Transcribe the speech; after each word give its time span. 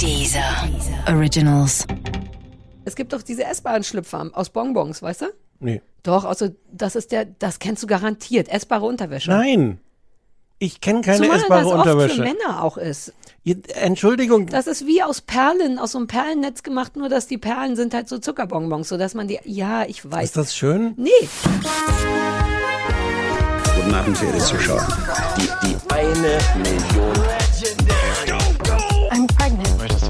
Dieser 0.00 0.68
Originals. 1.08 1.86
Es 2.84 2.96
gibt 2.96 3.12
doch 3.12 3.22
diese 3.22 3.44
essbaren 3.44 3.84
Schlüpfer 3.84 4.30
aus 4.34 4.50
Bonbons, 4.50 5.02
weißt 5.02 5.22
du? 5.22 5.26
Nee. 5.60 5.80
Doch, 6.02 6.24
also 6.24 6.48
das 6.72 6.96
ist 6.96 7.12
der, 7.12 7.24
das 7.24 7.58
kennst 7.58 7.82
du 7.82 7.86
garantiert. 7.86 8.48
Essbare 8.48 8.84
Unterwäsche. 8.84 9.30
Nein. 9.30 9.80
Ich 10.58 10.80
kenne 10.80 11.00
keine 11.00 11.18
Zumal 11.18 11.38
essbare 11.38 11.60
das 11.62 11.72
oft 11.72 11.78
Unterwäsche. 11.86 12.14
für 12.16 12.22
Männer 12.22 12.62
auch 12.62 12.76
ist. 12.76 13.12
Entschuldigung. 13.74 14.46
Das 14.46 14.66
ist 14.66 14.86
wie 14.86 15.02
aus 15.02 15.20
Perlen, 15.20 15.78
aus 15.78 15.92
so 15.92 15.98
einem 15.98 16.06
Perlennetz 16.06 16.62
gemacht, 16.62 16.96
nur 16.96 17.08
dass 17.08 17.26
die 17.26 17.38
Perlen 17.38 17.76
sind 17.76 17.94
halt 17.94 18.08
so 18.08 18.18
Zuckerbonbons, 18.18 18.88
sodass 18.88 19.14
man 19.14 19.28
die, 19.28 19.38
ja, 19.44 19.84
ich 19.84 20.10
weiß. 20.10 20.24
ist 20.24 20.36
das 20.36 20.56
schön? 20.56 20.94
nee, 20.96 21.10
Guten 23.76 23.94
Abend, 23.94 24.16
verehrte 24.16 24.38
Zuschauer. 24.44 24.86
Die, 25.36 25.66
die 25.66 25.76
eine 25.92 26.38
Million. 26.62 27.43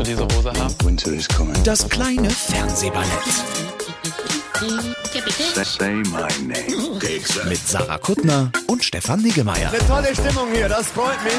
Diese 0.04 0.22
Hose 0.24 0.52
haben? 0.52 0.74
Winter 0.84 1.12
is 1.12 1.28
coming. 1.28 1.62
Das 1.64 1.88
kleine 1.88 2.30
Fernsehballett 2.30 3.08
Say 5.64 5.94
my 5.94 6.28
name. 6.46 7.48
mit 7.48 7.58
Sarah 7.58 7.98
Kuttner 7.98 8.50
und 8.68 8.82
Stefan 8.82 9.20
Niggemeier. 9.20 9.70
Tolle 9.88 10.14
Stimmung 10.14 10.48
hier, 10.52 10.68
das 10.68 10.86
freut 10.88 11.22
mich. 11.24 11.34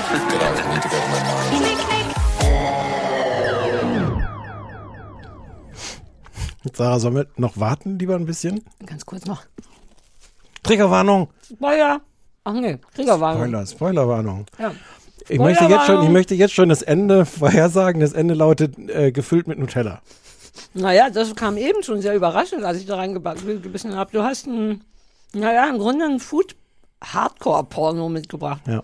Sarah, 6.73 7.00
sollen 7.00 7.16
wir 7.16 7.28
noch 7.38 7.58
warten, 7.59 8.00
lieber 8.00 8.16
ein 8.16 8.26
bisschen? 8.26 8.64
ganz 8.86 9.06
kurz 9.06 9.26
noch. 9.26 9.44
Triggerwarnung. 10.64 11.30
Spoiler. 11.44 12.02
Ach 12.44 12.54
nee, 12.54 12.78
Kriegerwagen. 12.94 13.40
Spoiler, 13.42 13.66
Spoilerwarnung. 13.66 14.45
Ja. 14.59 14.72
Ich 15.28 15.40
möchte, 15.40 15.66
jetzt 15.66 15.86
schon, 15.86 16.04
ich 16.04 16.10
möchte 16.10 16.36
jetzt 16.36 16.54
schon 16.54 16.70
das 16.70 16.82
Ende 16.82 17.26
vorhersagen. 17.26 18.02
Das 18.02 18.14
Ende 18.14 18.34
lautet 18.34 18.78
äh, 18.90 19.12
gefüllt 19.12 19.48
mit 19.48 19.58
Nutella. 19.58 20.02
Naja, 20.74 21.10
das 21.10 21.36
kam 21.36 21.58
eben 21.58 21.84
schon 21.84 22.02
sehr 22.02 22.16
überraschend, 22.16 22.64
als 22.64 22.80
ich 22.80 22.86
da 22.86 22.95
reingebissen 22.98 23.95
habe. 23.95 24.12
Du 24.12 24.23
hast 24.23 24.48
ein, 24.48 24.82
naja, 25.34 25.67
im 25.70 25.80
Grunde 25.80 26.06
ein 26.06 26.20
Food-Hardcore-Porno 26.20 28.09
mitgebracht. 28.09 28.62
Ja. 28.67 28.84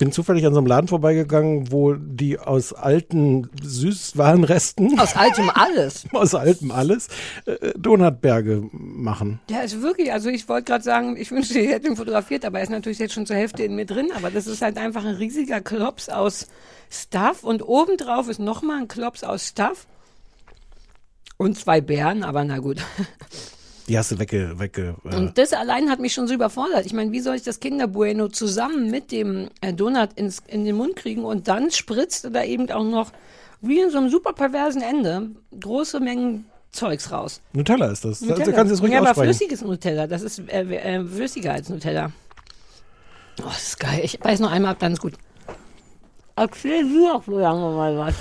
Ich 0.00 0.02
bin 0.06 0.12
zufällig 0.12 0.46
an 0.46 0.54
so 0.54 0.60
einem 0.60 0.66
Laden 0.66 0.88
vorbeigegangen, 0.88 1.72
wo 1.72 1.92
die 1.92 2.38
aus 2.38 2.72
alten 2.72 3.50
Süßwarenresten, 3.62 4.98
Aus 4.98 5.14
altem 5.14 5.50
alles. 5.50 6.06
aus 6.14 6.34
altem 6.34 6.70
alles, 6.70 7.08
äh, 7.44 7.74
Donutberge 7.76 8.66
machen. 8.72 9.40
Der 9.50 9.62
ist 9.62 9.82
wirklich, 9.82 10.10
also 10.10 10.30
ich 10.30 10.48
wollte 10.48 10.64
gerade 10.64 10.82
sagen, 10.82 11.18
ich 11.18 11.30
wünschte, 11.30 11.58
ich 11.58 11.68
hätte 11.68 11.88
ihn 11.88 11.96
fotografiert, 11.96 12.46
aber 12.46 12.60
er 12.60 12.62
ist 12.64 12.70
natürlich 12.70 12.98
jetzt 12.98 13.12
schon 13.12 13.26
zur 13.26 13.36
Hälfte 13.36 13.62
in 13.62 13.74
mir 13.74 13.84
drin. 13.84 14.10
Aber 14.16 14.30
das 14.30 14.46
ist 14.46 14.62
halt 14.62 14.78
einfach 14.78 15.04
ein 15.04 15.16
riesiger 15.16 15.60
Klops 15.60 16.08
aus 16.08 16.48
Stuff 16.90 17.44
und 17.44 17.60
obendrauf 17.60 18.30
ist 18.30 18.40
nochmal 18.40 18.78
ein 18.78 18.88
Klops 18.88 19.22
aus 19.22 19.48
Stuff. 19.48 19.86
Und 21.36 21.58
zwei 21.58 21.82
Bären, 21.82 22.22
aber 22.22 22.42
na 22.44 22.56
gut. 22.60 22.78
Die 23.90 23.98
hast 23.98 24.12
du 24.12 24.20
wegge... 24.20 24.56
wegge 24.56 24.94
äh, 25.04 25.16
Und 25.16 25.36
das 25.36 25.52
allein 25.52 25.90
hat 25.90 25.98
mich 25.98 26.14
schon 26.14 26.28
so 26.28 26.34
überfordert. 26.34 26.86
Ich 26.86 26.92
meine, 26.92 27.10
wie 27.10 27.18
soll 27.18 27.34
ich 27.34 27.42
das 27.42 27.58
Kinderbueno 27.58 28.28
zusammen 28.28 28.88
mit 28.88 29.10
dem 29.10 29.48
äh, 29.62 29.72
Donut 29.72 30.12
ins, 30.14 30.44
in 30.46 30.64
den 30.64 30.76
Mund 30.76 30.94
kriegen 30.94 31.24
und 31.24 31.48
dann 31.48 31.72
spritzt 31.72 32.28
da 32.32 32.44
eben 32.44 32.70
auch 32.70 32.84
noch, 32.84 33.10
wie 33.60 33.80
in 33.80 33.90
so 33.90 33.98
einem 33.98 34.08
super 34.08 34.32
perversen 34.32 34.80
Ende, 34.80 35.30
große 35.58 35.98
Mengen 35.98 36.44
Zeugs 36.70 37.10
raus. 37.10 37.40
Nutella 37.52 37.86
ist 37.86 38.04
das. 38.04 38.20
Nutella. 38.20 38.44
Du 38.44 38.52
kannst 38.52 38.72
es 38.72 38.80
ruhig 38.80 38.92
ja, 38.92 39.00
aber 39.00 39.12
flüssiges 39.12 39.60
Nutella, 39.62 40.06
das 40.06 40.22
ist 40.22 40.38
äh, 40.38 40.60
äh, 40.60 41.04
flüssiger 41.04 41.54
als 41.54 41.68
Nutella. 41.68 42.12
Oh, 43.40 43.46
das 43.46 43.70
ist 43.70 43.80
geil. 43.80 44.02
Ich 44.04 44.22
weiß 44.22 44.38
noch 44.38 44.52
einmal 44.52 44.70
ab, 44.70 44.78
dann 44.78 44.92
ist 44.92 45.00
gut. 45.00 45.14
Erzähl 46.36 46.84
du 46.84 47.08
doch 47.08 47.24
so 47.24 47.40
lange 47.40 47.74
mal 47.74 47.98
was. 47.98 48.14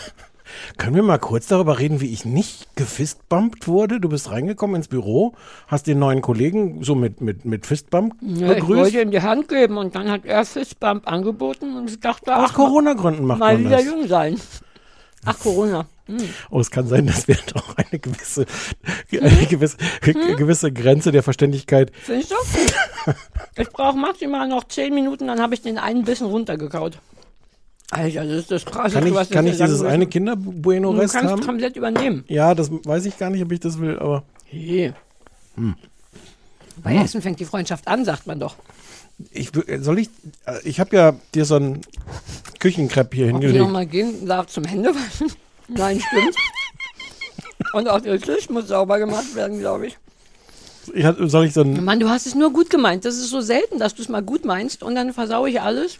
Können 0.77 0.95
wir 0.95 1.03
mal 1.03 1.17
kurz 1.19 1.47
darüber 1.47 1.79
reden, 1.79 2.01
wie 2.01 2.11
ich 2.13 2.25
nicht 2.25 2.75
gefistbumpt 2.75 3.67
wurde? 3.67 3.99
Du 3.99 4.09
bist 4.09 4.31
reingekommen 4.31 4.77
ins 4.77 4.87
Büro, 4.87 5.33
hast 5.67 5.87
den 5.87 5.99
neuen 5.99 6.21
Kollegen 6.21 6.83
so 6.83 6.95
mit, 6.95 7.21
mit, 7.21 7.45
mit 7.45 7.65
Fistbump 7.65 8.15
Ja, 8.21 8.49
ich 8.51 8.55
begrüßt. 8.59 8.79
wollte 8.79 9.01
ihm 9.01 9.11
die 9.11 9.21
Hand 9.21 9.47
geben 9.47 9.77
und 9.77 9.95
dann 9.95 10.09
hat 10.09 10.25
er 10.25 10.45
Fistbump 10.45 11.07
angeboten 11.11 11.75
und 11.77 11.89
ich 11.89 11.99
dachte, 11.99 12.35
Aus 12.35 12.49
ach, 12.49 12.53
Corona-Gründen 12.53 13.25
macht 13.25 13.39
mal 13.39 13.53
man 13.55 13.65
wieder 13.65 13.77
das. 13.77 13.85
jung 13.85 14.07
sein. 14.07 14.39
Ach, 15.25 15.37
Corona. 15.39 15.85
Oh, 16.49 16.59
es 16.59 16.71
kann 16.71 16.87
sein, 16.87 17.05
dass 17.05 17.27
wir 17.27 17.37
doch 17.53 17.75
eine 17.77 17.99
gewisse, 17.99 18.45
eine 19.11 19.45
gewisse, 19.47 19.77
Hm? 20.03 20.37
gewisse 20.37 20.71
Grenze 20.71 21.11
der 21.11 21.21
Verständigkeit. 21.23 21.91
Findest 22.01 22.31
du? 22.31 22.35
ich 23.57 23.69
brauche 23.69 23.97
maximal 23.97 24.47
noch 24.47 24.63
zehn 24.63 24.95
Minuten, 24.95 25.27
dann 25.27 25.39
habe 25.41 25.53
ich 25.53 25.61
den 25.61 25.77
einen 25.77 26.03
Bissen 26.05 26.25
runtergekaut. 26.27 26.97
Alter, 27.91 28.23
das 28.25 28.37
ist 28.39 28.51
das 28.51 28.65
Krasseste, 28.65 28.99
Kann 28.99 29.07
ich, 29.07 29.13
was 29.15 29.29
kann 29.31 29.47
ich 29.47 29.57
dieses 29.57 29.81
eine 29.81 30.05
Du 30.05 30.11
Kinder-Bueno-Rest 30.11 31.13
kannst 31.15 31.31
haben? 31.31 31.41
komplett 31.45 31.75
übernehmen. 31.75 32.23
Ja, 32.27 32.53
das 32.53 32.69
weiß 32.71 33.05
ich 33.05 33.17
gar 33.17 33.29
nicht, 33.31 33.41
ob 33.43 33.51
ich 33.51 33.59
das 33.59 33.79
will, 33.79 33.97
aber 33.97 34.23
Hey. 34.45 34.93
Hm. 35.55 35.75
Bei 36.83 36.95
Essen 36.95 37.21
fängt 37.21 37.39
die 37.39 37.45
Freundschaft 37.45 37.87
an, 37.87 38.05
sagt 38.05 38.25
man 38.27 38.39
doch. 38.39 38.55
ich 39.31 39.51
soll 39.79 39.99
ich, 39.99 40.09
äh, 40.45 40.59
ich 40.63 40.79
habe 40.79 40.95
ja 40.95 41.15
dir 41.35 41.45
so 41.45 41.55
ein 41.55 41.81
Küchenkrepp 42.59 43.13
hier 43.13 43.25
Ob 43.25 43.29
ich 43.29 43.33
hingelegt. 43.33 43.59
nochmal 43.63 43.85
gehen 43.85 44.25
darf 44.27 44.47
zum 44.47 44.63
Händewaschen? 44.65 45.31
Nein, 45.67 45.99
stimmt. 45.99 46.35
Und 47.73 47.87
auch 47.89 48.01
der 48.01 48.19
Tisch 48.19 48.49
muss 48.49 48.67
sauber 48.67 48.97
gemacht 48.99 49.35
werden, 49.35 49.59
glaube 49.59 49.87
ich. 49.87 49.97
Ich 50.93 51.03
hat, 51.05 51.17
soll 51.19 51.45
ich 51.45 51.53
so 51.53 51.61
ein, 51.61 51.83
Mann, 51.83 51.99
du 51.99 52.09
hast 52.09 52.25
es 52.25 52.33
nur 52.33 52.51
gut 52.53 52.69
gemeint. 52.69 53.05
Das 53.05 53.15
ist 53.17 53.29
so 53.29 53.41
selten, 53.41 53.77
dass 53.77 53.93
du 53.95 54.01
es 54.01 54.09
mal 54.09 54.23
gut 54.23 54.45
meinst 54.45 54.81
und 54.81 54.95
dann 54.95 55.13
versaue 55.13 55.49
ich 55.49 55.61
alles. 55.61 55.97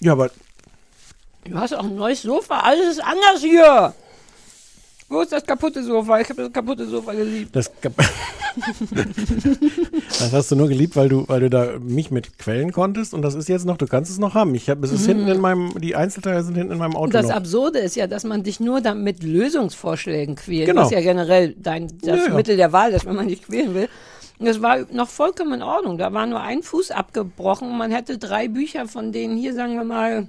ja, 0.00 0.12
aber 0.12 0.30
Du 1.44 1.54
hast 1.54 1.74
auch 1.74 1.84
ein 1.84 1.96
neues 1.96 2.22
Sofa. 2.22 2.60
Alles 2.60 2.96
ist 2.98 3.04
anders 3.04 3.40
hier. 3.40 3.94
Wo 5.08 5.20
ist 5.22 5.32
das 5.32 5.44
kaputte 5.44 5.82
Sofa? 5.82 6.20
Ich 6.20 6.28
habe 6.30 6.42
das 6.42 6.52
kaputte 6.52 6.86
Sofa 6.86 7.12
geliebt. 7.12 7.56
Das, 7.56 7.68
das 10.20 10.32
hast 10.32 10.52
du 10.52 10.56
nur 10.56 10.68
geliebt, 10.68 10.94
weil 10.94 11.08
du, 11.08 11.24
weil 11.26 11.40
du 11.40 11.50
da 11.50 11.78
mich 11.80 12.12
mit 12.12 12.38
quellen 12.38 12.70
konntest 12.70 13.12
und 13.12 13.22
das 13.22 13.34
ist 13.34 13.48
jetzt 13.48 13.66
noch, 13.66 13.76
du 13.76 13.86
kannst 13.86 14.10
es 14.10 14.18
noch 14.18 14.34
haben. 14.34 14.54
Ich 14.54 14.70
habe, 14.70 14.86
es 14.86 14.92
ist 14.92 15.06
hinten 15.06 15.26
in 15.26 15.40
meinem, 15.40 15.72
die 15.80 15.96
Einzelteile 15.96 16.44
sind 16.44 16.54
hinten 16.54 16.74
in 16.74 16.78
meinem 16.78 16.94
Auto 16.94 17.10
das 17.10 17.26
noch. 17.26 17.34
Absurde 17.34 17.80
ist 17.80 17.96
ja, 17.96 18.06
dass 18.06 18.22
man 18.22 18.44
dich 18.44 18.60
nur 18.60 18.80
dann 18.80 19.02
mit 19.02 19.24
Lösungsvorschlägen 19.24 20.36
quält. 20.36 20.66
Genau. 20.66 20.82
Das 20.82 20.92
ist 20.92 20.94
ja 20.94 21.00
generell 21.00 21.56
dein, 21.58 21.88
das 22.02 22.26
Ja. 22.28 22.34
Mittel 22.34 22.56
der 22.56 22.72
Wahl, 22.72 22.92
dass 22.92 23.04
wenn 23.04 23.16
man 23.16 23.26
dich 23.26 23.42
quälen 23.42 23.74
will. 23.74 23.88
Und 24.38 24.46
das 24.46 24.62
war 24.62 24.78
noch 24.92 25.08
vollkommen 25.08 25.54
in 25.54 25.62
Ordnung. 25.62 25.98
Da 25.98 26.12
war 26.12 26.24
nur 26.26 26.40
ein 26.40 26.62
Fuß 26.62 26.92
abgebrochen 26.92 27.68
und 27.68 27.78
man 27.78 27.90
hätte 27.90 28.16
drei 28.16 28.46
Bücher, 28.46 28.86
von 28.86 29.10
denen 29.10 29.36
hier, 29.36 29.54
sagen 29.54 29.74
wir 29.74 29.84
mal, 29.84 30.28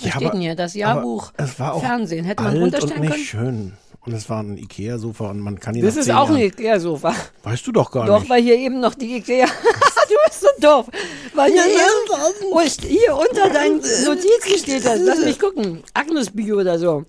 Ja, 0.00 0.12
steht 0.12 0.32
denn 0.32 0.40
hier? 0.40 0.54
Das 0.54 0.74
Jahrbuch 0.74 1.32
es 1.36 1.58
war 1.60 1.74
auch 1.74 1.80
Fernsehen. 1.82 2.24
Hätte 2.24 2.42
man 2.42 2.52
alt 2.52 2.62
runterstellen 2.62 3.02
und 3.02 3.08
nicht 3.08 3.30
können? 3.30 3.46
schön. 3.46 3.72
Und 4.06 4.14
es 4.14 4.30
war 4.30 4.42
ein 4.42 4.56
Ikea-Sofa 4.56 5.28
und 5.30 5.40
man 5.40 5.60
kann 5.60 5.74
ihn 5.74 5.84
Das 5.84 5.96
ist 5.96 6.10
auch 6.10 6.30
ein 6.30 6.36
Ikea-Sofa. 6.38 7.14
Weißt 7.42 7.66
du 7.66 7.72
doch 7.72 7.90
gar 7.90 8.06
Doch, 8.06 8.20
nicht. 8.20 8.30
weil 8.30 8.42
hier 8.42 8.56
eben 8.56 8.80
noch 8.80 8.94
die 8.94 9.16
Ikea. 9.16 9.44
du 10.08 10.14
bist 10.26 10.40
so 10.40 10.46
doof. 10.60 10.86
Weil 11.34 11.52
hier, 11.52 11.66
eben, 11.66 12.50
oh, 12.52 12.60
ist- 12.60 12.80
hier 12.82 13.14
unter 13.14 13.50
deinen 13.50 13.76
Notizen 14.04 14.58
steht 14.58 14.86
das. 14.86 15.00
Lass 15.00 15.22
mich 15.22 15.38
gucken. 15.38 15.82
Agnes 15.92 16.30
Bio 16.30 16.60
oder 16.60 16.78
so. 16.78 17.04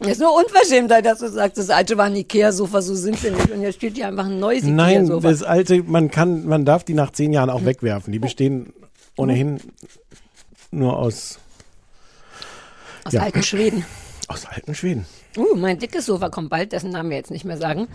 Das 0.00 0.12
ist 0.12 0.20
nur 0.20 0.34
Unverschämtheit, 0.34 1.04
dass 1.04 1.18
du 1.18 1.28
sagst, 1.28 1.56
das 1.58 1.68
alte 1.70 1.96
war 1.96 2.06
ein 2.06 2.16
Ikea-Sofa, 2.16 2.80
so 2.82 2.94
sind 2.94 3.22
wir 3.22 3.32
nicht. 3.32 3.50
Und 3.50 3.62
jetzt 3.62 3.76
steht 3.76 3.96
hier 3.96 4.08
einfach 4.08 4.26
ein 4.26 4.38
neues 4.38 4.64
Nein, 4.64 5.04
Ikea-Sofa. 5.04 5.30
das 5.30 5.42
alte, 5.42 5.82
man 5.82 6.10
kann, 6.10 6.46
man 6.46 6.64
darf 6.66 6.84
die 6.84 6.94
nach 6.94 7.10
zehn 7.12 7.32
Jahren 7.32 7.48
auch 7.50 7.64
wegwerfen. 7.64 8.12
Die 8.12 8.18
bestehen 8.18 8.72
ohnehin 9.16 9.60
nur 10.70 10.98
aus, 10.98 11.38
Aus 13.04 13.12
ja. 13.12 13.22
alten 13.22 13.42
Schweden. 13.42 13.84
aus 14.28 14.46
alten 14.46 14.74
Schweden. 14.74 15.06
Uh, 15.36 15.54
mein 15.56 15.78
dickes 15.78 16.06
Sofa 16.06 16.28
kommt 16.28 16.50
bald, 16.50 16.72
dessen 16.72 16.90
Namen 16.90 17.10
wir 17.10 17.16
jetzt 17.16 17.30
nicht 17.30 17.44
mehr 17.44 17.56
sagen. 17.56 17.88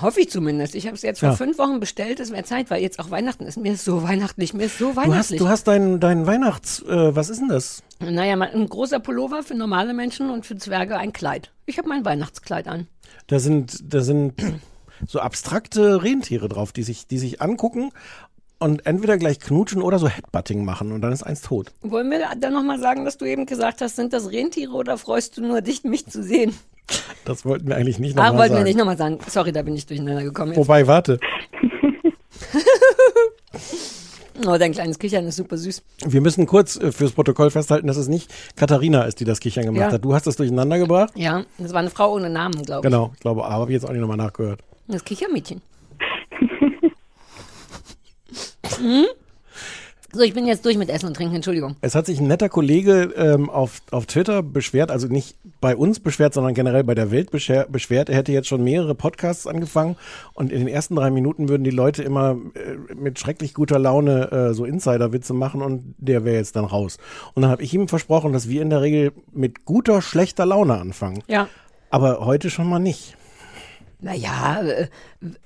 Hoffe 0.00 0.20
ich 0.20 0.28
zumindest. 0.30 0.74
Ich 0.74 0.86
habe 0.86 0.96
es 0.96 1.02
jetzt 1.02 1.20
vor 1.20 1.28
Ja. 1.30 1.36
fünf 1.36 1.56
Wochen 1.56 1.78
bestellt. 1.78 2.18
Es 2.18 2.32
wäre 2.32 2.42
Zeit, 2.42 2.68
weil 2.68 2.82
jetzt 2.82 2.98
auch 2.98 3.10
Weihnachten 3.12 3.44
ist. 3.46 3.56
Mir 3.58 3.74
ist 3.74 3.84
so 3.84 4.02
weihnachtlich. 4.02 4.52
Mir 4.52 4.64
ist 4.64 4.76
so 4.78 4.86
Du 4.90 4.96
hast, 4.96 5.06
weihnachtlich. 5.08 5.38
du 5.38 5.48
hast 5.48 5.68
deinen 5.68 6.00
dein 6.00 6.26
Weihnachts, 6.26 6.82
äh, 6.82 7.14
was 7.14 7.30
ist 7.30 7.40
denn 7.40 7.48
das? 7.48 7.80
Naja, 8.00 8.34
ein 8.40 8.68
großer 8.68 8.98
Pullover 8.98 9.44
für 9.44 9.54
normale 9.54 9.94
Menschen 9.94 10.30
und 10.30 10.46
für 10.46 10.56
Zwerge 10.56 10.96
ein 10.96 11.12
Kleid. 11.12 11.52
Ich 11.66 11.78
habe 11.78 11.88
mein 11.88 12.04
Weihnachtskleid 12.04 12.66
an. 12.66 12.88
Da 13.28 13.38
sind, 13.38 13.78
da 13.94 14.00
sind 14.00 14.34
so 15.06 15.20
abstrakte 15.20 16.02
Rentiere 16.02 16.48
drauf, 16.48 16.72
die 16.72 16.82
sich, 16.82 17.06
die 17.06 17.18
sich 17.18 17.40
angucken 17.40 17.90
und 18.64 18.86
entweder 18.86 19.16
gleich 19.18 19.38
knutschen 19.40 19.82
oder 19.82 19.98
so 19.98 20.08
Headbutting 20.08 20.64
machen 20.64 20.90
und 20.92 21.00
dann 21.02 21.12
ist 21.12 21.22
eins 21.22 21.42
tot. 21.42 21.70
Wollen 21.82 22.10
wir 22.10 22.20
dann 22.38 22.52
nochmal 22.54 22.78
sagen, 22.80 23.04
dass 23.04 23.18
du 23.18 23.24
eben 23.26 23.46
gesagt 23.46 23.80
hast, 23.82 23.96
sind 23.96 24.12
das 24.12 24.30
Rentiere 24.32 24.72
oder 24.72 24.96
freust 24.98 25.36
du 25.36 25.42
nur 25.42 25.60
dich, 25.60 25.84
mich 25.84 26.06
zu 26.06 26.22
sehen? 26.22 26.54
Das 27.24 27.44
wollten 27.44 27.68
wir 27.68 27.76
eigentlich 27.76 27.98
nicht 27.98 28.18
Ah, 28.18 28.24
nochmal 28.24 28.38
wollten 28.40 28.52
sagen. 28.54 28.64
wir 28.64 28.64
nicht 28.68 28.78
nochmal 28.78 28.96
sagen. 28.98 29.18
Sorry, 29.28 29.52
da 29.52 29.62
bin 29.62 29.74
ich 29.74 29.86
durcheinander 29.86 30.22
gekommen. 30.22 30.52
Jetzt. 30.52 30.58
Wobei, 30.58 30.86
warte, 30.86 31.18
Oh, 34.46 34.56
dein 34.58 34.72
kleines 34.72 34.98
Kichern 34.98 35.26
ist 35.28 35.36
super 35.36 35.56
süß. 35.56 35.82
wir 36.06 36.20
müssen 36.20 36.46
kurz 36.46 36.76
äh, 36.76 36.90
fürs 36.90 37.12
Protokoll 37.12 37.50
festhalten, 37.50 37.86
dass 37.86 37.96
es 37.96 38.08
nicht 38.08 38.30
Katharina 38.56 39.04
ist, 39.04 39.20
die 39.20 39.24
das 39.24 39.38
Kichern 39.40 39.64
gemacht 39.64 39.80
Ja. 39.80 39.92
hat. 39.92 40.04
Du 40.04 40.12
hast 40.12 40.26
das 40.26 40.34
durcheinander 40.36 40.76
gebracht. 40.78 41.12
Ja, 41.14 41.44
das 41.58 41.72
war 41.72 41.78
eine 41.80 41.90
Frau 41.90 42.14
ohne 42.14 42.28
Namen, 42.30 42.60
glaube 42.64 42.86
ich. 42.86 42.90
Genau, 42.92 43.12
ich 43.14 43.20
glaube, 43.20 43.44
aber 43.44 43.54
habe 43.54 43.70
ich 43.70 43.74
jetzt 43.74 43.84
auch 43.88 43.92
nicht 43.92 44.00
nochmal 44.00 44.16
nachgehört. 44.16 44.60
Das 44.88 45.04
Kichermädchen. 45.04 45.62
So, 50.14 50.20
ich 50.22 50.32
bin 50.32 50.46
jetzt 50.46 50.64
durch 50.64 50.78
mit 50.78 50.90
Essen 50.90 51.06
und 51.06 51.16
Trinken, 51.16 51.34
Entschuldigung. 51.34 51.74
Es 51.80 51.96
hat 51.96 52.06
sich 52.06 52.20
ein 52.20 52.28
netter 52.28 52.48
Kollege 52.48 53.12
ähm, 53.16 53.50
auf, 53.50 53.82
auf 53.90 54.06
Twitter 54.06 54.44
beschwert, 54.44 54.92
also 54.92 55.08
nicht 55.08 55.36
bei 55.60 55.74
uns 55.74 55.98
beschwert, 55.98 56.34
sondern 56.34 56.54
generell 56.54 56.84
bei 56.84 56.94
der 56.94 57.10
Welt 57.10 57.32
beschwert. 57.32 58.08
Er 58.08 58.14
hätte 58.14 58.30
jetzt 58.30 58.46
schon 58.46 58.62
mehrere 58.62 58.94
Podcasts 58.94 59.48
angefangen 59.48 59.96
und 60.34 60.52
in 60.52 60.60
den 60.60 60.68
ersten 60.68 60.94
drei 60.94 61.10
Minuten 61.10 61.48
würden 61.48 61.64
die 61.64 61.70
Leute 61.70 62.04
immer 62.04 62.36
äh, 62.54 62.94
mit 62.94 63.18
schrecklich 63.18 63.54
guter 63.54 63.80
Laune 63.80 64.30
äh, 64.30 64.54
so 64.54 64.64
Insider-Witze 64.64 65.34
machen 65.34 65.62
und 65.62 65.96
der 65.98 66.24
wäre 66.24 66.36
jetzt 66.36 66.54
dann 66.54 66.64
raus. 66.64 66.98
Und 67.34 67.42
dann 67.42 67.50
habe 67.50 67.64
ich 67.64 67.74
ihm 67.74 67.88
versprochen, 67.88 68.32
dass 68.32 68.48
wir 68.48 68.62
in 68.62 68.70
der 68.70 68.82
Regel 68.82 69.10
mit 69.32 69.64
guter, 69.64 70.00
schlechter 70.00 70.46
Laune 70.46 70.78
anfangen. 70.78 71.24
Ja. 71.26 71.48
Aber 71.90 72.24
heute 72.24 72.50
schon 72.50 72.68
mal 72.68 72.78
nicht. 72.78 73.16
Naja, 74.00 74.62
äh, 74.62 74.88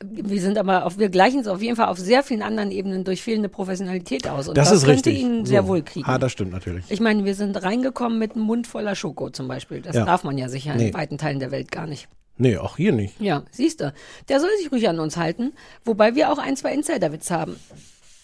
wir 0.03 0.41
sind 0.41 0.59
aber 0.59 0.85
auf, 0.87 0.99
wir 0.99 1.09
gleichen 1.09 1.41
es 1.41 1.47
auf 1.47 1.63
jeden 1.63 1.77
Fall 1.77 1.87
auf 1.89 1.99
sehr 1.99 2.23
vielen 2.23 2.43
anderen 2.43 2.71
Ebenen 2.71 3.05
durch 3.05 3.23
fehlende 3.23 3.49
Professionalität 3.49 4.27
aus. 4.29 4.49
Und 4.49 4.57
Das, 4.57 4.69
das, 4.71 4.79
ist 4.79 4.85
könnte 4.85 5.11
richtig. 5.11 5.23
ihn 5.23 5.47
sehr 5.47 5.63
So. 5.63 5.69
wohl 5.69 5.83
kriegen. 5.83 6.07
Ah, 6.09 6.19
das 6.19 6.33
stimmt 6.33 6.53
natürlich. 6.53 6.85
Ich 6.89 7.01
meine, 7.01 7.25
wir 7.25 7.35
sind 7.35 7.63
reingekommen 7.63 8.19
mit 8.19 8.33
einem 8.35 8.45
Mund 8.45 8.67
voller 8.67 8.95
Schoko 8.97 9.31
zum 9.31 9.47
Beispiel. 9.49 9.81
Das 9.81 9.95
Ja. 9.97 10.05
darf 10.05 10.25
man 10.25 10.37
ja 10.39 10.49
sicher 10.49 10.75
Nee. 10.75 10.89
in 10.89 10.95
weiten 10.95 11.19
Teilen 11.19 11.39
der 11.41 11.51
Welt 11.51 11.71
gar 11.71 11.87
nicht. 11.87 12.09
Nee, 12.37 12.57
auch 12.57 12.77
hier 12.77 12.93
nicht. 12.93 13.21
Ja, 13.21 13.43
siehst 13.51 13.81
du. 13.81 13.93
Der 14.29 14.41
soll 14.41 14.51
sich 14.61 14.71
ruhig 14.71 14.89
an 14.89 15.01
uns 15.01 15.17
halten, 15.17 15.53
wobei 15.85 16.15
wir 16.15 16.33
auch 16.33 16.39
ein, 16.39 16.57
zwei 16.57 16.73
Insider-Witze 16.73 17.35
haben. 17.35 17.57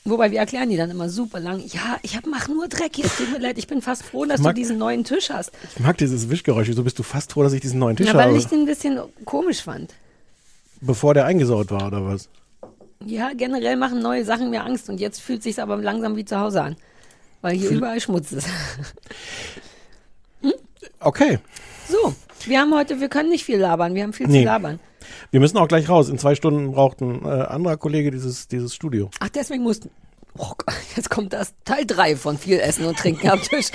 Wobei 0.07 0.31
wir 0.31 0.39
erklären 0.39 0.69
die 0.69 0.77
dann 0.77 0.91
immer 0.91 1.09
super 1.09 1.41
lang. 1.41 1.61
Ja, 1.67 1.97
ich 2.03 2.15
hab, 2.15 2.27
mach 2.27 2.47
nur 2.47 2.69
Dreck 2.69 2.95
hier. 2.95 3.07
Tut 3.07 3.33
mir 3.33 3.39
leid, 3.39 3.57
ich 3.57 3.67
bin 3.67 3.81
fast 3.81 4.03
froh, 4.03 4.27
dass 4.27 4.37
du 4.37 4.43
mag- 4.45 4.55
diesen 4.55 4.77
neuen 4.77 5.03
Tisch 5.03 5.31
hast. 5.31 5.51
Ich 5.75 5.81
mag 5.81 5.97
dieses 5.97 6.29
Wischgeräusch. 6.29 6.71
So 6.73 6.85
bist 6.85 6.99
du 6.99 7.03
fast 7.03 7.33
froh, 7.33 7.43
dass 7.43 7.55
ich 7.55 7.63
diesen 7.63 7.79
neuen 7.79 7.97
Tisch 7.97 8.13
weil 8.13 8.27
habe. 8.27 8.37
ich 8.37 8.45
den 8.47 8.61
ein 8.61 8.67
bisschen 8.67 9.01
komisch 9.25 9.63
fand. 9.63 9.95
Bevor 10.81 11.15
der 11.15 11.25
eingesaut 11.27 11.71
war, 11.71 11.87
oder 11.89 12.05
was? 12.07 12.29
Ja, 13.05 13.33
generell 13.37 13.77
machen 13.77 14.01
neue 14.01 14.25
Sachen 14.25 14.51
mir 14.51 14.65
Angst 14.65 14.89
und 14.89 14.99
jetzt 15.01 15.21
fühlt 15.21 15.43
sich's 15.43 15.59
aber 15.59 15.77
langsam 15.77 16.17
wie 16.17 16.25
zu 16.25 16.39
Hause 16.39 16.63
an. 16.63 16.77
Weil 17.43 17.57
hier 17.57 17.71
überall 17.71 18.01
Schmutz 18.01 18.33
ist. 18.33 18.49
Okay. 21.01 21.39
So, 21.89 22.15
wir 22.47 22.61
haben 22.61 22.75
heute, 22.75 23.01
wir 23.01 23.09
können 23.09 23.29
nicht 23.29 23.45
viel 23.45 23.59
labern, 23.59 23.95
wir 23.95 24.03
haben 24.05 24.13
viel 24.15 24.27
Nee. 24.27 24.39
zu 24.41 24.45
labern. 24.47 24.81
Wir 25.31 25.41
müssen 25.41 25.59
auch 25.59 25.69
gleich 25.69 25.89
raus. 25.89 26.09
In 26.09 26.19
zwei 26.19 26.35
Stunden 26.35 26.73
braucht 26.73 27.03
ein 27.03 27.25
äh, 27.25 27.29
anderer 27.29 27.77
Kollege 27.77 28.11
dieses, 28.11 28.49
dieses 28.49 28.75
Studio. 28.75 29.11
Ach, 29.21 29.29
deswegen 29.29 29.63
mussten. 29.63 29.91
Oh 30.39 30.53
Gott, 30.59 30.75
jetzt 30.97 31.11
kommt 31.11 31.33
das 31.33 31.55
Teil 31.65 31.87
3 31.87 32.17
von 32.17 32.39
viel 32.39 32.59
Essen 32.59 32.87
und 32.87 32.99
Trinken 32.99 33.29
am 33.31 33.41
Tisch. 33.41 33.69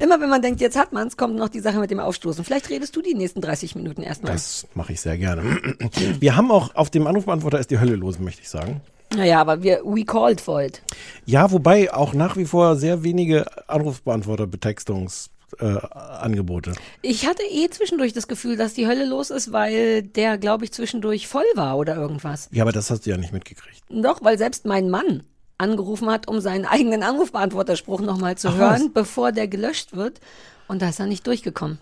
Immer 0.00 0.20
wenn 0.20 0.28
man 0.28 0.42
denkt, 0.42 0.60
jetzt 0.60 0.76
hat 0.76 0.92
man's, 0.92 1.16
kommt 1.16 1.36
noch 1.36 1.48
die 1.48 1.60
Sache 1.60 1.78
mit 1.78 1.90
dem 1.90 2.00
Aufstoßen. 2.00 2.44
Vielleicht 2.44 2.68
redest 2.70 2.94
du 2.96 3.02
die 3.02 3.14
nächsten 3.14 3.40
30 3.40 3.74
Minuten 3.76 4.02
erstmal. 4.02 4.32
Das 4.32 4.66
mache 4.74 4.92
ich 4.92 5.00
sehr 5.00 5.16
gerne. 5.16 5.58
Wir 6.20 6.36
haben 6.36 6.50
auch 6.50 6.74
auf 6.74 6.90
dem 6.90 7.06
Anrufbeantworter 7.06 7.58
ist 7.58 7.70
die 7.70 7.80
Hölle 7.80 7.96
los, 7.96 8.18
möchte 8.18 8.42
ich 8.42 8.48
sagen. 8.48 8.80
Naja, 9.14 9.40
aber 9.42 9.62
wir, 9.62 9.82
we 9.84 10.04
called 10.06 10.40
for 10.40 10.62
it. 10.62 10.80
Ja, 11.26 11.50
wobei 11.52 11.92
auch 11.92 12.14
nach 12.14 12.38
wie 12.38 12.46
vor 12.46 12.76
sehr 12.76 13.02
wenige 13.02 13.44
Anrufbeantworter-Betextungsangebote. 13.68 15.30
Äh, 15.58 15.86
Angebote. 16.22 16.72
Ich 17.02 17.26
hatte 17.26 17.42
eh 17.42 17.68
zwischendurch 17.68 18.14
das 18.14 18.26
Gefühl, 18.26 18.56
dass 18.56 18.72
die 18.72 18.86
Hölle 18.86 19.04
los 19.04 19.28
ist, 19.28 19.52
weil 19.52 20.02
der, 20.02 20.38
glaube 20.38 20.64
ich, 20.64 20.72
zwischendurch 20.72 21.28
voll 21.28 21.44
war 21.56 21.76
oder 21.76 21.94
irgendwas. 21.94 22.48
ja, 22.52 22.62
aber 22.62 22.72
das 22.72 22.90
hast 22.90 23.04
du 23.04 23.10
ja 23.10 23.18
nicht 23.18 23.34
mitgekriegt. 23.34 23.82
Doch, 23.90 24.22
weil 24.24 24.38
selbst 24.38 24.64
mein 24.64 24.88
Mann 24.88 25.24
angerufen 25.62 26.10
hat, 26.10 26.28
um 26.28 26.40
seinen 26.40 26.66
eigenen 26.66 27.02
Anrufbeantworterspruch 27.02 28.00
nochmal 28.00 28.36
zu 28.36 28.48
Ach, 28.48 28.56
hören, 28.56 28.82
was? 28.86 28.92
bevor 28.92 29.32
der 29.32 29.48
gelöscht 29.48 29.96
wird. 29.96 30.20
Und 30.68 30.82
da 30.82 30.88
ist 30.88 31.00
er 31.00 31.06
nicht 31.06 31.26
durchgekommen. 31.26 31.78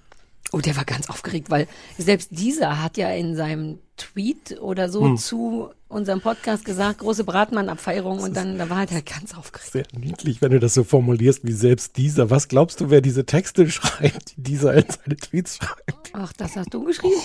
Oh, 0.52 0.58
der 0.58 0.76
war 0.76 0.84
ganz 0.84 1.08
aufgeregt, 1.08 1.48
weil 1.50 1.68
selbst 1.96 2.30
dieser 2.32 2.82
hat 2.82 2.96
ja 2.96 3.10
in 3.10 3.36
seinem 3.36 3.78
Tweet 3.96 4.60
oder 4.60 4.88
so 4.88 5.04
Hm. 5.04 5.16
zu 5.16 5.70
unserem 5.88 6.20
Podcast 6.20 6.64
gesagt, 6.64 6.98
große 7.00 7.22
Bratmann-Abfeierung 7.24 8.18
und 8.20 8.36
dann, 8.36 8.58
da 8.58 8.68
war 8.68 8.78
halt 8.78 8.90
er 8.90 9.02
ganz 9.02 9.36
aufgeregt. 9.36 9.70
Sehr 9.72 9.84
niedlich, 9.96 10.42
wenn 10.42 10.50
du 10.50 10.58
das 10.58 10.74
so 10.74 10.82
formulierst 10.82 11.44
wie 11.44 11.52
selbst 11.52 11.96
dieser. 11.98 12.30
Was 12.30 12.48
glaubst 12.48 12.80
du, 12.80 12.90
wer 12.90 13.00
diese 13.00 13.26
Texte 13.26 13.70
schreibt, 13.70 14.36
die 14.36 14.42
dieser 14.42 14.74
in 14.74 14.84
seine 14.88 15.16
Tweets 15.16 15.58
schreibt? 15.58 16.10
Ach, 16.14 16.32
das 16.32 16.56
hast 16.56 16.74
du 16.74 16.84
geschrieben? 16.84 17.20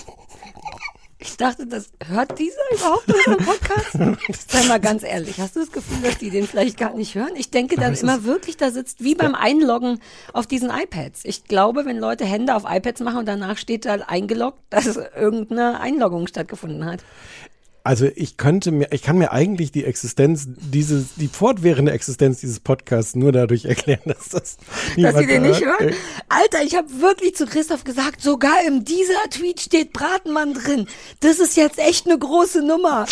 Ich 1.28 1.38
dachte, 1.38 1.66
das 1.66 1.90
hört 2.06 2.38
dieser 2.38 2.62
überhaupt 2.72 3.12
unseren 3.12 3.38
Podcast? 3.38 3.92
Sei 4.48 4.68
mal 4.68 4.80
ganz 4.80 5.04
ehrlich, 5.04 5.40
hast 5.40 5.56
du 5.56 5.60
das 5.60 5.72
Gefühl, 5.72 6.02
dass 6.04 6.20
die 6.20 6.30
den 6.30 6.48
vielleicht 6.48 6.78
gar 6.78 6.94
nicht 6.94 7.16
hören? 7.16 7.36
Ich 7.36 7.50
denke 7.50 7.76
dann 7.76 7.96
immer 7.96 8.24
wirklich, 8.24 8.58
da 8.58 8.70
sitzt 8.70 9.04
wie 9.04 9.16
beim 9.16 9.34
Einloggen 9.34 10.00
auf 10.34 10.46
diesen 10.46 10.70
iPads. 10.70 11.26
Ich 11.26 11.46
glaube, 11.46 11.86
wenn 11.86 11.98
Leute 11.98 12.26
Hände 12.26 12.56
auf 12.56 12.64
iPads 12.68 13.02
machen 13.02 13.20
und 13.20 13.26
danach 13.26 13.58
steht 13.58 13.86
da 13.86 13.96
eingeloggt, 13.96 14.60
dass 14.70 14.98
irgendeine 14.98 15.80
Einloggung 15.80 16.28
stattgefunden 16.28 16.86
hat. 16.86 17.04
Also 17.86 18.08
ich 18.16 18.38
könnte 18.38 18.72
mir, 18.72 18.88
ich 18.92 19.04
kann 19.04 19.20
mir 19.20 19.32
eigentlich 19.32 19.72
die 19.72 19.86
Existenz 19.86 20.48
dieses, 20.48 21.14
die 21.18 21.28
fortwährende 21.28 21.92
Existenz 21.92 22.40
dieses 22.40 22.60
Podcasts 22.60 23.16
nur 23.16 23.32
dadurch 23.32 23.66
erklären, 23.66 24.02
dass 24.06 24.30
das 24.30 24.58
Dass 24.58 24.96
niemand 24.98 25.18
sie 25.20 25.28
den 25.28 25.44
nicht 25.44 25.64
hören? 25.64 25.94
Alter, 26.28 26.64
ich 26.64 26.76
habe 26.76 26.88
wirklich 27.00 27.36
zu 27.36 27.46
Christoph 27.46 27.84
gesagt, 27.84 28.22
sogar 28.22 28.56
im 28.68 28.86
dieser 28.86 29.30
Tweet 29.30 29.62
steht 29.62 29.94
Bratenmann 29.94 30.56
drin. 30.56 30.88
Das 31.20 31.38
ist 31.38 31.56
jetzt 31.58 31.78
echt 31.78 32.08
eine 32.08 32.18
große 32.18 32.66
Nummer. 32.66 33.06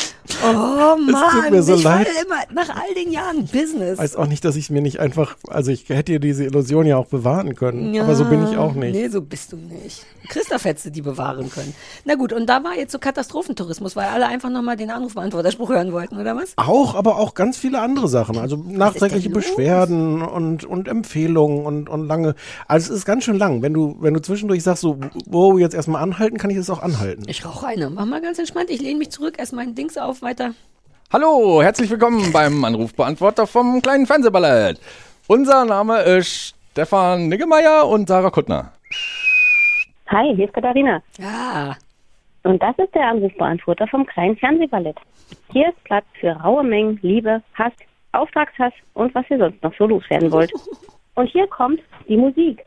Oh 0.43 0.97
Mann, 0.97 1.51
mir 1.51 1.61
so 1.61 1.75
ich 1.75 1.83
leid. 1.83 2.07
immer 2.25 2.37
nach 2.51 2.75
all 2.75 2.95
den 2.95 3.11
Jahren 3.11 3.45
Business. 3.45 3.99
weiß 3.99 4.15
auch 4.15 4.25
nicht, 4.25 4.43
dass 4.43 4.55
ich 4.55 4.71
mir 4.71 4.81
nicht 4.81 4.99
einfach, 4.99 5.37
also 5.49 5.69
ich 5.69 5.87
hätte 5.89 6.13
dir 6.13 6.19
diese 6.19 6.45
Illusion 6.45 6.87
ja 6.87 6.97
auch 6.97 7.05
bewahren 7.05 7.53
können, 7.53 7.95
aber 7.99 8.15
so 8.15 8.25
bin 8.25 8.47
ich 8.47 8.57
auch 8.57 8.73
nicht. 8.73 8.95
Nee, 8.95 9.09
so 9.09 9.21
bist 9.21 9.51
du 9.51 9.57
nicht. 9.57 10.03
Christoph 10.29 10.65
hättest 10.65 10.87
du 10.87 10.91
die 10.91 11.01
bewahren 11.01 11.51
können. 11.51 11.75
Na 12.05 12.15
gut, 12.15 12.33
und 12.33 12.47
da 12.47 12.63
war 12.63 12.75
jetzt 12.75 12.91
so 12.91 12.99
Katastrophentourismus, 12.99 13.95
weil 13.95 14.07
alle 14.07 14.25
einfach 14.25 14.49
nochmal 14.63 14.77
den 14.77 14.91
Anrufbeantworterspruch 14.91 15.69
hören 15.69 15.91
wollten, 15.91 16.17
oder 16.17 16.37
was? 16.37 16.53
Auch, 16.55 16.95
aber 16.95 17.17
auch 17.17 17.33
ganz 17.33 17.57
viele 17.57 17.81
andere 17.81 18.07
Sachen. 18.07 18.37
Also 18.37 18.55
nachträgliche? 18.55 19.29
Beschwerden 19.29 20.21
und, 20.21 20.63
und 20.63 20.87
Empfehlungen 20.87 21.65
und, 21.65 21.89
und 21.89 22.07
lange. 22.07 22.35
Also 22.67 22.93
es 22.93 22.99
ist 22.99 23.05
ganz 23.05 23.25
schön 23.25 23.37
lang. 23.37 23.61
Wenn 23.61 23.73
du, 23.73 23.97
wenn 23.99 24.13
du 24.13 24.21
zwischendurch 24.21 24.63
sagst, 24.63 24.81
so, 24.81 24.99
wo 25.25 25.57
jetzt 25.57 25.73
erstmal 25.73 26.01
anhalten, 26.01 26.37
kann 26.37 26.49
ich 26.49 26.55
das 26.55 26.69
auch 26.69 26.81
anhalten. 26.81 27.23
Ich 27.27 27.45
rauche 27.45 27.67
eine. 27.67 27.89
Mach 27.89 28.05
mal 28.05 28.21
ganz 28.21 28.39
entspannt. 28.39 28.69
Ich 28.69 28.81
lehne 28.81 28.99
mich 28.99 29.09
zurück, 29.09 29.37
ess 29.37 29.51
mein 29.51 29.75
Dings 29.75 29.97
auf, 29.97 30.21
weiter. 30.21 30.53
Hallo, 31.11 31.61
herzlich 31.61 31.89
willkommen 31.89 32.31
beim 32.31 32.63
Anrufbeantworter 32.63 33.45
vom 33.45 33.81
kleinen 33.81 34.05
Fernsehballett. 34.05 34.79
Unser 35.27 35.65
Name 35.65 36.01
ist 36.03 36.55
Stefan 36.71 37.27
Niggemeier 37.27 37.87
und 37.87 38.07
Sarah 38.07 38.29
Kuttner. 38.29 38.71
Hi, 40.07 40.33
hier 40.35 40.45
ist 40.45 40.53
Katharina. 40.53 41.01
Ja. 41.19 41.75
Und 42.43 42.61
das 42.61 42.77
ist 42.77 42.93
der 42.93 43.07
Anrufbeantworter 43.07 43.87
vom 43.87 44.05
kleinen 44.05 44.35
Fernsehballett. 44.37 44.97
Hier 45.51 45.69
ist 45.69 45.83
Platz 45.85 46.05
für 46.19 46.31
raue 46.31 46.63
Mengen 46.63 46.99
Liebe, 47.01 47.41
Hass, 47.53 47.73
Auftragshass 48.11 48.73
und 48.93 49.15
was 49.15 49.29
ihr 49.29 49.37
sonst 49.37 49.63
noch 49.63 49.73
so 49.77 49.85
loswerden 49.87 50.31
wollt. 50.31 50.51
Und 51.15 51.27
hier 51.27 51.45
kommt 51.45 51.79
die 52.07 52.17
Musik. 52.17 52.65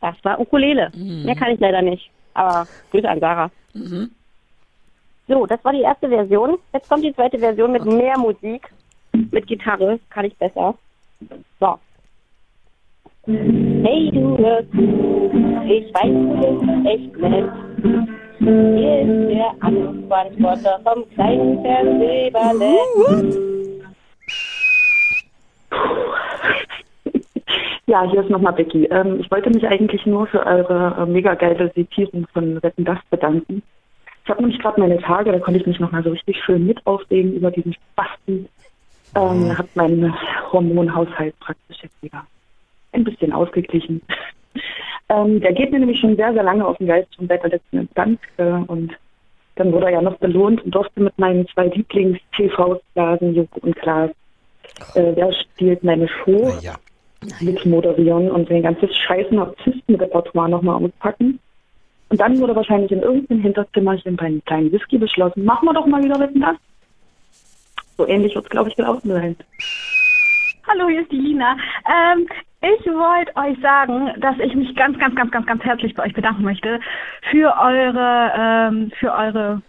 Das 0.00 0.16
war 0.22 0.40
Ukulele. 0.40 0.90
Mehr 1.26 1.34
kann 1.36 1.50
ich 1.52 1.60
leider 1.60 1.82
nicht. 1.82 2.10
Aber 2.32 2.66
Grüße 2.90 3.06
an 3.06 3.20
Sarah. 3.20 3.50
So, 5.28 5.44
das 5.44 5.62
war 5.62 5.72
die 5.74 5.82
erste 5.82 6.08
Version. 6.08 6.56
Jetzt 6.72 6.88
kommt 6.88 7.04
die 7.04 7.14
zweite 7.14 7.38
Version 7.38 7.72
mit 7.72 7.84
mehr 7.84 8.18
Musik. 8.18 8.72
Mit 9.12 9.46
Gitarre 9.46 10.00
kann 10.08 10.24
ich 10.24 10.34
besser. 10.38 10.74
Hey, 13.28 14.10
du 14.10 14.38
hörst 14.38 14.70
zu, 14.72 15.30
ich 15.66 15.92
weiß, 15.92 16.08
du 16.08 16.32
bist 16.40 16.86
echt 16.88 17.14
nett. 17.18 17.50
Hier 18.38 19.02
ist 19.02 19.28
der 19.28 19.52
Anrufbeantworter 19.60 20.80
vom 20.82 21.04
kleinen 21.10 21.60
Fernsehballett. 21.62 22.78
Ja, 27.84 28.10
hier 28.10 28.22
ist 28.22 28.30
nochmal 28.30 28.54
Becky. 28.54 28.86
Ähm, 28.86 29.20
ich 29.20 29.30
wollte 29.30 29.50
mich 29.50 29.66
eigentlich 29.66 30.06
nur 30.06 30.26
für 30.26 30.46
eure 30.46 30.96
äh, 30.98 31.04
mega 31.04 31.34
geile 31.34 31.70
Zitierung 31.74 32.26
von 32.32 32.62
Wetten 32.62 32.86
das 32.86 32.98
bedanken. 33.10 33.62
Ich 34.24 34.30
habe 34.30 34.40
nämlich 34.40 34.58
gerade 34.58 34.80
meine 34.80 34.98
Tage, 35.00 35.32
da 35.32 35.38
konnte 35.38 35.60
ich 35.60 35.66
mich 35.66 35.80
nochmal 35.80 36.02
so 36.02 36.08
richtig 36.12 36.42
schön 36.42 36.66
mit 36.66 36.86
aufregen 36.86 37.34
über 37.34 37.50
diesen 37.50 37.74
Spasten. 37.74 38.48
Ähm, 39.14 39.58
Hat 39.58 39.76
meinen 39.76 40.14
Hormonhaushalt 40.50 41.38
praktisch 41.40 41.82
jetzt 41.82 42.02
wieder 42.02 42.24
ein 42.92 43.04
bisschen 43.04 43.32
ausgeglichen. 43.32 44.02
ähm, 45.08 45.40
der 45.40 45.52
geht 45.52 45.72
mir 45.72 45.78
nämlich 45.78 46.00
schon 46.00 46.16
sehr, 46.16 46.32
sehr 46.32 46.42
lange 46.42 46.66
auf 46.66 46.78
den 46.78 46.86
Geist, 46.86 47.14
schon 47.14 47.28
seit 47.28 47.42
der 47.42 47.50
letzten 47.50 47.78
Instanz. 47.78 48.20
Äh, 48.36 48.44
und 48.44 48.92
dann 49.56 49.72
wurde 49.72 49.86
er 49.86 49.92
ja 49.92 50.02
noch 50.02 50.16
belohnt 50.18 50.64
und 50.64 50.74
durfte 50.74 51.00
mit 51.00 51.18
meinen 51.18 51.46
zwei 51.48 51.66
Lieblings-TVs, 51.66 52.80
Blasen, 52.94 53.34
Joko 53.34 53.60
und 53.60 53.76
Klaas, 53.76 54.10
äh, 54.94 55.12
wer 55.14 55.32
spielt 55.32 55.82
meine 55.82 56.08
Show 56.08 56.52
Ja. 56.62 56.76
mit 57.40 57.64
moderieren 57.66 58.30
und 58.30 58.48
den 58.48 58.62
ganzen 58.62 58.88
scheiß 58.92 59.30
Narzissten-Repertoire 59.30 60.48
nochmal 60.48 60.84
auspacken. 60.84 61.40
Und 62.10 62.20
dann 62.20 62.38
wurde 62.38 62.56
wahrscheinlich 62.56 62.92
in 62.92 63.02
irgendeinem 63.02 63.42
Hinterzimmerchen 63.42 64.16
bei 64.16 64.26
einem 64.26 64.44
kleinen 64.44 64.72
Whisky 64.72 64.98
beschlossen, 64.98 65.44
machen 65.44 65.66
wir 65.66 65.74
doch 65.74 65.86
mal 65.86 66.02
wieder 66.02 66.18
Wetten 66.20 66.40
das. 66.40 66.56
So 67.96 68.06
ähnlich 68.06 68.34
wird 68.34 68.44
es, 68.44 68.50
glaube 68.50 68.70
ich, 68.70 68.76
gelaufen 68.76 69.10
sein. 69.10 69.36
Hallo, 70.70 70.86
hier 70.88 71.00
ist 71.00 71.10
die 71.10 71.16
Lina. 71.16 71.56
Ähm, 71.86 72.26
ich 72.60 72.84
wollte 72.86 73.34
euch 73.36 73.58
sagen, 73.62 74.12
dass 74.20 74.38
ich 74.38 74.54
mich 74.54 74.76
ganz, 74.76 74.98
ganz, 74.98 75.14
ganz, 75.14 75.30
ganz, 75.30 75.46
ganz 75.46 75.64
herzlich 75.64 75.94
bei 75.94 76.04
euch 76.04 76.12
bedanken 76.12 76.42
möchte 76.42 76.78
für 77.30 77.54
eure, 77.58 78.32
ähm, 78.36 78.92
für 79.00 79.10
eure 79.14 79.62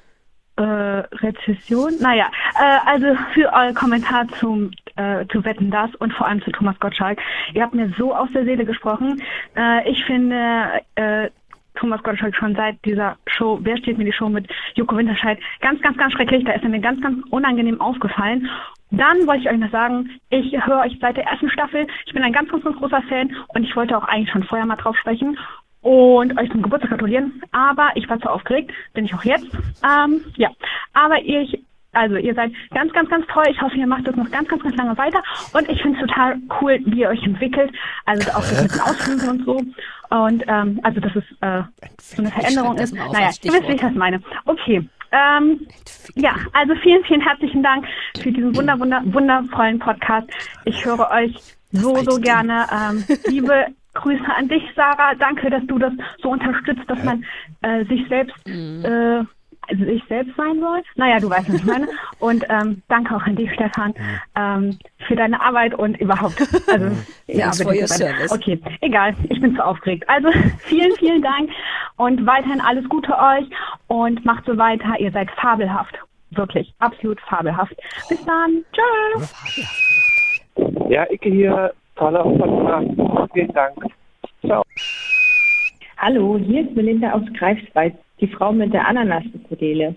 äh, 0.58 0.62
Rezession. 0.62 1.94
Naja, 2.02 2.30
äh, 2.60 2.80
also 2.86 3.16
für 3.34 3.50
euer 3.54 3.74
Kommentar 3.74 4.28
zum 4.40 4.72
äh, 4.98 5.26
zu 5.28 5.46
Wetten 5.46 5.72
das 5.72 5.96
und 5.96 6.12
vor 6.12 6.28
allem 6.28 6.42
zu 6.42 6.52
Thomas 6.52 6.78
Gottschalk. 6.82 7.22
Ihr 7.54 7.64
habt 7.64 7.74
mir 7.74 7.94
so 7.98 8.14
aus 8.14 8.30
der 8.34 8.44
Seele 8.44 8.66
gesprochen. 8.66 9.22
Äh, 9.56 9.90
ich 9.90 10.04
finde 10.04 10.82
äh, 10.96 11.30
Thomas 11.76 12.04
Gottschalk 12.04 12.36
schon 12.36 12.56
seit 12.56 12.84
dieser 12.84 13.16
Show, 13.26 13.60
wer 13.62 13.78
steht 13.78 13.98
mir 13.98 14.04
die 14.04 14.12
Show 14.12 14.28
mit 14.28 14.50
Joko 14.76 14.98
Winterscheid, 14.98 15.40
ganz, 15.62 15.82
ganz, 15.82 15.98
ganz 15.98 16.12
schrecklich. 16.12 16.44
Da 16.44 16.52
ist 16.52 16.64
er 16.64 16.70
mir 16.70 16.82
ganz, 16.82 17.02
ganz 17.02 17.24
unangenehm 17.30 17.80
aufgefallen. 17.80 18.50
Dann 18.92 19.28
wollte 19.28 19.42
ich 19.42 19.50
euch 19.50 19.60
noch 19.60 19.72
sagen, 19.72 20.10
ich 20.30 20.52
höre 20.66 20.80
euch 20.80 20.98
seit 21.00 21.18
der 21.18 21.26
ersten 21.26 21.50
Staffel. 21.50 21.86
Ich 22.06 22.14
bin 22.14 22.24
ein 22.24 22.34
ganz, 22.34 22.50
ganz, 22.50 22.64
ganz 22.64 22.78
großer 22.78 23.02
Fan 23.04 23.36
und 23.50 23.64
ich 23.64 23.76
wollte 23.76 23.98
auch 23.98 24.04
eigentlich 24.04 24.32
schon 24.32 24.44
vorher 24.44 24.66
mal 24.66 24.78
drauf 24.78 24.98
sprechen 24.98 25.38
und 25.82 26.38
euch 26.40 26.50
zum 26.52 26.62
Geburtstag 26.62 26.92
gratulieren. 26.92 27.42
Aber 27.52 27.92
ich 27.96 28.10
war 28.10 28.20
zu 28.20 28.30
aufgeregt, 28.30 28.72
bin 28.94 29.06
ich 29.06 29.14
auch 29.14 29.24
jetzt. 29.24 29.48
Ähm, 29.84 30.22
ja, 30.38 30.50
aber 30.94 31.24
ich, 31.24 31.64
also 31.94 32.16
ihr 32.16 32.34
seid 32.34 32.52
ganz, 32.72 32.92
ganz, 32.94 33.10
ganz 33.10 33.26
toll. 33.28 33.46
Ich 33.50 33.62
hoffe, 33.62 33.76
ihr 33.76 33.88
macht 33.88 34.08
das 34.08 34.16
noch 34.16 34.30
ganz, 34.32 34.48
ganz, 34.48 34.64
ganz 34.64 34.76
lange 34.76 34.98
weiter. 34.98 35.22
Und 35.54 35.70
ich 35.70 35.82
finde 35.82 36.00
es 36.00 36.08
total 36.08 36.38
cool, 36.60 36.80
wie 36.86 37.02
ihr 37.02 37.10
euch 37.10 37.24
entwickelt. 37.24 37.72
Also 38.06 38.32
auch 38.32 38.42
das 38.42 38.64
mit 38.64 38.74
den 38.74 38.82
Ausflügen 38.82 39.30
und 39.30 39.46
so. 39.46 39.62
Und 40.10 40.44
ähm, 40.48 40.80
also 40.84 41.00
das 41.00 41.16
ist 41.16 41.28
äh, 41.42 41.62
so 42.00 42.24
eine 42.24 42.32
Veränderung 42.32 42.78
ist. 42.78 42.94
Naja, 42.94 43.30
ihr 43.44 43.54
wisst, 43.54 43.68
wie 43.68 43.74
ich 43.74 43.82
das 43.82 43.94
meine. 43.94 44.20
Okay. 44.46 44.88
Ähm, 45.12 45.68
ja, 46.16 46.36
also 46.54 46.76
vielen, 46.82 47.04
vielen 47.06 47.22
herzlichen 47.22 47.64
Dank 47.64 47.86
für 48.22 48.32
diesen 48.32 48.56
wunder, 48.56 48.80
wunder, 48.80 49.02
wundervollen 49.06 49.80
Podcast. 49.80 50.28
Ich 50.66 50.86
höre 50.86 51.10
euch 51.12 51.36
so, 51.72 51.96
so 51.98 52.20
gerne. 52.20 52.66
Ähm, 52.72 53.04
liebe 53.28 53.68
Grüße 53.94 54.26
an 54.36 54.48
dich, 54.48 54.64
Sarah. 54.76 55.16
Danke, 55.16 55.50
dass 55.50 55.66
du 55.66 55.80
das 55.80 55.94
so 56.22 56.30
unterstützt, 56.30 56.84
dass 56.88 57.04
man 57.04 57.26
äh, 57.62 57.86
sich 57.86 58.08
selbst 58.08 58.36
äh, 58.48 59.24
sich 59.70 60.04
selbst 60.08 60.36
sein 60.36 60.60
soll. 60.60 60.82
Naja, 60.96 61.20
du 61.20 61.30
weißt, 61.30 61.50
was 61.50 61.56
ich 61.56 61.66
meine. 61.66 61.88
Und 62.20 62.46
ähm, 62.50 62.82
danke 62.88 63.16
auch 63.16 63.24
an 63.24 63.36
dich, 63.36 63.52
Stefan, 63.54 63.94
ähm, 64.36 64.78
für 65.08 65.16
deine 65.16 65.42
Arbeit 65.42 65.74
und 65.76 66.00
überhaupt. 66.00 66.36
Also, 66.68 66.92
ja, 67.28 67.48
your 67.48 67.72
bitte. 67.72 67.88
service. 67.88 68.32
Okay, 68.32 68.60
egal. 68.82 69.16
Ich 69.30 69.42
bin 69.42 69.56
zu 69.56 69.66
aufgeregt. 69.66 70.08
Also 70.08 70.30
vielen, 70.60 70.92
vielen 70.98 71.22
Dank 71.22 71.50
und 71.98 72.26
weiterhin 72.26 72.62
alles 72.62 72.88
Gute 72.90 73.12
euch 73.18 73.50
und 73.88 74.24
macht 74.24 74.46
so 74.46 74.58
weiter. 74.58 75.00
Ihr 75.00 75.12
seid 75.12 75.32
fabelhaft. 75.32 75.98
Wirklich, 76.32 76.74
absolut 76.80 77.20
fabelhaft. 77.22 77.76
Bis 78.08 78.24
dann. 78.26 78.64
Tschüss. 78.74 79.34
Ja, 80.90 81.10
Icke 81.10 81.30
hier. 81.30 81.74
Tolle 81.96 82.24
Podcast. 82.24 83.32
Vielen 83.34 83.54
Dank. 83.54 83.76
Ciao. 84.46 84.64
Hallo, 85.98 86.38
hier 86.38 86.62
ist 86.62 86.76
Melinda 86.76 87.12
aus 87.12 87.24
Greifswald, 87.38 87.94
die 88.22 88.28
Frau 88.28 88.52
mit 88.52 88.74
der 88.74 88.88
Ananas-Ukulele. 88.88 89.96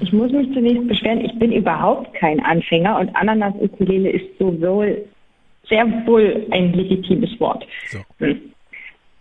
Ich 0.00 0.12
muss 0.12 0.32
mich 0.32 0.52
zunächst 0.52 0.86
beschweren, 0.86 1.24
ich 1.24 1.38
bin 1.38 1.52
überhaupt 1.52 2.14
kein 2.14 2.40
Anfänger 2.44 2.98
und 2.98 3.14
Ananas-Ukulele 3.14 4.10
ist 4.10 4.38
sowieso 4.38 4.84
sehr 5.68 5.86
wohl 6.06 6.46
ein 6.50 6.72
legitimes 6.72 7.38
Wort. 7.40 7.66
Hm. 8.18 8.40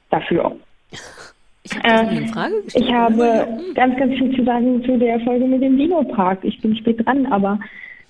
Dafür. 0.09 0.55
Ich 1.63 1.75
habe 1.83 2.15
gestellt. 2.15 2.73
Ich 2.75 2.93
habe 2.93 3.47
ganz, 3.73 3.97
ganz 3.97 4.13
viel 4.17 4.35
zu 4.35 4.43
sagen 4.43 4.83
zu 4.83 4.97
der 4.97 5.19
Folge 5.21 5.45
mit 5.45 5.61
dem 5.61 5.77
Dino-Park. 5.77 6.39
Ich 6.43 6.61
bin 6.61 6.75
spät 6.75 7.03
dran, 7.05 7.25
aber 7.25 7.59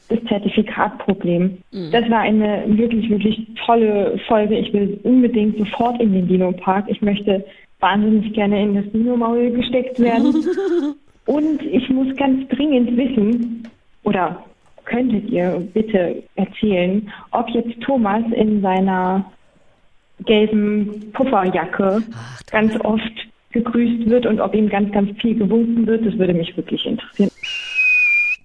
das 0.09 0.19
Zertifikatproblem. 0.27 1.57
Mhm. 1.71 1.91
Das 1.91 2.09
war 2.09 2.19
eine 2.19 2.63
wirklich, 2.67 3.09
wirklich 3.09 3.47
tolle 3.65 4.19
Folge. 4.27 4.57
Ich 4.57 4.73
will 4.73 4.99
unbedingt 5.03 5.57
sofort 5.57 5.99
in 6.01 6.13
den 6.13 6.27
Dino-Park. 6.27 6.85
Ich 6.89 7.01
möchte 7.01 7.45
wahnsinnig 7.85 8.33
gerne 8.33 8.63
in 8.63 8.75
das 8.75 8.91
Dino-Maul 8.91 9.51
gesteckt 9.51 9.99
werden. 9.99 10.33
Und 11.27 11.61
ich 11.61 11.87
muss 11.89 12.15
ganz 12.15 12.47
dringend 12.49 12.97
wissen, 12.97 13.67
oder 14.03 14.43
könntet 14.85 15.29
ihr 15.29 15.67
bitte 15.73 16.23
erzählen, 16.35 17.11
ob 17.31 17.49
jetzt 17.49 17.79
Thomas 17.81 18.23
in 18.35 18.61
seiner 18.61 19.25
gelben 20.25 21.11
Pufferjacke 21.13 22.01
ganz 22.51 22.75
oft 22.81 23.27
gegrüßt 23.51 24.09
wird 24.09 24.25
und 24.25 24.39
ob 24.39 24.53
ihm 24.53 24.69
ganz, 24.69 24.91
ganz 24.91 25.09
viel 25.19 25.35
gewunken 25.35 25.87
wird. 25.87 26.05
Das 26.05 26.17
würde 26.17 26.33
mich 26.33 26.55
wirklich 26.55 26.85
interessieren. 26.85 27.31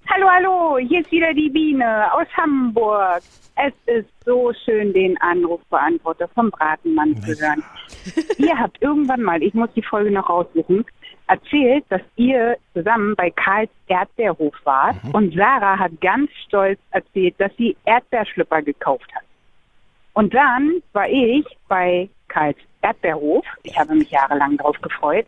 Hallo, 0.08 0.26
hallo, 0.28 0.78
hier 0.78 1.00
ist 1.00 1.10
wieder 1.12 1.32
die 1.34 1.50
Biene 1.50 2.12
aus 2.12 2.26
Hamburg. 2.36 3.22
Es 3.56 3.74
ist 3.86 4.08
so 4.24 4.52
schön, 4.64 4.92
den 4.92 5.20
Anrufbeantworter 5.20 6.28
vom 6.28 6.50
Bratenmann 6.50 7.16
zu 7.22 7.38
hören. 7.40 7.62
Ihr 8.38 8.58
habt 8.58 8.80
irgendwann 8.82 9.22
mal, 9.22 9.42
ich 9.42 9.54
muss 9.54 9.70
die 9.74 9.82
Folge 9.82 10.10
noch 10.10 10.28
raussuchen, 10.28 10.84
erzählt, 11.26 11.84
dass 11.88 12.02
ihr 12.16 12.56
zusammen 12.74 13.14
bei 13.16 13.30
Karls 13.30 13.70
Erdbeerhof 13.86 14.54
wart 14.64 14.96
und 15.12 15.34
Sarah 15.34 15.78
hat 15.78 16.00
ganz 16.00 16.30
stolz 16.46 16.78
erzählt, 16.90 17.34
dass 17.38 17.52
sie 17.56 17.76
Erdbeerschlüpper 17.84 18.62
gekauft 18.62 19.10
hat. 19.14 19.22
Und 20.14 20.34
dann 20.34 20.82
war 20.92 21.08
ich 21.08 21.46
bei 21.68 22.08
Karls 22.28 22.56
Erdbeerhof. 22.82 23.44
Ich 23.62 23.78
habe 23.78 23.94
mich 23.94 24.10
jahrelang 24.10 24.56
darauf 24.56 24.80
gefreut 24.80 25.26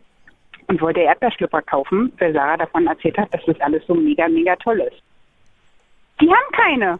und 0.67 0.81
wollte 0.81 1.01
Erdbeerschlüpper 1.01 1.61
kaufen, 1.61 2.11
weil 2.19 2.33
Sarah 2.33 2.57
davon 2.57 2.87
erzählt 2.87 3.17
hat, 3.17 3.33
dass 3.33 3.43
das 3.45 3.59
alles 3.61 3.85
so 3.87 3.93
mega, 3.93 4.27
mega 4.27 4.55
toll 4.57 4.81
ist. 4.81 5.01
Die 6.19 6.29
haben 6.29 6.51
keine. 6.51 6.99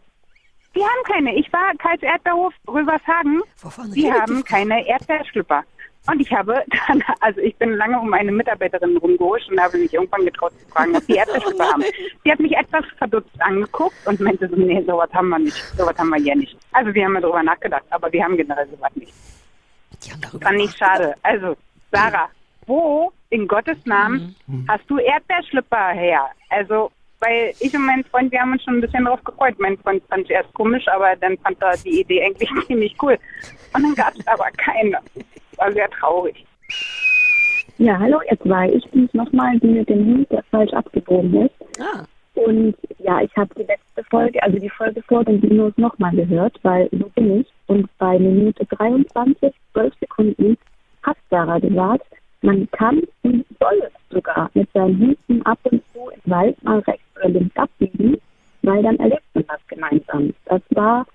Die 0.75 0.81
haben 0.81 1.03
keine. 1.05 1.35
Ich 1.35 1.51
war 1.53 1.73
Karls 1.77 2.01
Erdbeerhof 2.01 2.53
Rövershagen. 2.67 3.41
Die 3.93 4.07
redet 4.07 4.21
haben 4.21 4.43
keine 4.43 4.87
Erdbeerschlüpper. 4.87 5.63
Und 6.07 6.19
ich 6.19 6.31
habe 6.33 6.63
dann, 6.87 7.03
also 7.21 7.39
ich 7.39 7.55
bin 7.57 7.73
lange 7.73 7.99
um 7.99 8.13
eine 8.13 8.31
Mitarbeiterin 8.31 8.97
rumgehuscht 8.97 9.49
und 9.49 9.61
habe 9.61 9.77
mich 9.77 9.93
irgendwann 9.93 10.25
getraut 10.25 10.51
zu 10.59 10.67
fragen, 10.67 10.95
ob 10.95 11.05
die 11.07 11.13
Erdbeerschlüpper 11.15 11.65
haben. 11.65 11.83
Die 12.25 12.31
hat 12.31 12.39
mich 12.39 12.51
etwas 12.57 12.83
verdutzt 12.97 13.41
angeguckt 13.41 13.95
und 14.05 14.19
meinte 14.19 14.49
so, 14.49 14.55
nee, 14.55 14.83
sowas 14.85 15.09
haben 15.13 15.29
wir 15.29 15.39
nicht. 15.39 15.55
Sowas 15.77 15.97
haben 15.97 16.09
wir 16.09 16.21
hier 16.21 16.35
nicht. 16.35 16.57
Also 16.71 16.93
wir 16.93 17.05
haben 17.05 17.21
darüber 17.21 17.43
nachgedacht, 17.43 17.85
aber 17.89 18.11
wir 18.11 18.23
haben 18.23 18.35
generell 18.35 18.67
sowas 18.69 18.91
nicht. 18.95 19.13
Fand 20.41 20.59
ich 20.59 20.75
schade. 20.75 21.15
Also, 21.23 21.55
Sarah, 21.91 22.29
wo 22.65 23.11
in 23.29 23.47
Gottes 23.47 23.77
Namen 23.85 24.35
hast 24.67 24.89
du 24.89 24.97
Erdbeerschlüpper 24.97 25.89
her? 25.89 26.25
Also, 26.49 26.91
weil 27.23 27.53
ich 27.59 27.73
und 27.73 27.85
mein 27.85 28.03
Freund, 28.05 28.31
wir 28.31 28.41
haben 28.41 28.51
uns 28.51 28.63
schon 28.63 28.75
ein 28.75 28.81
bisschen 28.81 29.05
drauf 29.05 29.23
gefreut. 29.23 29.55
Mein 29.57 29.77
Freund 29.77 30.03
fand 30.09 30.25
es 30.25 30.29
erst 30.29 30.53
komisch, 30.53 30.87
aber 30.87 31.15
dann 31.15 31.37
fand 31.37 31.61
er 31.61 31.77
die 31.77 32.01
Idee 32.01 32.23
eigentlich 32.23 32.49
ziemlich 32.67 32.95
cool. 33.01 33.17
Und 33.73 33.83
dann 33.83 33.95
gab 33.95 34.13
es 34.15 34.27
aber 34.27 34.49
keine. 34.57 34.97
War 35.57 35.71
sehr 35.71 35.89
traurig. 35.89 36.45
Ja, 37.77 37.97
hallo 37.99 38.19
ihr 38.29 38.39
zwei. 38.41 38.69
Ich 38.69 38.89
bin's 38.91 39.13
nochmal, 39.13 39.57
die 39.59 39.67
mit 39.67 39.89
dem 39.89 40.05
Hund, 40.05 40.31
der 40.31 40.43
falsch 40.51 40.73
abgebogen 40.73 41.45
ist. 41.45 41.81
Ah. 41.81 42.05
Und 42.35 42.75
ja, 42.99 43.21
ich 43.21 43.35
habe 43.35 43.53
die 43.55 43.63
letzte 43.63 44.03
Folge, 44.09 44.41
also 44.41 44.57
die 44.57 44.69
Folge 44.69 45.01
vor 45.03 45.23
den 45.23 45.39
Dinos 45.39 45.73
nochmal 45.77 46.15
gehört, 46.15 46.57
weil 46.63 46.89
so 46.91 47.09
bin 47.15 47.41
ich. 47.41 47.47
Und 47.67 47.87
bei 47.97 48.17
Minute 48.19 48.65
23, 48.65 49.53
12 49.73 49.93
Sekunden 49.99 50.57
hat 51.03 51.17
Sarah 51.29 51.59
gesagt, 51.59 52.05
man 52.43 52.69
kann 52.71 53.01
und 53.23 53.45
soll 53.59 53.89
sogar 54.09 54.49
mit 54.53 54.69
seinen 54.73 54.99
Hunden 54.99 55.41
ab 55.45 55.59
und 55.63 55.81
zu 55.93 56.09
im 56.09 56.31
Wald 56.31 56.63
mal 56.63 56.79
rechts 56.79 57.05
oder 57.17 57.29
links 57.29 57.55
abbiegen, 57.55 58.17
weil 58.61 58.83
dann 58.83 58.97
erlebt 58.97 59.23
man 59.33 59.45
was 59.47 59.67
gemeinsam. 59.67 60.33
Das 60.45 60.61
war 60.71 61.05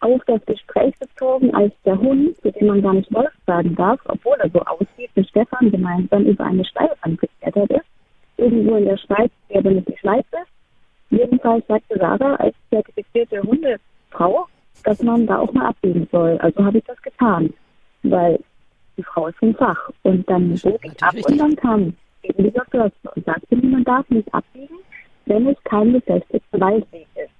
auf 0.00 0.20
das 0.26 0.44
Gespräch 0.44 0.94
bezogen, 0.98 1.54
als 1.54 1.72
der 1.84 1.98
Hund, 1.98 2.36
zu 2.42 2.52
dem 2.52 2.66
man 2.66 2.82
gar 2.82 2.94
nicht 2.94 3.12
Wolf 3.12 3.32
sagen 3.46 3.74
darf, 3.74 4.00
obwohl 4.06 4.36
er 4.38 4.50
so 4.50 4.60
aussieht, 4.60 5.10
mit 5.14 5.28
Stefan 5.28 5.70
gemeinsam 5.70 6.24
über 6.24 6.44
eine 6.44 6.64
Steilwand 6.64 7.20
geklettert 7.20 7.70
ist, 7.70 7.86
irgendwo 8.36 8.76
in 8.76 8.84
der 8.84 8.98
Schweiz, 8.98 9.30
der 9.50 9.62
damit 9.62 9.88
nicht 9.88 10.00
Schweiz 10.00 10.26
ist. 10.32 10.50
Jedenfalls 11.10 11.66
sagte 11.66 11.98
Sarah 11.98 12.34
als 12.36 12.54
zertifizierte 12.70 13.40
Hundefrau, 13.42 14.46
dass 14.84 15.02
man 15.02 15.26
da 15.26 15.38
auch 15.38 15.52
mal 15.52 15.68
abbiegen 15.68 16.06
soll. 16.10 16.36
Also 16.38 16.64
habe 16.64 16.78
ich 16.78 16.84
das 16.84 17.00
getan, 17.00 17.52
weil 18.02 18.38
die 18.96 19.02
Frau 19.02 19.28
ist 19.28 19.38
vom 19.38 19.54
Fach. 19.54 19.90
Und 20.02 20.28
dann 20.28 20.54
bog 20.62 20.80
ich 20.82 21.02
ab 21.02 21.14
und 21.14 21.38
dann 21.38 21.56
kam 21.56 21.94
eben 22.22 22.44
dieser 22.44 22.64
Förster 22.66 23.12
und 23.14 23.24
sagte 23.24 23.56
mir, 23.56 23.68
man 23.68 23.84
darf 23.84 24.08
nicht 24.10 24.32
abbiegen, 24.34 24.76
wenn 25.26 25.46
es 25.48 25.56
kein 25.64 25.92
befestigter 25.92 26.60
Waldweg 26.60 27.06
ist. 27.14 27.30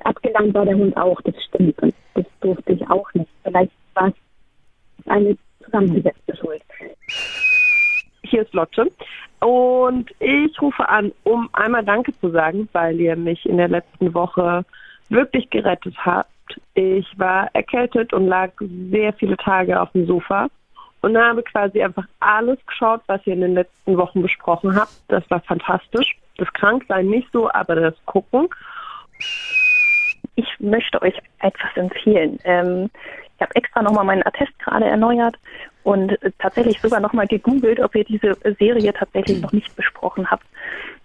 Abgelangt 0.00 0.54
war 0.54 0.64
der 0.64 0.76
Hund 0.76 0.96
auch, 0.96 1.20
das 1.22 1.34
stimmt. 1.44 1.78
Und 1.82 1.94
das 2.14 2.24
durfte 2.40 2.72
ich 2.72 2.88
auch 2.88 3.12
nicht. 3.14 3.28
Vielleicht 3.42 3.72
war 3.94 4.08
es 4.08 5.06
eine 5.06 5.36
zusammengesetzte 5.64 6.36
Schuld. 6.36 6.62
Hier 8.22 8.42
ist 8.42 8.52
Lotte 8.54 8.86
und 9.40 10.10
ich 10.20 10.60
rufe 10.60 10.88
an, 10.88 11.12
um 11.24 11.48
einmal 11.52 11.84
Danke 11.84 12.12
zu 12.20 12.30
sagen, 12.30 12.68
weil 12.72 13.00
ihr 13.00 13.16
mich 13.16 13.44
in 13.46 13.56
der 13.56 13.68
letzten 13.68 14.14
Woche 14.14 14.64
wirklich 15.08 15.48
gerettet 15.50 15.94
habt. 15.98 16.30
Ich 16.74 17.06
war 17.18 17.48
erkältet 17.54 18.12
und 18.12 18.26
lag 18.26 18.52
sehr 18.90 19.12
viele 19.14 19.36
Tage 19.36 19.80
auf 19.80 19.90
dem 19.92 20.06
Sofa 20.06 20.48
und 21.02 21.16
habe 21.16 21.42
quasi 21.42 21.82
einfach 21.82 22.04
alles 22.20 22.58
geschaut, 22.66 23.00
was 23.06 23.26
ihr 23.26 23.34
in 23.34 23.40
den 23.40 23.54
letzten 23.54 23.96
Wochen 23.96 24.22
besprochen 24.22 24.76
habt. 24.76 24.92
Das 25.08 25.28
war 25.30 25.40
fantastisch. 25.40 26.16
Das 26.36 26.52
Kranksein 26.52 27.06
nicht 27.06 27.28
so, 27.32 27.50
aber 27.50 27.74
das 27.74 27.94
Gucken. 28.06 28.48
Ich 30.36 30.48
möchte 30.58 31.00
euch 31.02 31.14
etwas 31.40 31.76
empfehlen. 31.76 32.38
Ähm, 32.44 32.90
ich 33.36 33.42
habe 33.42 33.56
extra 33.56 33.82
nochmal 33.82 34.04
meinen 34.04 34.26
Attest 34.26 34.58
gerade 34.58 34.84
erneuert 34.84 35.36
und 35.82 36.18
tatsächlich 36.38 36.80
sogar 36.80 37.00
nochmal 37.00 37.26
gegoogelt, 37.26 37.80
ob 37.80 37.94
ihr 37.94 38.04
diese 38.04 38.36
Serie 38.58 38.92
tatsächlich 38.92 39.40
noch 39.40 39.52
nicht 39.52 39.74
besprochen 39.76 40.30
habt. 40.30 40.44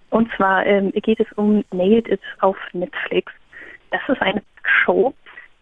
Und 0.10 0.30
zwar 0.36 0.66
ähm, 0.66 0.92
geht 0.92 1.20
es 1.20 1.32
um 1.34 1.64
Nailed 1.72 2.08
It 2.10 2.22
auf 2.42 2.58
Netflix. 2.74 3.32
Das 3.92 4.02
ist 4.08 4.22
eine 4.22 4.42
Show. 4.64 5.14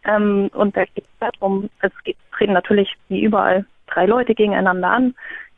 Ähm, 0.05 0.49
und 0.53 0.75
da 0.75 0.85
geht 0.85 1.05
es 1.05 1.19
darum, 1.19 1.69
es 1.81 1.91
geht, 2.03 2.17
treten 2.31 2.53
natürlich 2.53 2.93
wie 3.07 3.21
überall 3.21 3.65
drei 3.87 4.05
Leute 4.05 4.35
gegeneinander 4.35 4.89
an. 4.89 5.15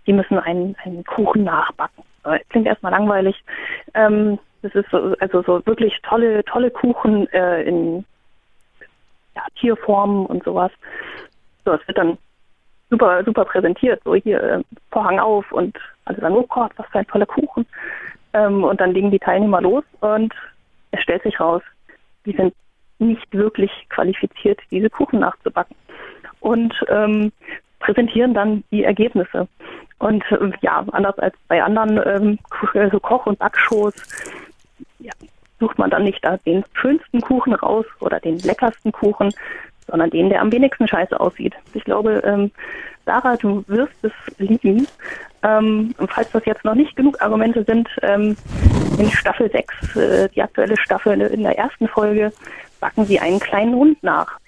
Die 0.07 0.13
müssen 0.13 0.37
einen, 0.37 0.75
einen 0.83 1.03
Kuchen 1.03 1.43
nachbacken. 1.43 2.03
Klingt 2.49 2.67
erstmal 2.67 2.91
langweilig. 2.91 3.43
Ähm, 3.93 4.39
das 4.61 4.73
ist 4.73 4.89
so, 4.89 5.15
also 5.19 5.43
so 5.43 5.65
wirklich 5.65 5.99
tolle, 6.01 6.43
tolle 6.45 6.71
Kuchen 6.71 7.27
äh, 7.31 7.63
in 7.63 8.03
ja, 9.35 9.43
Tierformen 9.59 10.25
und 10.25 10.43
sowas. 10.43 10.71
So, 11.65 11.73
es 11.73 11.87
wird 11.87 11.97
dann 11.97 12.17
super, 12.89 13.23
super 13.23 13.45
präsentiert. 13.45 14.01
So 14.03 14.15
hier 14.15 14.41
äh, 14.41 14.63
Vorhang 14.91 15.19
auf 15.19 15.51
und 15.51 15.77
alle 16.05 16.19
sagen, 16.19 16.35
oh 16.35 16.47
Gott, 16.47 16.71
was 16.77 16.87
für 16.87 16.99
ein 16.99 17.07
toller 17.07 17.25
Kuchen. 17.25 17.65
Ähm, 18.33 18.63
und 18.63 18.81
dann 18.81 18.91
legen 18.91 19.11
die 19.11 19.19
Teilnehmer 19.19 19.61
los 19.61 19.83
und 20.01 20.33
es 20.91 21.01
stellt 21.01 21.23
sich 21.23 21.39
raus, 21.39 21.61
die 22.25 22.33
sind 22.33 22.53
nicht 22.99 23.31
wirklich 23.33 23.71
qualifiziert, 23.89 24.59
diese 24.71 24.89
Kuchen 24.89 25.19
nachzubacken. 25.19 25.75
Und 26.39 26.73
ähm, 26.89 27.31
präsentieren 27.85 28.33
dann 28.33 28.63
die 28.71 28.83
Ergebnisse. 28.83 29.47
Und 29.99 30.23
äh, 30.31 30.51
ja, 30.61 30.83
anders 30.91 31.17
als 31.19 31.35
bei 31.47 31.63
anderen 31.63 31.99
ähm, 32.05 32.39
so 32.91 32.99
Koch- 32.99 33.27
und 33.27 33.39
Backshows 33.39 33.93
ja, 34.99 35.11
sucht 35.59 35.77
man 35.77 35.89
dann 35.89 36.03
nicht 36.03 36.23
den 36.45 36.63
schönsten 36.73 37.21
Kuchen 37.21 37.53
raus 37.53 37.85
oder 38.01 38.19
den 38.19 38.39
leckersten 38.39 38.91
Kuchen, 38.91 39.31
sondern 39.87 40.09
den, 40.09 40.29
der 40.29 40.41
am 40.41 40.51
wenigsten 40.51 40.87
scheiße 40.87 41.17
aussieht. 41.19 41.53
Ich 41.73 41.83
glaube, 41.83 42.21
ähm, 42.25 42.51
Sarah, 43.05 43.37
du 43.37 43.63
wirst 43.67 43.93
es 44.01 44.11
lieben. 44.39 44.87
Ähm, 45.43 45.93
falls 46.09 46.31
das 46.31 46.43
jetzt 46.45 46.65
noch 46.65 46.73
nicht 46.73 46.95
genug 46.95 47.21
Argumente 47.21 47.63
sind, 47.63 47.87
ähm, 48.01 48.35
in 48.97 49.11
Staffel 49.11 49.49
6, 49.51 49.95
äh, 49.95 50.29
die 50.29 50.41
aktuelle 50.41 50.75
Staffel 50.77 51.21
in 51.21 51.43
der 51.43 51.57
ersten 51.57 51.87
Folge, 51.87 52.33
backen 52.79 53.05
sie 53.05 53.19
einen 53.19 53.39
kleinen 53.39 53.75
Hund 53.75 54.01
nach. 54.01 54.39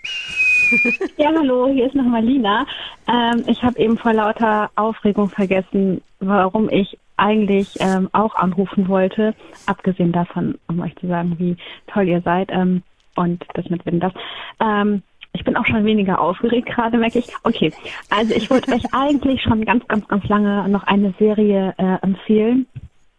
Ja, 1.17 1.31
hallo, 1.35 1.67
hier 1.67 1.87
ist 1.87 1.95
nochmal 1.95 2.23
Lina. 2.23 2.65
Ähm, 3.07 3.43
ich 3.47 3.63
habe 3.63 3.79
eben 3.79 3.97
vor 3.97 4.13
lauter 4.13 4.69
Aufregung 4.75 5.29
vergessen, 5.29 6.01
warum 6.19 6.69
ich 6.69 6.97
eigentlich 7.17 7.75
ähm, 7.79 8.09
auch 8.11 8.35
anrufen 8.35 8.87
wollte. 8.87 9.33
Abgesehen 9.65 10.11
davon, 10.11 10.57
um 10.67 10.79
euch 10.81 10.95
zu 10.97 11.07
sagen, 11.07 11.35
wie 11.39 11.57
toll 11.87 12.07
ihr 12.07 12.21
seid 12.21 12.49
ähm, 12.51 12.83
und 13.15 13.43
das 13.53 13.69
mit 13.69 13.85
Wind 13.85 14.03
das. 14.03 14.13
Ähm, 14.59 15.03
ich 15.33 15.43
bin 15.43 15.55
auch 15.55 15.65
schon 15.65 15.85
weniger 15.85 16.19
aufgeregt 16.19 16.67
gerade, 16.67 16.97
merke 16.97 17.19
ich. 17.19 17.27
Okay, 17.43 17.71
also 18.09 18.33
ich 18.33 18.49
wollte 18.49 18.73
euch 18.73 18.83
eigentlich 18.93 19.41
schon 19.41 19.65
ganz, 19.65 19.87
ganz, 19.87 20.07
ganz 20.07 20.27
lange 20.27 20.67
noch 20.69 20.83
eine 20.83 21.13
Serie 21.19 21.73
äh, 21.77 21.97
empfehlen. 22.01 22.67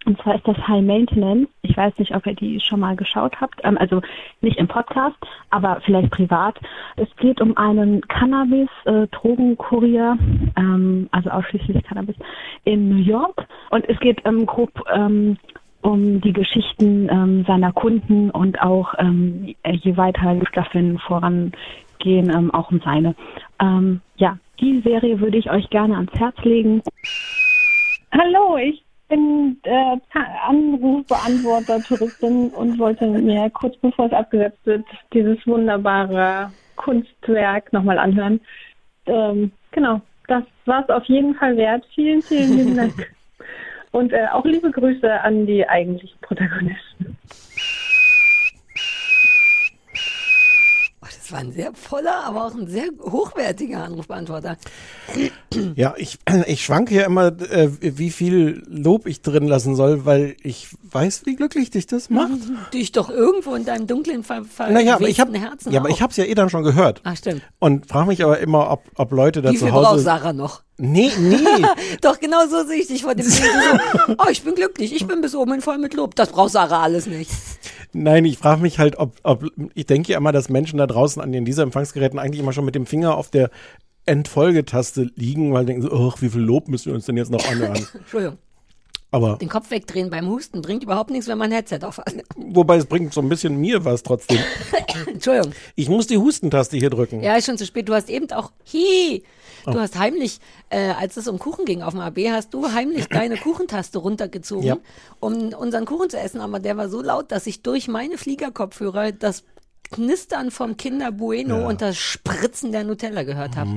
Und 0.08 0.20
zwar 0.22 0.36
ist 0.36 0.48
das 0.48 0.56
High 0.66 0.82
Maintenance. 0.82 1.50
Ich 1.60 1.76
weiß 1.76 1.92
nicht, 1.98 2.14
ob 2.14 2.26
ihr 2.26 2.34
die 2.34 2.58
schon 2.60 2.80
mal 2.80 2.96
geschaut 2.96 3.38
habt. 3.42 3.60
Ähm, 3.62 3.76
also 3.76 4.00
nicht 4.40 4.56
im 4.56 4.66
Podcast, 4.66 5.18
aber 5.50 5.82
vielleicht 5.84 6.10
privat. 6.10 6.58
Es 6.96 7.08
geht 7.18 7.42
um 7.42 7.54
einen 7.58 8.00
Cannabis-Drogenkurier, 8.08 10.16
ähm, 10.56 11.10
also 11.12 11.28
ausschließlich 11.28 11.84
Cannabis, 11.84 12.16
in 12.64 12.88
New 12.88 13.02
York. 13.02 13.46
Und 13.68 13.86
es 13.86 14.00
geht 14.00 14.22
ähm, 14.24 14.46
grob 14.46 14.72
um 15.82 16.22
die 16.22 16.32
Geschichten 16.32 17.44
seiner 17.46 17.72
Kunden 17.72 18.30
und 18.30 18.60
auch 18.60 18.94
je 18.98 19.96
weiter 19.96 20.34
die 20.34 20.46
Staffeln 20.46 20.98
vorangehen, 20.98 22.50
auch 22.52 22.72
um 22.72 22.80
seine. 22.80 23.14
Ja, 24.16 24.38
die 24.60 24.80
Serie 24.80 25.20
würde 25.20 25.38
ich 25.38 25.48
euch 25.50 25.70
gerne 25.70 25.94
ans 25.94 26.12
Herz 26.14 26.36
legen. 26.42 26.82
Hallo, 28.10 28.56
ich 28.56 28.82
bin 29.08 29.58
äh, 29.62 29.96
Anrufbeantworter, 30.46 31.82
Touristin 31.82 32.50
und 32.50 32.78
wollte 32.78 33.06
mir 33.06 33.50
kurz 33.50 33.76
bevor 33.78 34.06
es 34.06 34.12
abgesetzt 34.12 34.58
wird, 34.64 34.84
dieses 35.12 35.38
wunderbare 35.46 36.52
Kunstwerk 36.76 37.72
nochmal 37.72 37.98
anhören. 37.98 38.40
Ähm, 39.06 39.52
genau, 39.72 40.00
das 40.26 40.44
war 40.66 40.82
es 40.82 40.90
auf 40.90 41.04
jeden 41.04 41.34
Fall 41.34 41.56
wert. 41.56 41.84
Vielen, 41.94 42.22
vielen 42.22 42.56
lieben 42.56 42.76
Dank. 42.76 42.94
Und 43.90 44.12
äh, 44.12 44.26
auch 44.30 44.44
liebe 44.44 44.70
Grüße 44.70 45.20
an 45.22 45.46
die 45.46 45.66
eigentlichen 45.66 46.18
Protagonisten. 46.20 47.16
War 51.30 51.40
ein 51.40 51.52
sehr 51.52 51.72
voller, 51.74 52.24
aber 52.24 52.46
auch 52.46 52.54
ein 52.54 52.68
sehr 52.68 52.88
hochwertiger 53.00 53.84
Anrufbeantworter. 53.84 54.56
Ja, 55.74 55.94
ich, 55.96 56.18
ich 56.46 56.64
schwanke 56.64 56.94
ja 56.94 57.04
immer, 57.04 57.26
äh, 57.28 57.70
wie 57.80 58.10
viel 58.10 58.62
Lob 58.68 59.06
ich 59.06 59.22
drin 59.22 59.46
lassen 59.46 59.76
soll, 59.76 60.04
weil 60.04 60.36
ich 60.42 60.68
weiß, 60.90 61.26
wie 61.26 61.36
glücklich 61.36 61.70
dich 61.70 61.86
das 61.86 62.10
macht. 62.10 62.32
Dich 62.72 62.92
doch 62.92 63.10
irgendwo 63.10 63.54
in 63.54 63.64
deinem 63.64 63.86
dunklen, 63.86 64.24
ver 64.24 64.42
Naja, 64.70 64.96
aber 64.96 65.08
ich 65.08 65.16
verwehten 65.16 65.40
Herzen 65.40 65.72
ja, 65.72 65.80
aber 65.80 65.88
auch. 65.88 65.94
ich 65.94 66.02
habe 66.02 66.10
es 66.10 66.16
ja 66.16 66.24
eh 66.24 66.34
dann 66.34 66.50
schon 66.50 66.62
gehört. 66.62 67.00
Ach, 67.04 67.16
stimmt. 67.16 67.42
Und 67.58 67.86
frage 67.86 68.08
mich 68.08 68.24
aber 68.24 68.38
immer, 68.38 68.70
ob, 68.70 68.84
ob 68.96 69.12
Leute 69.12 69.42
da 69.42 69.50
Wie 69.50 69.56
zu 69.56 69.64
viel 69.64 69.72
braucht 69.72 69.88
Hause. 69.88 70.04
Sarah 70.04 70.32
noch? 70.32 70.62
Nee, 70.76 71.10
nee. 71.18 71.36
Doch, 72.02 72.20
genau 72.20 72.46
so 72.46 72.64
sehe 72.64 72.80
ich 72.80 72.86
dich 72.86 73.02
vor 73.02 73.14
dem 73.14 73.26
Bild. 73.26 73.34
So, 73.36 74.14
oh, 74.18 74.30
ich 74.30 74.42
bin 74.42 74.54
glücklich, 74.54 74.94
ich 74.94 75.06
bin 75.06 75.20
bis 75.20 75.34
oben 75.34 75.52
hin 75.52 75.60
voll 75.60 75.78
mit 75.78 75.94
Lob. 75.94 76.14
Das 76.14 76.30
braucht 76.30 76.52
Sarah 76.52 76.82
alles 76.82 77.06
nicht. 77.06 77.30
Nein, 77.92 78.24
ich 78.24 78.38
frage 78.38 78.60
mich 78.60 78.78
halt, 78.78 78.98
ob, 78.98 79.16
ob 79.22 79.44
ich 79.74 79.86
denke 79.86 80.12
ja 80.12 80.18
immer, 80.18 80.32
dass 80.32 80.48
Menschen 80.48 80.78
da 80.78 80.86
draußen 80.86 81.22
an 81.22 81.32
den 81.32 81.44
dieser 81.44 81.62
Empfangsgeräten 81.62 82.18
eigentlich 82.18 82.40
immer 82.40 82.52
schon 82.52 82.64
mit 82.64 82.74
dem 82.74 82.86
Finger 82.86 83.16
auf 83.16 83.30
der 83.30 83.50
Entfolgetaste 84.06 85.10
liegen, 85.16 85.52
weil 85.52 85.66
denken 85.66 85.82
so, 85.82 85.92
ach, 85.92 86.20
wie 86.22 86.30
viel 86.30 86.40
Lob 86.40 86.68
müssen 86.68 86.86
wir 86.86 86.94
uns 86.94 87.06
denn 87.06 87.16
jetzt 87.16 87.30
noch 87.30 87.46
anhören? 87.50 87.86
Entschuldigung. 87.94 88.38
Aber 89.10 89.36
Den 89.36 89.48
Kopf 89.48 89.70
wegdrehen 89.70 90.10
beim 90.10 90.28
Husten 90.28 90.60
bringt 90.60 90.82
überhaupt 90.82 91.10
nichts, 91.10 91.28
wenn 91.28 91.38
man 91.38 91.50
ein 91.50 91.54
Headset 91.54 91.80
auf 91.82 91.96
hat. 91.98 92.12
wobei 92.36 92.76
es 92.76 92.84
bringt 92.84 93.14
so 93.14 93.22
ein 93.22 93.28
bisschen 93.28 93.58
mir 93.58 93.84
was 93.84 94.02
trotzdem. 94.02 94.38
Entschuldigung. 95.06 95.52
Ich 95.76 95.88
muss 95.88 96.06
die 96.06 96.18
Hustentaste 96.18 96.76
hier 96.76 96.90
drücken. 96.90 97.22
Ja, 97.22 97.36
ist 97.36 97.46
schon 97.46 97.56
zu 97.56 97.64
spät. 97.64 97.88
Du 97.88 97.94
hast 97.94 98.10
eben 98.10 98.30
auch, 98.32 98.52
hi, 98.70 99.22
du 99.64 99.72
Oh. 99.72 99.78
hast 99.80 99.98
heimlich, 99.98 100.40
äh, 100.70 100.90
als 100.90 101.16
es 101.16 101.28
um 101.28 101.38
Kuchen 101.38 101.64
ging 101.64 101.82
auf 101.82 101.92
dem 101.94 102.00
AB, 102.00 102.30
hast 102.30 102.52
du 102.54 102.72
heimlich 102.72 103.06
deine 103.10 103.36
Kuchentaste 103.36 103.98
runtergezogen, 103.98 104.64
Ja. 104.66 104.76
um 105.20 105.52
unseren 105.54 105.84
Kuchen 105.86 106.10
zu 106.10 106.18
essen. 106.18 106.40
Aber 106.40 106.58
der 106.60 106.76
war 106.76 106.88
so 106.88 107.02
laut, 107.02 107.32
dass 107.32 107.46
ich 107.46 107.62
durch 107.62 107.88
meine 107.88 108.18
Fliegerkopfhörer 108.18 109.12
das 109.12 109.44
Knistern 109.90 110.50
vom 110.50 110.76
Kinder 110.76 111.10
Bueno 111.12 111.66
und 111.66 111.80
das 111.80 111.96
Spritzen 111.96 112.72
der 112.72 112.84
Nutella 112.84 113.22
gehört 113.22 113.56
habe. 113.56 113.70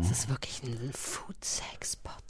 Das 0.00 0.10
ist 0.10 0.28
wirklich 0.28 0.60
ein 0.64 0.90
Food-Sex-Podcast. 0.92 2.27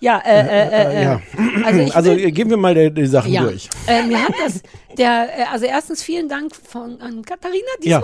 Ja, 0.00 0.18
äh, 0.24 0.40
äh, 0.40 0.68
äh, 0.68 0.94
äh, 1.00 1.02
ja. 1.04 1.20
Also, 1.64 1.80
ich 1.80 1.94
Also 1.96 2.10
will- 2.12 2.24
äh, 2.26 2.30
gehen 2.30 2.48
wir 2.50 2.56
mal 2.56 2.74
die, 2.74 2.90
die 2.92 3.06
Sachen 3.06 3.32
ja. 3.32 3.42
durch. 3.42 3.68
Äh, 3.86 4.04
mir 4.04 4.22
hat 4.22 4.32
das 4.44 4.62
der, 4.96 5.28
äh, 5.38 5.42
also 5.52 5.66
erstens 5.66 6.02
vielen 6.02 6.28
Dank 6.28 6.54
von 6.54 7.00
an 7.00 7.22
Katharina 7.24 7.66
diesmal, 7.82 8.02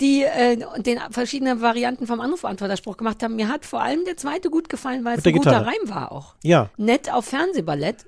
die 0.00 0.24
äh, 0.24 0.56
den 0.82 0.98
verschiedenen 1.10 1.60
Varianten 1.60 2.06
vom 2.06 2.20
Anrufbeantworterspruch 2.20 2.96
gemacht 2.96 3.22
haben. 3.22 3.36
Mir 3.36 3.48
hat 3.48 3.64
vor 3.64 3.80
allem 3.82 4.04
der 4.04 4.16
zweite 4.16 4.50
gut 4.50 4.68
gefallen, 4.68 5.04
weil 5.04 5.18
es 5.18 5.24
ein 5.24 5.32
guter 5.32 5.50
Gitarre. 5.50 5.66
Reim 5.66 5.88
war 5.88 6.12
auch. 6.12 6.34
Ja. 6.42 6.70
Nett 6.76 7.12
auf 7.12 7.26
Fernsehballett. 7.26 8.06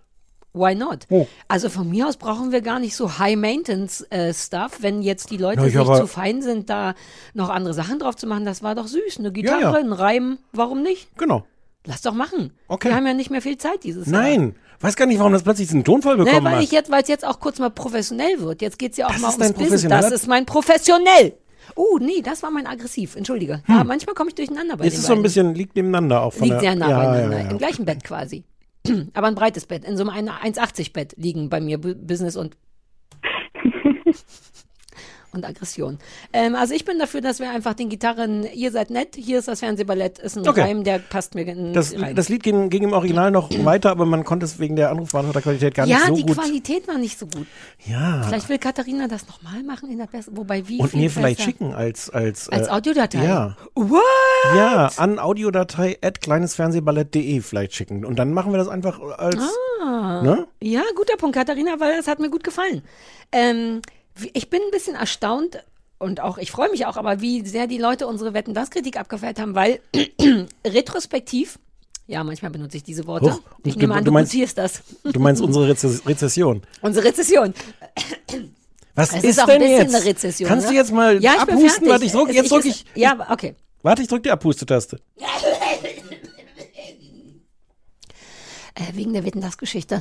Why 0.54 0.74
not? 0.74 1.06
Oh. 1.10 1.28
Also 1.46 1.68
von 1.68 1.88
mir 1.88 2.08
aus 2.08 2.16
brauchen 2.16 2.50
wir 2.50 2.62
gar 2.62 2.80
nicht 2.80 2.96
so 2.96 3.18
High-Maintenance-Stuff, 3.18 4.78
wenn 4.80 5.02
jetzt 5.02 5.30
die 5.30 5.36
Leute 5.36 5.62
sich 5.62 5.74
ja, 5.74 5.82
aber- 5.82 6.00
zu 6.00 6.06
fein 6.06 6.42
sind, 6.42 6.70
da 6.70 6.94
noch 7.34 7.50
andere 7.50 7.74
Sachen 7.74 7.98
drauf 7.98 8.16
zu 8.16 8.26
machen. 8.26 8.44
Das 8.44 8.62
war 8.62 8.74
doch 8.74 8.86
süß. 8.88 9.18
Eine 9.18 9.30
Gitarre, 9.30 9.60
ja. 9.60 9.72
ein 9.74 9.92
Reim, 9.92 10.38
warum 10.52 10.82
nicht? 10.82 11.16
Genau. 11.18 11.44
Lass 11.88 12.02
doch 12.02 12.12
machen. 12.12 12.52
Okay. 12.68 12.88
Wir 12.90 12.96
haben 12.96 13.06
ja 13.06 13.14
nicht 13.14 13.30
mehr 13.30 13.40
viel 13.40 13.56
Zeit 13.56 13.82
dieses 13.82 14.06
Jahr. 14.08 14.20
Nein. 14.20 14.54
Weiß 14.80 14.94
gar 14.94 15.06
nicht, 15.06 15.18
warum 15.18 15.32
das 15.32 15.42
plötzlich 15.42 15.68
diesen 15.68 15.84
Tonfall 15.84 16.18
bekommen 16.18 16.44
weil 16.44 16.56
hat. 16.56 16.62
ich 16.62 16.70
jetzt, 16.70 16.90
weil 16.90 17.00
es 17.02 17.08
jetzt 17.08 17.26
auch 17.26 17.40
kurz 17.40 17.58
mal 17.58 17.70
professionell 17.70 18.40
wird. 18.40 18.60
Jetzt 18.60 18.78
geht's 18.78 18.98
ja 18.98 19.06
auch 19.06 19.12
Das 19.12 19.22
mal 19.22 19.32
ums 19.32 19.52
Business. 19.54 19.82
Das 19.88 20.10
ist 20.12 20.26
mein 20.28 20.44
professionell. 20.44 21.32
Oh, 21.76 21.98
nee, 21.98 22.20
das 22.22 22.42
war 22.42 22.50
mein 22.50 22.66
aggressiv. 22.66 23.16
Entschuldige. 23.16 23.62
Ja, 23.66 23.84
manchmal 23.84 24.14
komme 24.14 24.28
ich 24.28 24.34
durcheinander 24.34 24.76
bei 24.76 24.84
Hm. 24.84 24.88
Es 24.88 24.94
den 24.94 25.00
ist 25.00 25.06
so 25.06 25.12
ein 25.14 25.22
bisschen, 25.22 25.54
liegt 25.54 25.76
nebeneinander 25.76 26.22
auch 26.22 26.34
von 26.34 26.46
Liegt 26.46 26.60
sehr 26.60 26.76
nah 26.76 26.90
ja, 26.90 26.98
beieinander. 26.98 27.38
Ja, 27.38 27.44
ja. 27.44 27.50
Im 27.52 27.58
gleichen 27.58 27.86
Bett 27.86 28.04
quasi. 28.04 28.44
Aber 29.14 29.26
ein 29.28 29.34
breites 29.34 29.64
Bett. 29.64 29.84
In 29.86 29.96
so 29.96 30.06
einem 30.06 30.28
1,80 30.28 30.92
Bett 30.92 31.14
liegen 31.16 31.48
bei 31.48 31.60
mir 31.62 31.78
Bu- 31.78 31.94
Business 31.94 32.36
und 32.36 32.54
und 35.38 35.44
Aggression. 35.44 35.98
Ähm, 36.32 36.54
also 36.54 36.74
ich 36.74 36.84
bin 36.84 36.98
dafür, 36.98 37.20
dass 37.20 37.40
wir 37.40 37.50
einfach 37.50 37.74
den 37.74 37.88
Gitarren, 37.88 38.44
ihr 38.52 38.70
seid 38.70 38.90
nett, 38.90 39.16
hier 39.16 39.38
ist 39.38 39.48
das 39.48 39.60
Fernsehballett, 39.60 40.18
ist 40.18 40.36
ein 40.36 40.46
Okay. 40.46 40.62
Reim, 40.62 40.84
der 40.84 40.98
passt 40.98 41.34
mir 41.34 41.46
in, 41.46 41.72
Das, 41.72 41.98
rein. 41.98 42.14
das 42.14 42.28
Lied 42.28 42.42
ging, 42.42 42.70
ging 42.70 42.82
im 42.84 42.92
Original 42.92 43.30
noch 43.30 43.50
weiter, 43.64 43.90
aber 43.90 44.06
man 44.06 44.24
konnte 44.24 44.46
es 44.46 44.58
wegen 44.58 44.76
der 44.76 44.90
Anrufbeantworterqualität 44.90 45.74
gar 45.74 45.86
ja, 45.86 45.96
nicht 45.96 46.06
so 46.08 46.14
die 46.14 46.22
gut. 46.22 46.36
Qualität 46.36 46.88
war 46.88 46.98
nicht 46.98 47.18
so 47.18 47.26
gut. 47.26 47.46
Ja. 47.86 48.22
Vielleicht 48.26 48.48
will 48.48 48.58
Katharina 48.58 49.08
das 49.08 49.26
nochmal 49.26 49.62
machen 49.62 49.90
in 49.90 49.98
der 49.98 50.06
Best 50.06 50.28
wobei 50.32 50.66
wie 50.68 50.78
Und 50.80 50.90
viel 50.90 51.00
mir 51.00 51.10
vielleicht 51.10 51.38
besser? 51.38 51.50
schicken 51.50 51.72
als 51.74 52.10
als 52.10 52.48
Als 52.48 52.68
äh, 52.68 52.70
Audiodatei? 52.70 53.24
Ja. 53.24 53.56
What? 53.74 54.02
Ja, 54.54 54.90
an 54.96 55.18
Audiodatei 55.18 55.98
at 56.02 56.20
kleinesfernsehballett.de 56.20 57.40
vielleicht 57.40 57.74
schicken. 57.74 58.04
Und 58.04 58.18
dann 58.18 58.32
machen 58.32 58.52
wir 58.52 58.58
das 58.58 58.68
einfach 58.68 59.00
als. 59.00 59.36
Ah. 59.82 60.22
Ne? 60.22 60.46
Ja, 60.60 60.82
guter 60.96 61.16
Punkt, 61.16 61.36
Katharina, 61.36 61.78
weil 61.78 61.96
das 61.96 62.08
hat 62.08 62.18
mir 62.18 62.30
gut 62.30 62.44
gefallen. 62.44 62.82
Ähm, 63.32 63.80
ich 64.32 64.50
bin 64.50 64.60
ein 64.62 64.70
bisschen 64.70 64.94
erstaunt 64.96 65.64
und 65.98 66.20
auch, 66.20 66.38
ich 66.38 66.50
freue 66.50 66.70
mich 66.70 66.86
auch, 66.86 66.96
aber 66.96 67.20
wie 67.20 67.44
sehr 67.46 67.66
die 67.66 67.78
Leute 67.78 68.06
unsere 68.06 68.34
Wetten 68.34 68.54
das 68.54 68.70
Kritik 68.70 68.98
abgefeiert 68.98 69.38
haben, 69.40 69.54
weil 69.54 69.80
retrospektiv 70.66 71.58
Ja, 72.06 72.22
manchmal 72.24 72.50
benutze 72.50 72.76
ich 72.78 72.82
diese 72.84 73.06
Worte. 73.06 73.32
Huch, 73.34 73.40
ich 73.64 73.74
du- 73.74 73.80
nehme 73.80 73.94
an, 73.94 74.00
du 74.04 74.06
du, 74.06 74.12
meinst- 74.12 74.32
notierst 74.32 74.56
das. 74.58 74.82
Du 75.04 75.20
meinst 75.20 75.42
unsere 75.42 75.68
Reze 75.68 76.00
Rezession. 76.06 76.62
Unsere 76.82 77.06
Rezession. 77.06 77.52
Was 78.94 79.10
Es 79.10 79.16
ist, 79.16 79.24
ist 79.24 79.40
auch 79.42 79.46
denn 79.46 79.56
ein 79.56 79.60
bisschen 79.60 79.78
jetzt? 79.82 79.94
eine 79.94 80.04
Rezession, 80.04 80.48
Kannst 80.48 80.66
ne? 80.66 80.72
du 80.72 80.78
jetzt 80.78 80.92
mal 80.92 81.22
Ja, 81.22 81.34
ich 81.34 81.40
abhusten? 81.40 81.88
Warte, 81.88 82.04
ich 82.04 82.12
drück, 82.12 82.32
jetzt 82.32 82.44
ich- 82.44 82.50
drücke 82.50 82.68
es- 82.68 82.74
ich. 82.94 83.00
Ja, 83.00 83.26
okay. 83.30 83.54
Warte, 83.82 84.02
ich 84.02 84.08
drück 84.08 84.22
die 84.22 84.30
Abhustetaste. 84.30 84.98
Äh, 88.80 88.96
wegen 88.96 89.12
der 89.12 89.24
Wetten 89.24 89.40
das 89.40 89.58
Geschichte. 89.58 90.00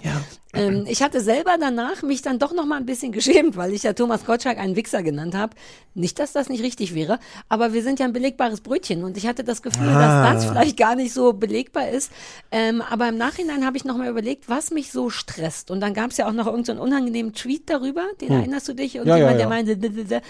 Ähm, 0.54 0.86
ich 0.88 1.02
hatte 1.02 1.20
selber 1.20 1.56
danach 1.60 2.04
mich 2.04 2.22
dann 2.22 2.38
doch 2.38 2.54
noch 2.54 2.66
mal 2.68 2.76
ein 2.78 2.86
bisschen 2.86 3.12
geschämt, 3.12 3.58
weil 3.58 3.74
ich 3.74 3.82
ja 3.82 3.94
Thomas 3.94 4.24
Gottschalk 4.24 4.60
einen 4.60 4.76
Wichser 4.76 5.02
genannt 5.02 5.34
habe. 5.34 5.56
Nicht, 5.96 6.20
dass 6.20 6.32
das 6.32 6.48
nicht 6.48 6.62
richtig 6.62 6.94
wäre, 6.94 7.18
aber 7.50 7.74
wir 7.74 7.82
sind 7.82 8.00
ja 8.00 8.06
ein 8.06 8.14
belegbares 8.14 8.62
Brötchen 8.62 9.04
und 9.04 9.18
ich 9.18 9.26
hatte 9.26 9.44
das 9.44 9.64
Gefühl, 9.64 9.88
Ah. 9.90 10.32
dass 10.34 10.44
das 10.44 10.52
vielleicht 10.52 10.78
gar 10.78 10.96
nicht 10.96 11.12
so 11.12 11.34
belegbar 11.34 11.90
ist. 11.90 12.12
Ähm, 12.52 12.84
aber 12.88 13.10
im 13.10 13.18
Nachhinein 13.18 13.66
habe 13.66 13.78
ich 13.78 13.84
noch 13.86 13.98
mal 13.98 14.08
überlegt, 14.10 14.48
was 14.48 14.70
mich 14.70 14.92
so 14.92 15.10
stresst. 15.10 15.72
Und 15.72 15.80
dann 15.82 15.96
gab 15.96 16.12
es 16.12 16.18
ja 16.18 16.28
auch 16.28 16.34
noch 16.34 16.46
irgendeinen 16.46 16.78
so 16.78 16.84
unangenehmen 16.84 17.34
Tweet 17.34 17.68
darüber, 17.72 18.04
den 18.22 18.30
Hm. 18.30 18.36
erinnerst 18.42 18.68
du 18.68 18.74
dich? 18.76 19.00
Und 19.00 19.08
Ja, 19.08 19.18
ja, 19.18 19.32
jemand, 19.32 19.32
ja. 19.34 19.38
der 19.40 19.50
meinte, 19.50 20.22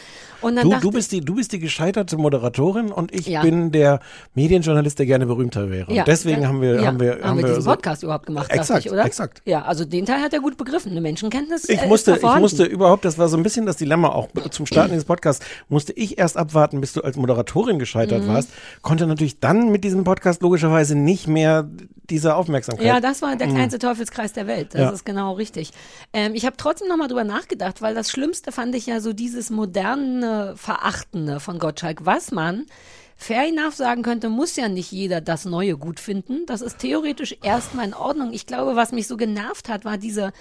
und 0.42 0.56
dann 0.56 0.64
Du, 0.64 0.70
dachte 0.70 0.82
du, 0.84 0.92
bist 0.92 1.12
die, 1.12 1.20
du 1.20 1.36
bist 1.36 1.52
die 1.52 1.60
gescheiterte 1.60 2.16
Moderatorin 2.16 2.94
und 2.94 3.14
ich 3.14 3.28
Ja. 3.28 3.42
bin 3.42 3.74
der 3.74 4.00
Medienjournalist, 4.36 5.00
der 5.00 5.06
gerne 5.06 5.26
berühmter 5.26 5.70
wäre. 5.70 5.92
Ja, 5.94 6.04
und 6.04 6.08
deswegen 6.08 6.44
ja, 6.44 6.48
haben 6.48 6.62
wir, 6.62 6.76
ja, 6.80 6.86
haben 6.88 7.00
wir, 7.02 7.20
haben 7.22 7.38
wir 7.40 7.46
diesen 7.46 7.62
so- 7.64 7.72
Podcast 7.72 8.04
überhaupt 8.04 8.26
gemacht, 8.28 8.37
dachte 8.38 8.54
Exakt, 8.54 8.86
ich, 8.86 8.92
oder? 8.92 9.06
exakt. 9.06 9.42
Ja, 9.46 9.64
also 9.64 9.86
den 9.86 10.06
Teil 10.06 10.22
hat 10.22 10.34
er 10.34 10.40
gut 10.40 10.58
begriffen. 10.58 10.92
Eine 10.92 11.02
Menschenkenntnis. 11.02 11.68
Ich 11.70 11.82
äh, 11.82 11.88
musste, 11.88 12.16
ich 12.18 12.36
musste 12.40 12.64
überhaupt, 12.64 13.06
das 13.06 13.18
war 13.18 13.28
so 13.30 13.38
ein 13.38 13.44
bisschen 13.44 13.66
das 13.66 13.78
Dilemma 13.78 14.10
auch 14.10 14.30
zum 14.52 14.66
Starten 14.66 14.92
dieses 14.92 15.06
Podcasts, 15.06 15.46
musste 15.70 15.94
ich 15.94 16.18
erst 16.18 16.38
abwarten, 16.38 16.82
bis 16.82 16.94
du 16.94 17.02
als 17.02 17.18
Moderatorin 17.18 17.80
gescheitert 17.80 18.24
Mhm. 18.24 18.28
warst, 18.30 18.50
konnte 18.82 19.06
natürlich 19.08 19.40
dann 19.40 19.70
mit 19.72 19.84
diesem 19.84 20.04
Podcast 20.04 20.42
logischerweise 20.42 20.96
nicht 20.96 21.28
mehr 21.28 21.70
diese 22.10 22.36
Aufmerksamkeit. 22.36 22.86
Ja, 22.86 23.00
das 23.02 23.22
war 23.22 23.36
der 23.36 23.48
Mhm. 23.48 23.56
kleinste 23.56 23.80
Teufelskreis 23.80 24.32
der 24.34 24.48
Welt. 24.48 24.74
Das 24.74 24.82
Ja. 24.82 24.90
ist 24.92 25.06
genau 25.06 25.34
richtig. 25.34 25.72
Ähm, 26.14 26.34
ich 26.36 26.46
habe 26.46 26.56
trotzdem 26.58 26.88
nochmal 26.88 27.10
drüber 27.10 27.26
nachgedacht, 27.26 27.82
weil 27.82 27.94
das 27.96 28.10
Schlimmste 28.12 28.52
fand 28.54 28.74
ich 28.76 28.86
ja 28.86 29.02
so 29.02 29.12
dieses 29.14 29.50
moderne, 29.50 30.54
verachtende 30.56 31.40
von 31.40 31.60
Gottschalk, 31.60 32.06
was 32.06 32.32
man 32.32 32.66
fair 33.18 33.48
enough 33.48 33.76
sagen 33.76 34.04
könnte, 34.04 34.30
muss 34.30 34.56
ja 34.56 34.70
nicht 34.70 34.92
jeder 34.92 35.20
das 35.22 35.46
Neue 35.46 35.76
gut 35.78 36.00
finden. 36.00 36.46
Das 36.46 36.62
ist 36.62 36.78
theoretisch 36.80 37.36
erstmal 37.42 37.88
in 37.88 37.94
Ordnung. 37.94 38.32
Ich 38.32 38.46
glaube, 38.46 38.76
was 38.76 38.92
mich 38.92 39.08
so 39.08 39.18
genervt 39.18 39.68
hat, 39.70 39.84
war 39.86 39.98
diese 39.98 40.32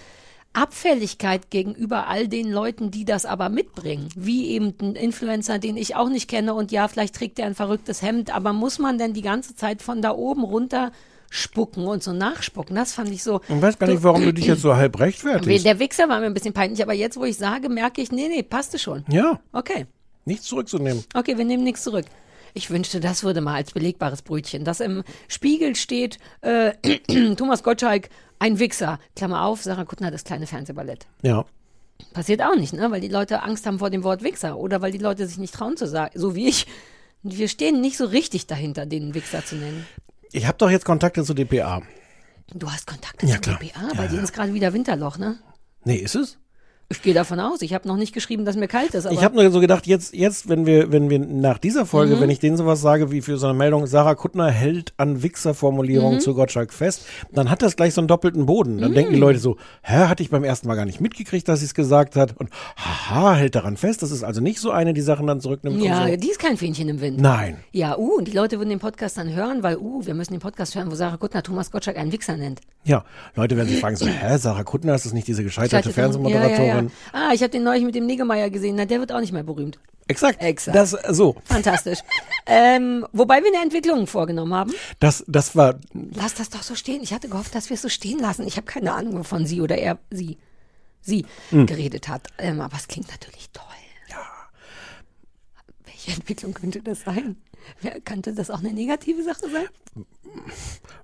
Abfälligkeit 0.53 1.51
gegenüber 1.51 2.07
all 2.09 2.29
den 2.29 2.51
Leuten, 2.51 2.91
die 2.91 3.05
das 3.05 3.27
aber 3.27 3.49
mitbringen. 3.51 4.09
Wie 4.17 4.49
eben 4.51 4.73
ein 4.81 4.95
Influencer, 4.95 5.59
den 5.59 5.77
ich 5.77 5.97
auch 5.97 6.09
nicht 6.09 6.29
kenne 6.29 6.55
und 6.55 6.73
ja, 6.73 6.89
vielleicht 6.89 7.15
trägt 7.15 7.39
er 7.39 7.47
ein 7.47 7.55
verrücktes 7.55 8.01
Hemd, 8.03 8.35
aber 8.35 8.53
muss 8.53 8.79
man 8.79 8.97
denn 8.99 9.13
die 9.13 9.23
ganze 9.23 9.55
Zeit 9.55 9.83
von 9.83 10.01
da 10.01 10.13
oben 10.13 10.45
runter 10.45 10.93
spucken 11.29 11.87
und 11.87 12.03
so 12.03 12.13
nachspucken? 12.15 12.75
Das 12.75 12.95
fand 12.95 13.11
ich 13.11 13.23
so. 13.23 13.41
Ich 13.49 13.61
weiß 13.63 13.79
gar 13.79 13.87
nicht, 13.89 14.03
warum 14.03 14.23
du 14.23 14.33
dich 14.33 14.47
jetzt 14.47 14.63
so 14.63 14.75
halb 14.77 14.99
rechtfertigst. 14.99 15.67
Der 15.67 15.79
Wichser 15.79 16.09
war 16.09 16.21
mir 16.21 16.27
ein 16.27 16.35
bisschen 16.35 16.55
peinlich, 16.55 16.83
aber 16.83 16.95
jetzt, 16.95 17.19
wo 17.19 17.25
ich 17.25 17.37
sage, 17.37 17.69
merke 17.69 18.01
ich, 18.01 18.11
nee, 18.11 18.29
nee, 18.29 18.43
passte 18.43 18.79
schon. 18.79 19.05
Ja, 19.11 19.41
Okay, 19.53 19.87
nichts 20.25 20.47
zurückzunehmen. 20.47 21.05
okay, 21.15 21.37
wir 21.37 21.45
nehmen 21.45 21.65
nichts 21.65 21.83
zurück. 21.83 22.07
Ich 22.57 22.71
wünschte, 22.71 23.01
das 23.01 23.23
würde 23.23 23.43
mal 23.43 23.55
als 23.55 23.73
belegbares 23.73 24.23
Brötchen, 24.23 24.65
dass 24.65 24.81
im 24.81 25.05
Spiegel 25.29 25.77
steht, 25.77 26.17
äh, 26.41 26.73
Thomas 27.37 27.63
Gottschalk, 27.63 28.09
ein 28.39 28.59
Wichser, 28.59 28.99
Klammer 29.15 29.43
auf, 29.43 29.63
Sarah 29.63 29.85
Kuttner, 29.85 30.11
das 30.11 30.25
kleine 30.25 30.47
Fernsehballett. 30.47 31.07
Ja. 31.21 31.45
Passiert 32.15 32.41
auch 32.41 32.57
nicht, 32.57 32.73
ne? 32.73 32.91
weil 32.91 33.03
die 33.03 33.09
Leute 33.09 33.43
Angst 33.43 33.67
haben 33.67 33.79
vor 33.79 33.91
dem 33.91 34.05
Wort 34.05 34.23
Wichser 34.23 34.57
oder 34.57 34.81
weil 34.81 34.91
die 34.91 34.97
Leute 34.97 35.27
sich 35.27 35.37
nicht 35.37 35.53
trauen 35.53 35.77
zu 35.77 35.87
sagen, 35.87 36.19
so 36.19 36.35
wie 36.35 36.49
ich. 36.49 36.67
Wir 37.23 37.49
stehen 37.49 37.83
nicht 37.83 37.99
so 37.99 38.07
richtig 38.07 38.47
dahinter, 38.47 38.87
den 38.87 39.13
Wichser 39.13 39.45
zu 39.45 39.57
nennen. 39.57 39.87
Ich 40.33 40.47
habe 40.47 40.57
doch 40.57 40.71
jetzt 40.71 40.87
Kontakte 40.87 41.25
zu 41.25 41.35
DPA. 41.35 41.83
Du 42.55 42.71
hast 42.71 42.87
Kontakte 42.87 43.27
Ja, 43.27 43.35
zu 43.35 43.41
klar. 43.43 43.59
DPA, 43.59 43.93
bei 43.95 44.07
denen 44.07 44.25
ist 44.25 44.33
gerade 44.33 44.55
wieder 44.55 44.73
Winterloch, 44.73 45.19
ne? 45.19 45.37
Nee, 45.85 45.97
ist 45.97 46.15
es? 46.15 46.39
Ich 46.89 47.03
gehe 47.03 47.15
davon 47.15 47.41
aus. 47.41 47.63
Ich 47.63 47.75
habe 47.75 47.89
noch 47.89 47.97
nicht 47.97 48.13
geschrieben, 48.15 48.45
dass 48.45 48.55
mir 48.55 48.69
kalt 48.69 48.95
ist. 48.95 49.11
Ich 49.11 49.25
habe 49.25 49.35
nur 49.35 49.51
so 49.51 49.59
gedacht, 49.59 49.89
jetzt, 49.89 50.15
jetzt, 50.15 50.49
wenn 50.49 50.67
wir, 50.67 50.93
wenn 50.93 51.11
wir 51.11 51.19
nach 51.19 51.59
dieser 51.59 51.85
Folge, 51.85 52.15
Mhm. 52.15 52.21
wenn 52.21 52.31
ich 52.31 52.39
denen 52.39 52.57
sowas 52.57 52.81
sage 52.81 53.11
wie 53.11 53.23
für 53.23 53.39
so 53.39 53.49
eine 53.49 53.59
Meldung, 53.59 53.89
Sarah 53.89 54.15
Kuttner 54.15 54.51
hält 54.53 54.93
an 54.97 55.21
Wichser-Formulierungen 55.21 56.15
Mhm. 56.19 56.21
zu 56.21 56.35
Gottschalk 56.35 56.73
fest, 56.73 57.03
dann 57.33 57.51
hat 57.51 57.63
das 57.63 57.75
gleich 57.75 57.93
so 57.93 58.01
einen 58.01 58.07
doppelten 58.07 58.47
Boden. 58.47 58.79
Dann 58.79 58.93
Mhm. 58.93 58.95
denken 58.95 59.13
die 59.15 59.19
Leute 59.19 59.41
so, 59.41 59.57
hä, 59.83 60.07
hatte 60.07 60.23
ich 60.23 60.31
beim 60.31 60.45
ersten 60.45 60.69
Mal 60.69 60.77
gar 60.77 60.85
nicht 60.85 61.01
mitgekriegt, 61.01 61.49
dass 61.49 61.59
sie 61.59 61.67
es 61.67 61.75
gesagt 61.75 62.15
hat. 62.15 62.37
Und 62.37 62.51
haha, 62.77 63.35
hält 63.35 63.57
daran 63.57 63.77
fest. 63.77 64.03
Das 64.03 64.13
ist 64.13 64.23
also 64.23 64.41
nicht 64.41 64.61
so 64.61 64.71
eine, 64.71 64.95
die 64.95 65.01
Sachen 65.01 65.27
dann 65.27 65.41
zurücknimmt. 65.41 65.83
ja, 65.83 66.05
und 66.05 66.11
so. 66.11 66.17
die 66.17 66.31
ist 66.31 66.39
kein 66.39 66.57
Fähnchen 66.57 66.89
im 66.89 67.01
Wind. 67.01 67.21
Nein. 67.21 67.57
Ja, 67.73 67.99
uh, 67.99 68.19
und 68.19 68.29
die 68.29 68.33
Leute 68.33 68.59
würden 68.59 68.71
den 68.71 68.79
Podcast 68.79 69.19
dann 69.19 69.35
hören, 69.35 69.65
weil, 69.65 69.77
uh, 69.79 70.07
wir 70.07 70.15
müssen 70.15 70.35
den 70.35 70.41
Podcast 70.41 70.77
hören, 70.77 70.89
wo 70.91 70.95
Sarah 70.95 71.17
Kuttner 71.17 71.43
Thomas 71.43 71.73
Gottschalk 71.73 71.97
einen 71.97 72.13
Wichser 72.13 72.37
nennt. 72.37 72.61
Ja, 72.85 73.05
Leute 73.35 73.57
werden 73.57 73.69
sich 73.69 73.81
fragen 73.81 73.97
so, 73.97 74.07
hä, 74.07 74.37
Sarah 74.39 74.63
Kuttner, 74.63 74.95
ist 74.95 75.05
das 75.05 75.13
nicht 75.13 75.27
diese 75.27 75.43
gescheiterte 75.43 75.89
Scheiterte- 75.89 75.93
Fernsehmoderatorin? 75.93 76.57
Ja, 76.57 76.63
ja, 76.63 76.75
ja. 76.75 76.76
Ah, 77.13 77.31
ich 77.35 77.43
habe 77.43 77.51
den 77.51 77.63
neulich 77.65 77.85
mit 77.85 77.95
dem 77.95 78.07
Niggemeier 78.07 78.51
gesehen. 78.51 78.77
Na, 78.77 78.85
der 78.85 79.01
wird 79.01 79.13
auch 79.13 79.21
nicht 79.21 79.33
mehr 79.33 79.43
berühmt. 79.43 79.79
Exakt. 80.09 80.41
Exakt. 80.41 80.77
Das, 80.77 80.91
so. 81.11 81.37
Fantastisch. 81.45 81.99
ähm, 82.47 83.05
wobei 83.13 83.43
wir 83.43 83.53
eine 83.53 83.63
Entwicklung 83.65 84.07
vorgenommen 84.07 84.55
haben. 84.55 84.73
Das, 85.01 85.25
das 85.27 85.57
war, 85.57 85.81
Lass 86.15 86.35
das 86.35 86.49
doch 86.51 86.63
so 86.63 86.75
stehen. 86.77 87.03
Ich 87.03 87.13
hatte 87.13 87.29
gehofft, 87.29 87.55
dass 87.55 87.71
wir 87.71 87.75
es 87.75 87.83
so 87.83 87.89
stehen 87.89 88.19
lassen. 88.21 88.47
Ich 88.47 88.57
habe 88.57 88.67
keine 88.67 88.93
Ahnung, 88.93 89.19
wovon 89.19 89.47
sie 89.47 89.61
oder 89.61 89.77
er, 89.79 89.99
sie, 90.11 90.39
sie 91.01 91.27
Hm. 91.51 91.67
geredet 91.67 92.09
hat. 92.09 92.29
Ähm, 92.39 92.61
aber 92.61 92.77
es 92.77 92.87
klingt 92.87 93.09
natürlich 93.09 93.51
toll. 93.51 93.65
Ja. 94.09 94.17
Welche 95.87 96.13
Entwicklung 96.13 96.55
könnte 96.55 96.81
das 96.83 97.01
sein? 97.01 97.37
Könnte 98.05 98.33
das 98.33 98.51
auch 98.51 98.61
eine 98.61 98.73
negative 98.73 99.23
Sache 99.23 99.49
sein? 99.51 99.67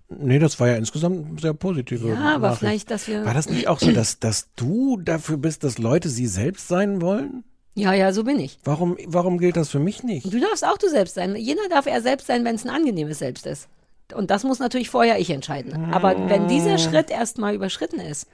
nee, 0.09 0.39
das 0.39 0.59
war 0.61 0.69
ja 0.69 0.77
insgesamt 0.77 1.41
sehr 1.41 1.55
positive 1.55 2.09
Ja, 2.09 2.35
aber 2.35 2.39
Nachricht. 2.49 2.59
vielleicht, 2.61 2.91
dass 2.91 3.09
wir- 3.09 3.25
War 3.25 3.35
das 3.35 3.49
nicht 3.49 3.69
auch 3.69 3.79
so, 3.81 3.93
dass, 3.93 4.19
dass 4.19 4.49
du 4.57 4.99
dafür 4.99 5.37
bist, 5.39 5.65
dass 5.65 5.79
Leute 5.79 6.09
sie 6.09 6.27
selbst 6.27 6.69
sein 6.69 7.01
wollen? 7.01 7.45
Ja, 7.75 7.95
ja, 7.95 8.13
so 8.13 8.23
bin 8.25 8.39
ich. 8.39 8.59
Warum, 8.65 8.99
warum 9.07 9.39
gilt 9.39 9.57
das 9.57 9.71
für 9.71 9.79
mich 9.79 10.03
nicht? 10.03 10.31
Du 10.33 10.39
darfst 10.39 10.67
auch 10.67 10.77
du 10.77 10.89
selbst 10.91 11.15
sein. 11.15 11.35
Jeder 11.37 11.63
darf 11.71 11.87
er 11.87 12.03
selbst 12.03 12.27
sein, 12.27 12.45
wenn 12.45 12.55
es 12.55 12.65
ein 12.65 12.71
angenehmes 12.71 13.19
Selbst 13.19 13.47
ist. 13.47 13.69
Und 14.15 14.31
das 14.31 14.45
muss 14.45 14.59
natürlich 14.59 14.91
vorher 14.91 15.19
ich 15.19 15.31
entscheiden. 15.31 15.91
Aber 15.95 16.29
wenn 16.29 16.47
dieser 16.49 16.77
Schritt 16.77 17.11
erstmal 17.11 17.55
überschritten 17.55 17.99
ist, 17.99 18.27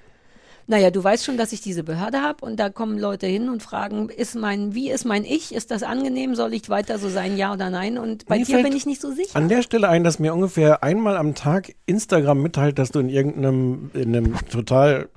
naja, 0.68 0.90
du 0.90 1.02
weißt 1.02 1.24
schon, 1.24 1.38
dass 1.38 1.52
ich 1.52 1.62
diese 1.62 1.82
Behörde 1.82 2.20
habe 2.20 2.44
und 2.44 2.60
da 2.60 2.68
kommen 2.68 2.98
Leute 2.98 3.26
hin 3.26 3.48
und 3.48 3.62
fragen, 3.62 4.10
ist 4.10 4.34
mein, 4.34 4.74
wie 4.74 4.90
ist 4.90 5.06
mein 5.06 5.24
Ich? 5.24 5.54
Ist 5.54 5.70
das 5.70 5.82
angenehm? 5.82 6.34
Soll 6.34 6.52
ich 6.52 6.68
weiter 6.68 6.98
so 6.98 7.08
sein, 7.08 7.38
ja 7.38 7.54
oder 7.54 7.70
nein? 7.70 7.96
Und 7.96 8.26
bei 8.26 8.38
Mir 8.38 8.44
dir 8.44 8.62
bin 8.62 8.76
ich 8.76 8.84
nicht 8.84 9.00
so 9.00 9.10
sicher. 9.10 9.34
An 9.34 9.48
der 9.48 9.62
Stelle 9.62 9.88
ein, 9.88 10.04
dass 10.04 10.18
mir 10.18 10.34
ungefähr 10.34 10.82
einmal 10.82 11.16
am 11.16 11.34
Tag 11.34 11.74
Instagram 11.86 12.42
mitteilt, 12.42 12.78
dass 12.78 12.90
du 12.90 13.00
in 13.00 13.08
irgendeinem, 13.08 13.90
in 13.94 14.14
einem 14.14 14.36
total, 14.50 15.08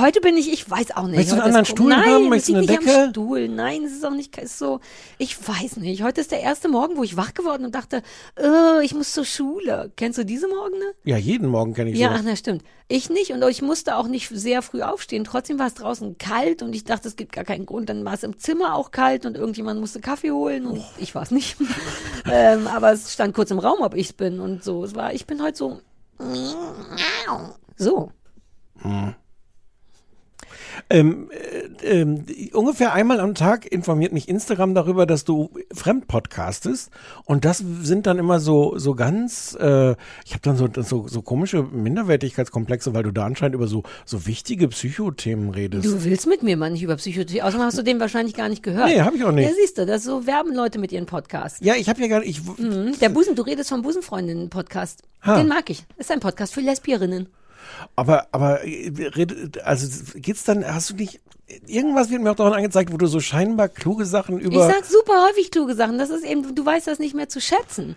Heute 0.00 0.20
bin 0.20 0.36
ich, 0.36 0.52
ich 0.52 0.70
weiß 0.70 0.96
auch 0.96 1.06
nicht. 1.06 1.16
Möchtest 1.16 1.32
du 1.32 1.36
einen 1.36 1.46
anderen 1.46 1.64
Stuhl 1.66 1.90
Nein, 1.90 2.04
haben? 2.04 2.28
Möchtest 2.28 2.48
du 2.50 2.52
eine 2.54 2.60
nicht 2.66 2.78
am 2.78 2.84
Decke? 2.84 3.08
Stuhl. 3.10 3.48
Nein, 3.48 3.84
es 3.84 3.92
ist 3.92 4.04
auch 4.04 4.12
nicht 4.12 4.36
ist 4.38 4.58
so. 4.58 4.80
Ich 5.18 5.36
weiß 5.46 5.78
nicht. 5.78 6.02
Heute 6.02 6.20
ist 6.20 6.30
der 6.30 6.40
erste 6.40 6.68
Morgen, 6.68 6.96
wo 6.96 7.02
ich 7.02 7.16
wach 7.16 7.34
geworden 7.34 7.64
und 7.64 7.74
dachte, 7.74 8.02
oh, 8.36 8.78
ich 8.82 8.94
muss 8.94 9.12
zur 9.12 9.24
Schule. 9.24 9.90
Kennst 9.96 10.18
du 10.18 10.24
diese 10.24 10.46
Morgene? 10.48 10.84
ja, 11.04 11.16
jeden 11.16 11.48
Morgen 11.48 11.74
kenne 11.74 11.90
ich 11.90 11.98
Ja, 11.98 12.08
sowas. 12.08 12.20
ach, 12.20 12.24
na 12.26 12.36
stimmt. 12.36 12.62
Ich 12.88 13.10
nicht 13.10 13.32
und 13.32 13.42
ich 13.48 13.62
musste 13.62 13.96
auch 13.96 14.06
nicht 14.06 14.28
sehr 14.28 14.62
früh 14.62 14.82
aufstehen. 14.82 15.24
Trotzdem 15.24 15.58
war 15.58 15.66
es 15.66 15.74
draußen 15.74 16.18
kalt 16.18 16.62
und 16.62 16.74
ich 16.74 16.84
dachte, 16.84 17.08
es 17.08 17.16
gibt 17.16 17.32
gar 17.32 17.44
keinen 17.44 17.66
Grund. 17.66 17.88
Dann 17.88 18.04
war 18.04 18.14
es 18.14 18.22
im 18.22 18.38
Zimmer 18.38 18.74
auch 18.74 18.90
kalt 18.90 19.26
und 19.26 19.36
irgendjemand 19.36 19.80
musste 19.80 20.00
Kaffee 20.00 20.30
holen 20.30 20.66
und 20.66 20.84
ich 20.98 21.14
war 21.14 21.22
es 21.22 21.30
nicht. 21.30 21.56
ähm, 22.30 22.66
aber 22.68 22.92
es 22.92 23.12
stand 23.12 23.34
kurz 23.34 23.50
im 23.50 23.58
Raum, 23.58 23.80
ob 23.80 23.94
ich 23.94 24.06
es 24.06 24.12
bin 24.12 24.40
und 24.40 24.62
so. 24.62 24.84
Es 24.84 24.94
war, 24.94 25.12
ich 25.12 25.26
bin 25.26 25.42
heute 25.42 25.58
so. 25.58 25.80
So. 27.76 28.12
Hm. 28.82 29.14
Ähm, 30.90 31.30
äh, 31.82 32.00
ähm, 32.00 32.24
ungefähr 32.52 32.92
einmal 32.92 33.20
am 33.20 33.34
Tag 33.34 33.66
informiert 33.66 34.12
mich 34.12 34.28
Instagram 34.28 34.74
darüber, 34.74 35.06
dass 35.06 35.24
du 35.24 35.50
Fremdpodcastest 35.72 36.90
und 37.24 37.44
das 37.44 37.62
sind 37.82 38.06
dann 38.06 38.18
immer 38.18 38.40
so 38.40 38.78
so 38.78 38.94
ganz, 38.94 39.56
äh, 39.60 39.92
ich 40.24 40.32
habe 40.32 40.40
dann 40.42 40.56
so, 40.56 40.68
so 40.82 41.06
so 41.08 41.22
komische 41.22 41.62
Minderwertigkeitskomplexe, 41.62 42.94
weil 42.94 43.02
du 43.02 43.10
da 43.10 43.24
anscheinend 43.24 43.54
über 43.54 43.66
so 43.66 43.82
so 44.04 44.26
wichtige 44.26 44.68
Psychothemen 44.68 45.50
redest. 45.50 45.84
Du 45.86 46.04
willst 46.04 46.26
mit 46.26 46.42
mir 46.42 46.56
mal 46.56 46.70
nicht 46.70 46.82
über 46.82 46.96
Psychotherapie. 46.96 47.42
Außerdem 47.42 47.66
hast 47.66 47.78
du 47.78 47.82
den 47.82 48.00
wahrscheinlich 48.00 48.34
gar 48.34 48.48
nicht 48.48 48.62
gehört. 48.62 48.86
Nee, 48.88 49.00
hab 49.00 49.14
ich 49.14 49.24
auch 49.24 49.32
nicht. 49.32 49.48
Ja, 49.48 49.54
siehst 49.54 49.78
du, 49.78 49.86
das 49.86 50.04
so 50.04 50.26
werben 50.26 50.54
Leute 50.54 50.78
mit 50.78 50.92
ihren 50.92 51.06
Podcasts. 51.06 51.60
ja, 51.62 51.74
ich 51.74 51.88
habe 51.88 52.00
ja 52.00 52.08
gar 52.08 52.20
nicht, 52.20 52.28
ich, 52.30 52.42
Mhm. 52.58 52.98
Der 53.00 53.08
Busen, 53.08 53.34
du 53.34 53.42
redest 53.42 53.68
vom 53.70 53.82
Busenfreundinnen-Podcast. 53.82 55.02
Den 55.26 55.48
mag 55.48 55.70
ich. 55.70 55.84
Ist 55.96 56.10
ein 56.10 56.20
Podcast 56.20 56.52
für 56.54 56.60
Lesbierinnen. 56.60 57.28
Aber 57.96 58.26
aber 58.32 58.60
also 59.64 59.86
geht's 60.16 60.44
dann, 60.44 60.64
hast 60.64 60.90
du 60.90 60.94
nicht 60.94 61.20
irgendwas 61.66 62.10
wird 62.10 62.22
mir 62.22 62.30
auch 62.30 62.36
daran 62.36 62.54
angezeigt, 62.54 62.92
wo 62.92 62.96
du 62.96 63.06
so 63.06 63.20
scheinbar 63.20 63.68
kluge 63.68 64.06
Sachen 64.06 64.38
über 64.38 64.66
Ich 64.68 64.74
sag 64.74 64.84
super 64.86 65.26
häufig 65.28 65.50
kluge 65.50 65.74
Sachen. 65.74 65.98
Das 65.98 66.08
ist 66.10 66.24
eben, 66.24 66.54
du 66.54 66.64
weißt 66.64 66.86
das 66.86 66.98
nicht 66.98 67.14
mehr 67.14 67.28
zu 67.28 67.40
schätzen. 67.42 67.94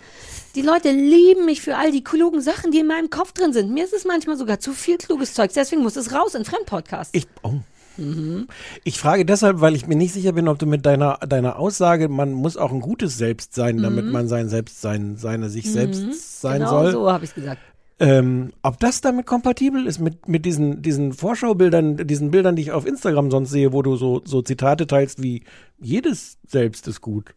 Die 0.55 0.61
Leute 0.61 0.91
lieben 0.91 1.45
mich 1.45 1.61
für 1.61 1.77
all 1.77 1.91
die 1.91 2.03
klugen 2.03 2.41
Sachen, 2.41 2.71
die 2.71 2.79
in 2.79 2.87
meinem 2.87 3.09
Kopf 3.09 3.31
drin 3.31 3.53
sind. 3.53 3.71
Mir 3.73 3.85
ist 3.85 3.93
es 3.93 4.03
manchmal 4.05 4.35
sogar 4.37 4.59
zu 4.59 4.73
viel 4.73 4.97
kluges 4.97 5.33
Zeug. 5.33 5.51
Deswegen 5.55 5.83
muss 5.83 5.95
es 5.95 6.13
raus 6.13 6.35
in 6.35 6.43
Fremdpodcasts. 6.43 7.13
Ich, 7.13 7.27
oh. 7.43 7.53
Mhm. 7.97 8.47
Ich 8.83 8.99
frage 8.99 9.25
deshalb, 9.25 9.61
weil 9.61 9.73
ich 9.73 9.87
mir 9.87 9.95
nicht 9.95 10.13
sicher 10.13 10.33
bin, 10.33 10.49
ob 10.49 10.59
du 10.59 10.65
mit 10.65 10.85
deiner, 10.85 11.17
deiner 11.25 11.57
Aussage, 11.57 12.09
man 12.09 12.33
muss 12.33 12.57
auch 12.57 12.71
ein 12.73 12.81
gutes 12.81 13.17
Selbst 13.17 13.55
sein, 13.55 13.77
damit 13.77 14.03
Mhm. 14.05 14.11
man 14.11 14.27
sein 14.27 14.49
Selbstsein, 14.49 15.15
seine 15.15 15.49
sich 15.49 15.65
Mhm. 15.67 15.71
selbst 15.71 16.41
sein 16.41 16.59
genau 16.59 16.69
soll. 16.83 16.91
so 16.91 17.11
habe 17.11 17.23
ich 17.23 17.33
gesagt. 17.33 17.61
Ähm, 17.97 18.51
ob 18.61 18.79
das 18.79 18.99
damit 18.99 19.25
kompatibel 19.25 19.87
ist 19.87 19.99
mit, 19.99 20.27
mit 20.27 20.45
diesen, 20.45 20.81
diesen 20.81 21.13
Vorschaubildern, 21.13 22.05
diesen 22.07 22.29
Bildern, 22.29 22.57
die 22.57 22.63
ich 22.63 22.71
auf 22.71 22.85
Instagram 22.85 23.31
sonst 23.31 23.51
sehe, 23.51 23.71
wo 23.71 23.81
du 23.81 23.95
so, 23.95 24.21
so 24.25 24.41
Zitate 24.41 24.85
teilst 24.85 25.23
wie 25.23 25.43
jedes 25.79 26.37
Selbst 26.45 26.87
ist 26.89 26.99
gut. 26.99 27.33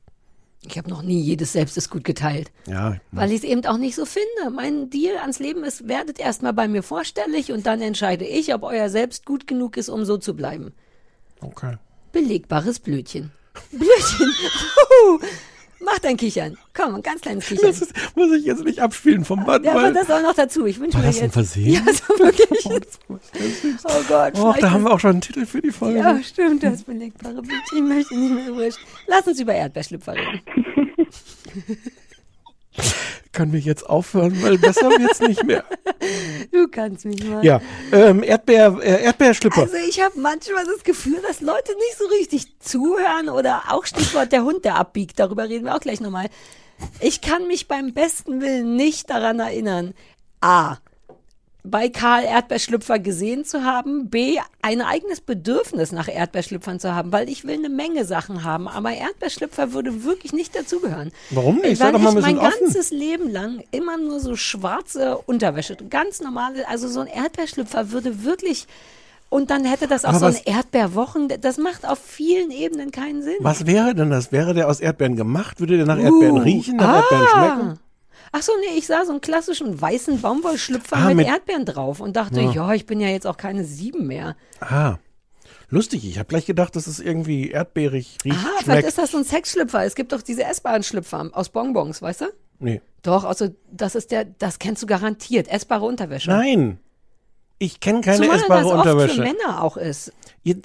Ich 0.66 0.77
habe 0.77 0.90
noch 0.90 1.03
nie 1.03 1.21
jedes 1.21 1.53
Selbst 1.53 1.77
ist 1.77 1.90
gut 1.90 2.03
geteilt. 2.03 2.51
Ja. 2.66 2.97
Weil 3.12 3.31
ich 3.31 3.38
es 3.38 3.44
eben 3.44 3.64
auch 3.66 3.79
nicht 3.79 3.94
so 3.94 4.05
finde. 4.05 4.51
Mein 4.53 4.90
Deal 4.90 5.16
ans 5.18 5.38
Leben 5.38 5.62
ist, 5.62 5.87
werdet 5.87 6.18
erstmal 6.18 6.53
bei 6.53 6.66
mir 6.66 6.83
vorstellig 6.83 7.53
und 7.53 7.64
dann 7.64 7.81
entscheide 7.81 8.25
ich, 8.27 8.53
ob 8.53 8.64
euer 8.64 8.90
Selbst 8.90 9.25
gut 9.25 9.47
genug 9.47 9.77
ist, 9.77 9.88
um 9.88 10.05
so 10.05 10.18
zu 10.18 10.35
bleiben. 10.35 10.73
Okay. 11.40 11.77
Belegbares 12.11 12.81
Blötchen. 12.81 13.31
Blötchen. 13.71 14.33
Mach 15.81 15.99
dein 16.01 16.17
Kichern. 16.17 16.59
Komm, 16.75 16.97
ein 16.97 17.03
ganz 17.03 17.21
kleines 17.21 17.47
Kichern. 17.47 17.67
Das 17.69 17.83
ist, 17.83 17.93
muss 18.17 18.33
ich 18.33 18.45
jetzt 18.45 18.64
nicht 18.64 18.81
abspielen 18.81 19.25
vom 19.25 19.45
Band, 19.45 19.64
ja, 19.64 19.73
aber 19.73 19.93
das 19.93 20.11
auch 20.11 20.23
noch 20.23 20.35
dazu. 20.35 20.67
Ich 20.67 20.81
wünsche 20.81 20.99
mir 20.99 21.05
das 21.05 21.17
jetzt. 21.17 21.25
ein 21.25 21.31
Versehen? 21.31 21.85
Ja, 21.87 21.93
so 21.93 22.19
wirklich. 22.19 22.67
oh 23.85 24.03
Gott. 24.09 24.33
oh, 24.38 24.55
da 24.61 24.71
haben 24.71 24.85
wir 24.85 24.93
auch 24.93 25.01
schon 25.01 25.12
einen 25.12 25.21
Titel 25.21 25.47
für 25.47 25.62
die 25.62 25.71
Folge. 25.71 25.99
Ja, 25.99 26.21
stimmt, 26.23 26.62
das 26.62 26.83
belegbare. 26.83 27.43
Ich 27.73 27.81
möchte 27.81 28.19
nicht 28.19 28.35
mehr 28.35 28.55
wurscht. 28.55 28.81
Lass 29.07 29.27
uns 29.27 29.41
über 29.41 29.55
Erdbeerschlüpfer 29.55 30.14
reden. 30.14 30.43
Können 33.38 33.53
wir 33.53 33.61
jetzt 33.61 33.88
aufhören, 33.88 34.42
weil 34.42 34.59
besser 34.59 34.90
wird's 34.90 35.20
nicht 35.20 35.44
mehr. 35.44 35.64
Du 36.51 36.66
kannst 36.66 37.05
mich 37.05 37.22
mal. 37.24 37.44
Ja, 37.44 37.61
ähm, 37.92 38.22
Erdbeer, 38.24 38.79
äh, 38.83 39.05
Erdbeerschlüpper. 39.05 39.62
Also 39.62 39.77
ich 39.88 40.01
habe 40.01 40.18
manchmal 40.18 40.64
das 40.64 40.83
Gefühl, 40.83 41.20
dass 41.22 41.40
Leute 41.40 41.72
nicht 41.74 41.98
so 41.98 42.07
richtig 42.07 42.59
zuhören 42.59 43.29
oder 43.29 43.64
auch 43.68 43.85
Stichwort 43.87 44.33
der 44.33 44.42
Hund, 44.42 44.64
der 44.64 44.74
abbiegt. 44.74 45.20
Darüber 45.20 45.48
reden 45.48 45.66
wir 45.66 45.77
auch 45.77 45.81
gleich 45.81 46.01
nochmal. 46.01 46.31
Ich 47.01 47.20
kann 47.20 47.46
mich 47.46 47.68
beim 47.68 47.92
besten 47.92 48.40
Willen 48.40 48.74
nicht 48.74 49.09
daran 49.09 49.38
erinnern, 49.38 49.94
A, 50.40 50.79
bei 51.70 51.88
Karl 51.88 52.24
Erdbeerschlüpfer 52.24 52.98
gesehen 52.98 53.44
zu 53.44 53.64
haben, 53.64 54.09
B, 54.09 54.38
ein 54.62 54.81
eigenes 54.81 55.20
Bedürfnis 55.20 55.92
nach 55.92 56.09
Erdbeerschlüpfern 56.09 56.81
zu 56.81 56.94
haben, 56.94 57.12
weil 57.12 57.28
ich 57.28 57.44
will 57.44 57.54
eine 57.54 57.68
Menge 57.68 58.04
Sachen 58.04 58.44
haben, 58.44 58.68
aber 58.68 58.92
Erdbeerschlüpfer 58.92 59.72
würde 59.72 60.04
wirklich 60.04 60.33
nicht 60.33 60.54
dazugehören. 60.54 61.12
Warum 61.31 61.57
nicht? 61.57 61.78
Sei 61.78 61.87
Weil 61.87 61.92
doch 61.92 62.00
mal 62.00 62.11
ein 62.11 62.18
ich 62.18 62.22
mein 62.22 62.35
bisschen 62.35 62.48
offen. 62.48 62.64
ganzes 62.64 62.90
Leben 62.90 63.31
lang 63.31 63.62
immer 63.70 63.96
nur 63.96 64.20
so 64.20 64.37
schwarze 64.37 65.18
Unterwäsche, 65.18 65.76
ganz 65.88 66.20
normale, 66.20 66.68
also 66.68 66.88
so 66.88 67.00
ein 67.00 67.07
Erdbeerschlüpfer 67.07 67.90
würde 67.90 68.24
wirklich 68.24 68.66
und 69.31 69.50
dann 69.50 69.64
hätte 69.64 69.87
das 69.87 70.04
auch 70.04 70.14
Aber 70.14 70.33
so 70.33 70.38
ein 70.38 70.42
Erdbeerwochen, 70.44 71.28
das 71.40 71.59
macht 71.59 71.87
auf 71.87 71.98
vielen 71.98 72.50
Ebenen 72.50 72.92
keinen 72.92 73.22
Sinn. 73.22 73.37
Was 73.40 73.66
wäre 73.66 73.94
denn 73.94 74.11
das? 74.11 74.33
Wäre 74.33 74.54
der 74.54 74.68
aus 74.68 74.81
Erdbeeren 74.81 75.16
gemacht? 75.16 75.61
Würde 75.61 75.76
der 75.76 75.87
nach 75.87 75.98
Erdbeeren 75.98 76.38
Uh, 76.38 76.42
riechen, 76.42 76.76
nach 76.76 76.88
ah. 76.88 76.96
Erdbeeren 77.00 77.26
schmecken? 77.28 77.78
Ach 78.33 78.43
so, 78.43 78.53
nee, 78.61 78.79
ich 78.79 78.87
sah 78.87 79.05
so 79.05 79.12
einen 79.12 79.21
klassischen 79.21 79.81
weißen 79.81 80.21
Baumwollschlüpfer 80.21 80.97
Ah, 80.97 81.09
mit, 81.09 81.17
mit- 81.19 81.27
Erdbeeren 81.29 81.64
drauf 81.64 82.01
und 82.01 82.17
dachte, 82.17 82.41
Ja. 82.41 82.51
ja. 82.53 82.73
ich 82.75 82.87
bin 82.87 83.01
ja 83.01 83.09
jetzt 83.09 83.27
auch 83.27 83.37
keine 83.37 83.64
sieben 83.64 84.07
mehr. 84.07 84.37
Ah, 84.61 84.97
lustig. 85.71 86.07
Ich 86.09 86.19
habe 86.19 86.29
gleich 86.29 86.47
gedacht, 86.47 86.77
dass 86.77 86.87
es 86.87 87.01
irgendwie 87.01 87.51
erdbeerig 87.51 88.19
riecht, 88.25 88.37
Ah, 88.38 88.61
vielleicht 88.62 88.87
ist 88.88 88.99
das 88.99 89.11
so 89.12 89.19
ein 89.19 89.25
Sexschlüpfer. 89.25 89.85
Es 89.85 89.95
gibt 89.95 90.12
doch 90.12 90.23
diese 90.23 90.45
essbaren 90.45 90.83
Schlüpfer 90.83 91.31
aus 91.33 91.49
Bonbons, 91.51 92.03
weißt 92.03 92.23
du? 92.23 92.27
nee. 92.59 92.81
Doch, 93.03 93.23
also 93.25 93.49
das 93.71 93.95
ist 93.95 94.11
der, 94.11 94.25
das 94.25 94.59
kennst 94.59 94.83
du 94.83 94.87
garantiert. 94.87 95.47
Essbare 95.49 95.85
Unterwäsche. 95.85 96.31
Nein. 96.31 96.79
Ich 97.61 97.81
kenne 97.81 98.01
keine 98.03 98.18
Zumal 98.23 98.37
essbare 98.37 98.62
das 98.62 98.73
Unterwäsche. 98.73 99.05
oft 99.05 99.14
für 99.14 99.21
Männer 99.23 99.62
auch 99.64 99.77
ist. 99.77 100.12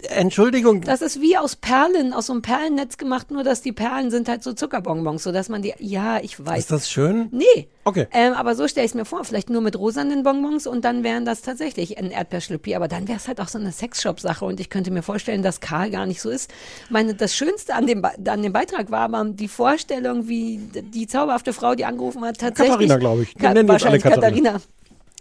Entschuldigung. 0.10 0.82
Das 0.82 1.01
ist 1.01 1.19
wie 1.19 1.36
aus 1.38 1.56
Perlen, 1.56 2.13
aus 2.13 2.27
so 2.27 2.34
einem 2.34 2.41
Perlennetz 2.41 2.97
gemacht, 2.97 3.32
nur 3.32 3.43
dass 3.43 3.62
die 3.62 3.71
Perlen 3.73 4.12
sind 4.12 4.29
halt 4.29 4.43
so 4.43 4.53
Zuckerbonbons, 4.53 5.23
sodass 5.23 5.49
man 5.49 5.62
die, 5.62 5.73
ja, 5.79 6.19
ich 6.21 6.43
weiß. 6.45 6.60
Ist 6.60 6.71
das 6.71 6.89
schön? 6.89 7.27
Nee. 7.32 7.67
Okay. 7.84 8.08
Ähm, 8.13 8.34
aber 8.34 8.56
so 8.56 8.67
stelle 8.67 8.86
ich 8.86 8.91
es 8.91 8.95
mir 8.95 9.03
vor, 9.06 9.25
vielleicht 9.25 9.49
nur 9.49 9.62
mit 9.62 9.77
rosanen 9.77 10.23
Bonbons 10.23 10.67
und 10.67 10.86
dann 10.86 11.03
wären 11.03 11.25
das 11.25 11.41
tatsächlich 11.41 11.97
ein 11.97 12.12
Erdbeerschlüppi. 12.12 12.75
Aber 12.75 12.88
dann 12.88 13.08
wäre 13.08 13.17
es 13.17 13.27
halt 13.27 13.41
auch 13.41 13.49
so 13.49 13.58
eine 13.58 13.71
Sexshop-Sache 13.71 14.45
und 14.45 14.60
ich 14.60 14.69
könnte 14.69 14.91
mir 14.91 15.01
vorstellen, 15.03 15.41
dass 15.41 15.60
Karl 15.60 15.89
gar 15.89 16.06
nicht 16.06 16.21
so 16.21 16.29
ist. 16.29 16.51
Ich 16.86 16.91
meine, 16.91 17.13
das 17.15 17.36
Schönste 17.36 17.73
an 17.73 17.88
dem, 17.88 18.01
Be- 18.01 18.13
an 18.32 18.41
dem 18.41 18.53
Beitrag 18.53 18.89
war 18.91 19.01
aber 19.01 19.25
die 19.25 19.47
Vorstellung, 19.49 20.27
wie 20.29 20.60
die 20.93 21.08
zauberhafte 21.08 21.51
Frau, 21.51 21.75
die 21.75 21.84
angerufen 21.86 22.23
hat, 22.23 22.38
tatsächlich. 22.38 22.69
Katharina, 22.69 22.97
glaube 22.97 23.23
ich. 23.23 23.34
Wir 23.36 23.49
nennen 23.49 23.67
jetzt 23.69 23.84
alle 23.86 23.93
wahrscheinlich 23.99 24.03
Katharina. 24.03 24.51
Katharina. 24.51 24.62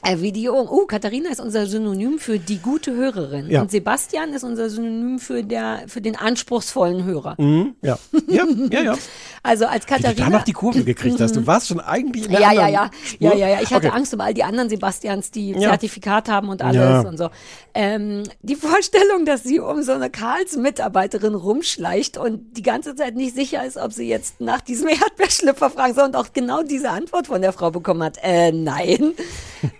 Äh, 0.05 0.21
wie 0.21 0.33
die, 0.33 0.49
oh, 0.49 0.85
Katharina 0.87 1.31
ist 1.31 1.41
unser 1.41 1.67
Synonym 1.67 2.19
für 2.19 2.39
die 2.41 2.59
gute 2.59 2.93
Hörerin. 2.95 3.49
Ja. 3.49 3.63
Und 3.63 3.71
Sebastian 3.71 4.33
ist 4.35 4.43
unser 4.43 4.69
Synonym 4.69 5.21
für, 5.21 5.45
der, 5.45 5.85
für 5.87 6.01
den 6.01 6.17
anspruchsvollen 6.17 7.05
Hörer. 7.05 7.37
Mhm, 7.39 7.77
ja. 7.83 7.99
ja, 8.29 8.45
ja, 8.71 8.81
ja. 8.83 8.95
Also 9.45 9.67
als 9.67 9.85
Wie 9.87 9.91
du 9.91 9.95
Katharina. 9.97 10.31
da 10.31 10.39
noch 10.39 10.45
die 10.45 10.53
Kurve 10.53 10.85
gekriegt 10.85 11.21
hast. 11.21 11.35
Du 11.35 11.45
warst 11.49 11.67
schon 11.69 11.81
eigentlich 11.81 12.27
in 12.27 12.31
der 12.31 12.41
Ja, 12.41 12.53
ja, 12.53 12.69
ja. 12.69 12.91
Ja, 13.19 13.35
ja, 13.35 13.49
ja. 13.49 13.61
Ich 13.61 13.73
hatte 13.75 13.89
okay. 13.89 13.97
Angst 13.97 14.15
um 14.15 14.21
all 14.21 14.35
die 14.35 14.45
anderen 14.45 14.69
Sebastians, 14.69 15.33
die 15.33 15.51
Ja. 15.51 15.71
Zertifikat 15.71 16.29
haben 16.29 16.49
und 16.49 16.63
alles 16.63 16.77
Ja. 16.77 17.01
und 17.01 17.17
so. 17.19 17.29
Ähm, 17.75 18.23
die 18.43 18.55
Vorstellung, 18.55 19.25
dass 19.25 19.43
sie 19.43 19.59
um 19.59 19.83
so 19.83 19.93
eine 19.93 20.11
Karls-Mitarbeiterin 20.11 21.35
rumschleicht 21.35 22.19
und 22.19 22.57
die 22.57 22.63
ganze 22.63 22.95
Zeit 22.95 23.17
nicht 23.17 23.35
sicher 23.35 23.65
ist, 23.65 23.77
ob 23.79 23.93
sie 23.93 24.09
jetzt 24.09 24.41
nach 24.41 24.61
diesem 24.61 24.89
Erdbeerschlüpfer 24.89 25.71
fragen 25.71 25.95
soll 25.95 26.05
und 26.05 26.17
auch 26.17 26.33
genau 26.33 26.63
diese 26.63 26.91
Antwort 26.91 27.27
von 27.27 27.43
der 27.43 27.53
Frau 27.53 27.71
bekommen 27.73 28.03
hat. 28.05 28.19
Äh, 28.23 28.53
nein. 28.53 29.13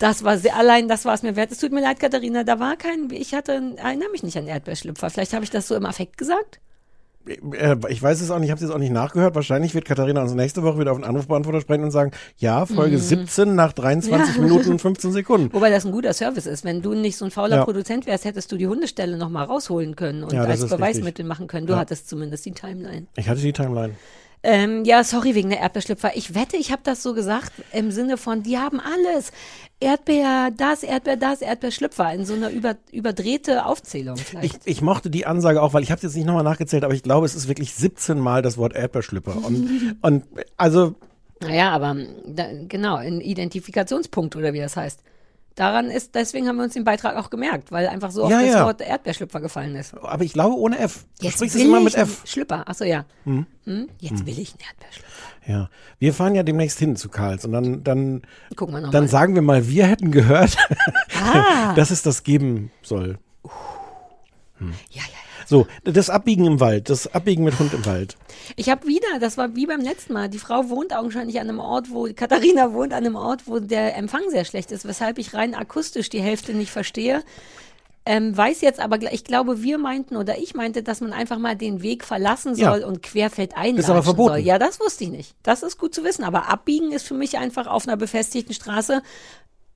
Das 0.01 0.12
war 0.25 0.37
sehr, 0.39 0.57
allein 0.57 0.89
das 0.89 1.05
war 1.05 1.15
es 1.15 1.23
mir 1.23 1.37
wert. 1.37 1.51
Es 1.53 1.59
tut 1.59 1.73
mir 1.73 1.81
leid, 1.81 1.99
Katharina, 2.01 2.45
da 2.45 2.59
war 2.61 2.77
kein, 2.77 3.09
ich 3.11 3.35
hatte, 3.35 3.53
erinnere 3.77 4.11
mich 4.11 4.23
nicht 4.23 4.37
an 4.37 4.47
Erdbeerschlüpfer. 4.47 5.11
Vielleicht 5.11 5.33
habe 5.33 5.45
ich 5.45 5.51
das 5.51 5.67
so 5.69 5.75
im 5.75 5.87
Affekt 5.87 6.19
gesagt. 6.19 6.61
Äh, 7.25 7.77
Ich 7.89 8.03
weiß 8.03 8.21
es 8.21 8.31
auch 8.33 8.39
nicht, 8.41 8.47
ich 8.47 8.51
habe 8.51 8.57
es 8.57 8.63
jetzt 8.63 8.75
auch 8.75 8.79
nicht 8.81 8.91
nachgehört. 8.93 9.35
Wahrscheinlich 9.37 9.75
wird 9.75 9.85
Katharina 9.85 10.23
uns 10.23 10.35
nächste 10.35 10.65
Woche 10.65 10.81
wieder 10.81 10.91
auf 10.91 10.99
den 10.99 11.05
Anrufbeantworter 11.05 11.61
sprechen 11.61 11.85
und 11.85 11.93
sagen, 11.93 12.11
ja, 12.37 12.67
Folge 12.67 12.97
Mhm. 12.97 13.01
17 13.01 13.55
nach 13.55 13.73
23 13.73 14.37
Ja. 14.37 14.43
Minuten 14.43 14.71
und 14.73 14.81
15 14.81 15.13
Sekunden. 15.13 15.53
Wobei 15.55 15.71
das 15.71 15.87
ein 15.87 15.93
guter 15.93 16.13
Service 16.15 16.47
ist. 16.47 16.65
Wenn 16.65 16.83
du 16.83 16.95
nicht 16.95 17.17
so 17.17 17.25
ein 17.25 17.31
fauler 17.31 17.59
Ja. 17.59 17.65
Produzent 17.65 18.07
wärst, 18.07 18.25
hättest 18.25 18.51
du 18.51 18.57
die 18.57 18.67
Hundestelle 18.67 19.17
noch 19.17 19.29
mal 19.31 19.45
rausholen 19.45 19.95
können 19.95 20.25
und 20.25 20.33
Ja, 20.33 20.45
das 20.47 20.63
als 20.63 20.71
Beweismittel 20.71 21.07
richtig. 21.23 21.27
machen 21.27 21.47
können. 21.47 21.67
Du 21.69 21.77
hattest 21.77 22.09
zumindest 22.09 22.45
die 22.45 22.53
Timeline. 22.53 23.07
Ich 23.17 23.29
hatte 23.29 23.41
die 23.41 23.53
Timeline. 23.53 23.95
Ähm, 24.45 24.85
ja, 24.85 25.05
sorry 25.05 25.35
wegen 25.35 25.51
der 25.51 25.61
Erdbeerschlüpfer. 25.61 26.17
Ich 26.17 26.35
wette, 26.35 26.57
ich 26.57 26.73
habe 26.73 26.83
das 26.85 27.03
so 27.03 27.15
gesagt 27.15 27.53
im 27.73 27.93
Sinne 27.93 28.17
von, 28.17 28.43
die 28.43 28.59
haben 28.59 28.81
alles. 28.81 29.31
Erdbeer, 29.79 30.51
das, 30.57 30.83
Erdbeer, 30.83 31.17
das, 31.17 31.43
Erdbeerschlüpfer. 31.43 32.13
In 32.13 32.25
so 32.25 32.35
einer 32.35 32.51
über, 32.51 32.77
überdrehte 32.91 33.67
Aufzählung 33.67 34.17
Ich, 34.43 34.53
ich 34.65 34.81
mochte 34.81 35.11
die 35.11 35.27
Ansage 35.27 35.63
auch, 35.63 35.75
weil 35.75 35.83
ich 35.83 35.91
habe 35.91 36.01
jetzt 36.03 36.15
nicht 36.15 36.27
nochmal 36.27 36.45
nachgezählt, 36.45 36.85
aber 36.85 36.95
ich 36.95 37.03
glaube, 37.03 37.27
es 37.27 37.35
ist 37.35 37.49
wirklich 37.49 37.75
17 37.75 38.19
Mal 38.19 38.43
das 38.43 38.57
Wort 38.57 38.75
Erdbeerschlüpper. 38.75 39.45
Und, 39.45 39.97
und 40.03 40.25
also, 40.57 40.95
naja, 41.41 41.71
aber 41.71 41.97
da, 42.27 42.47
genau, 42.69 42.97
ein 42.97 43.21
Identifikationspunkt 43.21 44.37
oder 44.37 44.53
wie 44.53 44.61
das 44.61 44.77
heißt. 44.77 45.03
Daran 45.55 45.91
ist, 45.91 46.15
deswegen 46.15 46.49
haben 46.49 46.57
wir 46.57 46.65
uns 46.65 46.73
den 46.75 46.85
Beitrag 46.85 47.17
auch 47.17 47.29
gemerkt, 47.29 47.71
weil 47.73 47.87
einfach 47.89 48.11
so 48.11 48.23
oft 48.25 48.31
Ja, 48.33 48.41
das 48.41 48.49
ja. 48.55 48.65
Wort 48.65 48.81
Erdbeerschlüpfer 48.81 49.41
gefallen 49.41 49.77
ist. 49.77 49.95
aber 49.95 50.25
ich 50.25 50.33
glaube 50.33 50.57
ohne 50.57 50.79
F. 50.79 51.05
Du 51.19 51.27
Jetzt 51.27 51.35
sprichst 51.37 51.57
es 51.57 51.63
immer 51.63 51.81
mit 51.81 51.95
F. 51.95 52.23
Schlüpper, 52.25 52.67
achso 52.69 52.85
ja. 52.85 53.05
Hm? 53.25 53.47
Hm? 53.65 53.89
Jetzt 53.99 54.21
Hm. 54.21 54.27
will 54.27 54.39
ich 54.39 54.53
einen 54.53 54.61
Erdbeerschlüpper. 54.69 55.09
Ja. 55.47 55.69
Wir 55.99 56.15
fahren 56.15 56.35
ja 56.35 56.43
demnächst 56.43 56.79
hin 56.79 56.97
zu 56.97 57.09
Karls 57.09 57.45
und 57.45 57.53
dann, 57.53 57.83
dann, 57.85 58.23
Gucken 58.57 58.75
wir 58.77 58.81
noch 58.81 58.91
dann 58.93 59.05
mal. 59.05 59.09
sagen 59.11 59.35
wir 59.35 59.43
mal, 59.43 59.69
wir 59.69 59.87
hätten 59.87 60.11
gehört, 60.13 60.57
Ah. 61.23 61.75
dass 61.75 61.91
es 61.91 62.03
das 62.03 62.23
geben 62.23 62.71
soll. 62.83 63.19
Hm. 64.59 64.73
So, 65.47 65.67
das 65.85 66.11
Abbiegen 66.11 66.45
im 66.47 66.61
Wald, 66.61 66.91
das 66.91 67.13
Abbiegen 67.15 67.45
mit 67.45 67.59
Hund 67.59 67.73
im 67.75 67.85
Wald. 67.87 68.17
Ich 68.57 68.69
habe 68.69 68.87
wieder, 68.87 69.19
das 69.21 69.37
war 69.39 69.55
wie 69.57 69.67
beim 69.67 69.81
letzten 69.81 70.13
Mal, 70.13 70.29
die 70.29 70.39
Frau 70.39 70.69
wohnt 70.69 70.95
augenscheinlich 70.95 71.41
an 71.41 71.49
einem 71.49 71.59
Ort, 71.61 71.91
wo, 71.91 72.09
Katharina 72.15 72.73
wohnt 72.73 72.93
an 72.93 73.05
einem 73.05 73.17
Ort, 73.17 73.47
wo 73.47 73.59
der 73.59 73.97
Empfang 73.97 74.23
sehr 74.31 74.45
schlecht 74.45 74.73
ist, 74.73 74.87
weshalb 74.87 75.19
ich 75.19 75.35
rein 75.35 75.55
akustisch 75.55 76.09
die 76.09 76.21
Hälfte 76.23 76.53
nicht 76.55 76.71
verstehe. 76.71 77.23
Ähm, 78.05 78.37
weiß 78.37 78.63
jetzt 78.63 78.81
aber, 78.81 79.01
ich 79.13 79.23
glaube, 79.23 79.63
wir 79.63 79.79
meinten 79.79 80.17
oder 80.17 80.37
ich 80.39 80.55
meinte, 80.55 80.83
dass 80.83 81.01
man 81.01 81.13
einfach 81.13 81.39
mal 81.39 81.55
den 81.55 81.83
Weg 81.83 82.03
verlassen 82.05 82.57
Ja. 82.57 82.73
soll 82.73 82.83
und 82.83 83.01
querfeld 83.01 83.53
einlatschen 83.57 83.79
Ist 83.79 83.91
aber 83.91 84.03
verboten. 84.03 84.35
soll. 84.35 84.39
Ja, 84.41 84.59
das 84.59 84.81
wusste 84.81 85.05
ich 85.05 85.11
nicht. 85.11 85.37
Das 85.45 85.63
ist 85.63 85.79
gut 85.79 85.95
zu 85.95 86.03
wissen. 86.03 86.25
Aber 86.25 86.49
abbiegen 86.49 86.91
ist 86.91 87.07
für 87.07 87.15
mich 87.15 87.39
einfach 87.39 87.69
auf 87.69 87.87
einer 87.87 87.97
befestigten 87.97 88.55
Straße 88.55 89.03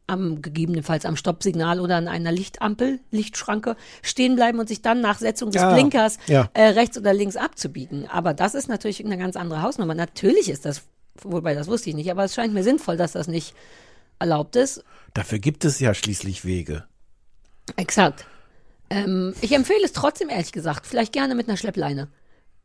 am 0.07 0.41
gegebenenfalls 0.43 1.05
am 1.05 1.17
Stoppsignal 1.17 1.81
oder 1.81 1.97
an 1.97 2.07
einer 2.09 2.31
Lichtampel, 2.33 3.01
Lichtschranke 3.11 3.77
stehen 4.03 4.37
bleiben 4.37 4.59
und 4.61 4.69
sich 4.69 4.81
dann 4.83 5.01
nach 5.01 5.19
Setzung 5.19 5.51
des 5.51 5.63
Ja, 5.63 5.73
Blinkers 5.73 6.19
ja. 6.29 6.49
äh, 6.55 6.63
rechts 6.69 6.97
oder 6.97 7.13
links 7.13 7.37
abzubiegen. 7.37 8.09
Aber 8.09 8.33
das 8.35 8.55
ist 8.55 8.69
natürlich 8.69 9.05
eine 9.05 9.19
ganz 9.19 9.37
andere 9.37 9.63
Hausnummer. 9.63 9.95
Natürlich 9.95 10.49
ist 10.49 10.65
das, 10.65 10.83
wobei 11.23 11.55
das 11.55 11.67
wusste 11.67 11.91
ich 11.91 11.97
nicht, 11.97 12.11
aber 12.11 12.25
es 12.25 12.35
scheint 12.35 12.55
mir 12.55 12.63
sinnvoll, 12.63 12.97
dass 12.97 13.13
das 13.13 13.27
nicht 13.27 13.55
erlaubt 14.19 14.55
ist. 14.57 14.85
Dafür 15.15 15.39
gibt 15.41 15.65
es 15.65 15.81
ja 15.81 15.93
schließlich 15.93 16.45
Wege. 16.45 16.85
Exakt. 17.77 18.27
Ähm, 18.91 19.35
ich 19.41 19.53
empfehle 19.53 19.85
es 19.85 19.93
trotzdem, 19.93 20.29
ehrlich 20.29 20.53
gesagt, 20.53 20.87
vielleicht 20.87 21.13
gerne 21.13 21.35
mit 21.35 21.49
einer 21.49 21.57
Schleppleine. 21.57 22.09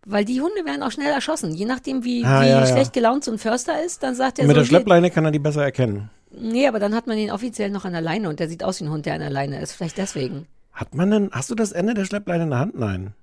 Weil 0.05 0.25
die 0.25 0.41
Hunde 0.41 0.65
werden 0.65 0.81
auch 0.83 0.91
schnell 0.91 1.11
erschossen. 1.11 1.53
Je 1.53 1.65
nachdem, 1.65 2.03
wie, 2.03 2.23
Ah, 2.23 2.41
wie 2.41 2.47
ja, 2.49 2.59
ja. 2.61 2.67
schlecht 2.67 2.93
gelaunt 2.93 3.23
so 3.23 3.31
ein 3.31 3.37
Förster 3.37 3.83
ist, 3.83 4.03
dann 4.03 4.15
sagt 4.15 4.39
er 4.39 4.45
mit 4.45 4.55
so, 4.55 4.61
der 4.61 4.67
Schleppleine 4.67 5.11
kann 5.11 5.25
er 5.25 5.31
die 5.31 5.39
besser 5.39 5.63
erkennen. 5.63 6.09
Nee, 6.37 6.67
aber 6.67 6.79
dann 6.79 6.95
hat 6.95 7.07
man 7.07 7.17
ihn 7.17 7.31
offiziell 7.31 7.69
noch 7.69 7.85
an 7.85 7.91
der 7.93 8.01
Leine 8.01 8.29
und 8.29 8.39
der 8.39 8.47
sieht 8.49 8.63
aus 8.63 8.79
wie 8.79 8.85
ein 8.85 8.91
Hund, 8.91 9.05
der 9.05 9.15
an 9.15 9.19
der 9.19 9.29
Leine 9.29 9.61
ist. 9.61 9.73
Vielleicht 9.73 9.97
deswegen. 9.97 10.47
Hat 10.71 10.95
man 10.95 11.11
denn, 11.11 11.29
hast 11.31 11.49
du 11.51 11.55
das 11.55 11.71
Ende 11.73 11.93
der 11.93 12.05
Schleppleine 12.05 12.45
in 12.45 12.49
der 12.51 12.59
Hand? 12.59 12.79
Nein. 12.79 13.13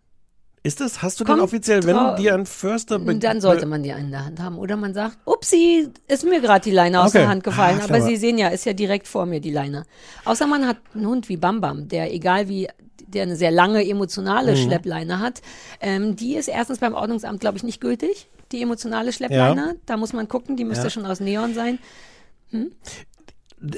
Ist 0.64 0.80
das, 0.80 1.00
hast 1.02 1.18
du 1.20 1.24
denn 1.24 1.34
Kommt 1.36 1.44
offiziell, 1.44 1.84
wenn 1.84 2.16
dir 2.16 2.34
ein 2.34 2.44
Förster 2.44 2.98
Dann 2.98 3.40
sollte 3.40 3.64
man 3.64 3.82
die 3.82 3.90
in 3.90 4.10
der 4.10 4.24
Hand 4.26 4.40
haben. 4.40 4.58
Oder 4.58 4.76
man 4.76 4.92
sagt, 4.92 5.16
upsi, 5.24 5.88
ist 6.08 6.24
mir 6.24 6.40
gerade 6.40 6.62
die 6.64 6.72
Leine 6.72 7.00
aus 7.00 7.10
Okay. 7.10 7.18
der 7.20 7.28
Hand 7.28 7.44
gefallen. 7.44 7.78
Ah, 7.80 7.84
aber. 7.84 8.02
Sie 8.02 8.16
sehen 8.16 8.36
ja, 8.38 8.48
ist 8.48 8.66
ja 8.66 8.72
direkt 8.74 9.06
vor 9.08 9.24
mir 9.24 9.40
die 9.40 9.52
Leine. 9.52 9.84
Außer 10.24 10.46
man 10.46 10.66
hat 10.66 10.76
einen 10.94 11.06
Hund 11.06 11.28
wie 11.28 11.36
Bam 11.36 11.60
Bam, 11.60 11.88
der 11.88 12.12
egal 12.12 12.48
wie, 12.48 12.68
der 13.06 13.22
eine 13.22 13.36
sehr 13.36 13.52
lange 13.52 13.88
emotionale 13.88 14.52
Mhm. 14.52 14.56
Schleppleine 14.56 15.20
hat. 15.20 15.40
Ähm, 15.80 16.16
die 16.16 16.34
ist 16.34 16.48
erstens 16.48 16.78
beim 16.80 16.92
Ordnungsamt, 16.92 17.40
glaube 17.40 17.56
ich, 17.56 17.62
nicht 17.62 17.80
gültig. 17.80 18.28
Die 18.52 18.60
emotionale 18.60 19.12
Schleppleine. 19.12 19.76
Da 19.86 19.96
muss 19.96 20.12
man 20.12 20.26
gucken, 20.28 20.56
die 20.56 20.64
müsste 20.64 20.84
Ja. 20.84 20.90
schon 20.90 21.06
aus 21.06 21.20
Neon 21.20 21.54
sein. 21.54 21.78
Hm? 22.50 22.68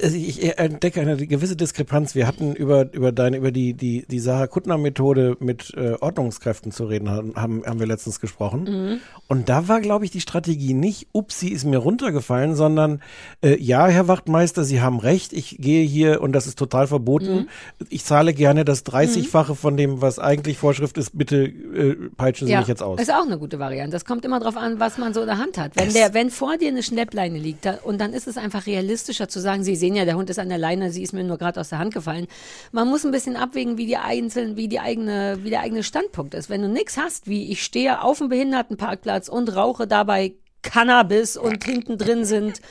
Also 0.03 0.15
ich 0.15 0.57
entdecke 0.59 1.01
eine 1.01 1.17
gewisse 1.27 1.55
Diskrepanz. 1.55 2.13
Wir 2.13 2.27
hatten 2.27 2.53
über, 2.55 2.93
über 2.93 3.11
deine, 3.11 3.37
über 3.37 3.51
die, 3.51 3.73
die, 3.73 4.05
die 4.07 4.19
Sarah 4.19 4.47
Kuttner-Methode 4.47 5.37
mit 5.39 5.73
äh, 5.75 5.93
Ordnungskräften 5.99 6.71
zu 6.71 6.85
reden, 6.85 7.09
haben, 7.09 7.63
haben 7.65 7.79
wir 7.79 7.87
letztens 7.87 8.19
gesprochen. 8.19 8.63
Mhm. 8.63 8.99
Und 9.27 9.49
da 9.49 9.67
war, 9.67 9.81
glaube 9.81 10.05
ich, 10.05 10.11
die 10.11 10.21
Strategie 10.21 10.73
nicht, 10.73 11.07
ups, 11.13 11.39
sie 11.39 11.49
ist 11.51 11.65
mir 11.65 11.77
runtergefallen, 11.77 12.53
sondern 12.55 13.01
äh, 13.41 13.57
ja, 13.61 13.87
Herr 13.87 14.07
Wachtmeister, 14.07 14.63
Sie 14.63 14.81
haben 14.81 14.99
recht, 14.99 15.33
ich 15.33 15.57
gehe 15.59 15.83
hier 15.85 16.21
und 16.21 16.33
das 16.33 16.47
ist 16.47 16.59
total 16.59 16.85
verboten. 16.87 17.33
Mhm. 17.35 17.47
Ich 17.89 18.03
zahle 18.05 18.33
gerne 18.33 18.65
das 18.65 18.85
30-fache 18.85 19.55
von 19.55 19.77
dem, 19.77 20.01
was 20.01 20.19
eigentlich 20.19 20.57
Vorschrift 20.57 20.97
ist. 20.97 21.17
Bitte 21.17 21.45
äh, 21.45 21.95
peitschen 22.17 22.47
Sie 22.47 22.53
mich 22.59 22.67
jetzt 22.67 22.83
aus. 22.83 22.99
Ist 23.01 23.11
auch 23.11 23.25
eine 23.25 23.39
gute 23.39 23.57
Variante. 23.57 23.93
Das 23.93 24.05
kommt 24.05 24.25
immer 24.25 24.39
darauf 24.39 24.57
an, 24.57 24.79
was 24.79 24.97
man 24.97 25.13
so 25.13 25.21
in 25.21 25.27
der 25.27 25.37
Hand 25.39 25.57
hat. 25.57 25.75
Wenn, 25.75 25.87
Es- 25.87 25.93
der, 25.93 26.13
wenn 26.13 26.29
vor 26.29 26.57
dir 26.57 26.67
eine 26.67 26.83
Schleppleine 26.83 27.39
liegt 27.39 27.65
da, 27.65 27.79
und 27.83 27.99
dann 27.99 28.13
ist 28.13 28.27
es 28.27 28.37
einfach 28.37 28.67
realistischer 28.67 29.27
zu 29.27 29.39
sagen, 29.39 29.63
Sie 29.63 29.70
sehen 29.75 29.95
ja, 29.95 30.05
der 30.05 30.15
Hund 30.15 30.29
ist 30.29 30.39
an 30.39 30.49
der 30.49 30.57
Leine, 30.57 30.91
sie 30.91 31.03
ist 31.03 31.13
mir 31.13 31.23
nur 31.23 31.37
gerade 31.37 31.59
aus 31.59 31.69
der 31.69 31.79
Hand 31.79 31.93
gefallen. 31.93 32.27
Man 32.71 32.87
muss 32.87 33.03
ein 33.05 33.11
bisschen 33.11 33.35
abwägen, 33.35 33.77
wie 33.77 33.85
die 33.85 33.97
einzelnen, 33.97 34.55
wie 34.57 34.67
die 34.67 34.79
eigene, 34.79 35.39
wie 35.43 35.49
der 35.49 35.61
eigene 35.61 35.83
Standpunkt 35.83 36.33
ist. 36.33 36.49
Wenn 36.49 36.61
du 36.61 36.67
nichts 36.69 36.97
hast, 36.97 37.27
wie 37.27 37.51
ich 37.51 37.63
stehe 37.63 38.01
auf 38.03 38.17
dem 38.19 38.29
Behindertenparkplatz 38.29 39.27
und 39.29 39.55
rauche 39.55 39.87
dabei 39.87 40.33
Cannabis 40.63 41.37
und 41.37 41.63
hinten 41.63 41.97
drin 41.97 42.23
sind 42.25 42.61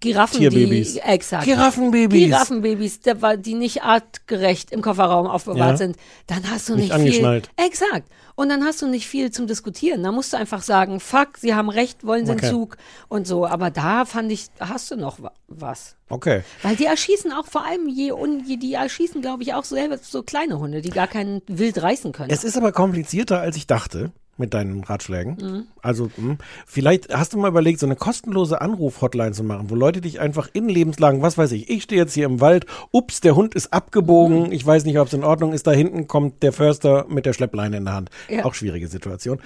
Giraffen, 0.00 0.40
Tierbabys. 0.40 0.94
die 0.94 1.00
exakt 1.00 1.44
Giraffenbabys. 1.46 2.10
Giraffenbabys, 2.26 3.00
die 3.38 3.54
nicht 3.54 3.82
artgerecht 3.82 4.70
im 4.70 4.82
Kofferraum 4.82 5.26
aufbewahrt 5.26 5.70
Ja. 5.72 5.76
sind, 5.78 5.96
dann 6.26 6.50
hast 6.50 6.68
du 6.68 6.74
Nicht 6.74 6.84
nicht, 6.84 6.92
angeschnallt. 6.92 7.50
viel. 7.56 7.66
Exakt. 7.66 8.08
Und 8.36 8.50
dann 8.50 8.62
hast 8.64 8.82
du 8.82 8.86
nicht 8.86 9.08
viel 9.08 9.30
zum 9.32 9.46
Diskutieren. 9.46 10.02
Da 10.02 10.12
musst 10.12 10.32
du 10.32 10.36
einfach 10.36 10.62
sagen, 10.62 11.00
fuck, 11.00 11.38
sie 11.38 11.54
haben 11.54 11.70
recht, 11.70 12.04
wollen 12.06 12.26
sie 12.26 12.32
Okay. 12.32 12.46
einen 12.46 12.54
Zug 12.54 12.76
und 13.08 13.26
so. 13.26 13.46
Aber 13.46 13.70
da 13.70 14.04
fand 14.04 14.30
ich, 14.30 14.48
hast 14.60 14.90
du 14.90 14.96
noch 14.96 15.22
wa- 15.22 15.32
was. 15.48 15.96
Okay. 16.10 16.42
Weil 16.62 16.76
die 16.76 16.84
erschießen 16.84 17.32
auch 17.32 17.46
vor 17.46 17.64
allem 17.64 17.88
je 17.88 18.12
und 18.12 18.46
je, 18.46 18.58
die 18.58 18.74
erschießen, 18.74 19.22
glaube 19.22 19.42
ich, 19.42 19.54
auch 19.54 19.64
selber 19.64 19.96
so 19.98 20.22
kleine 20.22 20.58
Hunde, 20.58 20.82
die 20.82 20.90
gar 20.90 21.08
keinen 21.08 21.40
wild 21.46 21.82
reißen 21.82 22.12
können. 22.12 22.30
Es 22.30 22.44
ist 22.44 22.56
aber 22.58 22.72
komplizierter, 22.72 23.40
als 23.40 23.56
ich 23.56 23.66
dachte 23.66 24.12
mit 24.38 24.54
deinen 24.54 24.84
Ratschlägen. 24.84 25.36
Mhm. 25.40 25.64
Also, 25.82 26.10
mh, 26.16 26.36
vielleicht 26.66 27.14
hast 27.14 27.32
du 27.32 27.38
mal 27.38 27.48
überlegt, 27.48 27.80
so 27.80 27.86
eine 27.86 27.96
kostenlose 27.96 28.60
Anruf-Hotline 28.60 29.32
zu 29.32 29.44
machen, 29.44 29.70
wo 29.70 29.74
Leute 29.74 30.00
dich 30.00 30.20
einfach 30.20 30.48
in 30.52 30.68
Lebenslagen, 30.68 31.22
was 31.22 31.38
weiß 31.38 31.52
ich, 31.52 31.70
ich 31.70 31.84
stehe 31.84 32.00
jetzt 32.00 32.14
hier 32.14 32.26
im 32.26 32.40
Wald, 32.40 32.66
ups, 32.90 33.20
der 33.20 33.34
Hund 33.36 33.54
ist 33.54 33.66
Mhm. 33.66 33.72
abgebogen, 33.76 34.52
ich 34.52 34.64
weiß 34.66 34.84
nicht, 34.84 34.98
ob 34.98 35.06
es 35.08 35.14
in 35.14 35.24
Ordnung 35.24 35.52
ist, 35.52 35.66
da 35.66 35.72
hinten 35.72 36.06
kommt 36.06 36.42
der 36.42 36.52
Förster 36.52 37.06
mit 37.08 37.24
der 37.26 37.32
Schleppleine 37.32 37.76
in 37.78 37.84
der 37.84 37.94
Hand. 37.94 38.10
Ja. 38.28 38.44
Auch 38.44 38.54
schwierige 38.54 38.88
Situation. 38.88 39.38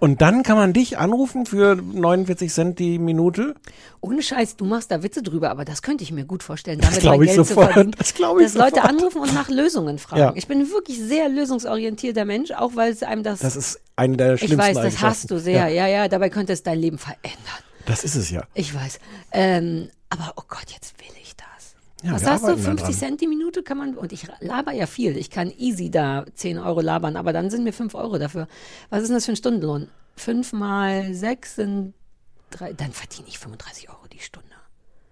Und 0.00 0.22
dann 0.22 0.44
kann 0.44 0.56
man 0.56 0.72
dich 0.72 0.96
anrufen 0.96 1.44
für 1.44 1.74
49 1.74 2.52
Cent 2.52 2.78
die 2.78 2.98
Minute. 2.98 3.54
Ohne 4.00 4.22
Scheiß, 4.22 4.56
du 4.56 4.64
machst 4.64 4.90
da 4.92 5.02
Witze 5.02 5.22
drüber, 5.22 5.50
aber 5.50 5.64
das 5.64 5.82
könnte 5.82 6.04
ich 6.04 6.12
mir 6.12 6.24
gut 6.24 6.42
vorstellen, 6.42 6.80
damit 6.80 7.02
mal 7.02 7.14
ich 7.22 7.34
Geld 7.34 7.36
sofort. 7.36 7.68
zu 7.68 7.72
verdienen. 7.72 7.94
Das 7.98 8.14
glaub 8.14 8.38
ich 8.38 8.44
Dass 8.44 8.54
Leute 8.54 8.76
sofort. 8.76 8.90
anrufen 8.90 9.20
und 9.22 9.34
nach 9.34 9.48
Lösungen 9.48 9.98
fragen. 9.98 10.20
Ja. 10.20 10.32
Ich 10.36 10.46
bin 10.46 10.70
wirklich 10.70 10.98
sehr 11.00 11.28
lösungsorientierter 11.28 12.24
Mensch, 12.24 12.52
auch 12.52 12.76
weil 12.76 12.92
es 12.92 13.02
einem 13.02 13.24
das. 13.24 13.40
Das 13.40 13.56
ist 13.56 13.80
eine 13.96 14.16
der 14.16 14.34
ich 14.34 14.40
schlimmsten 14.40 14.58
weiß, 14.58 14.76
das 14.76 15.00
hast 15.00 15.30
du 15.30 15.38
sehr. 15.38 15.68
Ja. 15.68 15.86
ja, 15.88 16.06
dabei 16.08 16.30
könnte 16.30 16.52
es 16.52 16.62
dein 16.62 16.78
Leben 16.78 16.98
verändern. 16.98 17.38
Das 17.86 18.04
ist 18.04 18.14
es 18.14 18.30
ja. 18.30 18.42
Ich 18.54 18.74
weiß. 18.74 19.00
Ähm, 19.32 19.88
aber 20.10 20.32
oh 20.36 20.42
Gott, 20.46 20.66
jetzt 20.70 20.94
will 20.98 21.06
ich 21.06 21.12
das. 21.14 21.17
Ja, 22.02 22.12
Was 22.12 22.24
hast 22.24 22.42
du? 22.44 22.48
arbeiten 22.48 22.62
da 22.62 22.70
50 22.70 22.86
dran. 22.86 22.94
Cent 22.94 23.20
die 23.20 23.26
Minute 23.26 23.62
kann 23.62 23.78
man, 23.78 23.94
und 23.96 24.12
ich 24.12 24.26
laber 24.40 24.72
ja 24.72 24.86
viel. 24.86 25.16
Ich 25.16 25.30
kann 25.30 25.50
easy 25.56 25.90
da 25.90 26.24
10 26.34 26.58
Euro 26.58 26.80
labern, 26.80 27.16
aber 27.16 27.32
dann 27.32 27.50
sind 27.50 27.64
mir 27.64 27.72
5 27.72 27.94
Euro 27.94 28.18
dafür. 28.18 28.46
Was 28.90 29.02
ist 29.02 29.08
denn 29.08 29.16
das 29.16 29.24
für 29.26 29.32
ein 29.32 29.36
Stundenlohn? 29.36 29.88
5 30.16 30.52
mal 30.52 31.12
6 31.12 31.56
sind 31.56 31.94
drei, 32.50 32.72
dann 32.72 32.92
verdiene 32.92 33.26
ich 33.28 33.38
35 33.38 33.88
Euro 33.90 34.06
die 34.12 34.20
Stunde. 34.20 34.48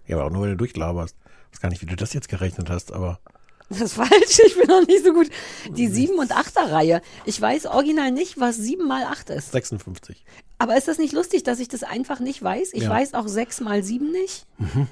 Ja, 0.05 0.15
aber 0.17 0.25
auch 0.27 0.31
nur, 0.31 0.43
wenn 0.43 0.51
du 0.51 0.57
durchlaberst. 0.57 1.15
Ich 1.51 1.57
weiß 1.57 1.61
gar 1.61 1.69
nicht, 1.69 1.81
wie 1.81 1.85
du 1.87 1.95
das 1.95 2.13
jetzt 2.13 2.29
gerechnet 2.29 2.69
hast, 2.69 2.93
aber. 2.93 3.19
Das 3.69 3.81
ist 3.81 3.93
falsch, 3.93 4.39
ich 4.45 4.55
bin 4.57 4.67
noch 4.67 4.87
nicht 4.87 5.03
so 5.03 5.11
gut. 5.13 5.29
Die 5.71 5.87
7 5.87 6.17
und 6.17 6.31
8er 6.31 6.71
Reihe. 6.71 7.01
Ich 7.25 7.39
weiß 7.41 7.65
original 7.65 8.11
nicht, 8.11 8.39
was 8.39 8.55
7 8.55 8.87
mal 8.87 9.03
8 9.03 9.29
ist. 9.31 9.51
56. 9.51 10.23
Aber 10.57 10.77
ist 10.77 10.87
das 10.87 10.97
nicht 10.99 11.11
lustig, 11.13 11.43
dass 11.43 11.59
ich 11.59 11.67
das 11.67 11.83
einfach 11.83 12.21
nicht 12.21 12.41
weiß? 12.41 12.69
Ich 12.73 12.83
Ja. 12.83 12.89
weiß 12.89 13.13
auch 13.13 13.27
6 13.27 13.59
mal 13.59 13.83
7 13.83 14.09
nicht 14.11 14.45
Mhm. 14.57 14.87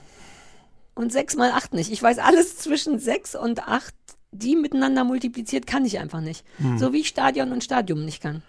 Und 0.95 1.11
6 1.11 1.35
mal 1.35 1.51
8 1.51 1.73
nicht. 1.73 1.91
Ich 1.91 2.01
weiß 2.01 2.17
alles 2.19 2.57
zwischen 2.57 2.97
6 2.97 3.35
und 3.35 3.67
8, 3.67 3.93
die 4.31 4.55
miteinander 4.55 5.03
multipliziert, 5.03 5.67
kann 5.67 5.85
ich 5.85 5.99
einfach 5.99 6.21
nicht. 6.21 6.43
Hm. 6.57 6.77
So 6.77 6.93
wie 6.93 7.01
ich 7.01 7.07
Stadion 7.07 7.51
und 7.51 7.63
Stadium 7.63 8.03
nicht 8.03 8.21
kann. 8.21 8.41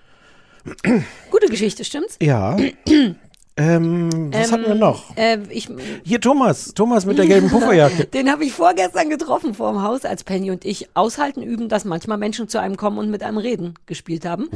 Gute 1.31 1.47
Geschichte, 1.49 1.85
stimmt's? 1.85 2.17
Ja. 2.21 2.57
ähm, 3.59 4.33
was 4.33 4.49
Ähm, 4.49 4.53
hatten 4.53 4.67
wir 4.67 4.75
noch? 4.75 5.17
Äh, 5.17 5.39
ich, 5.49 5.69
Hier 6.05 6.21
Thomas, 6.21 6.75
Thomas 6.75 7.07
mit 7.07 7.17
der 7.17 7.27
gelben 7.27 7.49
Pufferjacke. 7.51 8.05
Den 8.05 8.31
habe 8.31 8.45
ich 8.45 8.53
vorgestern 8.53 9.09
getroffen 9.09 9.55
vor 9.55 9.73
dem 9.73 9.83
Haus, 9.83 10.05
als 10.05 10.25
Penny 10.25 10.51
und 10.51 10.65
ich 10.65 10.89
aushalten 10.95 11.43
üben, 11.43 11.69
dass 11.69 11.85
manchmal 11.85 12.19
Menschen 12.19 12.49
zu 12.49 12.61
einem 12.61 12.77
kommen 12.77 12.99
und 12.99 13.11
mit 13.11 13.23
einem 13.23 13.39
reden 13.39 13.75
gespielt 13.87 14.27
haben. 14.27 14.49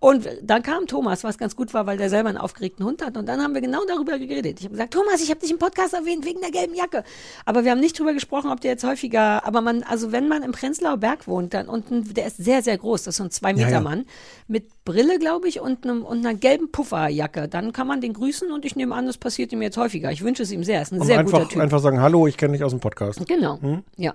Und 0.00 0.28
dann 0.42 0.62
kam 0.62 0.86
Thomas, 0.86 1.22
was 1.22 1.36
ganz 1.36 1.54
gut 1.54 1.74
war, 1.74 1.86
weil 1.86 1.98
der 1.98 2.08
selber 2.08 2.30
einen 2.30 2.38
aufgeregten 2.38 2.84
Hund 2.84 3.04
hat. 3.04 3.16
Und 3.16 3.26
dann 3.26 3.42
haben 3.42 3.52
wir 3.54 3.60
genau 3.60 3.80
darüber 3.86 4.18
geredet. 4.18 4.58
Ich 4.58 4.64
habe 4.64 4.72
gesagt, 4.72 4.94
Thomas, 4.94 5.20
ich 5.22 5.28
habe 5.30 5.40
dich 5.40 5.50
im 5.50 5.58
Podcast 5.58 5.92
erwähnt 5.92 6.24
wegen 6.24 6.40
der 6.40 6.50
gelben 6.50 6.74
Jacke. 6.74 7.04
Aber 7.44 7.64
wir 7.64 7.72
haben 7.72 7.80
nicht 7.80 7.98
drüber 7.98 8.14
gesprochen, 8.14 8.50
ob 8.50 8.60
der 8.62 8.72
jetzt 8.72 8.84
häufiger, 8.84 9.44
aber 9.44 9.60
man, 9.60 9.82
also 9.82 10.12
wenn 10.12 10.28
man 10.28 10.42
im 10.42 10.52
Prenzlauer 10.52 10.96
Berg 10.96 11.28
wohnt, 11.28 11.52
dann 11.52 11.68
unten, 11.68 12.14
der 12.14 12.26
ist 12.26 12.38
sehr, 12.38 12.62
sehr 12.62 12.78
groß, 12.78 13.04
das 13.04 13.14
ist 13.14 13.18
so 13.18 13.24
ein 13.24 13.30
zwei 13.30 13.52
Meter 13.52 13.68
Ja, 13.68 13.82
ja. 13.82 14.04
Mit 14.48 14.84
Brille, 14.84 15.18
glaube 15.18 15.48
ich, 15.48 15.60
und, 15.60 15.84
einem, 15.84 16.04
und 16.04 16.18
einer 16.24 16.34
gelben 16.34 16.70
Pufferjacke. 16.70 17.48
Dann 17.48 17.72
kann 17.72 17.86
man 17.88 18.00
den 18.00 18.12
grüßen 18.12 18.52
und 18.52 18.64
ich 18.64 18.76
nehme 18.76 18.94
an, 18.94 19.06
das 19.06 19.18
passiert 19.18 19.52
ihm 19.52 19.60
jetzt 19.62 19.76
häufiger. 19.76 20.12
Ich 20.12 20.22
wünsche 20.22 20.44
es 20.44 20.52
ihm 20.52 20.62
sehr. 20.62 20.76
Er 20.76 20.82
ist 20.82 20.92
ein 20.92 21.00
Und 21.00 21.06
sehr 21.06 21.22
guter 21.24 21.38
einfach, 21.38 21.50
Typ. 21.52 21.60
einfach 21.62 21.80
sagen, 21.80 22.00
hallo, 22.00 22.26
ich 22.28 22.36
kenne 22.36 22.52
dich 22.52 22.62
aus 22.62 22.70
dem 22.70 22.78
Podcast. 22.80 23.26
Genau, 23.26 23.60
Hm? 23.60 23.82
ja. 23.96 24.14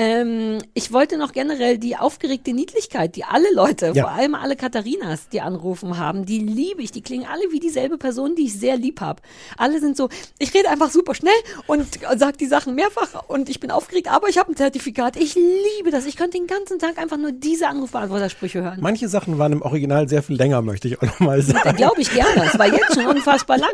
Ähm, 0.00 0.58
ich 0.74 0.92
wollte 0.92 1.18
noch 1.18 1.32
generell 1.32 1.76
die 1.76 1.96
aufgeregte 1.96 2.52
Niedlichkeit, 2.52 3.16
die 3.16 3.24
alle 3.24 3.52
Leute, 3.52 3.90
Ja. 3.96 4.04
vor 4.04 4.12
allem 4.12 4.36
alle 4.36 4.54
Katharinas, 4.54 5.28
die 5.28 5.40
anrufen 5.40 5.98
haben, 5.98 6.24
die 6.24 6.38
liebe 6.38 6.82
ich. 6.82 6.92
Die 6.92 7.02
klingen 7.02 7.26
alle 7.26 7.42
wie 7.50 7.58
dieselbe 7.58 7.98
Person, 7.98 8.36
die 8.36 8.44
ich 8.44 8.54
sehr 8.58 8.76
lieb 8.76 9.00
habe. 9.00 9.20
Alle 9.56 9.80
sind 9.80 9.96
so, 9.96 10.08
ich 10.38 10.54
rede 10.54 10.68
einfach 10.70 10.90
super 10.90 11.16
schnell 11.16 11.34
und 11.66 11.84
sage 12.16 12.36
die 12.36 12.46
Sachen 12.46 12.76
mehrfach 12.76 13.24
und 13.28 13.48
ich 13.48 13.58
bin 13.58 13.72
aufgeregt, 13.72 14.08
aber 14.08 14.28
ich 14.28 14.38
habe 14.38 14.52
ein 14.52 14.56
Zertifikat. 14.56 15.16
Ich 15.16 15.34
liebe 15.34 15.90
das. 15.90 16.06
Ich 16.06 16.16
könnte 16.16 16.38
den 16.38 16.46
ganzen 16.46 16.78
Tag 16.78 16.96
einfach 16.98 17.16
nur 17.16 17.32
diese 17.32 17.66
Anrufbeantwortersprüche 17.66 18.62
hören. 18.62 18.78
Manche 18.80 19.08
Sachen 19.08 19.38
waren 19.38 19.50
im 19.52 19.62
Original 19.62 20.08
sehr 20.08 20.22
viel 20.22 20.36
länger, 20.36 20.62
möchte 20.62 20.86
ich 20.86 20.98
auch 20.98 21.06
nochmal 21.06 21.42
sagen. 21.42 21.76
Glaube 21.76 22.00
ich 22.00 22.12
gerne. 22.12 22.44
Es 22.46 22.56
war 22.56 22.66
jetzt 22.68 22.94
schon 22.94 23.06
unfassbar 23.16 23.58
lang. 23.58 23.72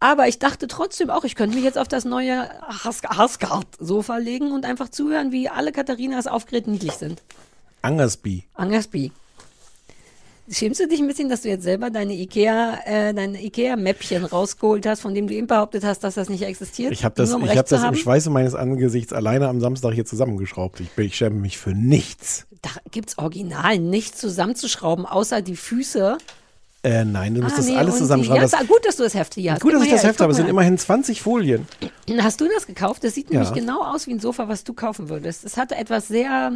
Aber 0.00 0.26
ich 0.26 0.38
dachte 0.38 0.68
trotzdem 0.68 1.10
auch, 1.10 1.24
ich 1.24 1.34
könnte 1.34 1.54
mich 1.56 1.64
jetzt 1.64 1.76
auf 1.76 1.88
das 1.88 2.06
neue 2.06 2.48
Haskard-Sofa 2.62 4.16
legen 4.18 4.52
und 4.52 4.64
einfach 4.64 4.88
zuhören, 4.88 5.25
wie 5.32 5.48
alle 5.48 5.72
Katharinas 5.72 6.26
aufgeregt 6.26 6.66
niedlich 6.66 6.92
sind. 6.92 7.22
Angersby. 7.82 8.44
Angersby. 8.54 9.12
Schämst 10.48 10.78
du 10.78 10.86
dich 10.86 11.00
ein 11.00 11.08
bisschen, 11.08 11.28
dass 11.28 11.42
du 11.42 11.48
jetzt 11.48 11.64
selber 11.64 11.90
deine 11.90 12.14
Ikea, 12.14 12.78
äh, 12.84 13.12
deine 13.12 13.42
Ikea-Mäppchen 13.42 14.24
rausgeholt 14.24 14.86
hast, 14.86 15.00
von 15.00 15.12
dem 15.12 15.26
du 15.26 15.34
eben 15.34 15.48
behauptet 15.48 15.82
hast, 15.82 16.04
dass 16.04 16.14
das 16.14 16.28
nicht 16.28 16.42
existiert? 16.42 16.92
Ich 16.92 17.04
habe 17.04 17.16
das, 17.16 17.32
um 17.32 17.44
ich 17.44 17.58
hab 17.58 17.66
das 17.66 17.82
im? 17.82 17.96
Schweiße 17.96 18.30
meines 18.30 18.54
Angesichts 18.54 19.12
alleine 19.12 19.48
am 19.48 19.60
Samstag 19.60 19.94
hier 19.94 20.04
zusammengeschraubt. 20.04 20.78
Ich, 20.78 20.96
ich 20.96 21.16
schäme 21.16 21.34
mich 21.34 21.58
für 21.58 21.74
nichts. 21.74 22.46
Da 22.62 22.70
gibt's 22.92 23.18
original 23.18 23.80
nichts 23.80 24.18
zusammenzuschrauben, 24.18 25.04
außer 25.04 25.42
die 25.42 25.56
Füße. 25.56 26.16
Äh, 26.86 27.04
nein, 27.04 27.34
du 27.34 27.42
musst 27.42 27.54
Ah, 27.54 27.56
das 27.58 27.66
nee, 27.66 27.76
alles 27.76 27.98
zusammenschreiben. 27.98 28.42
Das, 28.42 28.52
ist 28.60 28.68
gut, 28.68 28.84
dass 28.86 28.94
du 28.96 29.02
das 29.02 29.14
Heft 29.14 29.34
hier 29.34 29.52
hast. 29.54 29.60
gut, 29.60 29.74
dass 29.74 29.82
ich 29.82 29.90
das 29.90 30.02
her, 30.02 30.10
Heft 30.10 30.20
habe. 30.20 30.30
Es 30.30 30.36
sind 30.36 30.48
immerhin 30.48 30.78
20 30.78 31.20
Folien. 31.20 31.66
Hast 32.20 32.40
du 32.40 32.46
das 32.54 32.66
gekauft? 32.66 33.02
Das 33.02 33.14
sieht 33.14 33.28
Ja. 33.30 33.40
nämlich 33.40 33.52
genau 33.54 33.82
aus 33.82 34.06
wie 34.06 34.12
ein 34.12 34.20
Sofa, 34.20 34.46
was 34.46 34.62
du 34.62 34.72
kaufen 34.72 35.08
würdest. 35.08 35.44
Es 35.44 35.56
hatte 35.56 35.74
etwas 35.74 36.06
sehr, 36.06 36.52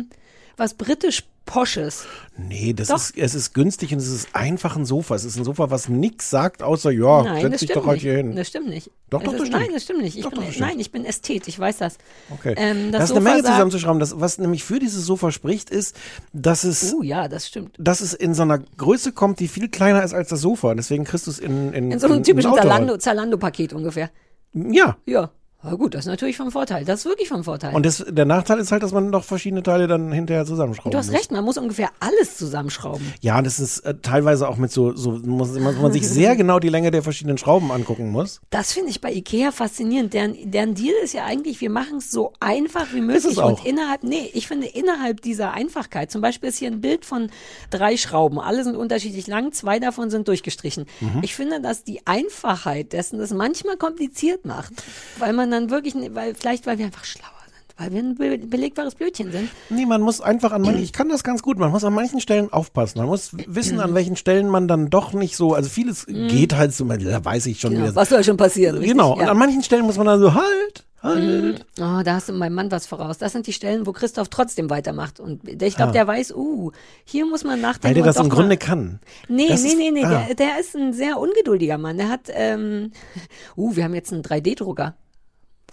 was 0.60 0.74
britisch 0.74 1.24
Posches. 1.46 2.06
Nee, 2.36 2.74
das 2.74 2.88
Doch. 2.88 2.96
ist, 2.96 3.18
es 3.18 3.34
ist 3.34 3.54
günstig 3.54 3.92
und 3.92 3.98
es 3.98 4.06
ist 4.06 4.28
einfach 4.36 4.76
ein 4.76 4.84
Sofa. 4.84 5.16
Es 5.16 5.24
ist 5.24 5.36
ein 5.36 5.42
Sofa, 5.42 5.68
was 5.70 5.88
nichts 5.88 6.30
sagt, 6.30 6.62
außer, 6.62 6.92
ja, 6.92 7.22
nein, 7.24 7.40
setz 7.50 7.60
dich 7.60 7.70
doch 7.72 7.86
halt 7.86 7.94
nicht. 7.96 8.02
hier 8.02 8.18
hin. 8.18 8.36
Das 8.36 8.46
stimmt 8.48 8.68
nicht. 8.68 8.88
Doch, 9.08 9.20
doch, 9.20 9.32
ist, 9.32 9.40
das 9.40 9.48
stimmt. 9.48 9.62
Nein, 9.64 9.70
das 9.74 9.82
stimmt 9.82 10.02
nicht. 10.02 10.16
Ich 10.16 10.22
Doch, 10.22 10.30
bin, 10.30 10.42
doch, 10.42 10.58
nein, 10.60 10.78
ich 10.78 10.92
bin 10.92 11.04
Ästhet, 11.04 11.48
ich 11.48 11.58
weiß 11.58 11.78
das. 11.78 11.98
Okay. 12.30 12.54
Ähm, 12.56 12.92
das 12.92 13.00
das 13.00 13.10
ist 13.10 13.16
eine 13.16 13.20
Sofa 13.22 13.30
Menge 13.30 13.42
sagt- 13.42 13.54
zusammenzuschrauben. 13.54 13.98
Das, 13.98 14.20
was 14.20 14.38
nämlich 14.38 14.62
für 14.62 14.78
dieses 14.78 15.04
Sofa 15.04 15.32
spricht, 15.32 15.70
ist, 15.70 15.96
dass 16.32 16.62
es, 16.62 16.94
Oh 16.94 17.02
ja, 17.02 17.26
das 17.26 17.48
stimmt. 17.48 17.74
dass 17.78 18.00
es 18.00 18.12
in 18.14 18.32
so 18.34 18.42
einer 18.42 18.58
Größe 18.58 19.10
kommt, 19.10 19.40
die 19.40 19.48
viel 19.48 19.68
kleiner 19.70 20.04
ist 20.04 20.14
als 20.14 20.28
das 20.28 20.40
Sofa. 20.42 20.74
Deswegen 20.76 21.02
kriegst 21.02 21.26
du 21.26 21.32
es 21.32 21.40
in, 21.40 21.72
in, 21.72 21.90
In 21.90 21.98
so 21.98 22.06
einem 22.06 22.22
typischen 22.22 22.52
Auto. 22.52 22.60
Zalando- 22.62 22.98
Zalando-Paket 22.98 23.72
ungefähr. 23.72 24.10
Ja. 24.54 24.98
Ja. 25.04 25.30
Na 25.62 25.74
gut, 25.74 25.94
das 25.94 26.00
ist 26.00 26.06
natürlich 26.06 26.38
vom 26.38 26.50
Vorteil. 26.50 26.86
Das 26.86 27.00
ist 27.00 27.04
wirklich 27.06 27.28
vom 27.28 27.44
Vorteil. 27.44 27.74
Und 27.74 27.84
das, 27.84 28.02
der 28.08 28.24
Nachteil 28.24 28.58
ist 28.58 28.72
halt, 28.72 28.82
dass 28.82 28.92
man 28.92 29.10
noch 29.10 29.24
verschiedene 29.24 29.62
Teile 29.62 29.86
dann 29.88 30.10
hinterher 30.10 30.46
zusammenschrauben 30.46 30.90
du 30.92 30.96
hast 30.96 31.08
muss. 31.10 31.16
recht, 31.16 31.32
man 31.32 31.44
muss 31.44 31.58
ungefähr 31.58 31.90
alles 32.00 32.38
zusammenschrauben. 32.38 33.12
Ja, 33.20 33.42
das 33.42 33.60
ist 33.60 33.80
äh, 33.80 33.94
teilweise 34.00 34.48
auch 34.48 34.56
mit 34.56 34.72
so, 34.72 34.94
so 34.96 35.12
muss, 35.12 35.50
muss 35.58 35.76
man 35.76 35.92
sich 35.92 36.08
sehr 36.08 36.34
genau 36.34 36.60
die 36.60 36.70
Länge 36.70 36.90
der 36.90 37.02
verschiedenen 37.02 37.36
Schrauben 37.36 37.70
angucken 37.72 38.10
muss. 38.10 38.40
Das 38.48 38.72
finde 38.72 38.88
ich 38.88 39.02
bei 39.02 39.12
Ikea 39.12 39.52
faszinierend. 39.52 40.14
Deren, 40.14 40.50
deren 40.50 40.74
Deal 40.74 40.94
ist 41.04 41.12
ja 41.12 41.26
eigentlich, 41.26 41.60
wir 41.60 41.68
machen 41.70 41.98
es 41.98 42.10
so 42.10 42.32
einfach 42.40 42.86
wie 42.94 43.00
Ist 43.12 43.24
es 43.26 43.36
möglich. 43.36 43.38
auch. 43.40 43.58
Und 43.60 43.66
innerhalb, 43.66 44.02
nee, 44.02 44.30
ich 44.32 44.48
finde 44.48 44.66
innerhalb 44.66 45.20
dieser 45.20 45.52
Einfachkeit, 45.52 46.10
zum 46.10 46.22
Beispiel 46.22 46.48
ist 46.48 46.56
hier 46.56 46.70
ein 46.70 46.80
Bild 46.80 47.04
von 47.04 47.30
drei 47.68 47.98
Schrauben. 47.98 48.38
Alle 48.40 48.64
sind 48.64 48.76
unterschiedlich 48.76 49.26
lang, 49.26 49.52
zwei 49.52 49.78
davon 49.78 50.08
sind 50.08 50.26
durchgestrichen. 50.26 50.86
Mhm. 51.00 51.18
Ich 51.20 51.34
finde, 51.34 51.60
dass 51.60 51.84
die 51.84 52.06
Einfachheit 52.06 52.94
dessen 52.94 53.18
das 53.18 53.30
manchmal 53.34 53.76
kompliziert 53.76 54.46
macht. 54.46 54.72
Weil 55.18 55.34
man 55.34 55.49
dann 55.50 55.70
wirklich, 55.70 55.94
weil, 56.14 56.34
vielleicht 56.34 56.66
weil 56.66 56.78
wir 56.78 56.86
einfach 56.86 57.04
schlauer 57.04 57.26
sind. 57.46 57.74
Weil 57.78 57.92
wir 57.92 58.00
ein 58.02 58.14
be 58.16 58.46
belegbares 58.46 58.94
Blödchen 58.94 59.32
sind. 59.32 59.48
Nee, 59.70 59.86
man 59.86 60.02
muss 60.02 60.20
einfach 60.20 60.52
an 60.52 60.62
manchen, 60.62 60.82
ich 60.82 60.92
kann 60.92 61.08
das 61.08 61.24
ganz 61.24 61.42
gut, 61.42 61.58
man 61.58 61.70
muss 61.70 61.82
an 61.84 61.94
manchen 61.94 62.20
Stellen 62.20 62.52
aufpassen. 62.52 62.98
Man 62.98 63.06
muss 63.08 63.30
wissen, 63.46 63.80
an 63.80 63.94
welchen 63.94 64.16
Stellen 64.16 64.48
man 64.48 64.68
dann 64.68 64.90
doch 64.90 65.12
nicht 65.14 65.34
so, 65.36 65.54
also 65.54 65.68
vieles 65.70 66.04
geht 66.06 66.54
halt 66.54 66.74
so, 66.74 66.84
da 66.84 67.24
weiß 67.24 67.46
ich 67.46 67.60
schon 67.60 67.70
Mhm. 67.72 67.76
Genau, 67.76 67.86
wieder. 67.88 67.96
was 67.96 68.08
soll 68.10 68.22
schon 68.24 68.36
passieren? 68.36 68.76
richtig? 68.76 68.92
Genau, 68.92 69.14
und 69.14 69.20
Ja. 69.22 69.30
an 69.30 69.38
manchen 69.38 69.62
Stellen 69.62 69.84
muss 69.86 69.96
man 69.96 70.06
dann 70.06 70.20
so, 70.20 70.34
halt, 70.34 70.84
halt. 71.02 71.64
Oh, 71.78 72.02
da 72.04 72.14
hast 72.16 72.28
du 72.28 72.34
meinem 72.34 72.52
Mann 72.54 72.70
was 72.70 72.86
voraus. 72.86 73.16
Das 73.16 73.32
sind 73.32 73.46
die 73.46 73.54
Stellen, 73.54 73.86
wo 73.86 73.92
Christoph 73.92 74.28
trotzdem 74.28 74.68
weitermacht. 74.68 75.18
Und 75.18 75.48
ich 75.48 75.74
glaube, 75.74 75.90
Ah. 75.90 75.92
der 75.92 76.06
weiß, 76.06 76.34
uh, 76.34 76.72
hier 77.06 77.24
muss 77.24 77.44
man 77.44 77.62
nachdenken. 77.62 77.86
Weil 77.86 77.94
der 77.94 78.04
das 78.12 78.16
im 78.22 78.28
Grunde 78.28 78.58
kann. 78.58 79.00
Nee, 79.26 79.48
Das 79.48 79.62
nee, 79.62 79.74
nee, 79.74 79.90
nee, 79.90 80.04
ah. 80.04 80.24
der, 80.26 80.34
der 80.34 80.60
ist 80.60 80.76
ein 80.76 80.92
sehr 80.92 81.18
ungeduldiger 81.18 81.78
Mann. 81.78 81.96
Der 81.96 82.10
hat, 82.10 82.28
ähm, 82.28 82.92
uh, 83.56 83.74
wir 83.74 83.84
haben 83.84 83.94
jetzt 83.94 84.12
einen 84.12 84.20
3D-Drucker. 84.22 84.94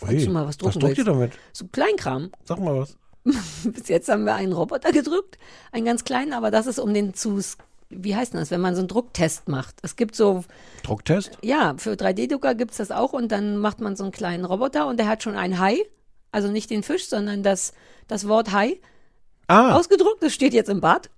Ui, 0.01 0.25
du 0.25 0.31
mal 0.31 0.41
was 0.41 0.49
was 0.49 0.57
drucken 0.57 0.79
druckt 0.79 0.97
ihr 0.97 1.03
damit? 1.05 1.31
So 1.53 1.67
Kleinkram. 1.67 2.31
Sag 2.43 2.59
mal 2.59 2.77
was. 2.79 2.97
Bis 3.63 3.87
jetzt 3.89 4.09
haben 4.09 4.23
wir 4.25 4.35
einen 4.35 4.53
Roboter 4.53 4.91
gedrückt, 4.91 5.37
einen 5.71 5.85
ganz 5.85 6.03
kleinen, 6.03 6.33
aber 6.33 6.51
das 6.51 6.65
ist 6.67 6.79
um 6.79 6.93
den 6.93 7.13
zu, 7.13 7.41
wie 7.89 8.15
heißt 8.15 8.33
denn 8.33 8.39
das, 8.39 8.51
wenn 8.51 8.61
man 8.61 8.75
so 8.75 8.81
einen 8.81 8.87
Drucktest 8.87 9.49
macht. 9.49 9.75
Es 9.81 9.95
gibt 9.95 10.15
so, 10.15 10.45
Drucktest? 10.83 11.37
ja, 11.43 11.73
für 11.77 11.91
3D-Drucker 11.93 12.55
gibt's 12.55 12.77
das 12.77 12.91
auch 12.91 13.11
und 13.13 13.31
dann 13.31 13.57
macht 13.57 13.81
man 13.81 13.95
so 13.95 14.03
einen 14.03 14.13
kleinen 14.13 14.45
Roboter 14.45 14.87
und 14.87 14.97
der 14.97 15.07
hat 15.09 15.23
schon 15.23 15.35
ein 15.35 15.59
Hai, 15.59 15.77
also 16.31 16.47
nicht 16.49 16.69
den 16.69 16.83
Fisch, 16.83 17.09
sondern 17.09 17.43
das, 17.43 17.73
das 18.07 18.27
Wort 18.27 18.51
Hai 18.53 18.79
Ah. 19.49 19.75
ausgedruckt, 19.77 20.21
das 20.21 20.33
steht 20.33 20.53
jetzt 20.53 20.69
im 20.69 20.81
Bad. 20.81 21.09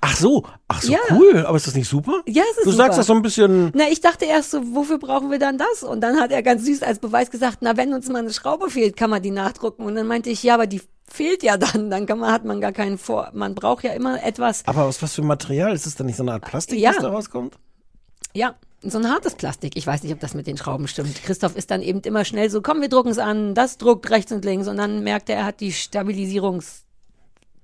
Ach 0.00 0.16
so, 0.16 0.44
ach 0.68 0.82
so, 0.82 0.92
Ja. 0.92 0.98
cool. 1.10 1.44
Aber 1.46 1.56
ist 1.56 1.66
das 1.66 1.74
nicht 1.74 1.88
super? 1.88 2.22
Ja, 2.26 2.42
es 2.52 2.58
ist 2.58 2.66
Du 2.66 2.70
sagst 2.70 2.92
super. 2.92 2.96
das 2.98 3.06
so 3.06 3.14
ein 3.14 3.22
bisschen, 3.22 3.70
Na, 3.74 3.84
ich 3.90 4.00
dachte 4.00 4.24
erst 4.24 4.50
so, 4.52 4.74
wofür 4.74 4.98
brauchen 4.98 5.30
wir 5.30 5.38
dann 5.38 5.58
das? 5.58 5.82
Und 5.82 6.00
dann 6.00 6.18
hat 6.20 6.30
er 6.30 6.42
ganz 6.42 6.64
süß 6.64 6.82
als 6.82 6.98
Beweis 6.98 7.30
gesagt, 7.30 7.58
na, 7.60 7.76
wenn 7.76 7.92
uns 7.92 8.08
mal 8.08 8.18
eine 8.20 8.32
Schraube 8.32 8.70
fehlt, 8.70 8.96
kann 8.96 9.10
man 9.10 9.22
die 9.22 9.30
nachdrucken. 9.30 9.84
Und 9.84 9.94
dann 9.96 10.06
meinte 10.06 10.30
ich, 10.30 10.42
ja, 10.42 10.54
aber 10.54 10.66
die 10.66 10.80
fehlt 11.06 11.42
ja 11.42 11.56
dann, 11.56 11.90
dann 11.90 12.06
kann 12.06 12.18
man, 12.18 12.32
hat 12.32 12.44
man 12.44 12.60
gar 12.60 12.72
keinen 12.72 12.96
Vor, 12.98 13.30
man 13.34 13.54
braucht 13.54 13.84
ja 13.84 13.92
immer 13.92 14.22
etwas, 14.24 14.62
aber 14.66 14.84
aus 14.84 15.02
was 15.02 15.14
für 15.14 15.22
Material? 15.22 15.74
Ist 15.74 15.84
das 15.86 15.94
dann 15.96 16.06
nicht 16.06 16.16
so 16.16 16.22
eine 16.22 16.32
Art 16.32 16.44
Plastik, 16.44 16.78
Ja. 16.78 16.92
das 16.92 17.02
da 17.02 17.08
rauskommt? 17.10 17.56
ja, 18.32 18.54
so 18.86 18.98
ein 18.98 19.08
hartes 19.10 19.34
Plastik. 19.34 19.76
Ich 19.76 19.86
weiß 19.86 20.02
nicht, 20.02 20.12
ob 20.12 20.20
das 20.20 20.34
mit 20.34 20.46
den 20.46 20.56
Schrauben 20.58 20.88
stimmt. 20.88 21.22
Christoph 21.24 21.56
ist 21.56 21.70
dann 21.70 21.80
eben 21.82 22.00
immer 22.00 22.24
schnell 22.26 22.50
so, 22.50 22.60
komm, 22.60 22.80
wir 22.82 22.88
drucken 22.88 23.08
es 23.10 23.18
an, 23.18 23.54
das 23.54 23.78
druckt 23.78 24.10
rechts 24.10 24.30
und 24.32 24.44
links. 24.44 24.66
Und 24.68 24.76
dann 24.76 25.02
merkt 25.04 25.30
er, 25.30 25.36
er 25.36 25.44
hat 25.46 25.60
die 25.60 25.72
Stabilisierungs 25.72 26.83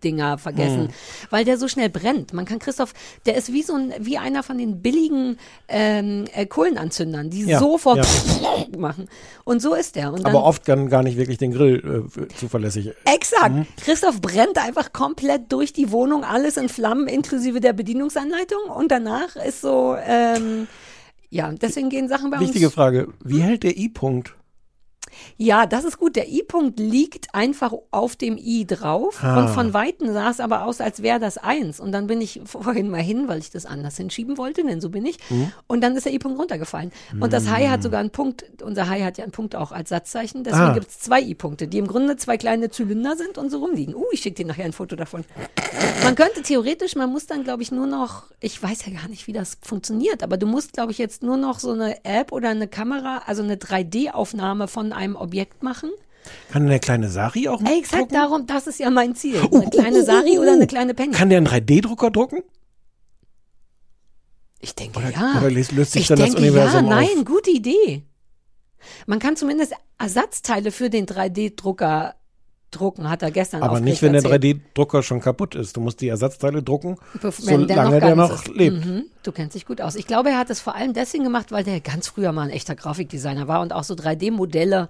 Dinger 0.04 0.38
vergessen, 0.38 0.88
Hm. 0.88 0.88
weil 1.30 1.44
der 1.44 1.58
so 1.58 1.68
schnell 1.68 1.88
brennt. 1.90 2.32
Man 2.32 2.44
kann 2.44 2.58
Christoph, 2.58 2.92
der 3.26 3.36
ist 3.36 3.52
wie 3.52 3.62
so 3.62 3.74
ein, 3.74 3.92
wie 4.00 4.18
einer 4.18 4.42
von 4.42 4.58
den 4.58 4.82
billigen 4.82 5.38
ähm, 5.68 6.24
äh, 6.34 6.46
Kohlenanzündern, 6.46 7.30
die 7.30 7.44
Ja, 7.44 7.58
sofort 7.58 7.98
ja. 7.98 8.66
machen. 8.78 9.08
Und 9.44 9.60
so 9.62 9.74
ist 9.74 9.96
der. 9.96 10.10
Dann, 10.12 10.24
Aber 10.26 10.44
oft 10.44 10.64
kann 10.64 10.88
gar 10.88 11.02
nicht 11.02 11.16
wirklich 11.16 11.38
den 11.38 11.52
Grill 11.52 12.06
äh, 12.16 12.34
zuverlässig. 12.36 12.90
Exakt. 13.04 13.54
Mhm. 13.54 13.66
Christoph 13.82 14.20
brennt 14.20 14.58
einfach 14.58 14.92
komplett 14.92 15.52
durch 15.52 15.72
die 15.72 15.90
Wohnung, 15.90 16.24
alles 16.24 16.56
in 16.56 16.68
Flammen, 16.68 17.06
inklusive 17.06 17.60
der 17.60 17.72
Bedienungsanleitung. 17.72 18.60
Und 18.74 18.90
danach 18.90 19.36
ist 19.36 19.60
so, 19.60 19.96
ähm, 20.06 20.66
ja, 21.28 21.52
deswegen 21.52 21.90
gehen 21.90 22.08
Sachen 22.08 22.30
bei 22.30 22.40
Wichtige 22.40 22.66
uns. 22.66 22.74
Frage. 22.74 23.08
Wie 23.22 23.40
hält 23.40 23.62
der 23.62 23.76
I-Punkt? 23.76 24.34
Ja, 25.36 25.66
das 25.66 25.84
ist 25.84 25.98
gut. 25.98 26.16
Der 26.16 26.28
I-Punkt 26.28 26.78
liegt 26.78 27.34
einfach 27.34 27.72
auf 27.90 28.16
dem 28.16 28.36
I 28.38 28.66
drauf 28.66 29.22
Ah. 29.22 29.38
und 29.40 29.48
von 29.48 29.74
Weitem 29.74 30.12
sah 30.12 30.30
es 30.30 30.40
aber 30.40 30.64
aus, 30.64 30.80
als 30.80 31.02
wäre 31.02 31.18
das 31.20 31.38
eins. 31.38 31.80
Und 31.80 31.92
dann 31.92 32.06
bin 32.06 32.20
ich 32.20 32.40
vorhin 32.46 32.88
mal 32.90 33.00
hin, 33.02 33.28
weil 33.28 33.38
ich 33.38 33.50
das 33.50 33.66
anders 33.66 33.96
hinschieben 33.96 34.38
wollte, 34.38 34.62
denn 34.64 34.80
so 34.80 34.90
bin 34.90 35.04
ich. 35.06 35.18
Mhm. 35.30 35.52
Und 35.66 35.80
dann 35.82 35.96
ist 35.96 36.06
der 36.06 36.12
I-Punkt 36.12 36.38
runtergefallen. 36.38 36.92
Und 37.20 37.32
das 37.32 37.48
Hai 37.48 37.66
hat 37.68 37.80
Mm. 37.80 37.82
sogar 37.82 38.00
einen 38.00 38.10
Punkt. 38.10 38.44
Unser 38.62 38.88
Hai 38.88 39.00
hat 39.02 39.18
ja 39.18 39.24
einen 39.24 39.32
Punkt 39.32 39.56
auch 39.56 39.72
als 39.72 39.88
Satzzeichen. 39.90 40.44
Deswegen 40.44 40.62
Ah. 40.64 40.72
gibt 40.74 40.88
es 40.88 40.98
zwei 41.00 41.20
I-Punkte, 41.20 41.66
die 41.68 41.78
im 41.78 41.86
Grunde 41.86 42.16
zwei 42.16 42.36
kleine 42.36 42.70
Zylinder 42.70 43.16
sind 43.16 43.38
und 43.38 43.50
so 43.50 43.58
rumliegen. 43.58 43.94
Uh, 43.94 44.04
ich 44.12 44.20
schicke 44.20 44.36
dir 44.42 44.46
nachher 44.46 44.64
ein 44.64 44.72
Foto 44.72 44.96
davon. 44.96 45.24
Man 46.04 46.14
könnte 46.14 46.42
theoretisch, 46.42 46.96
man 46.96 47.10
muss 47.10 47.26
dann, 47.26 47.44
glaube 47.44 47.62
ich, 47.62 47.70
nur 47.72 47.86
noch, 47.86 48.24
ich 48.40 48.62
weiß 48.62 48.86
ja 48.86 48.92
gar 48.98 49.08
nicht, 49.08 49.26
wie 49.26 49.32
das 49.32 49.58
funktioniert, 49.62 50.22
aber 50.22 50.36
du 50.36 50.46
musst, 50.46 50.72
glaube 50.72 50.92
ich, 50.92 50.98
jetzt 50.98 51.22
nur 51.22 51.36
noch 51.36 51.58
so 51.58 51.72
eine 51.72 52.04
App 52.04 52.32
oder 52.32 52.48
eine 52.50 52.68
Kamera, 52.68 53.22
also 53.26 53.42
eine 53.42 53.56
3D-Aufnahme 53.56 54.68
von 54.68 54.92
einem 55.00 55.16
Objekt 55.16 55.62
machen. 55.62 55.90
Kann 56.52 56.66
der 56.66 56.78
kleine 56.78 57.08
Sari 57.08 57.48
auch 57.48 57.62
Ey, 57.62 57.78
exakt 57.78 58.12
darum, 58.12 58.46
das 58.46 58.66
ist 58.66 58.78
ja 58.78 58.90
mein 58.90 59.14
Ziel. 59.14 59.40
Eine 59.40 59.70
kleine 59.70 60.04
Sari 60.04 60.38
oder 60.38 60.52
eine 60.52 60.66
kleine 60.66 60.94
Penny. 60.94 61.12
Kann 61.12 61.30
der 61.30 61.38
einen 61.38 61.48
3D-Drucker 61.48 62.10
drucken? 62.10 62.42
Ich 64.60 64.74
denke 64.74 64.98
Oder, 64.98 65.10
ja. 65.10 65.38
oder 65.38 65.50
löst 65.50 65.92
sich 65.92 66.02
ich 66.02 66.08
dann 66.08 66.18
das 66.18 66.26
denke 66.26 66.42
Universum 66.42 66.84
ja, 66.84 66.90
nein, 66.90 67.18
auf? 67.20 67.24
gute 67.24 67.50
Idee. 67.50 68.04
Man 69.06 69.18
kann 69.18 69.36
zumindest 69.36 69.72
Ersatzteile 69.98 70.70
für 70.70 70.90
den 70.90 71.06
3D-Drucker 71.06 72.14
drucken, 72.70 73.08
hat 73.10 73.22
er 73.22 73.30
gestern 73.30 73.62
Aber 73.62 73.80
nicht, 73.80 74.00
wenn 74.02 74.12
der 74.12 74.22
erzählt. 74.22 74.44
3D-Drucker 74.74 75.02
schon 75.02 75.20
kaputt 75.20 75.54
ist. 75.54 75.76
Du 75.76 75.80
musst 75.80 76.00
die 76.00 76.08
Ersatzteile 76.08 76.62
drucken, 76.62 76.96
Bef- 77.20 77.40
solange 77.40 78.00
der 78.00 78.16
noch 78.16 78.32
ist. 78.32 78.48
lebt. 78.48 78.84
Mhm. 78.84 79.04
Du 79.22 79.32
kennst 79.32 79.54
dich 79.54 79.66
gut 79.66 79.80
aus. 79.80 79.96
Ich 79.96 80.06
glaube, 80.06 80.30
er 80.30 80.38
hat 80.38 80.50
es 80.50 80.60
vor 80.60 80.74
allem 80.74 80.92
deswegen 80.94 81.24
gemacht, 81.24 81.52
weil 81.52 81.64
der 81.64 81.80
ganz 81.80 82.08
früher 82.08 82.32
mal 82.32 82.42
ein 82.42 82.50
echter 82.50 82.74
Grafikdesigner 82.74 83.48
war 83.48 83.60
und 83.60 83.72
auch 83.72 83.84
so 83.84 83.94
3D-Modelle 83.94 84.88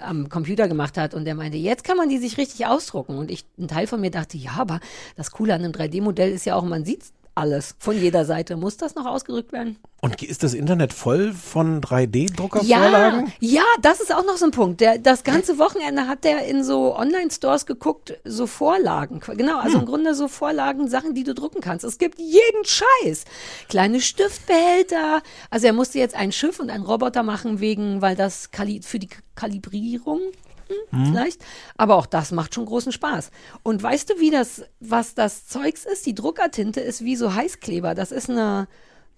am 0.00 0.28
Computer 0.28 0.68
gemacht 0.68 0.98
hat 0.98 1.14
und 1.14 1.24
der 1.24 1.34
meinte, 1.34 1.56
jetzt 1.56 1.82
kann 1.82 1.96
man 1.96 2.10
die 2.10 2.18
sich 2.18 2.36
richtig 2.36 2.66
ausdrucken. 2.66 3.16
Und 3.16 3.30
ich, 3.30 3.46
ein 3.58 3.66
Teil 3.68 3.86
von 3.86 3.98
mir 4.00 4.10
dachte, 4.10 4.36
ja, 4.36 4.50
aber 4.58 4.80
das 5.16 5.30
Coole 5.30 5.54
an 5.54 5.64
einem 5.64 5.72
3D-Modell 5.72 6.30
ist 6.32 6.44
ja 6.44 6.54
auch, 6.54 6.64
man 6.64 6.84
sieht 6.84 7.02
alles 7.36 7.74
von 7.78 7.96
jeder 8.00 8.24
Seite. 8.24 8.56
Muss 8.56 8.76
das 8.76 8.94
noch 8.94 9.06
ausgedrückt 9.06 9.52
werden? 9.52 9.76
Und 10.00 10.22
ist 10.22 10.42
das 10.42 10.54
Internet 10.54 10.92
voll 10.92 11.32
von 11.32 11.80
Ja, 11.82 11.88
3D-Druckervorlagen? 11.88 13.32
ja, 13.40 13.62
das 13.82 14.00
ist 14.00 14.14
auch 14.14 14.24
noch 14.24 14.36
so 14.36 14.46
ein 14.46 14.50
Punkt. 14.50 14.80
Der, 14.80 14.98
das 14.98 15.24
ganze 15.24 15.58
Wochenende 15.58 16.06
hat 16.06 16.24
der 16.24 16.46
in 16.46 16.64
so 16.64 16.96
Online-Stores 16.96 17.66
geguckt, 17.66 18.18
so 18.24 18.46
Vorlagen. 18.46 19.20
Genau, 19.36 19.58
also 19.58 19.78
im 19.78 19.86
Grunde 19.86 20.14
so 20.14 20.28
Vorlagen, 20.28 20.88
Sachen, 20.88 21.14
die 21.14 21.24
du 21.24 21.34
drucken 21.34 21.60
kannst. 21.60 21.84
Es 21.84 21.98
gibt 21.98 22.18
jeden 22.18 22.64
Scheiß. 22.64 23.24
Kleine 23.68 24.00
Stiftbehälter. 24.00 25.22
Also 25.50 25.66
er 25.66 25.72
musste 25.72 25.98
jetzt 25.98 26.14
ein 26.14 26.32
Schiff 26.32 26.60
und 26.60 26.70
einen 26.70 26.84
Roboter 26.84 27.22
machen, 27.22 27.60
wegen, 27.60 28.00
weil 28.02 28.16
das 28.16 28.50
Kali 28.50 28.80
für 28.82 28.98
die 28.98 29.08
Kalibrierung 29.34 30.20
hm, 30.90 31.06
vielleicht. 31.06 31.44
Aber 31.76 31.96
auch 31.96 32.06
das 32.06 32.32
macht 32.32 32.54
schon 32.54 32.66
großen 32.66 32.92
Spaß. 32.92 33.30
Und 33.62 33.82
weißt 33.82 34.10
du, 34.10 34.20
wie 34.20 34.30
das, 34.30 34.62
was 34.80 35.14
das 35.14 35.46
Zeugs 35.46 35.84
ist? 35.84 36.06
Die 36.06 36.14
Druckertinte 36.14 36.80
ist 36.80 37.04
wie 37.04 37.16
so 37.16 37.34
Heißkleber. 37.34 37.94
Das 37.94 38.12
ist 38.12 38.28
eine, 38.30 38.68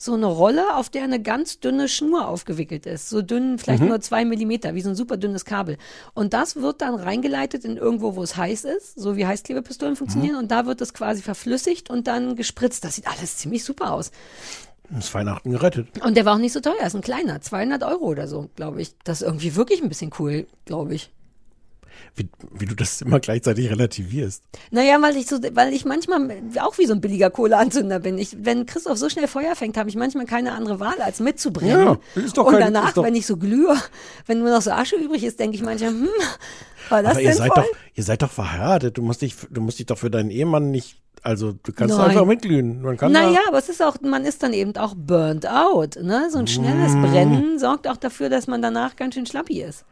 so 0.00 0.14
eine 0.14 0.26
Rolle, 0.26 0.76
auf 0.76 0.90
der 0.90 1.02
eine 1.02 1.20
ganz 1.20 1.58
dünne 1.58 1.88
Schnur 1.88 2.28
aufgewickelt 2.28 2.86
ist. 2.86 3.08
So 3.08 3.20
dünn, 3.20 3.58
vielleicht 3.58 3.82
Mhm. 3.82 3.88
nur 3.88 4.00
zwei 4.00 4.24
Millimeter, 4.24 4.74
wie 4.74 4.80
so 4.80 4.90
ein 4.90 4.94
super 4.94 5.16
dünnes 5.16 5.44
Kabel. 5.44 5.76
Und 6.14 6.34
das 6.34 6.54
wird 6.56 6.82
dann 6.82 6.94
reingeleitet 6.94 7.64
in 7.64 7.76
irgendwo, 7.76 8.14
wo 8.14 8.22
es 8.22 8.36
heiß 8.36 8.64
ist, 8.64 8.94
so 8.98 9.16
wie 9.16 9.26
Heißklebepistolen 9.26 9.96
funktionieren. 9.96 10.36
Und 10.36 10.50
da 10.52 10.66
wird 10.66 10.80
es 10.80 10.94
quasi 10.94 11.20
verflüssigt 11.22 11.90
und 11.90 12.06
dann 12.06 12.36
gespritzt. 12.36 12.84
Das 12.84 12.94
sieht 12.94 13.08
alles 13.08 13.38
ziemlich 13.38 13.64
super 13.64 13.92
aus. 13.92 14.12
Ist 14.96 15.12
Weihnachten 15.12 15.50
gerettet. 15.50 15.88
Und 16.02 16.16
der 16.16 16.24
war 16.24 16.34
auch 16.36 16.38
nicht 16.38 16.52
so 16.54 16.60
teuer, 16.60 16.80
ist 16.86 16.94
ein 16.94 17.02
kleiner, 17.02 17.40
200 17.42 17.82
Euro 17.82 18.06
oder 18.06 18.26
so, 18.26 18.48
glaube 18.56 18.80
ich. 18.80 18.94
Das 19.04 19.20
ist 19.20 19.26
irgendwie 19.26 19.54
wirklich 19.54 19.82
ein 19.82 19.88
bisschen 19.90 20.12
cool, 20.18 20.46
glaube 20.64 20.94
ich. 20.94 21.10
Wie, 22.16 22.28
wie 22.52 22.66
du 22.66 22.74
das 22.74 23.00
immer 23.02 23.20
gleichzeitig 23.20 23.70
relativierst. 23.70 24.42
Naja, 24.70 25.00
weil 25.00 25.16
ich 25.16 25.26
so, 25.26 25.36
weil 25.52 25.72
ich 25.72 25.84
manchmal 25.84 26.28
auch 26.60 26.76
wie 26.78 26.86
so 26.86 26.92
ein 26.94 27.00
billiger 27.00 27.30
Kohleanzünder 27.30 28.00
bin. 28.00 28.18
Ich, 28.18 28.36
wenn 28.40 28.66
Christoph 28.66 28.98
so 28.98 29.08
schnell 29.08 29.28
Feuer 29.28 29.54
fängt, 29.54 29.76
habe 29.76 29.88
ich 29.88 29.96
manchmal 29.96 30.26
keine 30.26 30.52
andere 30.52 30.80
Wahl, 30.80 31.00
als 31.00 31.20
mitzubrennen. 31.20 31.98
Ja, 32.16 32.22
ist 32.22 32.36
doch 32.36 32.46
Und 32.46 32.52
kein- 32.54 32.72
danach, 32.72 32.92
doch- 32.92 33.04
wenn 33.04 33.14
ich 33.14 33.26
so 33.26 33.36
glühe, 33.36 33.74
wenn 34.26 34.40
nur 34.40 34.50
noch 34.50 34.62
so 34.62 34.70
Asche 34.72 34.96
übrig 34.96 35.22
ist, 35.24 35.38
denke 35.38 35.56
ich 35.56 35.62
manchmal, 35.62 35.90
hm, 35.90 36.08
war 36.88 37.02
das 37.02 37.12
Aber 37.12 37.20
ihr 37.22 37.34
seid 37.34 37.50
doch, 37.54 37.66
ihr 37.94 38.04
seid 38.04 38.22
doch 38.22 38.30
verheiratet. 38.30 38.96
Du 38.98 39.02
musst 39.02 39.22
dich, 39.22 39.34
du 39.50 39.60
musst 39.60 39.78
dich 39.78 39.86
doch 39.86 39.98
für 39.98 40.10
deinen 40.10 40.30
Ehemann 40.30 40.70
nicht, 40.70 41.00
also 41.22 41.52
du 41.52 41.72
kannst 41.72 41.96
Nein. 41.96 42.10
einfach 42.10 42.24
mitglühen. 42.24 42.82
Man 42.82 42.96
kann 42.96 43.12
naja, 43.12 43.40
aber 43.48 43.58
es 43.58 43.68
ist 43.68 43.82
auch, 43.82 44.00
man 44.00 44.24
ist 44.24 44.42
dann 44.42 44.52
eben 44.52 44.74
auch 44.76 44.94
burnt 44.96 45.46
out. 45.48 45.96
Ne? 46.02 46.28
So 46.30 46.38
ein 46.38 46.46
schnelles 46.46 46.92
Mm. 46.94 47.02
Brennen 47.02 47.58
sorgt 47.58 47.86
auch 47.88 47.96
dafür, 47.96 48.28
dass 48.30 48.46
man 48.46 48.62
danach 48.62 48.96
ganz 48.96 49.14
schön 49.14 49.26
schlappi 49.26 49.62
ist. 49.62 49.84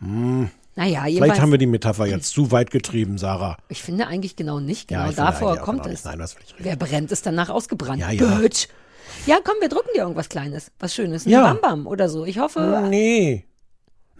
Hm. 0.00 0.50
Naja, 0.78 1.02
Vielleicht 1.06 1.40
haben 1.40 1.50
wir 1.50 1.58
die 1.58 1.66
Metapher 1.66 2.06
jetzt 2.06 2.30
zu 2.30 2.52
weit 2.52 2.70
getrieben, 2.70 3.18
Sarah. 3.18 3.56
Ich 3.68 3.82
finde 3.82 4.06
eigentlich 4.06 4.36
genau 4.36 4.60
nicht. 4.60 4.92
Ja, 4.92 5.06
Genau 5.06 5.08
finde 5.08 5.32
davor 5.32 5.56
kommt 5.56 5.82
genau 5.82 5.92
es. 5.92 6.04
Nein. 6.04 6.22
Wer 6.58 6.76
brennt, 6.76 7.10
ist 7.10 7.26
danach 7.26 7.48
ausgebrannt. 7.48 8.00
Ja, 8.00 8.12
ja. 8.12 8.36
Bitch. 8.36 8.68
Ja, 9.26 9.38
komm, 9.42 9.56
wir 9.60 9.68
drucken 9.68 9.88
dir 9.92 10.02
irgendwas 10.02 10.28
Kleines. 10.28 10.70
Was 10.78 10.94
Schönes. 10.94 11.26
Ein 11.26 11.30
Ja. 11.30 11.52
Bambam 11.52 11.88
oder 11.88 12.08
so. 12.08 12.24
Ich 12.24 12.38
hoffe. 12.38 12.86
Nee. 12.88 13.44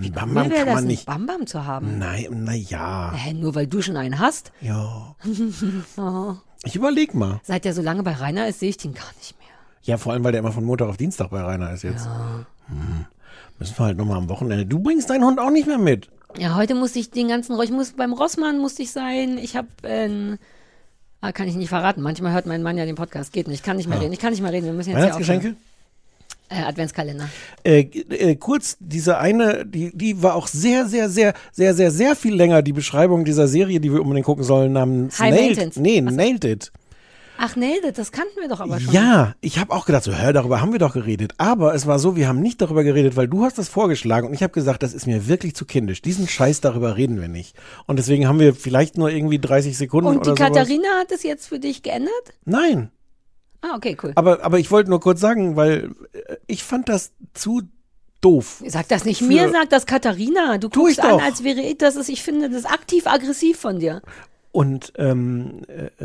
Ein 0.01 0.13
Bambam 0.13 0.51
kann 0.51 0.67
das, 0.67 0.75
man 0.75 0.85
nicht. 0.89 1.07
Bambam 1.07 1.47
zu 1.47 1.65
haben. 1.65 2.01
Nein, 2.01 2.27
na 2.45 2.55
ja. 2.55 3.13
Hä, 3.15 3.35
nur 3.35 3.55
weil 3.55 3.69
du 3.69 3.81
schon 3.81 3.97
einen 3.97 4.19
hast? 4.19 4.51
Ja. 4.61 5.15
oh. 5.97 6.35
Ich 6.65 6.75
überleg 6.75 7.15
mal. 7.15 7.41
Seit 7.45 7.67
der 7.67 7.73
so 7.73 7.83
lange 7.83 8.03
bei 8.03 8.15
Rainer 8.15 8.49
ist, 8.49 8.59
sehe 8.59 8.71
ich 8.71 8.79
den 8.79 8.95
gar 8.95 9.13
nicht 9.19 9.39
mehr. 9.39 9.47
Ja, 9.83 9.97
vor 9.97 10.13
allem, 10.13 10.25
weil 10.25 10.33
der 10.33 10.41
immer 10.41 10.51
von 10.51 10.65
Montag 10.65 10.89
auf 10.89 10.97
Dienstag 10.97 11.31
bei 11.31 11.41
Rainer 11.41 11.73
ist 11.73 11.85
jetzt. 11.85 12.07
Hm. 12.67 13.07
Müssen 13.61 13.79
wir 13.79 13.87
halt 13.87 13.97
nochmal 13.97 14.19
am 14.19 14.29
Wochenende. 14.29 14.67
Du 14.67 14.81
bringst 14.81 15.09
deinen 15.09 15.25
Hund 15.25 15.39
auch 15.39 15.51
nicht 15.51 15.69
mehr 15.69 15.79
mit. 15.79 16.11
Ja, 16.37 16.55
heute 16.57 16.75
musste 16.75 16.99
ich 16.99 17.11
den 17.11 17.29
ganzen, 17.29 17.61
ich 17.63 17.71
muss 17.71 17.93
beim 17.93 18.13
Rossmann 18.13 18.59
musste 18.59 18.83
ich 18.83 18.91
sein. 18.91 19.39
Ich 19.39 19.57
habe, 19.57 19.69
äh, 19.83 20.37
ah, 21.21 21.33
kann 21.33 21.49
ich 21.49 21.55
nicht 21.57 21.69
verraten. 21.71 22.03
Manchmal 22.03 22.33
hört 22.33 22.47
mein 22.47 22.63
Mann 22.63 22.77
ja 22.77 22.85
den 22.85 22.95
Podcast. 22.97 23.33
Geht 23.33 23.49
nicht, 23.49 23.65
kann 23.65 23.77
nicht 23.77 23.89
mehr 23.89 23.99
Ah. 23.99 24.03
reden. 24.03 24.13
Ich 24.13 24.19
kann 24.21 24.31
nicht 24.33 24.43
mehr 24.43 24.53
reden. 24.53 24.67
Wir 24.67 24.73
müssen 24.73 24.91
jetzt 24.91 24.99
Weihnachtsgeschenke? 24.99 25.55
Äh, 26.51 26.63
Adventskalender. 26.63 27.29
Äh, 27.63 27.81
äh, 27.81 28.37
kurz, 28.37 28.77
diese 28.81 29.19
eine, 29.19 29.67
die, 29.67 29.91
die 29.95 30.23
war 30.23 30.35
auch 30.35 30.47
sehr, 30.47 30.87
sehr, 30.87 31.11
sehr, 31.11 31.35
sehr, 31.53 31.75
sehr, 31.75 31.91
sehr 31.91 32.17
viel 32.17 32.35
länger, 32.35 32.63
die 32.63 32.73
Beschreibung 32.73 33.25
dieser 33.27 33.49
Serie, 33.49 33.81
die 33.81 33.93
wir 33.93 34.01
unbedingt 34.01 34.25
gucken 34.25 34.45
sollen, 34.45 34.73
namens 34.73 35.19
High 35.19 35.35
Nailed. 35.35 35.57
Maintenance. 35.59 35.77
Nee, 35.81 36.01
Nailed 36.01 36.45
It. 36.45 36.73
Ach 37.41 37.55
nee, 37.57 37.77
das, 37.95 38.11
kannten 38.13 38.41
wir 38.41 38.49
doch 38.49 38.61
aber 38.61 38.81
schon. 38.81 38.93
Ja, 38.93 39.35
ich 39.41 39.59
habe 39.59 39.73
auch 39.73 39.87
gedacht, 39.87 40.03
so, 40.03 40.13
hör, 40.13 40.33
darüber 40.33 40.61
haben 40.61 40.73
wir 40.73 40.81
doch 40.81 40.93
geredet. 40.93 41.35
Aber 41.39 41.75
es 41.75 41.87
war 41.87 41.99
so, 41.99 42.17
wir 42.17 42.27
haben 42.29 42.41
nicht 42.41 42.61
darüber 42.61 42.83
geredet, 42.83 43.17
weil 43.17 43.29
du 43.29 43.45
hast 43.45 43.59
das 43.59 43.69
vorgeschlagen 43.69 44.27
und 44.27 44.35
ich 44.35 44.43
habe 44.43 44.53
gesagt, 44.53 44.83
das 44.83 44.93
ist 44.93 45.07
mir 45.07 45.29
wirklich 45.29 45.55
zu 45.55 45.65
kindisch. 45.65 46.03
Diesen 46.03 46.27
Scheiß 46.27 46.61
darüber 46.61 46.97
reden 46.97 47.21
wir 47.21 47.29
nicht. 47.29 47.57
Und 47.87 47.99
deswegen 47.99 48.27
haben 48.27 48.41
wir 48.41 48.55
vielleicht 48.55 48.99
nur 48.99 49.09
irgendwie 49.11 49.39
30 49.39 49.79
Sekunden 49.79 50.09
Und 50.09 50.27
die. 50.27 50.35
Katharina 50.35 50.89
hat 51.01 51.13
es 51.13 51.23
jetzt 51.23 51.49
für 51.49 51.59
dich 51.59 51.83
geändert? 51.83 52.13
Nein, 52.45 52.91
Ah, 53.61 53.75
okay, 53.75 53.97
cool. 54.03 54.13
aber, 54.15 54.45
aber 54.45 54.59
ich 54.59 54.71
wollte 54.71 54.91
nur 54.91 55.01
kurz 55.01 55.21
sagen, 55.21 55.57
weil 55.57 55.91
äh, 56.13 56.37
ich 56.47 56.63
fand 56.63 56.89
das 56.89 57.13
zu 57.35 57.63
doof. 58.21 58.63
Sag 58.67 58.89
das 58.89 59.05
nicht 59.05 59.21
mir, 59.21 59.49
sag 59.51 59.71
das 59.71 59.87
Katharina. 59.87 60.59
Du 60.59 60.69
guckst 60.71 61.01
an, 61.01 61.21
als 61.21 61.45
wäre 61.45 61.61
ich, 61.61 61.79
das 61.79 61.97
ist, 61.97 62.09
ich 62.09 62.23
finde 62.23 62.51
das 62.51 62.65
aktiv-aggressiv 62.65 63.59
von 63.59 63.79
dir. 63.79 64.03
Und, 64.51 64.95
ähm, 64.97 65.61
äh, 65.69 66.05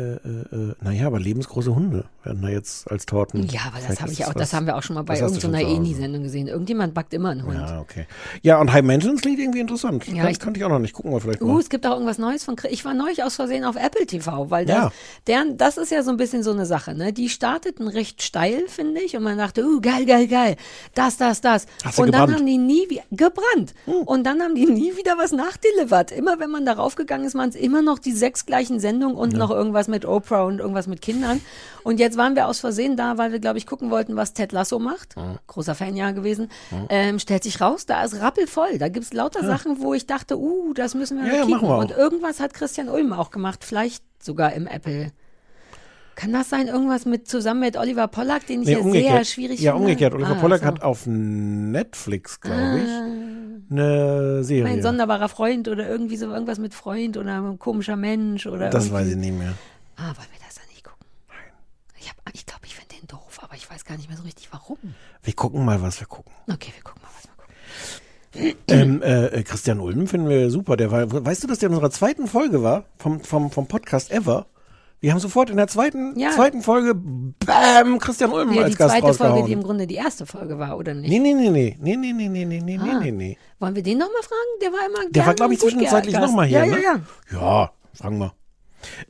äh, 0.52 0.74
naja, 0.82 1.06
aber 1.06 1.18
lebensgroße 1.18 1.74
Hunde 1.74 2.04
werden 2.22 2.42
da 2.42 2.48
jetzt 2.48 2.90
als 2.90 3.06
Torten. 3.06 3.46
Ja, 3.48 3.62
aber 3.68 3.78
das 3.80 3.98
ist 4.10 4.12
ich 4.18 4.24
auch, 4.26 4.28
was- 4.28 4.34
das 4.42 4.52
haben 4.52 4.66
wir 4.66 4.76
auch 4.76 4.82
schon 4.82 4.94
mal 4.94 5.02
bei 5.02 5.18
irgendeiner. 5.18 5.60
Eni-Sendung 5.66 6.22
gesehen. 6.22 6.48
Irgendjemand 6.48 6.92
backt 6.92 7.14
immer 7.14 7.30
einen 7.30 7.44
Hund. 7.46 7.54
Ja, 7.56 7.80
okay. 7.80 8.06
Ja, 8.42 8.60
und 8.60 8.70
High 8.72 8.82
Maintenance 8.84 9.22
klingt 9.22 9.38
irgendwie 9.40 9.60
interessant. 9.60 10.06
Ja, 10.08 10.22
das 10.24 10.32
ich- 10.32 10.38
kannte 10.40 10.58
ich 10.60 10.64
auch 10.64 10.68
noch 10.68 10.78
nicht. 10.78 10.92
Gucken 10.92 11.10
wir 11.12 11.20
vielleicht 11.20 11.40
Uh, 11.40 11.46
mal. 11.54 11.60
es 11.60 11.70
gibt 11.70 11.86
auch 11.86 11.92
irgendwas 11.92 12.18
Neues 12.18 12.44
von. 12.44 12.54
Ich 12.70 12.84
war 12.84 12.92
neulich 12.92 13.22
aus 13.22 13.34
Versehen 13.36 13.64
auf 13.64 13.76
Apple 13.76 14.06
TV, 14.06 14.50
weil 14.50 14.66
das, 14.66 14.76
Ja. 14.76 14.92
deren, 15.26 15.56
das 15.56 15.78
ist 15.78 15.90
ja 15.90 16.02
so 16.02 16.10
ein 16.10 16.18
bisschen 16.18 16.42
so 16.42 16.52
eine 16.52 16.66
Sache, 16.66 16.94
ne? 16.94 17.12
Die 17.14 17.30
starteten 17.30 17.88
recht 17.88 18.22
steil, 18.22 18.64
finde 18.68 19.00
ich, 19.00 19.16
und 19.16 19.22
man 19.22 19.38
dachte, 19.38 19.64
uh, 19.64 19.80
geil, 19.80 20.04
geil, 20.04 20.28
geil, 20.28 20.56
das, 20.94 21.16
das, 21.16 21.40
das. 21.40 21.66
Hast 21.82 21.98
und 21.98 22.12
dann 22.12 22.30
haben 22.32 22.44
die 22.46 22.58
nie 22.58 23.00
gebrannt. 23.10 23.74
Hm. 23.86 23.94
Und 24.04 24.24
dann 24.24 24.42
haben 24.42 24.54
die 24.54 24.66
nie 24.66 24.96
wieder 24.98 25.16
was 25.16 25.32
nachdelivert. 25.32 26.12
Immer 26.12 26.38
wenn 26.40 26.50
man 26.50 26.66
darauf 26.66 26.94
gegangen 26.94 27.24
ist, 27.24 27.34
waren 27.34 27.48
es 27.48 27.56
immer 27.56 27.80
noch 27.80 27.98
die 27.98 28.12
sechs 28.12 28.33
gleichen 28.46 28.80
Sendungen 28.80 29.16
und 29.16 29.32
noch 29.32 29.50
irgendwas 29.50 29.88
mit 29.88 30.04
Oprah 30.04 30.42
und 30.42 30.58
irgendwas 30.58 30.86
mit 30.86 31.00
Kindern. 31.00 31.40
Und 31.84 32.00
jetzt 32.00 32.16
waren 32.16 32.34
wir 32.34 32.48
aus 32.48 32.60
Versehen 32.60 32.96
da, 32.96 33.16
weil 33.18 33.32
wir, 33.32 33.38
glaube 33.38 33.58
ich, 33.58 33.66
gucken 33.66 33.90
wollten, 33.90 34.16
was 34.16 34.32
Ted 34.34 34.52
Lasso 34.52 34.78
macht. 34.78 35.14
Großer 35.46 35.74
Fan 35.74 35.96
ja 35.96 36.10
gewesen. 36.10 36.48
Hm. 36.70 36.86
Ähm, 36.88 37.18
stellt 37.18 37.44
sich 37.44 37.60
raus, 37.60 37.86
da 37.86 38.02
ist 38.04 38.20
rappelvoll. 38.20 38.78
Da 38.78 38.88
gibt's 38.88 39.12
lauter 39.12 39.44
Sachen, 39.44 39.80
wo 39.80 39.94
ich 39.94 40.06
dachte, 40.06 40.38
uh, 40.38 40.72
das 40.74 40.94
müssen 40.94 41.18
wir 41.18 41.26
Ja, 41.26 41.32
ja, 41.34 41.40
kicken. 41.44 41.52
machen 41.60 41.68
wir. 41.68 41.78
Und 41.78 41.90
irgendwas 41.92 42.40
hat 42.40 42.52
Christian 42.54 42.88
Ulm 42.88 43.12
auch 43.12 43.30
gemacht, 43.30 43.64
vielleicht 43.64 44.02
sogar 44.22 44.52
im 44.54 44.66
Apple. 44.66 45.12
Kann 46.16 46.32
das 46.32 46.48
sein, 46.48 46.68
irgendwas 46.68 47.06
mit 47.06 47.26
zusammen 47.26 47.58
mit 47.60 47.76
Oliver 47.76 48.06
Pollack, 48.06 48.46
den 48.46 48.62
ich 48.62 48.68
ja 48.68 48.80
sehr 48.82 49.24
schwierig 49.24 49.58
ja, 49.60 49.72
finde? 49.72 49.86
umgekehrt. 49.88 50.14
Oliver 50.14 50.36
Ah, 50.36 50.40
Pollack 50.40 50.60
so. 50.60 50.66
hat 50.66 50.82
auf 50.82 51.06
Netflix, 51.06 52.40
glaube 52.40 52.80
ich, 52.84 52.88
Ah. 52.88 53.04
Eine 53.70 54.44
Serie. 54.44 54.64
Mein 54.64 54.82
sonderbarer 54.82 55.28
Freund 55.28 55.68
oder 55.68 55.88
irgendwie 55.88 56.16
so 56.16 56.30
irgendwas 56.30 56.58
mit 56.58 56.74
Freund 56.74 57.16
oder 57.16 57.40
ein 57.40 57.58
komischer 57.58 57.96
Mensch 57.96 58.46
oder 58.46 58.70
das 58.70 58.86
irgendwie. 58.86 58.94
weiß 59.02 59.08
ich 59.10 59.16
nicht 59.16 59.38
mehr. 59.38 59.54
Ah, 59.96 60.06
wollen 60.16 60.28
wir 60.32 60.40
das 60.46 60.54
dann 60.56 60.64
nicht 60.70 60.84
gucken? 60.84 61.06
Ich, 61.98 62.08
hab- 62.10 62.16
ich 62.34 62.46
glaube, 62.46 62.62
ich 62.66 62.74
finde 62.74 62.94
den 63.00 63.06
doof, 63.06 63.38
aber 63.42 63.54
ich 63.54 63.70
weiß 63.70 63.84
gar 63.84 63.96
nicht 63.96 64.08
mehr 64.08 64.16
so 64.16 64.24
richtig, 64.24 64.48
warum. 64.52 64.78
Wir 65.22 65.32
gucken 65.34 65.64
mal, 65.64 65.80
was 65.82 66.00
wir 66.00 66.06
gucken. 66.06 66.32
Okay, 66.52 66.72
wir 66.74 66.82
gucken 66.82 67.02
mal, 67.02 67.10
was 67.14 67.28
wir 67.28 68.52
gucken. 68.52 68.58
ähm, 68.68 69.02
äh, 69.02 69.26
äh, 69.26 69.42
Christian 69.44 69.80
Ulm 69.80 70.06
finden 70.06 70.28
wir 70.28 70.50
super. 70.50 70.76
Der 70.76 70.90
war, 70.90 71.24
weißt 71.24 71.42
du, 71.44 71.46
dass 71.46 71.58
der 71.60 71.68
in 71.68 71.74
unserer 71.74 71.90
zweiten 71.90 72.26
Folge 72.26 72.62
war 72.62 72.84
vom, 72.98 73.20
vom, 73.20 73.50
vom 73.50 73.66
Podcast 73.68 74.10
Ever? 74.10 74.46
Wir 75.04 75.12
haben 75.12 75.20
sofort 75.20 75.50
in 75.50 75.58
der 75.58 75.66
zweiten, 75.68 76.18
Ja. 76.18 76.30
zweiten 76.30 76.62
Folge, 76.62 76.94
bam, 76.94 77.98
Christian 77.98 78.32
Ulm 78.32 78.52
Ja, 78.54 78.62
als 78.62 78.70
die 78.70 78.76
Gast 78.78 78.90
zweite 78.92 79.02
Folge, 79.02 79.22
rausgehauen. 79.22 79.46
die 79.46 79.52
im 79.52 79.62
Grunde 79.62 79.86
die 79.86 79.96
erste 79.96 80.24
Folge 80.24 80.58
war, 80.58 80.78
oder 80.78 80.94
nicht? 80.94 81.10
nee, 81.10 81.18
nee, 81.18 81.34
nee, 81.34 81.50
nee, 81.50 81.76
nee, 81.78 81.96
nee, 81.96 82.12
nee, 82.12 82.28
nee, 82.28 82.44
nee, 82.46 82.60
nee, 82.62 82.78
Ah. 82.78 82.98
nee, 83.00 83.10
nee. 83.10 83.36
Wollen 83.58 83.76
wir 83.76 83.82
den 83.82 83.98
nochmal 83.98 84.22
fragen? 84.22 84.60
Der 84.62 84.72
war 84.72 84.78
immer 84.86 85.10
Der 85.10 85.26
war, 85.26 85.34
glaube 85.34 85.52
ich, 85.52 85.60
zwischenzeitlich 85.60 86.18
nochmal 86.18 86.46
hier, 86.46 86.60
ja, 86.60 86.66
ne? 86.66 86.82
Ja, 86.82 87.00
ja. 87.32 87.38
Ja, 87.38 87.70
fragen 87.92 88.18
wir. 88.18 88.32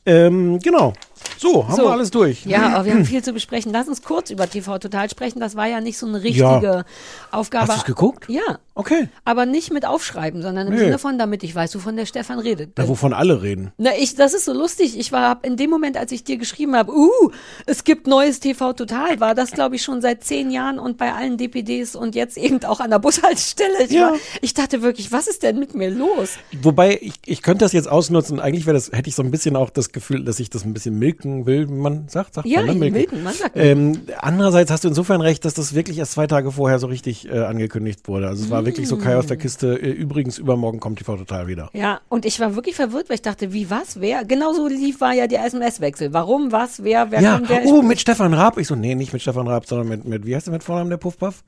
Ähm, 0.04 0.58
genau. 0.58 0.94
So, 1.38 1.66
haben 1.66 1.76
So. 1.76 1.82
wir 1.84 1.90
alles 1.90 2.10
durch. 2.10 2.44
Ja, 2.46 2.74
aber 2.74 2.84
wir 2.86 2.94
haben 2.94 3.04
viel 3.04 3.22
zu 3.22 3.32
besprechen. 3.32 3.72
Lass 3.72 3.88
uns 3.88 4.02
kurz 4.02 4.30
über 4.30 4.48
TV 4.48 4.78
Total 4.78 5.10
sprechen. 5.10 5.40
Das 5.40 5.56
war 5.56 5.66
ja 5.66 5.80
nicht 5.80 5.98
so 5.98 6.06
eine 6.06 6.22
richtige 6.22 6.40
Ja. 6.40 6.84
Aufgabe. 7.30 7.68
Hast 7.68 7.78
du's 7.78 7.84
geguckt? 7.84 8.26
Ja. 8.28 8.58
Okay. 8.76 9.08
Aber 9.24 9.46
nicht 9.46 9.72
mit 9.72 9.86
Aufschreiben, 9.86 10.42
sondern 10.42 10.66
im 10.66 10.72
Nee. 10.74 10.80
Sinne 10.80 10.98
von, 10.98 11.16
damit 11.18 11.44
ich 11.44 11.54
weiß, 11.54 11.74
wovon 11.76 11.96
der 11.96 12.06
Stefan 12.06 12.38
redet. 12.40 12.72
Da, 12.76 12.88
wovon 12.88 13.12
alle 13.12 13.40
reden. 13.42 13.72
Na, 13.78 13.90
ich, 13.98 14.16
das 14.16 14.34
ist 14.34 14.46
so 14.46 14.52
lustig. 14.52 14.98
Ich 14.98 15.12
war 15.12 15.38
in 15.42 15.56
dem 15.56 15.70
Moment, 15.70 15.96
als 15.96 16.10
ich 16.12 16.24
dir 16.24 16.38
geschrieben 16.38 16.74
habe, 16.74 16.92
uh, 16.92 17.30
es 17.66 17.84
gibt 17.84 18.06
neues 18.08 18.40
TV 18.40 18.72
Total, 18.72 19.20
war 19.20 19.34
das, 19.36 19.52
glaube 19.52 19.76
ich, 19.76 19.82
schon 19.82 20.00
seit 20.02 20.24
zehn 20.24 20.50
Jahren 20.50 20.78
und 20.80 20.96
bei 20.98 21.12
allen 21.12 21.36
DPDs 21.36 21.94
und 21.94 22.16
jetzt 22.16 22.36
eben 22.36 22.64
auch 22.64 22.80
an 22.80 22.90
der 22.90 22.98
Bushaltestelle. 22.98 23.84
Ich, 23.84 23.92
Ja. 23.92 24.10
war, 24.12 24.16
ich 24.40 24.54
dachte 24.54 24.82
wirklich, 24.82 25.12
was 25.12 25.28
ist 25.28 25.44
denn 25.44 25.58
mit 25.60 25.74
mir 25.76 25.90
los? 25.90 26.30
Wobei, 26.62 26.98
ich, 27.00 27.14
ich 27.26 27.42
könnte 27.42 27.64
das 27.64 27.72
jetzt 27.72 27.88
ausnutzen. 27.88 28.40
Eigentlich 28.40 28.66
wäre 28.66 28.74
das, 28.74 28.90
hätte 28.90 29.08
ich 29.08 29.14
so 29.14 29.22
ein 29.22 29.30
bisschen 29.30 29.54
auch 29.54 29.70
das 29.70 29.92
Gefühl, 29.92 30.24
dass 30.24 30.40
ich 30.40 30.50
das 30.50 30.64
ein 30.64 30.74
bisschen 30.74 30.98
milken 31.14 31.46
will, 31.46 31.66
man 31.66 32.08
sagt, 32.08 32.34
sagt 32.34 32.46
Ja, 32.46 32.62
man, 32.62 32.78
ne? 32.78 32.90
milken, 32.90 33.22
man 33.22 33.34
sagt 33.34 33.52
ähm, 33.54 34.02
Andererseits 34.18 34.70
hast 34.70 34.84
du 34.84 34.88
insofern 34.88 35.20
recht, 35.20 35.44
dass 35.44 35.54
das 35.54 35.74
wirklich 35.74 35.98
erst 35.98 36.12
zwei 36.12 36.26
Tage 36.26 36.50
vorher 36.52 36.78
so 36.78 36.86
richtig 36.86 37.28
äh, 37.28 37.38
angekündigt 37.44 38.06
wurde. 38.08 38.28
Also 38.28 38.44
es 38.44 38.50
war 38.50 38.64
wirklich 38.64 38.88
so 38.88 38.96
Kai 38.96 39.16
aus 39.16 39.26
der 39.26 39.36
Kiste. 39.36 39.80
Äh, 39.80 39.90
übrigens, 39.90 40.38
übermorgen 40.38 40.80
kommt 40.80 40.98
TV 40.98 41.16
total 41.16 41.46
wieder. 41.46 41.70
Ja, 41.72 42.00
und 42.08 42.24
ich 42.24 42.40
war 42.40 42.54
wirklich 42.54 42.74
verwirrt, 42.74 43.08
weil 43.08 43.16
ich 43.16 43.22
dachte, 43.22 43.52
wie, 43.52 43.70
was, 43.70 44.00
wer? 44.00 44.24
Genauso 44.24 44.66
lief 44.66 45.00
war 45.00 45.12
ja 45.12 45.26
der 45.26 45.44
SMS-Wechsel. 45.44 46.12
Warum, 46.12 46.52
was, 46.52 46.82
wer, 46.82 47.10
wer 47.10 47.20
ja, 47.20 47.36
kommt, 47.36 47.48
wer 47.48 47.64
oh, 47.66 47.82
mit 47.82 48.00
Stefan 48.00 48.34
Raab. 48.34 48.58
Ich 48.58 48.66
so, 48.66 48.74
nee, 48.74 48.94
nicht 48.94 49.12
mit 49.12 49.22
Stefan 49.22 49.46
Raab, 49.46 49.66
sondern 49.66 49.88
mit, 49.88 50.04
mit 50.04 50.26
wie 50.26 50.34
heißt 50.34 50.46
der 50.46 50.52
mit 50.52 50.62
Vornamen, 50.62 50.90
der 50.90 50.96
Puffpuff? 50.98 51.42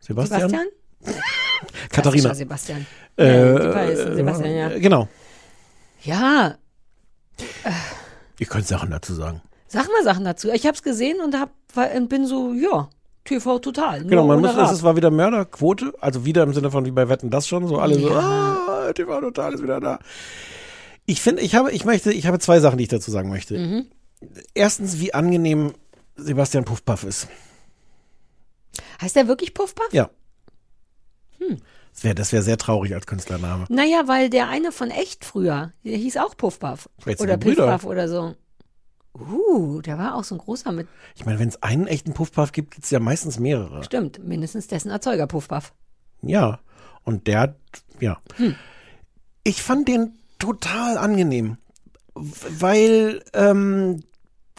Sebastian? 0.00 0.50
Sebastian? 0.50 0.66
Katharina. 1.90 2.34
Sebastian. 2.34 2.86
Äh, 3.18 3.54
Ja, 3.54 4.14
Sebastian, 4.14 4.54
ja. 4.54 4.70
äh, 4.70 4.80
Genau. 4.80 5.08
Ja, 6.02 6.56
Ihr 8.38 8.46
könnt 8.46 8.66
Sachen 8.66 8.90
dazu 8.90 9.14
sagen. 9.14 9.42
sag 9.68 9.88
mal 9.88 10.04
Sachen 10.04 10.24
dazu. 10.24 10.50
Ich 10.50 10.66
habe 10.66 10.74
es 10.74 10.82
gesehen 10.82 11.20
und, 11.20 11.34
hab, 11.38 11.50
bin 12.08 12.26
so, 12.26 12.52
ja, 12.52 12.88
TV 13.24 13.58
total. 13.58 14.04
Genau, 14.04 14.26
man 14.26 14.40
muss, 14.40 14.56
es 14.56 14.82
war 14.82 14.96
wieder 14.96 15.10
Mörderquote, 15.10 15.94
also 16.00 16.24
wieder 16.24 16.42
im 16.42 16.54
Sinne 16.54 16.70
von 16.70 16.84
wie 16.84 16.90
bei 16.90 17.08
Wetten 17.08 17.30
das 17.30 17.48
schon, 17.48 17.66
so 17.66 17.78
alle 17.78 17.98
so, 17.98 18.10
ah, 18.10 18.92
TV 18.94 19.20
Total 19.20 19.54
ist 19.54 19.62
wieder 19.62 19.80
da. 19.80 19.98
Ich 21.06 21.20
finde, 21.20 21.42
ich 21.42 21.54
habe, 21.54 21.72
ich 21.72 21.84
möchte, 21.84 22.12
ich 22.12 22.26
habe 22.26 22.38
zwei 22.38 22.60
Sachen, 22.60 22.78
die 22.78 22.84
ich 22.84 22.90
dazu 22.90 23.10
sagen 23.10 23.28
möchte. 23.28 23.58
Mhm. 23.58 23.86
Erstens, 24.54 24.98
wie 25.00 25.14
angenehm 25.14 25.74
Sebastian 26.16 26.64
Puffpaff 26.64 27.04
ist. 27.04 27.28
Heißt 29.00 29.16
der 29.16 29.28
wirklich 29.28 29.54
Puffpuff? 29.54 29.92
Ja. 29.92 30.10
Hm. 31.38 31.58
Das 31.96 32.04
wäre 32.04 32.14
das 32.14 32.30
wär 32.30 32.42
sehr 32.42 32.58
traurig 32.58 32.94
als 32.94 33.06
Künstlername. 33.06 33.64
Naja, 33.70 34.02
weil 34.04 34.28
der 34.28 34.50
eine 34.50 34.70
von 34.70 34.90
echt 34.90 35.24
früher, 35.24 35.72
der 35.82 35.96
hieß 35.96 36.18
auch 36.18 36.36
Puffpuff. 36.36 36.90
Vielleicht 36.98 37.22
Oder. 37.22 37.38
Piffpuff 37.38 37.84
oder 37.84 38.06
so. 38.06 38.34
Uh, 39.18 39.80
der 39.80 39.96
war 39.96 40.14
auch 40.14 40.24
so 40.24 40.34
ein 40.34 40.38
großer 40.38 40.72
mit, 40.72 40.88
Ich 41.14 41.24
meine, 41.24 41.38
wenn 41.38 41.48
es 41.48 41.62
einen 41.62 41.86
echten 41.86 42.12
Puffpaff 42.12 42.52
gibt, 42.52 42.72
gibt 42.72 42.84
es 42.84 42.90
ja 42.90 43.00
meistens 43.00 43.38
mehrere. 43.38 43.82
stimmt, 43.82 44.22
mindestens 44.22 44.66
dessen 44.66 44.90
Erzeuger 44.90 45.26
Puffpuff. 45.26 45.72
Ja. 46.20 46.60
Und 47.02 47.26
der 47.26 47.56
ja. 47.98 48.18
Hm. 48.36 48.56
Ich 49.42 49.62
fand 49.62 49.88
den 49.88 50.18
total 50.38 50.98
angenehm, 50.98 51.56
weil 52.14 53.22
ähm, 53.32 54.02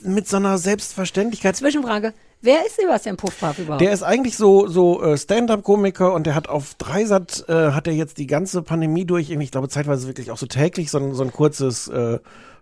mit 0.02 0.28
so 0.28 0.38
einer 0.38 0.58
Selbstverständlichkeit. 0.58 1.56
Zwischenfrage, 1.56 2.16
wer 2.42 2.66
ist 2.66 2.78
Sebastian 2.80 3.18
Puffpuff 3.18 3.60
überhaupt? 3.60 3.82
Der 3.82 3.92
ist 3.92 4.04
eigentlich 4.04 4.38
so 4.38 4.68
so 4.68 5.02
äh, 5.04 5.18
Stand-up-Komiker 5.18 6.14
und 6.14 6.26
der 6.26 6.36
hat 6.36 6.50
auf 6.50 6.76
Dreisat 6.76 7.46
äh, 7.48 7.72
hat 7.72 7.88
er 7.88 7.94
jetzt 7.94 8.18
die 8.18 8.28
ganze 8.28 8.62
Pandemie 8.62 9.06
durch, 9.06 9.30
ich 9.30 9.52
glaube 9.52 9.70
zeitweise 9.70 10.08
wirklich 10.08 10.32
auch 10.32 10.38
so 10.38 10.46
täglich 10.46 10.92
so 10.92 11.00
ein, 11.00 11.14
so 11.14 11.24
ein 11.24 11.32
kurzes 11.32 11.88
äh, 11.88 12.20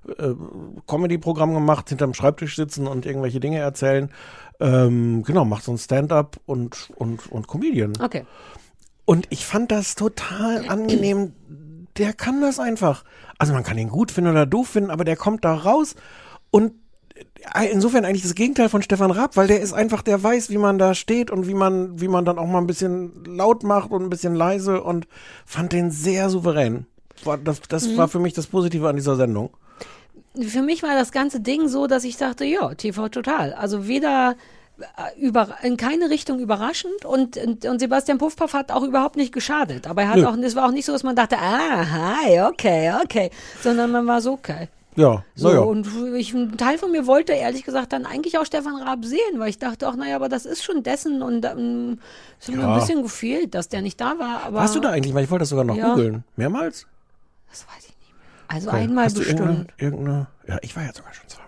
äh, 0.07 0.35
Comedy-Programm 0.87 1.53
gemacht, 1.53 1.89
hinterm 1.89 2.13
Schreibtisch 2.13 2.55
sitzen 2.55 2.87
und 2.87 3.05
irgendwelche 3.05 3.39
Dinge 3.39 3.59
erzählen. 3.59 4.11
Ähm, 4.59 5.23
genau, 5.23 5.45
macht 5.45 5.63
so 5.63 5.71
ein 5.71 5.77
Stand-up 5.77 6.39
und 6.45 6.89
und 6.95 7.31
und 7.31 7.47
Comedian. 7.47 7.93
Okay. 8.01 8.25
Und 9.05 9.27
ich 9.29 9.45
fand 9.45 9.71
das 9.71 9.95
total 9.95 10.67
angenehm. 10.67 11.33
Der 11.97 12.13
kann 12.13 12.41
das 12.41 12.59
einfach. 12.59 13.03
Also 13.37 13.53
man 13.53 13.63
kann 13.63 13.77
ihn 13.77 13.89
gut 13.89 14.11
finden 14.11 14.31
oder 14.31 14.45
doof 14.45 14.69
finden, 14.69 14.91
aber 14.91 15.03
der 15.03 15.15
kommt 15.15 15.45
da 15.45 15.53
raus 15.53 15.95
und 16.51 16.73
insofern 17.71 18.05
eigentlich 18.05 18.23
das 18.23 18.35
Gegenteil 18.35 18.69
von 18.69 18.81
Stefan 18.81 19.11
Raab, 19.11 19.37
weil 19.37 19.47
der 19.47 19.61
ist 19.61 19.73
einfach, 19.73 20.01
der 20.01 20.21
weiß, 20.21 20.49
wie 20.49 20.57
man 20.57 20.77
da 20.77 20.93
steht 20.93 21.31
und 21.31 21.47
wie 21.47 21.53
man, 21.53 21.99
wie 22.01 22.07
man 22.07 22.25
dann 22.25 22.37
auch 22.39 22.47
mal 22.47 22.57
ein 22.59 22.67
bisschen 22.67 23.23
laut 23.25 23.63
macht 23.63 23.91
und 23.91 24.03
ein 24.03 24.09
bisschen 24.09 24.35
leise 24.35 24.81
und 24.83 25.07
fand 25.45 25.71
den 25.71 25.91
sehr 25.91 26.29
souverän. 26.29 26.85
Das 27.43 27.61
das 27.69 27.87
Mhm. 27.87 27.97
war 27.97 28.07
für 28.07 28.19
mich 28.19 28.33
das 28.33 28.47
Positive 28.47 28.87
an 28.89 28.95
dieser 28.97 29.15
Sendung. 29.15 29.49
Für 30.47 30.61
mich 30.61 30.83
war 30.83 30.95
das 30.95 31.11
ganze 31.13 31.39
Ding 31.39 31.69
so, 31.69 31.87
dass 31.87 32.03
ich 32.03 32.17
dachte, 32.17 32.43
ja, 32.43 32.73
TV 32.75 33.07
total. 33.07 33.53
Also 33.53 33.87
weder 33.87 34.35
äh, 34.79 35.17
über, 35.21 35.55
in 35.63 35.77
keine 35.77 36.09
Richtung 36.09 36.39
überraschend 36.39 37.05
und, 37.05 37.37
und, 37.37 37.65
und 37.65 37.79
Sebastian 37.79 38.17
Puffpaff 38.17 38.51
hat 38.53 38.69
auch 38.71 38.83
überhaupt 38.83 39.15
nicht 39.15 39.31
geschadet. 39.31 39.87
Aber 39.87 40.01
er 40.01 40.09
hat 40.09 40.17
Nö. 40.17 40.25
auch, 40.27 40.35
es 40.37 40.55
war 40.55 40.67
auch 40.67 40.71
nicht 40.71 40.85
so, 40.85 40.91
dass 40.91 41.03
man 41.03 41.15
dachte, 41.15 41.37
ah, 41.37 41.85
hi, 41.89 42.41
okay, 42.41 42.91
okay, 43.01 43.29
sondern 43.63 43.91
man 43.91 44.05
war 44.07 44.19
so, 44.19 44.33
okay. 44.33 44.67
Ja, 44.95 45.23
So, 45.35 45.49
naja. 45.49 45.59
und 45.61 45.87
ich, 46.15 46.33
ein 46.33 46.57
Teil 46.57 46.77
von 46.77 46.91
mir 46.91 47.05
wollte 47.05 47.33
ehrlich 47.33 47.63
gesagt 47.63 47.91
dann 47.91 48.05
eigentlich 48.05 48.37
auch 48.37 48.45
Stefan 48.45 48.77
Raab 48.81 49.03
sehen, 49.03 49.19
weil 49.37 49.49
ich 49.49 49.57
dachte 49.59 49.89
auch, 49.89 49.95
naja, 49.95 50.15
aber 50.15 50.29
das 50.29 50.45
ist 50.45 50.63
schon 50.63 50.83
dessen 50.83 51.21
und 51.21 51.43
ähm, 51.45 51.99
es 52.39 52.47
hat 52.47 52.55
mir 52.55 52.61
Ja. 52.61 52.73
ein 52.73 52.79
bisschen 52.79 53.03
gefehlt, 53.03 53.53
dass 53.55 53.67
der 53.67 53.81
nicht 53.81 53.99
da 53.99 54.17
war. 54.19 54.43
Aber 54.45 54.59
Warst 54.59 54.75
du 54.75 54.79
da 54.79 54.91
eigentlich? 54.91 55.13
Weil 55.13 55.25
ich 55.25 55.29
wollte 55.31 55.41
das 55.41 55.49
sogar 55.49 55.65
noch 55.65 55.75
Ja. 55.75 55.89
googeln. 55.93 56.23
Mehrmals? 56.37 56.87
Also 58.47 58.69
Okay. 58.69 58.77
einmal 58.83 59.05
Hast 59.05 59.15
du 59.15 59.19
bestimmt. 59.21 59.39
Irgendeine, 59.41 59.67
irgendeine, 59.77 60.27
ja, 60.47 60.57
ich 60.61 60.75
war 60.75 60.83
ja 60.83 60.93
sogar 60.93 61.13
schon 61.13 61.27
zweimal. 61.27 61.44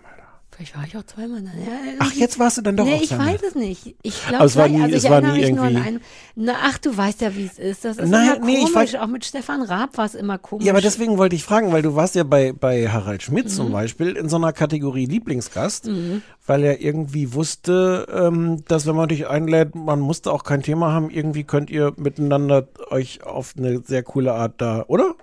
Vielleicht 0.58 0.76
war 0.76 0.84
ich 0.84 0.96
auch 0.96 1.04
zweimal 1.04 1.40
da. 1.40 1.50
Ja, 1.50 1.94
Ach, 2.00 2.12
jetzt 2.14 2.40
warst 2.40 2.58
du 2.58 2.62
dann 2.62 2.76
doch 2.76 2.84
nee, 2.84 2.94
auch 2.94 3.00
ich 3.00 3.10
zweimal. 3.10 3.34
weiß 3.34 3.42
es 3.44 3.54
nicht. 3.54 3.94
Ich 4.02 4.20
Aber 4.22 4.30
glaube, 4.30 4.44
es 4.46 4.56
war 4.56 4.68
nie- 4.68 4.82
also 4.82 4.96
es 4.96 5.04
ich 5.04 5.10
war 5.10 5.20
nie 5.20 5.38
mich 5.40 5.50
nur 5.52 5.60
an 5.64 5.70
irgendwie- 5.72 5.86
einen. 5.88 6.00
Na, 6.34 6.52
ach, 6.64 6.78
du 6.78 6.96
weißt 6.96 7.20
ja, 7.20 7.36
wie 7.36 7.46
es 7.46 7.60
ist. 7.60 7.84
Das 7.84 7.96
ist 7.96 8.08
Nein, 8.10 8.36
immer 8.38 8.44
nee, 8.44 8.58
ich 8.64 8.72
komisch. 8.72 8.96
auch 8.96 9.06
mit 9.06 9.24
Stefan 9.24 9.62
Raab 9.62 9.96
war 9.96 10.06
es 10.06 10.16
immer 10.16 10.36
komisch. 10.38 10.66
Ja, 10.66 10.72
aber 10.72 10.80
deswegen 10.80 11.16
wollte 11.16 11.36
ich 11.36 11.44
fragen, 11.44 11.70
weil 11.70 11.82
du 11.82 11.94
warst 11.94 12.16
ja 12.16 12.24
bei, 12.24 12.52
bei 12.52 12.88
Harald 12.88 13.22
Schmidt 13.22 13.52
zum 13.52 13.68
Mhm. 13.68 13.72
Beispiel 13.72 14.16
in 14.16 14.28
so 14.28 14.34
einer 14.34 14.52
Kategorie 14.52 15.06
Lieblingsgast, 15.06 15.86
Mhm. 15.86 16.22
weil 16.44 16.64
er 16.64 16.80
irgendwie 16.80 17.34
wusste, 17.34 18.08
ähm, 18.12 18.64
dass 18.66 18.84
wenn 18.84 18.96
man 18.96 19.08
dich 19.08 19.28
einlädt, 19.28 19.76
man 19.76 20.00
musste 20.00 20.32
auch 20.32 20.42
kein 20.42 20.64
Thema 20.64 20.90
haben, 20.90 21.08
irgendwie 21.08 21.44
könnt 21.44 21.70
ihr 21.70 21.92
miteinander 21.96 22.66
euch 22.90 23.22
auf 23.22 23.54
eine 23.56 23.78
sehr 23.86 24.02
coole 24.02 24.32
Art 24.32 24.54
da, 24.58 24.84
oder? 24.88 25.14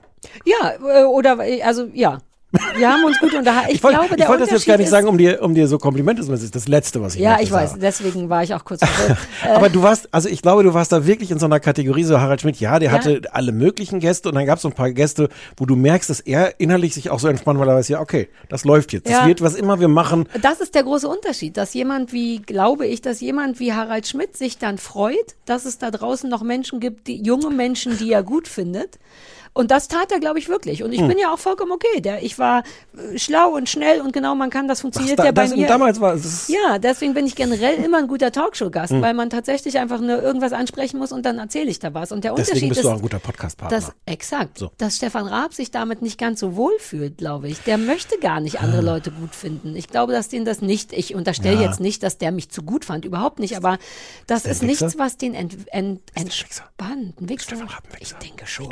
Ja, 0.46 0.76
äh, 1.02 1.04
oder, 1.04 1.38
also, 1.66 1.90
ja. 1.94 2.20
Wir 2.78 2.92
haben 2.92 3.04
uns 3.06 3.20
gut 3.20 3.34
unterhalten. 3.34 3.70
Ich, 3.70 3.76
Ich 3.76 3.84
wollte 3.84 3.98
glaube, 3.98 4.14
ich 4.16 4.18
der 4.18 4.28
wollte 4.28 4.44
das 4.44 4.52
jetzt 4.52 4.66
gar 4.66 4.78
nicht 4.78 4.90
sagen, 4.90 5.08
um 5.08 5.18
dir, 5.18 5.42
um 5.42 5.54
dir 5.54 5.68
so 5.68 5.78
Komplimente 5.78 6.22
zu 6.22 6.28
machen. 6.28 6.36
Das 6.38 6.44
ist 6.44 6.56
das 6.56 6.68
Letzte, 6.68 7.02
was 7.02 7.16
ich 7.16 7.22
Ja, 7.22 7.40
ich 7.40 7.52
weiß. 7.52 7.72
sagen. 7.72 7.82
Deswegen 7.82 8.30
war 8.30 8.44
ich 8.44 8.54
auch 8.54 8.64
kurz. 8.66 8.82
Äh, 9.46 9.48
Aber 9.50 9.70
du 9.70 9.82
warst, 9.84 10.08
also 10.12 10.28
ich 10.30 10.42
glaube, 10.42 10.64
du 10.64 10.74
warst 10.74 10.92
da 10.92 11.06
wirklich 11.06 11.30
in 11.32 11.38
so 11.40 11.46
einer 11.46 11.60
Kategorie, 11.60 12.04
so 12.04 12.20
Harald 12.20 12.42
Schmidt, 12.42 12.60
ja, 12.60 12.80
der 12.80 12.90
Ja. 12.90 12.96
hatte 12.96 13.22
alle 13.32 13.52
möglichen 13.52 14.00
Gäste 14.00 14.30
und 14.30 14.36
dann 14.36 14.46
gab 14.46 14.58
es 14.58 14.62
so 14.64 14.70
ein 14.70 14.74
paar 14.74 14.92
Gäste, 14.92 15.30
wo 15.58 15.66
du 15.66 15.76
merkst, 15.76 16.10
dass 16.10 16.20
er 16.20 16.60
innerlich 16.60 16.94
sich 16.94 17.10
auch 17.10 17.20
so 17.20 17.28
entspannt, 17.28 17.60
weil 17.60 17.68
er 17.70 17.76
weiß, 17.76 17.88
ja, 17.90 18.00
okay, 18.00 18.30
das 18.50 18.64
läuft 18.66 18.94
jetzt. 18.94 19.06
Das 19.08 19.14
Ja. 19.22 19.28
wird, 19.28 19.42
was 19.42 19.56
immer 19.56 19.80
wir 19.80 19.88
machen. 19.88 20.28
Das 20.42 20.62
ist 20.62 20.74
der 20.76 20.84
große 20.84 21.08
Unterschied, 21.08 21.58
dass 21.58 21.74
jemand 21.74 22.12
wie, 22.14 22.40
glaube 22.42 22.88
ich, 22.88 23.02
dass 23.02 23.20
jemand 23.22 23.60
wie 23.60 23.74
Harald 23.74 24.08
Schmidt 24.08 24.36
sich 24.38 24.58
dann 24.58 24.78
freut, 24.78 25.36
dass 25.46 25.66
es 25.66 25.78
da 25.78 25.92
draußen 25.92 26.30
noch 26.30 26.42
Menschen 26.44 26.80
gibt, 26.80 27.08
die 27.08 27.22
junge 27.22 27.50
Menschen, 27.50 27.98
die 27.98 28.12
er 28.12 28.24
gut 28.24 28.48
findet. 28.48 28.98
Und 29.58 29.72
das 29.72 29.88
tat 29.88 30.12
er, 30.12 30.20
glaube 30.20 30.38
ich, 30.38 30.50
wirklich. 30.50 30.84
Und 30.84 30.92
ich 30.92 31.00
Hm. 31.00 31.08
bin 31.08 31.18
ja 31.18 31.34
auch 31.34 31.40
vollkommen 31.40 31.72
okay. 31.72 32.02
Der, 32.02 32.22
ich 32.22 32.38
war 32.38 32.64
äh, 33.14 33.18
schlau 33.18 33.56
und 33.56 33.70
schnell 33.70 34.02
und 34.02 34.12
genau, 34.12 34.36
man 34.36 34.50
kann, 34.50 34.68
das 34.68 34.82
funktioniert 34.82 35.18
da- 35.18 35.24
ja 35.26 35.32
bei 35.32 35.44
das- 35.48 35.56
mir. 35.56 35.66
damals 35.66 36.02
war 36.02 36.14
es- 36.14 36.50
Ja, 36.50 36.78
deswegen 36.78 37.14
bin 37.14 37.26
ich 37.26 37.36
generell 37.38 37.76
immer 37.84 38.00
ein 38.00 38.08
guter 38.08 38.34
Talkshow-Gast, 38.34 38.92
Hm. 38.92 39.02
weil 39.02 39.14
man 39.14 39.30
tatsächlich 39.30 39.80
einfach 39.80 40.02
nur 40.02 40.22
irgendwas 40.22 40.52
ansprechen 40.52 40.98
muss 41.00 41.14
und 41.14 41.26
dann 41.26 41.40
erzähle 41.40 41.70
ich 41.72 41.80
da 41.80 41.94
was. 41.94 42.12
Und 42.12 42.26
der 42.26 42.34
Deswegen 42.36 42.48
Unterschied 42.50 42.70
bist 42.70 42.80
ist, 42.82 42.84
du 42.86 42.90
auch 42.90 42.96
ein 42.96 43.02
guter 43.02 43.20
Podcast-Partner. 43.20 43.78
dass, 43.80 43.94
exakt, 44.06 44.58
So. 44.60 44.72
dass 44.78 44.98
Stefan 44.98 45.26
Raab 45.26 45.54
sich 45.54 45.72
damit 45.72 46.02
nicht 46.02 46.20
ganz 46.20 46.42
so 46.42 46.58
wohl 46.58 46.78
fühlt, 46.80 47.18
glaube 47.18 47.48
ich. 47.48 47.62
Der 47.62 47.78
möchte 47.78 48.20
gar 48.20 48.42
nicht 48.42 48.60
andere 48.60 48.82
Leute 48.82 49.10
gut 49.12 49.34
finden. 49.34 49.78
Ich 49.78 49.88
glaube, 49.88 50.12
dass 50.12 50.28
den 50.28 50.44
das 50.44 50.62
nicht, 50.62 50.92
ich 50.92 51.16
unterstelle 51.16 51.56
Ja. 51.56 51.70
jetzt 51.70 51.80
nicht, 51.80 52.04
dass 52.04 52.18
der 52.18 52.34
mich 52.34 52.50
zu 52.50 52.62
gut 52.62 52.84
fand, 52.84 53.06
überhaupt 53.06 53.40
nicht, 53.40 53.56
aber 53.56 53.78
das 54.28 54.46
ist 54.46 54.64
ein 54.64 54.68
nichts, 54.68 54.82
Wichser? 54.84 55.00
was 55.00 55.16
den 55.16 55.34
ent, 55.34 55.56
ent, 55.72 56.02
entspannt. 56.14 57.22
Ein 57.22 57.30
Wichser. 57.30 57.56
Ich 58.02 58.12
denke 58.16 58.46
schon. 58.46 58.68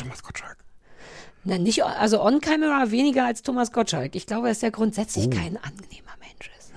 Na, 1.46 1.58
nicht, 1.58 1.84
also 1.84 2.22
on 2.24 2.40
camera 2.42 2.90
weniger 2.92 3.26
als 3.26 3.42
Thomas 3.42 3.72
Gottschalk. 3.72 4.16
Ich 4.16 4.26
glaube, 4.28 4.48
dass 4.48 4.60
der 4.60 4.72
grundsätzlich 4.72 5.26
Oh. 5.28 5.30
kein 5.30 5.58
angenehmer 5.58 6.14
Mensch 6.20 6.50
ist. 6.58 6.72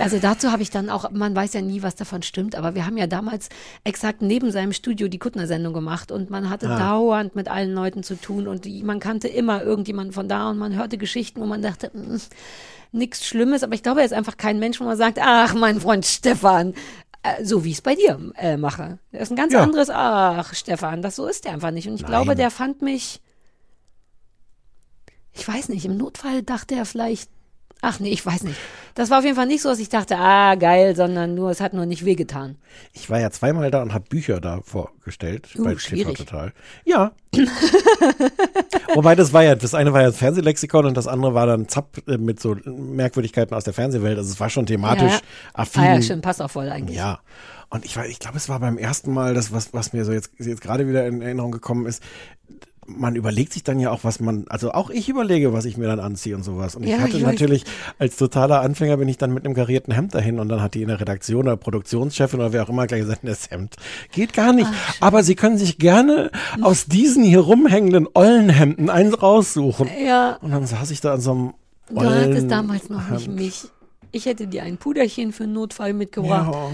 Also 0.00 0.18
dazu 0.18 0.50
habe 0.50 0.62
ich 0.62 0.70
dann 0.70 0.90
auch, 0.90 1.10
man 1.12 1.34
weiß 1.34 1.52
ja 1.54 1.62
nie, 1.62 1.82
was 1.82 1.94
davon 1.94 2.22
stimmt, 2.22 2.56
aber 2.56 2.74
wir 2.74 2.84
haben 2.86 2.96
ja 2.98 3.06
damals 3.06 3.48
exakt 3.84 4.20
neben 4.20 4.50
seinem 4.50 4.72
Studio 4.72 5.06
die 5.08 5.18
Kuttner-Sendung 5.18 5.72
gemacht 5.72 6.10
und 6.10 6.28
man 6.28 6.50
hatte 6.50 6.68
Ah. 6.68 6.76
dauernd 6.78 7.36
mit 7.36 7.48
allen 7.48 7.72
Leuten 7.72 8.02
zu 8.02 8.16
tun 8.20 8.48
und 8.48 8.64
die, 8.64 8.82
man 8.82 8.98
kannte 8.98 9.28
immer 9.28 9.62
irgendjemanden 9.62 10.12
von 10.12 10.28
da 10.28 10.50
und 10.50 10.58
man 10.58 10.74
hörte 10.74 10.98
Geschichten, 10.98 11.40
wo 11.40 11.46
man 11.46 11.62
dachte, 11.62 11.90
"Mm, 11.94 12.16
nichts 12.92 13.24
Schlimmes, 13.26 13.62
aber 13.62 13.74
ich 13.74 13.82
glaube, 13.84 14.00
er 14.00 14.06
ist 14.06 14.12
einfach 14.12 14.36
kein 14.36 14.58
Mensch, 14.58 14.80
wo 14.80 14.84
man 14.84 14.96
sagt, 14.96 15.18
ach, 15.22 15.54
mein 15.54 15.80
Freund 15.80 16.04
Stefan, 16.04 16.74
äh, 17.22 17.44
so 17.44 17.64
wie 17.64 17.70
ich 17.70 17.76
es 17.76 17.82
bei 17.82 17.94
dir 17.94 18.18
äh, 18.36 18.56
mache. 18.56 18.98
Er 19.12 19.20
ist 19.20 19.30
ein 19.30 19.36
ganz 19.36 19.52
Ja. 19.52 19.62
anderes, 19.62 19.88
ach, 19.88 20.52
Stefan, 20.52 21.00
das 21.00 21.16
so 21.16 21.26
ist 21.26 21.46
er 21.46 21.52
einfach 21.52 21.70
nicht. 21.70 21.86
Und 21.88 21.94
ich 21.94 22.02
Nein. 22.02 22.10
glaube, 22.10 22.34
der 22.34 22.50
fand 22.50 22.82
mich, 22.82 23.20
ich 25.36 25.46
weiß 25.46 25.68
nicht, 25.68 25.84
im 25.84 25.96
Notfall 25.96 26.42
dachte 26.42 26.74
er 26.74 26.86
vielleicht, 26.86 27.30
ach 27.82 28.00
nee, 28.00 28.10
ich 28.10 28.24
weiß 28.24 28.44
nicht. 28.44 28.56
Das 28.94 29.10
war 29.10 29.18
auf 29.18 29.24
jeden 29.24 29.36
Fall 29.36 29.46
nicht 29.46 29.60
so, 29.60 29.68
dass 29.68 29.78
ich 29.78 29.90
dachte, 29.90 30.16
ah, 30.16 30.54
geil, 30.54 30.96
sondern 30.96 31.34
nur, 31.34 31.50
es 31.50 31.60
hat 31.60 31.74
nur 31.74 31.84
nicht 31.84 32.04
wehgetan. 32.06 32.56
Ich 32.94 33.10
war 33.10 33.20
ja 33.20 33.30
zweimal 33.30 33.70
da 33.70 33.82
und 33.82 33.92
habe 33.92 34.06
Bücher 34.08 34.40
da 34.40 34.60
vorgestellt 34.62 35.48
Uh, 35.58 35.64
bei 35.64 35.74
TV. 35.74 36.12
Total. 36.12 36.52
Ja. 36.84 37.12
Wobei 38.94 39.14
das 39.14 39.34
war 39.34 39.44
ja, 39.44 39.54
das 39.54 39.74
eine 39.74 39.92
war 39.92 40.00
ja 40.00 40.06
das 40.08 40.16
Fernsehlexikon 40.16 40.86
und 40.86 40.96
das 40.96 41.06
andere 41.06 41.34
war 41.34 41.46
dann 41.46 41.68
Zapp 41.68 41.98
äh, 42.08 42.16
mit 42.16 42.40
so 42.40 42.56
Merkwürdigkeiten 42.64 43.54
aus 43.54 43.64
der 43.64 43.74
Fernsehwelt. 43.74 44.16
Also 44.16 44.32
es 44.32 44.40
war 44.40 44.48
schon 44.48 44.64
thematisch 44.64 45.12
ja. 45.12 45.20
affin. 45.52 45.82
Ah 45.82 45.94
ja, 45.94 46.02
stimmt, 46.02 46.22
passt 46.22 46.40
auch 46.40 46.50
voll 46.50 46.70
eigentlich. 46.70 46.96
Ja. 46.96 47.20
Und 47.68 47.84
ich 47.84 47.96
weiß, 47.96 48.08
ich 48.08 48.20
glaube, 48.20 48.38
es 48.38 48.48
war 48.48 48.60
beim 48.60 48.78
ersten 48.78 49.12
Mal, 49.12 49.34
das, 49.34 49.52
was, 49.52 49.74
was 49.74 49.92
mir 49.92 50.04
so 50.04 50.12
jetzt, 50.12 50.30
jetzt 50.38 50.62
gerade 50.62 50.88
wieder 50.88 51.06
in 51.06 51.20
Erinnerung 51.20 51.50
gekommen 51.50 51.84
ist, 51.84 52.02
man 52.86 53.16
überlegt 53.16 53.52
sich 53.52 53.64
dann 53.64 53.78
ja 53.78 53.90
auch, 53.90 54.04
was 54.04 54.20
man, 54.20 54.44
also 54.48 54.72
auch 54.72 54.90
ich 54.90 55.08
überlege, 55.08 55.52
was 55.52 55.64
ich 55.64 55.76
mir 55.76 55.86
dann 55.86 56.00
anziehe 56.00 56.34
und 56.34 56.42
sowas. 56.42 56.74
Und 56.74 56.84
ich 56.84 56.90
Ja, 56.90 56.98
hatte 56.98 57.16
ich 57.16 57.22
natürlich, 57.22 57.64
als 57.98 58.16
totaler 58.16 58.60
Anfänger 58.60 58.96
bin 58.96 59.08
ich 59.08 59.18
dann 59.18 59.32
mit 59.32 59.44
einem 59.44 59.54
karierten 59.54 59.92
Hemd 59.92 60.14
dahin 60.14 60.38
und 60.38 60.48
dann 60.48 60.62
hat 60.62 60.74
die 60.74 60.82
in 60.82 60.88
der 60.88 61.00
Redaktion 61.00 61.42
oder 61.42 61.56
Produktionschefin 61.56 62.40
oder 62.40 62.52
wer 62.52 62.62
auch 62.62 62.68
immer 62.68 62.86
gleich 62.86 63.02
gesagt, 63.02 63.20
das 63.22 63.50
Hemd 63.50 63.76
geht 64.12 64.32
gar 64.32 64.52
nicht. 64.52 64.68
Aber 65.00 65.22
Sie 65.22 65.34
können 65.34 65.58
sich 65.58 65.78
gerne 65.78 66.30
aus 66.62 66.86
diesen 66.86 67.24
hier 67.24 67.40
rumhängenden 67.40 68.08
Ollenhemden 68.14 68.90
eins 68.90 69.20
raussuchen. 69.20 69.88
Ja. 70.04 70.38
Und 70.40 70.52
dann 70.52 70.66
saß 70.66 70.90
ich 70.90 71.00
da 71.00 71.14
an 71.14 71.20
so 71.20 71.32
einem 71.32 71.54
Du 71.88 72.00
hattest 72.00 72.50
damals 72.50 72.90
noch 72.90 73.10
nicht 73.10 73.28
mich. 73.28 73.64
Ich 74.10 74.26
hätte 74.26 74.46
dir 74.46 74.62
ein 74.62 74.76
Puderchen 74.76 75.32
für 75.32 75.44
einen 75.44 75.52
Notfall 75.52 75.92
mitgebracht 75.92 76.52
Ja. 76.52 76.70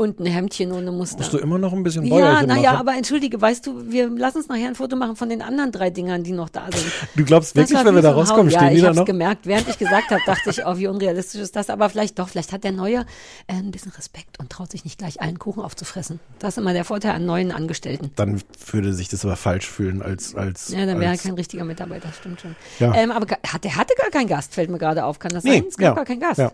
Und 0.00 0.18
ein 0.18 0.26
Hemdchen 0.26 0.72
ohne 0.72 0.90
Muster. 0.92 1.18
Musst 1.18 1.32
du 1.34 1.38
immer 1.38 1.58
noch 1.58 1.72
ein 1.72 1.82
bisschen 1.82 2.04
Ja, 2.04 2.14
Bäuerchen 2.14 2.48
naja, 2.48 2.72
machen? 2.72 2.80
aber 2.88 2.96
entschuldige, 2.96 3.40
weißt 3.40 3.66
du, 3.66 3.92
wir 3.92 4.08
lassen 4.08 4.38
uns 4.38 4.48
nachher 4.48 4.68
ein 4.68 4.74
Foto 4.74 4.96
machen 4.96 5.14
von 5.14 5.28
den 5.28 5.42
anderen 5.42 5.72
drei 5.72 5.90
Dingern, 5.90 6.22
die 6.24 6.32
noch 6.32 6.48
da 6.48 6.66
sind. 6.72 6.86
Du 7.16 7.24
glaubst 7.24 7.56
Das 7.56 7.68
wirklich, 7.70 7.84
wenn 7.84 7.94
wir 7.94 8.02
da 8.02 8.08
so 8.12 8.14
ein 8.14 8.20
rauskommen, 8.20 8.50
stehen 8.50 8.62
ja, 8.62 8.70
die 8.70 8.76
ich 8.76 8.80
da 8.82 8.88
hab's 8.88 8.96
noch? 8.96 9.04
gemerkt, 9.04 9.46
während 9.46 9.68
ich 9.68 9.78
gesagt 9.78 10.10
habe, 10.10 10.20
dachte 10.26 10.50
ich, 10.50 10.64
oh, 10.64 10.78
wie 10.78 10.86
unrealistisch 10.86 11.40
ist 11.40 11.54
das. 11.54 11.68
Aber 11.70 11.88
vielleicht 11.90 12.18
doch, 12.18 12.28
vielleicht 12.28 12.52
hat 12.52 12.64
der 12.64 12.72
Neue 12.72 13.00
äh, 13.46 13.52
ein 13.54 13.70
bisschen 13.70 13.92
Respekt 13.92 14.38
und 14.40 14.50
traut 14.50 14.70
sich 14.70 14.84
nicht 14.84 14.98
gleich 14.98 15.20
allen 15.20 15.38
Kuchen 15.38 15.62
aufzufressen. 15.62 16.18
Das 16.38 16.54
ist 16.54 16.58
immer 16.58 16.72
der 16.72 16.84
Vorteil 16.84 17.12
an 17.12 17.26
neuen 17.26 17.52
Angestellten. 17.52 18.10
Dann 18.16 18.40
würde 18.70 18.94
sich 18.94 19.08
das 19.08 19.24
aber 19.24 19.36
falsch 19.36 19.68
fühlen 19.68 20.00
als 20.02 20.34
als 20.34 20.68
Ja, 20.70 20.86
dann 20.86 20.98
wäre 20.98 21.12
er 21.12 21.18
kein 21.18 21.34
richtiger 21.34 21.64
Mitarbeiter, 21.64 22.08
stimmt 22.18 22.40
schon. 22.40 22.56
Ja. 22.78 22.94
Ähm, 22.94 23.10
aber 23.10 23.26
hat, 23.46 23.64
der 23.64 23.76
hatte 23.76 23.92
gar 23.98 24.10
keinen 24.10 24.28
Gast, 24.28 24.54
fällt 24.54 24.70
mir 24.70 24.78
gerade 24.78 25.04
auf. 25.04 25.18
Kann 25.18 25.32
das 25.32 25.44
Nee, 25.44 25.58
sein? 25.58 25.64
Es 25.68 25.76
gab 25.76 25.84
ja, 25.88 25.94
gar 25.94 26.04
keinen 26.06 26.20
Gast. 26.20 26.38
ja. 26.38 26.52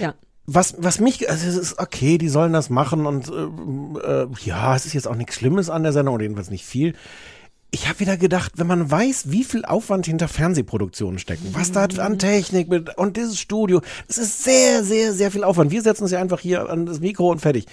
ja. 0.00 0.14
Was, 0.46 0.76
was 0.78 1.00
mich, 1.00 1.28
also 1.28 1.46
es 1.46 1.56
ist 1.56 1.78
okay, 1.78 2.18
die 2.18 2.28
sollen 2.28 2.52
das 2.52 2.70
machen 2.70 3.04
und 3.04 3.28
ähm, 3.28 3.98
äh, 4.02 4.26
ja, 4.44 4.76
es 4.76 4.86
ist 4.86 4.92
jetzt 4.92 5.08
auch 5.08 5.16
nichts 5.16 5.34
Schlimmes 5.34 5.70
an 5.70 5.82
der 5.82 5.92
Sendung 5.92 6.14
oder 6.14 6.22
jedenfalls 6.22 6.50
nicht 6.50 6.64
viel. 6.64 6.94
Ich 7.72 7.88
habe 7.88 7.98
wieder 7.98 8.16
gedacht, 8.16 8.52
wenn 8.56 8.68
man 8.68 8.88
weiß, 8.88 9.32
wie 9.32 9.42
viel 9.42 9.64
Aufwand 9.64 10.06
hinter 10.06 10.28
Fernsehproduktionen 10.28 11.18
stecken, 11.18 11.48
was 11.52 11.72
da 11.72 11.84
an 11.84 12.18
Technik 12.18 12.68
mit, 12.68 12.96
und 12.96 13.16
dieses 13.16 13.40
Studio, 13.40 13.82
das 14.06 14.18
ist 14.18 14.44
sehr, 14.44 14.84
sehr, 14.84 15.12
sehr 15.12 15.32
viel 15.32 15.42
Aufwand. 15.42 15.72
Wir 15.72 15.82
setzen 15.82 16.04
uns 16.04 16.12
ja 16.12 16.20
einfach 16.20 16.40
hier 16.40 16.70
an 16.70 16.86
das 16.86 17.00
Mikro 17.00 17.30
und 17.30 17.40
fertig. 17.40 17.66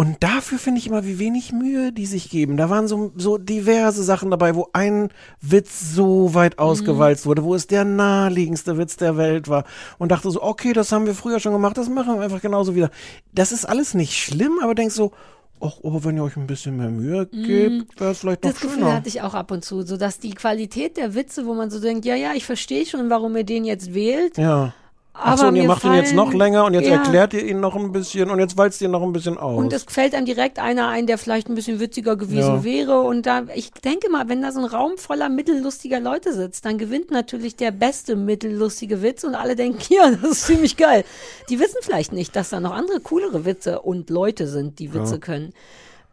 Und 0.00 0.22
dafür 0.22 0.58
finde 0.58 0.78
ich 0.78 0.86
immer, 0.86 1.04
wie 1.04 1.18
wenig 1.18 1.52
Mühe 1.52 1.92
die 1.92 2.06
sich 2.06 2.30
geben. 2.30 2.56
Da 2.56 2.70
waren 2.70 2.88
so, 2.88 3.12
so 3.16 3.36
diverse 3.36 4.02
Sachen 4.02 4.30
dabei, 4.30 4.54
wo 4.54 4.66
ein 4.72 5.10
Witz 5.42 5.92
so 5.94 6.32
weit 6.32 6.58
ausgewalzt 6.58 7.26
wurde, 7.26 7.44
wo 7.44 7.54
es 7.54 7.66
der 7.66 7.84
naheliegendste 7.84 8.78
Witz 8.78 8.96
der 8.96 9.18
Welt 9.18 9.48
war. 9.48 9.64
Und 9.98 10.10
dachte 10.10 10.30
so, 10.30 10.42
okay, 10.42 10.72
das 10.72 10.90
haben 10.90 11.04
wir 11.04 11.14
früher 11.14 11.38
schon 11.38 11.52
gemacht, 11.52 11.76
das 11.76 11.90
machen 11.90 12.14
wir 12.14 12.22
einfach 12.22 12.40
genauso 12.40 12.74
wieder. 12.74 12.88
Das 13.34 13.52
ist 13.52 13.66
alles 13.66 13.92
nicht 13.92 14.16
schlimm, 14.16 14.58
aber 14.62 14.74
denkst 14.74 14.94
so, 14.94 15.12
ach, 15.60 15.74
aber 15.84 16.02
wenn 16.02 16.16
ihr 16.16 16.24
euch 16.24 16.38
ein 16.38 16.46
bisschen 16.46 16.78
mehr 16.78 16.88
Mühe 16.88 17.26
gebt, 17.26 18.00
wäre 18.00 18.12
es 18.12 18.20
vielleicht 18.20 18.42
noch 18.42 18.52
Das 18.52 18.60
Gefühl 18.62 18.78
schöner. 18.78 18.94
hatte 18.94 19.08
ich 19.10 19.20
auch 19.20 19.34
ab 19.34 19.50
und 19.50 19.66
zu, 19.66 19.82
so 19.82 19.98
dass 19.98 20.18
die 20.18 20.30
Qualität 20.30 20.96
der 20.96 21.14
Witze, 21.14 21.44
wo 21.44 21.52
man 21.52 21.68
so 21.70 21.78
denkt, 21.78 22.06
ja, 22.06 22.14
ja, 22.14 22.32
ich 22.32 22.46
verstehe 22.46 22.86
schon, 22.86 23.10
warum 23.10 23.36
ihr 23.36 23.44
den 23.44 23.66
jetzt 23.66 23.92
wählt, 23.92 24.38
Ja. 24.38 24.72
Ach 25.12 25.36
so, 25.36 25.42
Aber 25.42 25.48
und 25.50 25.56
ihr 25.56 25.64
macht 25.64 25.84
ihn 25.84 25.92
jetzt 25.92 26.14
noch 26.14 26.26
fallen- 26.28 26.38
länger 26.38 26.64
und 26.64 26.72
jetzt 26.74 26.86
Ja. 26.86 26.94
erklärt 26.94 27.34
ihr 27.34 27.44
ihn 27.44 27.60
noch 27.60 27.74
ein 27.76 27.90
bisschen 27.92 28.30
und 28.30 28.38
jetzt 28.38 28.56
walzt 28.56 28.80
ihr 28.80 28.88
noch 28.88 29.02
ein 29.02 29.12
bisschen 29.12 29.36
aus. 29.38 29.58
Und 29.58 29.72
es 29.72 29.82
fällt 29.82 30.14
einem 30.14 30.24
direkt 30.24 30.58
einer 30.58 30.88
ein, 30.88 31.06
der 31.06 31.18
vielleicht 31.18 31.48
ein 31.48 31.54
bisschen 31.56 31.80
witziger 31.80 32.16
gewesen 32.16 32.38
Ja. 32.56 32.64
wäre. 32.64 33.00
Und 33.00 33.26
da, 33.26 33.42
ich 33.54 33.70
denke 33.72 34.08
mal, 34.08 34.28
wenn 34.28 34.40
da 34.40 34.52
so 34.52 34.60
ein 34.60 34.64
Raum 34.66 34.96
voller 34.96 35.28
mittellustiger 35.28 36.00
Leute 36.00 36.32
sitzt, 36.32 36.64
dann 36.64 36.78
gewinnt 36.78 37.10
natürlich 37.10 37.56
der 37.56 37.70
beste 37.72 38.14
mittellustige 38.16 39.02
Witz 39.02 39.24
und 39.24 39.34
alle 39.34 39.56
denken, 39.56 39.80
ja, 39.92 40.10
das 40.10 40.30
ist 40.30 40.46
ziemlich 40.46 40.76
geil. 40.76 41.04
Die 41.50 41.58
wissen 41.58 41.78
vielleicht 41.82 42.12
nicht, 42.12 42.34
dass 42.36 42.50
da 42.50 42.60
noch 42.60 42.72
andere 42.72 43.00
coolere 43.00 43.44
Witze 43.44 43.80
und 43.80 44.10
Leute 44.10 44.46
sind, 44.46 44.78
die 44.78 44.94
Witze 44.94 45.14
Ja. 45.14 45.18
können. 45.18 45.52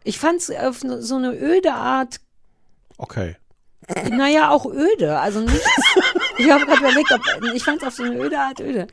Ich 0.04 0.18
fand 0.18 0.40
es 0.40 0.50
auf 0.50 0.80
so 0.80 1.16
eine 1.16 1.32
öde 1.34 1.72
Art 1.72 2.20
okay. 2.98 3.36
naja, 4.10 4.50
auch 4.50 4.66
öde. 4.66 5.18
Also 5.18 5.40
nichts. 5.40 5.64
Ich 6.38 6.50
habe 6.50 6.66
gerade 6.66 6.80
überlegt, 6.80 7.12
ob 7.12 7.20
ich 7.54 7.64
fand 7.64 7.82
es 7.82 7.88
auf 7.88 7.94
so 7.94 8.04
eine 8.04 8.18
öde 8.18 8.38
Art 8.38 8.60
öde. 8.60 8.86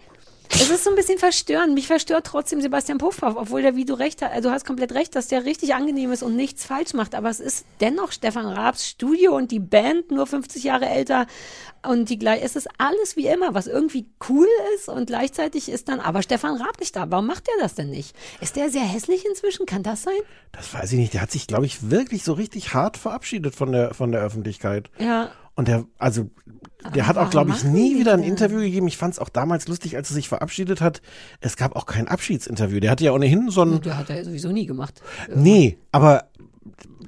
Es 0.49 0.69
ist 0.69 0.83
so 0.83 0.89
ein 0.89 0.95
bisschen 0.95 1.17
verstörend. 1.17 1.73
Mich 1.73 1.87
verstört 1.87 2.25
trotzdem 2.27 2.61
Sebastian 2.61 2.97
Puffpaff, 2.97 3.35
obwohl 3.35 3.61
der, 3.61 3.75
wie 3.75 3.85
du 3.85 3.93
recht 3.93 4.21
hast, 4.21 4.31
also 4.31 4.49
du 4.49 4.53
hast 4.53 4.65
komplett 4.65 4.93
recht, 4.93 5.15
dass 5.15 5.27
der 5.27 5.43
richtig 5.43 5.73
angenehm 5.75 6.11
ist 6.11 6.23
und 6.23 6.35
nichts 6.35 6.65
falsch 6.65 6.93
macht. 6.93 7.15
Aber 7.15 7.29
es 7.29 7.39
ist 7.39 7.65
dennoch 7.81 8.11
Stefan 8.11 8.45
Raabs 8.45 8.87
Studio 8.87 9.35
und 9.35 9.51
die 9.51 9.59
Band 9.59 10.11
nur 10.11 10.25
50 10.27 10.63
Jahre 10.63 10.85
älter 10.87 11.27
und 11.85 12.09
die 12.09 12.17
gleich. 12.17 12.41
Es 12.43 12.55
ist 12.55 12.69
alles 12.77 13.17
wie 13.17 13.27
immer, 13.27 13.53
was 13.53 13.67
irgendwie 13.67 14.07
cool 14.29 14.47
ist 14.75 14.87
und 14.87 15.07
gleichzeitig 15.07 15.67
ist 15.67 15.89
dann 15.89 15.99
aber 15.99 16.21
Stefan 16.21 16.55
Raab 16.55 16.79
nicht 16.79 16.95
da. 16.95 17.09
Warum 17.09 17.27
macht 17.27 17.47
er 17.47 17.61
das 17.61 17.75
denn 17.75 17.89
nicht? 17.89 18.15
Ist 18.39 18.55
der 18.55 18.69
sehr 18.69 18.83
hässlich 18.83 19.25
inzwischen? 19.25 19.65
Kann 19.65 19.83
das 19.83 20.03
sein? 20.03 20.13
Das 20.51 20.73
weiß 20.73 20.93
ich 20.93 20.99
nicht. 20.99 21.13
Der 21.13 21.21
hat 21.21 21.31
sich, 21.31 21.47
glaube 21.47 21.65
ich, 21.65 21.89
wirklich 21.89 22.23
so 22.23 22.33
richtig 22.33 22.73
hart 22.73 22.97
verabschiedet 22.97 23.55
von 23.55 23.71
der, 23.71 23.93
von 23.93 24.11
der 24.11 24.21
Öffentlichkeit. 24.21 24.89
Ja. 24.99 25.31
Und 25.55 25.67
der, 25.67 25.85
also, 25.97 26.29
der 26.93 27.03
Aber 27.03 27.07
hat 27.07 27.17
auch, 27.17 27.29
glaube 27.31 27.51
ich, 27.51 27.63
nie 27.63 27.97
wieder 27.97 28.13
ein? 28.13 28.23
Interview 28.23 28.59
gegeben. 28.59 28.87
Ich 28.87 28.97
fand 28.97 29.13
es 29.13 29.19
auch 29.19 29.29
damals 29.29 29.67
lustig, 29.67 29.95
als 29.95 30.09
er 30.11 30.15
sich 30.15 30.27
verabschiedet 30.29 30.81
hat. 30.81 31.01
Es 31.39 31.55
gab 31.57 31.75
auch 31.75 31.85
kein 31.85 32.07
Abschiedsinterview. 32.07 32.79
Der 32.79 32.91
hatte 32.91 33.05
ja 33.05 33.11
ohnehin 33.13 33.49
so 33.49 33.61
ein, 33.63 33.81
Der 33.81 33.97
hat 33.97 34.09
er 34.09 34.23
sowieso 34.25 34.51
nie 34.51 34.65
gemacht. 34.65 35.01
nee, 35.33 35.77
aber 35.91 36.25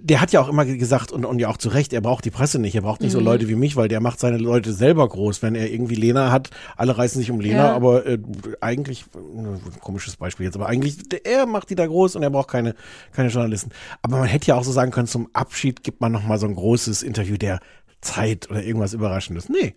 der 0.01 0.21
hat 0.21 0.31
ja 0.31 0.39
auch 0.39 0.47
immer 0.47 0.63
gesagt 0.65 1.11
und, 1.11 1.25
und 1.25 1.39
ja 1.39 1.49
auch 1.49 1.57
zu 1.57 1.67
Recht, 1.67 1.91
er 1.91 1.99
braucht 1.99 2.23
die 2.23 2.29
Presse 2.31 2.59
nicht. 2.59 2.73
Er 2.75 2.81
braucht 2.81 3.01
nicht 3.01 3.11
so 3.11 3.19
Mhm. 3.19 3.25
Leute 3.25 3.49
wie 3.49 3.55
mich, 3.55 3.75
weil 3.75 3.89
der 3.89 3.99
macht 3.99 4.19
seine 4.21 4.37
Leute 4.37 4.71
selber 4.71 5.05
groß. 5.05 5.41
Wenn 5.41 5.53
er 5.53 5.69
irgendwie 5.69 5.95
Lena 5.95 6.31
hat, 6.31 6.49
alle 6.77 6.97
reißen 6.97 7.19
sich 7.19 7.29
um 7.29 7.41
Lena, 7.41 7.65
Ja. 7.67 7.75
aber 7.75 8.05
äh, 8.05 8.17
eigentlich, 8.61 9.01
äh, 9.15 9.79
komisches 9.81 10.15
Beispiel 10.15 10.45
jetzt, 10.45 10.55
aber 10.55 10.67
eigentlich, 10.67 10.97
er 11.25 11.45
macht 11.45 11.69
die 11.69 11.75
da 11.75 11.85
groß 11.85 12.15
und 12.15 12.23
er 12.23 12.29
braucht 12.29 12.47
keine, 12.49 12.73
keine 13.11 13.27
Journalisten. 13.29 13.71
Aber 14.01 14.17
man 14.19 14.27
hätte 14.27 14.47
ja 14.47 14.55
auch 14.55 14.63
so 14.63 14.71
sagen 14.71 14.91
können, 14.91 15.07
zum 15.07 15.27
Abschied 15.33 15.83
gibt 15.83 15.99
man 15.99 16.13
nochmal 16.13 16.39
so 16.39 16.47
ein 16.47 16.55
großes 16.55 17.03
Interview 17.03 17.35
der 17.35 17.59
Zeit 18.01 18.49
oder 18.49 18.63
irgendwas 18.63 18.93
Überraschendes. 18.93 19.49
Nee. 19.49 19.75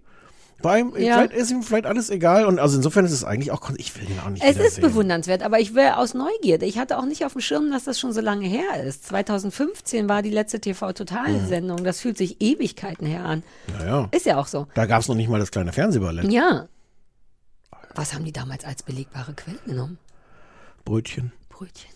Bei 0.62 0.80
ihm, 0.80 0.92
Ja. 0.94 1.14
vielleicht 1.14 1.32
ist 1.32 1.50
ihm 1.50 1.62
vielleicht 1.62 1.86
alles 1.86 2.10
egal 2.10 2.44
und 2.44 2.58
also 2.58 2.76
insofern 2.76 3.06
ist 3.06 3.12
es 3.12 3.24
eigentlich 3.24 3.50
auch, 3.50 3.62
ich 3.78 3.98
will 3.98 4.04
den 4.06 4.20
auch 4.20 4.28
nicht 4.28 4.44
Es 4.44 4.58
ist 4.58 4.82
bewundernswert, 4.82 5.42
aber 5.42 5.58
ich 5.58 5.74
wäre 5.74 5.96
aus 5.96 6.12
Neugierde. 6.12 6.66
Ich 6.66 6.76
hatte 6.78 6.98
auch 6.98 7.06
nicht 7.06 7.24
auf 7.24 7.32
dem 7.32 7.40
Schirm, 7.40 7.70
dass 7.70 7.84
das 7.84 7.98
schon 7.98 8.12
so 8.12 8.20
lange 8.20 8.46
her 8.46 8.84
ist. 8.84 9.06
2015 9.06 10.06
war 10.10 10.20
die 10.20 10.28
letzte 10.30 10.60
TV-Total-Sendung. 10.60 11.82
Das 11.82 12.00
fühlt 12.00 12.18
sich 12.18 12.42
Ewigkeiten 12.42 13.06
her 13.06 13.24
an. 13.24 13.42
Naja. 13.78 14.08
Ist 14.10 14.26
ja 14.26 14.36
auch 14.36 14.46
so. 14.48 14.66
Da 14.74 14.84
gab 14.84 15.00
es 15.00 15.08
noch 15.08 15.14
nicht 15.14 15.30
mal 15.30 15.40
das 15.40 15.50
kleine 15.50 15.72
Fernsehballett. 15.72 16.30
Ja. 16.30 16.68
Was 17.94 18.12
haben 18.12 18.24
die 18.24 18.32
damals 18.32 18.64
als 18.66 18.82
belegbare 18.82 19.32
Quelle 19.32 19.58
genommen? 19.64 19.98
Brötchen. 20.84 21.32
Brötchen. 21.48 21.90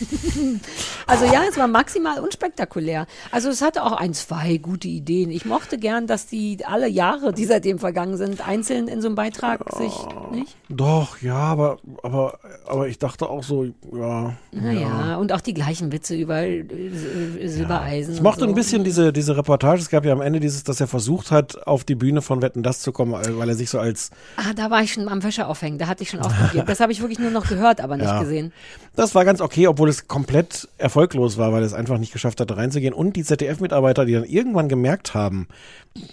Also 1.06 1.24
ja, 1.24 1.42
es 1.48 1.56
war 1.56 1.66
maximal 1.66 2.20
unspektakulär. 2.20 3.06
Also 3.32 3.48
es 3.48 3.62
hatte 3.62 3.82
auch 3.82 3.92
ein, 3.92 4.14
zwei 4.14 4.58
gute 4.58 4.86
Ideen. 4.88 5.30
Ich 5.30 5.44
mochte 5.44 5.76
gern, 5.78 6.06
dass 6.06 6.26
die 6.26 6.58
alle 6.64 6.88
Jahre, 6.88 7.32
die 7.32 7.44
seitdem 7.46 7.78
vergangen 7.78 8.16
sind, 8.16 8.46
einzeln 8.46 8.86
in 8.86 9.00
so 9.00 9.08
einem 9.08 9.16
Beitrag 9.16 9.60
sich, 9.76 9.92
nicht? 10.32 10.56
Doch, 10.68 11.20
ja, 11.20 11.34
aber, 11.34 11.78
aber, 12.02 12.38
aber 12.66 12.86
ich 12.88 12.98
dachte 12.98 13.28
auch 13.28 13.42
so, 13.42 13.64
ja. 13.92 14.34
Naja, 14.52 15.16
und 15.16 15.32
auch 15.32 15.40
die 15.40 15.54
gleichen 15.54 15.90
Witze 15.90 16.14
über 16.14 16.42
äh, 16.42 16.60
äh, 16.60 17.48
Silbereisen. 17.48 18.14
Ich 18.14 18.22
mochte 18.22 18.40
so. 18.40 18.46
ein 18.46 18.54
bisschen 18.54 18.84
diese, 18.84 19.12
diese 19.12 19.36
Reportage. 19.36 19.80
Es 19.80 19.90
gab 19.90 20.04
ja 20.04 20.12
am 20.12 20.20
Ende 20.20 20.38
dieses, 20.40 20.62
dass 20.64 20.80
er 20.80 20.86
versucht 20.86 21.30
hat, 21.32 21.66
auf 21.66 21.82
die 21.84 21.94
Bühne 21.96 22.22
von 22.22 22.40
Wetten 22.42 22.62
das 22.62 22.80
zu 22.80 22.92
kommen, 22.92 23.12
weil 23.12 23.48
er 23.48 23.54
sich 23.56 23.70
so 23.70 23.78
als, 23.80 24.10
Ah, 24.36 24.52
da 24.54 24.70
war 24.70 24.82
ich 24.82 24.92
schon 24.92 25.08
am 25.08 25.22
Wäsche 25.24 25.46
aufhängen. 25.46 25.78
Da 25.78 25.86
hatte 25.88 26.02
ich 26.04 26.10
schon 26.10 26.20
ausprobiert. 26.20 26.68
Das 26.68 26.78
habe 26.80 26.92
ich 26.92 27.00
wirklich 27.00 27.18
nur 27.18 27.30
noch 27.30 27.48
gehört, 27.48 27.80
aber 27.80 27.96
nicht 27.96 28.06
Ja. 28.06 28.20
gesehen. 28.20 28.52
das 28.96 29.14
war 29.14 29.24
ganz 29.24 29.40
okay, 29.40 29.66
obwohl 29.66 29.88
es 29.90 30.08
komplett 30.08 30.68
erfolglos 30.78 31.36
war, 31.36 31.52
weil 31.52 31.62
es 31.62 31.74
einfach 31.74 31.98
nicht 31.98 32.12
geschafft 32.12 32.40
hatte, 32.40 32.56
reinzugehen. 32.56 32.94
Und 32.94 33.16
die 33.16 33.24
ZDF-Mitarbeiter, 33.24 34.06
die 34.06 34.14
dann 34.14 34.24
irgendwann 34.24 34.68
gemerkt 34.68 35.12
haben, 35.12 35.48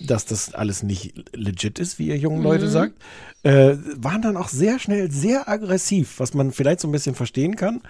dass 0.01 0.25
das 0.25 0.53
alles 0.55 0.81
nicht 0.83 1.13
legit 1.35 1.77
ist, 1.79 1.99
wie 1.99 2.07
ihr 2.07 2.17
jungen 2.17 2.41
Leute 2.41 2.65
Mhm. 2.65 2.69
sagt, 2.69 2.93
äh, 3.43 3.75
waren 3.95 4.21
dann 4.23 4.35
auch 4.35 4.49
sehr 4.49 4.79
schnell 4.79 5.11
sehr 5.11 5.47
aggressiv, 5.47 6.15
was 6.19 6.33
man 6.33 6.51
vielleicht 6.51 6.79
so 6.79 6.87
ein 6.87 6.91
bisschen 6.91 7.13
verstehen 7.15 7.55
kann. 7.55 7.81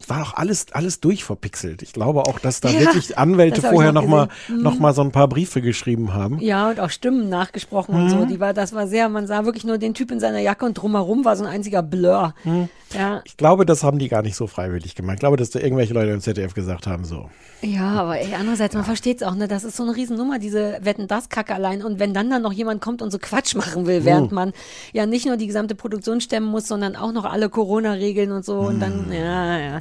Es 0.00 0.08
war 0.08 0.22
auch 0.22 0.34
alles, 0.34 0.66
alles 0.72 1.00
durchverpixelt. 1.00 1.82
Ich 1.82 1.92
glaube 1.92 2.22
auch, 2.26 2.38
dass 2.38 2.60
da 2.60 2.70
Ja, 2.70 2.80
wirklich 2.80 3.18
Anwälte 3.18 3.60
vorher 3.60 3.92
noch 3.92 4.02
nochmal 4.02 4.28
gesehen. 4.28 4.56
Mhm. 4.58 4.62
noch 4.62 4.78
mal 4.78 4.94
so 4.94 5.02
ein 5.02 5.10
paar 5.12 5.28
Briefe 5.28 5.60
geschrieben 5.60 6.14
haben. 6.14 6.38
Ja, 6.40 6.70
und 6.70 6.78
auch 6.80 6.90
Stimmen 6.90 7.28
nachgesprochen 7.28 7.94
und 7.96 8.04
Mhm. 8.04 8.10
so. 8.10 8.24
Die 8.24 8.38
war, 8.40 8.54
das 8.54 8.72
war 8.72 8.86
sehr, 8.86 9.08
man 9.08 9.26
sah 9.26 9.44
wirklich 9.44 9.64
nur 9.64 9.78
den 9.78 9.94
Typ 9.94 10.12
in 10.12 10.20
seiner 10.20 10.38
Jacke 10.38 10.64
und 10.64 10.74
drumherum 10.74 11.24
war 11.24 11.36
so 11.36 11.44
ein 11.44 11.50
einziger 11.50 11.82
Blur. 11.82 12.34
Mhm. 12.44 12.68
Ja. 12.94 13.22
Ich 13.24 13.36
glaube, 13.36 13.66
das 13.66 13.82
haben 13.82 13.98
die 13.98 14.08
gar 14.08 14.22
nicht 14.22 14.36
so 14.36 14.46
freiwillig 14.46 14.94
gemacht. 14.94 15.14
Ich 15.14 15.20
glaube, 15.20 15.36
dass 15.36 15.50
da 15.50 15.58
irgendwelche 15.58 15.94
Leute 15.94 16.10
im 16.12 16.20
ZDF 16.20 16.54
gesagt 16.54 16.86
haben, 16.86 17.04
so. 17.04 17.28
Ja, 17.62 17.90
aber 17.92 18.18
ey, 18.18 18.34
andererseits, 18.38 18.74
man 18.74 18.84
versteht 18.84 19.18
es 19.22 19.26
auch, 19.26 19.34
ne? 19.34 19.48
Das 19.48 19.64
ist 19.64 19.76
so 19.76 19.82
eine 19.84 19.94
Riesennummer, 19.96 20.38
diese 20.38 20.78
Wetten 20.82 21.06
das 21.08 21.28
Kacke 21.32 21.52
allein. 21.52 21.82
Und 21.82 21.98
wenn 21.98 22.14
dann 22.14 22.30
dann 22.30 22.42
noch 22.42 22.52
jemand 22.52 22.80
kommt 22.80 23.02
und 23.02 23.10
so 23.10 23.18
Quatsch 23.18 23.56
machen 23.56 23.86
will, 23.86 24.04
während 24.04 24.30
Mhm. 24.30 24.34
man 24.36 24.52
ja 24.92 25.04
nicht 25.06 25.26
nur 25.26 25.36
die 25.36 25.48
gesamte 25.48 25.74
Produktion 25.74 26.20
stemmen 26.20 26.46
muss, 26.46 26.68
sondern 26.68 26.94
auch 26.94 27.10
noch 27.10 27.24
alle 27.24 27.48
Corona-Regeln 27.48 28.30
und 28.30 28.44
so. 28.44 28.60
Und 28.60 28.78
dann, 28.78 29.06
Mhm. 29.08 29.12
ja, 29.12 29.58
ja. 29.58 29.78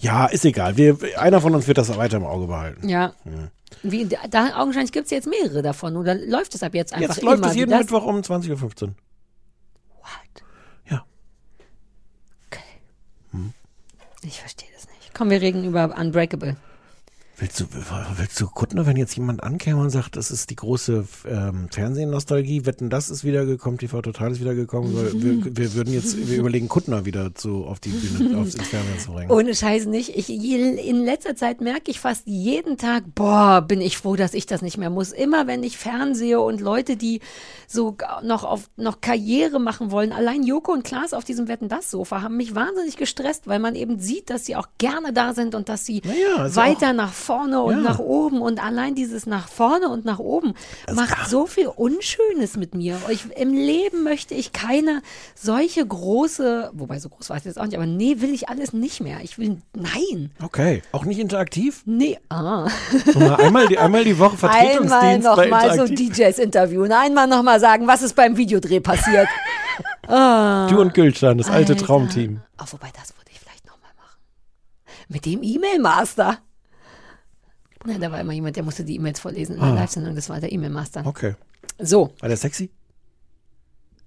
Ja, 0.00 0.26
ist 0.26 0.44
egal. 0.44 0.76
Wir, 0.76 0.98
einer 1.16 1.40
von 1.40 1.54
uns 1.54 1.68
wird 1.68 1.78
das 1.78 1.96
weiter 1.96 2.16
im 2.16 2.24
Auge 2.26 2.48
behalten. 2.48 2.88
Ja. 2.88 3.12
Mhm. 3.24 3.50
Wie, 3.84 4.06
da, 4.06 4.56
augenscheinlich 4.60 4.90
gibt 4.92 5.04
es 5.04 5.10
jetzt 5.12 5.28
mehrere 5.28 5.62
davon. 5.62 5.96
Oder 5.96 6.14
läuft 6.16 6.54
es 6.56 6.62
ab 6.64 6.74
jetzt 6.74 6.92
einfach 6.94 7.14
Jetzt 7.16 7.22
läuft 7.22 7.44
es 7.46 7.54
jeden? 7.54 7.78
Mittwoch 7.78 8.04
um 8.04 8.16
20.15 8.22 8.82
Uhr. 8.88 8.94
Ich 14.24 14.40
verstehe 14.40 14.68
das 14.74 14.86
nicht. 14.88 15.14
Komm, 15.14 15.30
wir 15.30 15.40
reden 15.40 15.64
über 15.64 15.94
Unbreakable. 15.96 16.56
Willst 17.40 17.60
du, 17.60 17.66
willst 18.16 18.40
du 18.40 18.48
Kuttner, 18.48 18.84
wenn 18.84 18.96
jetzt 18.96 19.14
jemand 19.14 19.44
ankäme 19.44 19.80
und 19.80 19.90
sagt, 19.90 20.16
das 20.16 20.32
ist 20.32 20.50
die 20.50 20.56
große 20.56 21.06
ähm, 21.24 21.68
Fernsehnostalgie, 21.70 22.66
wetten, 22.66 22.90
das 22.90 23.10
ist 23.10 23.22
wiedergekommen, 23.22 23.78
TV 23.78 24.02
Total 24.02 24.32
ist 24.32 24.40
wiedergekommen, 24.40 24.96
weil 24.96 25.12
wir, 25.22 25.56
wir 25.56 25.74
würden 25.74 25.94
jetzt, 25.94 26.28
wir 26.28 26.36
überlegen, 26.36 26.66
Kuttner 26.66 27.04
wieder 27.04 27.36
zu, 27.36 27.64
auf 27.64 27.78
die 27.78 27.90
Bühne, 27.90 28.38
aufs 28.40 28.56
Fernsehen 28.56 28.98
zu 28.98 29.12
bringen. 29.12 29.30
Ohne 29.30 29.54
Scheiß 29.54 29.86
nicht. 29.86 30.16
Ich, 30.16 30.28
in 30.30 31.04
letzter 31.04 31.36
Zeit 31.36 31.60
merke 31.60 31.92
ich 31.92 32.00
fast 32.00 32.26
jeden 32.26 32.76
Tag, 32.76 33.04
boah, 33.14 33.60
bin 33.62 33.80
ich 33.80 33.98
froh, 33.98 34.16
dass 34.16 34.34
ich 34.34 34.46
das 34.46 34.60
nicht 34.60 34.76
mehr 34.76 34.90
muss. 34.90 35.12
Immer 35.12 35.46
wenn 35.46 35.62
ich 35.62 35.78
fernsehe 35.78 36.40
und 36.40 36.60
Leute, 36.60 36.96
die 36.96 37.20
so 37.68 37.96
noch 38.24 38.42
auf 38.42 38.68
noch 38.76 39.00
Karriere 39.00 39.60
machen 39.60 39.92
wollen, 39.92 40.12
allein 40.12 40.42
Joko 40.42 40.72
und 40.72 40.82
Klaas 40.82 41.12
auf 41.12 41.22
diesem 41.22 41.46
Wetten 41.46 41.68
das 41.68 41.88
Sofa 41.88 42.20
haben 42.20 42.36
mich 42.36 42.56
wahnsinnig 42.56 42.96
gestresst, 42.96 43.46
weil 43.46 43.60
man 43.60 43.76
eben 43.76 44.00
sieht, 44.00 44.28
dass 44.28 44.44
sie 44.44 44.56
auch 44.56 44.66
gerne 44.78 45.12
da 45.12 45.34
sind 45.34 45.54
und 45.54 45.68
dass 45.68 45.86
sie 45.86 46.02
ja, 46.04 46.46
ist 46.46 46.56
weiter 46.56 46.92
nach 46.92 47.12
vorne 47.12 47.27
und 47.30 47.76
Ja. 47.76 47.80
nach 47.82 47.98
oben 47.98 48.40
und 48.40 48.62
allein 48.64 48.94
dieses 48.94 49.26
nach 49.26 49.48
vorne 49.48 49.88
und 49.88 50.04
nach 50.04 50.18
oben 50.18 50.54
macht 50.94 51.28
so 51.28 51.46
viel 51.46 51.66
Unschönes 51.68 52.56
mit 52.56 52.74
mir. 52.74 52.98
Ich, 53.10 53.24
Im 53.36 53.52
Leben 53.52 54.02
möchte 54.04 54.34
ich 54.34 54.52
keine 54.52 55.02
solche 55.34 55.86
große, 55.86 56.70
wobei 56.72 56.98
so 56.98 57.08
groß 57.08 57.30
war 57.30 57.36
es 57.36 57.44
jetzt 57.44 57.58
auch 57.58 57.64
nicht, 57.64 57.76
aber 57.76 57.86
nee, 57.86 58.20
will 58.20 58.32
ich 58.32 58.48
alles 58.48 58.72
nicht 58.72 59.00
mehr. 59.00 59.18
Ich 59.22 59.38
will, 59.38 59.58
nein. 59.74 60.30
Okay, 60.42 60.82
auch 60.92 61.04
nicht 61.04 61.18
interaktiv? 61.18 61.82
Nee, 61.86 62.18
ah. 62.30 62.68
So 63.12 63.18
mal 63.18 63.36
einmal, 63.36 63.66
die, 63.68 63.78
einmal 63.78 64.04
die 64.04 64.18
Woche 64.18 64.36
Einmal 64.48 64.88
Vertretungsdienst 64.88 65.26
noch 65.26 65.36
bei 65.36 65.48
mal 65.48 65.76
so. 65.76 65.86
DJs 65.86 66.38
interviewen. 66.38 66.92
Einmal 66.92 67.26
noch 67.26 67.42
mal 67.42 67.60
sagen, 67.60 67.86
was 67.86 68.02
ist 68.02 68.14
beim 68.14 68.36
Videodreh 68.36 68.80
passiert. 68.80 69.28
ah. 70.08 70.66
Du 70.70 70.80
und 70.80 70.94
Gülcan, 70.94 71.38
das 71.38 71.48
alte 71.50 71.72
Alter. 71.74 71.86
Traumteam. 71.86 72.40
Ah, 72.56 72.64
wobei, 72.70 72.88
das 72.98 73.16
würde 73.16 73.30
ich 73.30 73.38
vielleicht 73.38 73.66
noch 73.66 73.78
mal 73.80 73.90
machen. 73.96 74.18
Mit 75.08 75.26
dem 75.26 75.42
E-Mail-Master. 75.42 76.38
Na, 77.84 77.98
da 77.98 78.10
war 78.10 78.20
immer 78.20 78.32
jemand, 78.32 78.56
der 78.56 78.62
musste 78.64 78.84
die 78.84 78.96
E-Mails 78.96 79.20
vorlesen 79.20 79.54
in 79.56 79.60
der 79.60 79.70
Ah. 79.70 79.74
Live-Sendung. 79.74 80.14
Das 80.14 80.28
war 80.28 80.40
der 80.40 80.50
E-Mail-Master. 80.52 81.06
Okay. 81.06 81.34
So, 81.78 82.12
War 82.20 82.28
der 82.28 82.36
sexy? 82.36 82.70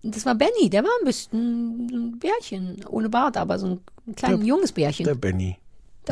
das 0.03 0.25
war 0.25 0.33
Benny. 0.35 0.69
Der 0.69 0.83
war 0.83 0.89
ein 0.99 1.05
bisschen 1.05 1.87
ein 1.91 2.19
Bärchen. 2.19 2.83
Ohne 2.89 3.07
Bart, 3.09 3.37
aber 3.37 3.59
so 3.59 3.67
ein 4.07 4.15
kleines, 4.15 4.39
Der- 4.39 4.47
junges 4.47 4.71
Bärchen. 4.71 5.05
Der 5.05 5.13
Der, 5.15 5.19
Benny. 5.21 5.57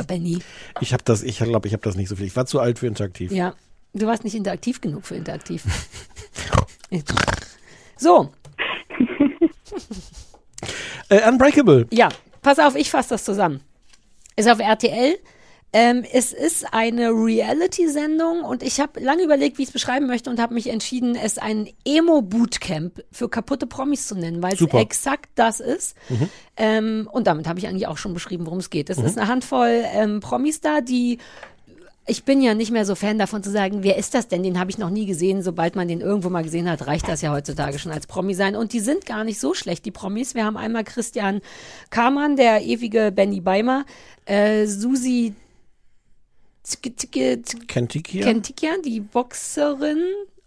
Benny. 0.06 0.38
Ich 0.80 0.92
habe 0.94 1.02
das, 1.04 1.22
ich 1.22 1.38
glaube, 1.38 1.66
ich 1.68 1.74
habe 1.74 1.82
das 1.82 1.96
nicht 1.96 2.08
so 2.08 2.16
viel. 2.16 2.26
Ich 2.26 2.36
war 2.36 2.46
zu 2.46 2.60
alt 2.60 2.78
für 2.78 2.86
interaktiv. 2.86 3.30
Ja, 3.32 3.54
du 3.92 4.06
warst 4.06 4.24
nicht 4.24 4.34
interaktiv 4.34 4.80
genug 4.80 5.04
für 5.04 5.16
interaktiv. 5.16 5.64
so, 7.98 8.30
Äh, 11.08 11.28
Unbreakable. 11.28 11.86
Ja, 11.90 12.08
pass 12.42 12.58
auf, 12.58 12.76
ich 12.76 12.90
fasse 12.90 13.10
das 13.10 13.24
zusammen. 13.24 13.60
Ist 14.36 14.48
auf 14.48 14.60
RTL 14.60 15.18
Ähm, 15.72 16.04
es 16.12 16.32
ist 16.32 16.74
eine 16.74 17.10
Reality-Sendung 17.10 18.42
und 18.42 18.64
ich 18.64 18.80
habe 18.80 18.98
lange 18.98 19.22
überlegt, 19.22 19.56
wie 19.58 19.62
ich 19.62 19.68
es 19.68 19.72
beschreiben 19.72 20.08
möchte 20.08 20.28
und 20.28 20.40
habe 20.40 20.54
mich 20.54 20.68
entschieden, 20.68 21.14
es 21.14 21.38
ein 21.38 21.68
Emo-Bootcamp 21.84 23.04
für 23.12 23.28
kaputte 23.28 23.68
Promis 23.68 24.08
zu 24.08 24.16
nennen, 24.16 24.42
weil 24.42 24.54
es 24.54 24.60
exakt 24.60 25.30
das 25.36 25.60
ist. 25.60 25.96
Mhm. 26.08 26.28
Ähm, 26.56 27.08
und 27.12 27.28
damit 27.28 27.46
habe 27.46 27.60
ich 27.60 27.68
eigentlich 27.68 27.86
auch 27.86 27.98
schon 27.98 28.14
beschrieben, 28.14 28.46
worum 28.46 28.58
es 28.58 28.70
geht. 28.70 28.90
Es 28.90 28.98
Mhm. 28.98 29.04
ist 29.06 29.18
eine 29.18 29.28
Handvoll 29.28 29.84
ähm, 29.92 30.18
Promis 30.20 30.60
da, 30.60 30.80
die 30.80 31.18
ich 32.06 32.24
bin 32.24 32.40
ja 32.40 32.54
nicht 32.54 32.72
mehr 32.72 32.84
so 32.84 32.96
Fan 32.96 33.18
davon 33.18 33.42
zu 33.44 33.50
sagen, 33.52 33.84
wer 33.84 33.96
ist 33.96 34.14
das 34.14 34.26
denn? 34.26 34.42
Den 34.42 34.58
habe 34.58 34.68
ich 34.70 34.78
noch 34.78 34.90
nie 34.90 35.06
gesehen. 35.06 35.42
Sobald 35.42 35.76
man 35.76 35.86
den 35.86 36.00
irgendwo 36.00 36.28
mal 36.28 36.42
gesehen 36.42 36.68
hat, 36.68 36.88
reicht 36.88 37.06
das 37.06 37.20
ja 37.20 37.30
heutzutage 37.32 37.78
schon 37.78 37.92
als 37.92 38.08
Promi 38.08 38.34
sein. 38.34 38.56
Und 38.56 38.72
die 38.72 38.80
sind 38.80 39.06
gar 39.06 39.22
nicht 39.22 39.38
so 39.38 39.54
schlecht, 39.54 39.84
die 39.84 39.92
Promis. 39.92 40.34
Wir 40.34 40.44
haben 40.44 40.56
einmal 40.56 40.82
Christian 40.82 41.40
Kamann, 41.90 42.34
der 42.34 42.62
ewige 42.62 43.12
Benny 43.12 43.40
Beimer, 43.40 43.84
äh, 44.24 44.66
Susi 44.66 45.34
Kentikia? 46.82 48.24
Kentikian, 48.24 48.82
die 48.82 49.00
Boxerin. 49.00 49.98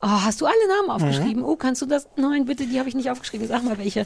Oh, 0.02 0.08
hast 0.08 0.42
du 0.42 0.46
alle 0.46 0.68
Namen 0.68 0.90
aufgeschrieben? 0.90 1.44
Oh, 1.44 1.56
kannst 1.56 1.82
du 1.82 1.86
das? 1.86 2.08
Nein, 2.18 2.46
bitte, 2.46 2.66
die 2.66 2.78
habe 2.80 2.90
ich 2.90 2.96
nicht 2.96 3.10
aufgeschrieben. 3.10 3.48
Sag 3.48 3.64
mal 3.64 3.78
welche. 3.78 4.06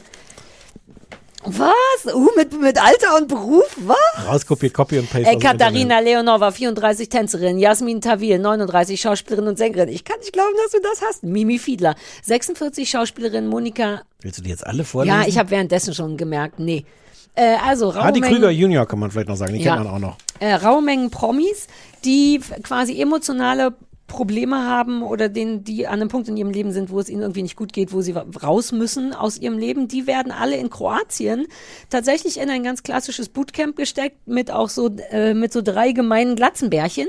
Was? 1.45 2.13
Uh, 2.13 2.29
mit, 2.35 2.59
mit 2.59 2.77
Alter 2.81 3.15
und 3.17 3.27
Beruf? 3.29 3.77
Was? 3.85 4.27
Rauskopiert, 4.27 4.73
Copy 4.73 4.99
und 4.99 5.09
Paste. 5.09 5.29
Äh, 5.31 5.37
Katharina 5.37 5.99
Leonova, 5.99 6.51
34 6.51 7.07
Tänzerin, 7.09 7.57
Jasmin 7.57 8.01
Tawil, 8.01 8.39
39 8.39 8.99
Schauspielerin 8.99 9.47
und 9.47 9.57
Sängerin. 9.57 9.87
Ich 9.87 10.03
kann 10.03 10.19
nicht 10.19 10.33
glauben, 10.33 10.53
dass 10.63 10.71
du 10.71 10.79
das 10.81 11.01
hast. 11.07 11.23
Mimi 11.23 11.57
Fiedler, 11.59 11.95
46 12.23 12.89
Schauspielerin, 12.89 13.47
Monika. 13.47 14.01
Willst 14.21 14.39
du 14.39 14.41
die 14.43 14.49
jetzt 14.49 14.65
alle 14.65 14.83
vorlesen? 14.83 15.21
Ja, 15.21 15.27
ich 15.27 15.37
habe 15.37 15.51
währenddessen 15.51 15.93
schon 15.93 16.17
gemerkt, 16.17 16.59
nee. 16.59 16.85
Äh, 17.35 17.55
also 17.65 17.93
Hardy 17.93 18.19
Raumengen, 18.19 18.29
Krüger 18.29 18.49
Junior 18.49 18.85
kann 18.87 18.99
man 18.99 19.11
vielleicht 19.11 19.29
noch 19.29 19.37
sagen, 19.37 19.53
die 19.53 19.61
Ja. 19.61 19.75
kennt 19.75 19.85
man 19.85 19.93
auch 19.93 19.99
noch. 19.99 20.17
äh, 20.39 20.53
raue 20.55 20.81
Mengen 20.81 21.11
Promis, 21.11 21.67
die 22.03 22.39
quasi 22.63 22.99
emotionale 22.99 23.75
Probleme 24.07 24.63
haben 24.65 25.03
oder 25.03 25.27
denen, 25.29 25.63
die 25.63 25.85
an 25.85 25.95
einem 25.99 26.09
Punkt 26.09 26.29
in 26.29 26.37
ihrem 26.37 26.49
Leben 26.49 26.71
sind, 26.71 26.89
wo 26.89 26.99
es 26.99 27.09
ihnen 27.09 27.21
irgendwie 27.21 27.43
nicht 27.43 27.57
gut 27.57 27.73
geht, 27.73 27.91
wo 27.91 28.01
sie 28.01 28.13
raus 28.13 28.71
müssen 28.71 29.13
aus 29.13 29.37
ihrem 29.37 29.57
Leben, 29.57 29.87
die 29.89 30.07
werden 30.07 30.31
alle 30.31 30.55
in 30.55 30.69
Kroatien 30.69 31.47
tatsächlich 31.89 32.39
in 32.39 32.49
ein 32.49 32.63
ganz 32.63 32.83
klassisches 32.83 33.29
Bootcamp 33.29 33.75
gesteckt 33.75 34.27
mit 34.27 34.49
auch 34.49 34.69
so 34.69 34.89
äh, 35.11 35.33
mit 35.33 35.51
so 35.51 35.61
drei 35.61 35.91
gemeinen 35.91 36.35
Glatzenbärchen. 36.35 37.07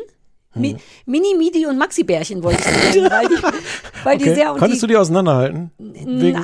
Mi 0.58 0.76
Mini, 1.06 1.34
Midi 1.36 1.66
und 1.66 1.78
Maxi-Bärchen 1.78 2.42
wollte 2.42 2.60
ich 2.60 2.94
nennen, 2.94 3.10
weil 3.10 3.28
die, 3.28 3.42
weil 4.04 4.18
die 4.18 4.24
Okay. 4.24 4.34
sehr 4.34 4.52
und 4.52 4.58
Konntest 4.58 4.82
die, 4.82 4.86
du 4.86 4.92
die 4.92 4.96
auseinanderhalten? 4.96 5.70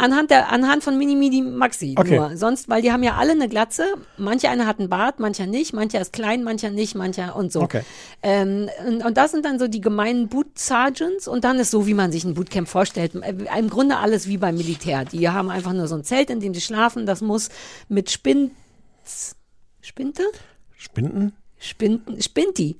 Anhand, 0.00 0.30
der, 0.30 0.50
anhand 0.50 0.82
von 0.84 0.96
Mini 0.96 1.14
Midi 1.14 1.42
Maxi 1.42 1.94
Okay. 1.98 2.18
nur. 2.18 2.36
Sonst, 2.36 2.68
weil 2.68 2.82
die 2.82 2.92
haben 2.92 3.02
ja 3.02 3.14
alle 3.16 3.32
eine 3.32 3.48
Glatze. 3.48 3.84
Manche 4.16 4.48
eine 4.48 4.66
hat 4.66 4.78
einen 4.78 4.88
Bart, 4.88 5.20
mancher 5.20 5.46
nicht. 5.46 5.72
Mancher 5.72 6.00
ist 6.00 6.12
klein, 6.12 6.44
mancher 6.44 6.70
nicht, 6.70 6.94
mancher 6.94 7.36
und 7.36 7.52
so. 7.52 7.60
Okay. 7.62 7.82
Ähm, 8.22 8.68
und, 8.86 9.04
und 9.04 9.16
das 9.16 9.32
sind 9.32 9.44
dann 9.44 9.58
so 9.58 9.68
die 9.68 9.80
gemeinen 9.80 10.28
Boot 10.28 10.58
Sergeants 10.58 11.28
und 11.28 11.44
dann 11.44 11.58
ist 11.58 11.70
so, 11.70 11.86
wie 11.86 11.94
man 11.94 12.12
sich 12.12 12.24
ein 12.24 12.34
Bootcamp 12.34 12.68
vorstellt. 12.68 13.14
Äh, 13.14 13.34
Im 13.58 13.68
Grunde 13.70 13.96
alles 13.98 14.28
wie 14.28 14.38
beim 14.38 14.56
Militär. 14.56 15.04
Die 15.04 15.28
haben 15.28 15.50
einfach 15.50 15.72
nur 15.72 15.88
so 15.88 15.96
ein 15.96 16.04
Zelt, 16.04 16.30
in 16.30 16.40
dem 16.40 16.52
die 16.52 16.60
schlafen. 16.60 17.06
Das 17.06 17.20
muss 17.20 17.50
mit 17.88 18.10
Spin... 18.10 18.50
Spinte? 19.80 20.22
Spinden? 20.76 21.32
Spinten, 21.58 22.20
Spinti. 22.20 22.76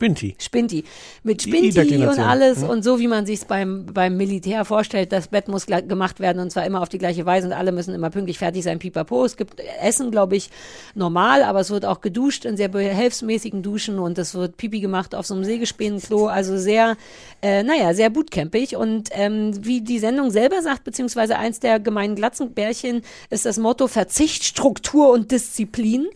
Spinti. 0.00 0.34
Spinti. 0.38 0.84
Mit 1.24 1.42
Spinti 1.42 1.96
und 2.06 2.18
alles 2.18 2.60
Mhm. 2.60 2.70
und 2.70 2.82
so, 2.82 2.98
wie 3.00 3.06
man 3.06 3.26
sich 3.26 3.46
beim, 3.46 3.84
beim 3.84 4.16
Militär 4.16 4.64
vorstellt. 4.64 5.12
Das 5.12 5.28
Bett 5.28 5.48
muss 5.48 5.66
gemacht 5.66 6.20
werden 6.20 6.40
und 6.40 6.50
zwar 6.50 6.64
immer 6.64 6.80
auf 6.80 6.88
die 6.88 6.96
gleiche 6.96 7.26
Weise 7.26 7.46
und 7.48 7.52
alle 7.52 7.70
müssen 7.70 7.94
immer 7.94 8.08
pünktlich 8.08 8.38
fertig 8.38 8.64
sein, 8.64 8.78
pipapo. 8.78 9.26
Es 9.26 9.36
gibt 9.36 9.60
Essen, 9.82 10.10
glaube 10.10 10.36
ich, 10.36 10.48
normal, 10.94 11.42
aber 11.42 11.60
es 11.60 11.68
wird 11.68 11.84
auch 11.84 12.00
geduscht 12.00 12.46
in 12.46 12.56
sehr 12.56 12.68
behelfsmäßigen 12.68 13.62
Duschen 13.62 13.98
und 13.98 14.16
es 14.16 14.34
wird 14.34 14.56
Pipi 14.56 14.80
gemacht 14.80 15.14
auf 15.14 15.26
so 15.26 15.34
einem 15.34 15.44
Sägespänenklo. 15.44 16.28
Also 16.28 16.56
sehr, 16.56 16.96
äh, 17.42 17.62
naja, 17.62 17.92
sehr 17.92 18.08
bootcampig 18.08 18.76
und 18.76 19.10
ähm, 19.12 19.52
wie 19.66 19.82
die 19.82 19.98
Sendung 19.98 20.30
selber 20.30 20.62
sagt, 20.62 20.84
beziehungsweise 20.84 21.36
eins 21.36 21.60
der 21.60 21.78
gemeinen 21.78 22.14
Glatzenbärchen 22.14 23.02
ist 23.28 23.44
das 23.44 23.58
Motto 23.58 23.86
Verzicht, 23.86 24.44
Struktur 24.44 25.10
und 25.10 25.30
Disziplin. 25.30 26.06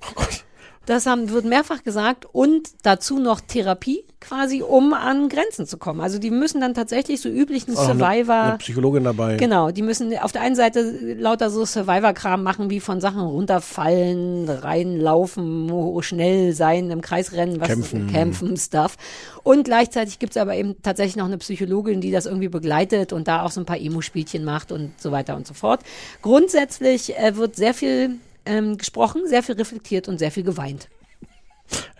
Das 0.86 1.06
haben, 1.06 1.30
wird 1.30 1.44
mehrfach 1.46 1.82
gesagt 1.82 2.26
und 2.32 2.68
dazu 2.82 3.18
noch 3.18 3.40
Therapie 3.40 4.04
quasi, 4.20 4.62
um 4.62 4.92
an 4.94 5.28
Grenzen 5.28 5.66
zu 5.66 5.76
kommen. 5.78 6.00
Also 6.00 6.18
die 6.18 6.30
müssen 6.30 6.60
dann 6.60 6.72
tatsächlich 6.74 7.20
so 7.20 7.28
üblichen 7.28 7.76
Auch 7.76 7.88
eine- 7.88 7.98
Survivor. 7.98 8.34
Eine 8.34 8.58
Psychologin 8.58 9.04
dabei. 9.04 9.36
Genau, 9.36 9.70
die 9.70 9.82
müssen 9.82 10.16
auf 10.18 10.32
der 10.32 10.40
einen 10.42 10.56
Seite 10.56 11.14
lauter 11.18 11.50
so 11.50 11.64
Survivor-Kram 11.66 12.42
machen, 12.42 12.70
wie 12.70 12.80
von 12.80 13.00
Sachen 13.00 13.20
runterfallen, 13.20 14.48
reinlaufen, 14.48 15.70
schnell 16.02 16.52
sein, 16.52 16.90
im 16.90 17.00
Kreis 17.00 17.32
rennen, 17.32 17.60
was 17.60 17.68
Kämpfen. 17.68 18.06
kämpfen, 18.08 18.56
Stuff. 18.56 18.96
Und 19.42 19.64
gleichzeitig 19.64 20.18
gibt's 20.18 20.36
aber 20.36 20.54
eben 20.54 20.76
tatsächlich 20.82 21.16
noch 21.16 21.26
eine 21.26 21.38
Psychologin, 21.38 22.00
die 22.00 22.10
das 22.10 22.26
irgendwie 22.26 22.48
begleitet 22.48 23.12
und 23.12 23.28
da 23.28 23.42
auch 23.42 23.50
so 23.50 23.60
ein 23.60 23.66
paar 23.66 23.78
Emo-Spielchen 23.80 24.44
macht 24.44 24.72
und 24.72 24.92
so 25.00 25.12
weiter 25.12 25.36
und 25.36 25.46
so 25.46 25.54
fort. 25.54 25.80
Grundsätzlich 26.22 27.16
äh, 27.18 27.36
wird 27.36 27.56
sehr 27.56 27.74
viel 27.74 28.16
ähm, 28.46 28.76
gesprochen, 28.78 29.22
sehr 29.26 29.42
viel 29.42 29.54
reflektiert 29.56 30.08
und 30.08 30.18
sehr 30.18 30.30
viel 30.30 30.42
geweint. 30.44 30.88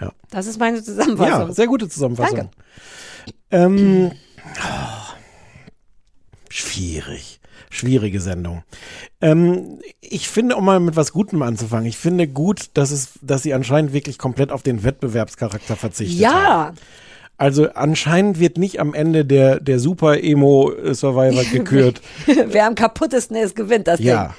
Ja. 0.00 0.12
Das 0.30 0.46
ist 0.46 0.58
meine 0.58 0.82
Zusammenfassung. 0.82 1.48
Ja, 1.48 1.52
sehr 1.54 1.66
gute 1.66 1.88
Zusammenfassung. 1.88 2.36
Danke. 2.36 2.50
Ähm, 3.50 4.12
oh, 4.58 5.14
schwierig. 6.48 7.40
Schwierige 7.70 8.20
Sendung. 8.20 8.62
Ähm, 9.20 9.80
ich 10.00 10.28
finde, 10.28 10.54
um 10.56 10.64
mal 10.64 10.78
mit 10.78 10.94
was 10.94 11.12
Gutem 11.12 11.42
anzufangen, 11.42 11.86
ich 11.86 11.96
finde 11.96 12.28
gut, 12.28 12.70
dass 12.74 12.92
es, 12.92 13.18
dass 13.20 13.42
sie 13.42 13.52
anscheinend 13.52 13.92
wirklich 13.92 14.16
komplett 14.18 14.52
auf 14.52 14.62
den 14.62 14.84
Wettbewerbscharakter 14.84 15.74
verzichtet 15.74 16.24
haben. 16.24 16.44
Ja, 16.44 16.72
Also 17.36 17.70
anscheinend 17.72 18.38
wird 18.38 18.58
nicht 18.58 18.78
am 18.78 18.94
Ende 18.94 19.24
der, 19.24 19.58
der 19.58 19.80
Super 19.80 20.22
Emo 20.22 20.72
Survivor 20.92 21.42
gekürt. 21.52 22.00
wer 22.26 22.66
am 22.66 22.76
kaputtesten 22.76 23.36
ist, 23.36 23.56
gewinnt 23.56 23.88
das 23.88 23.98
Ja. 23.98 24.34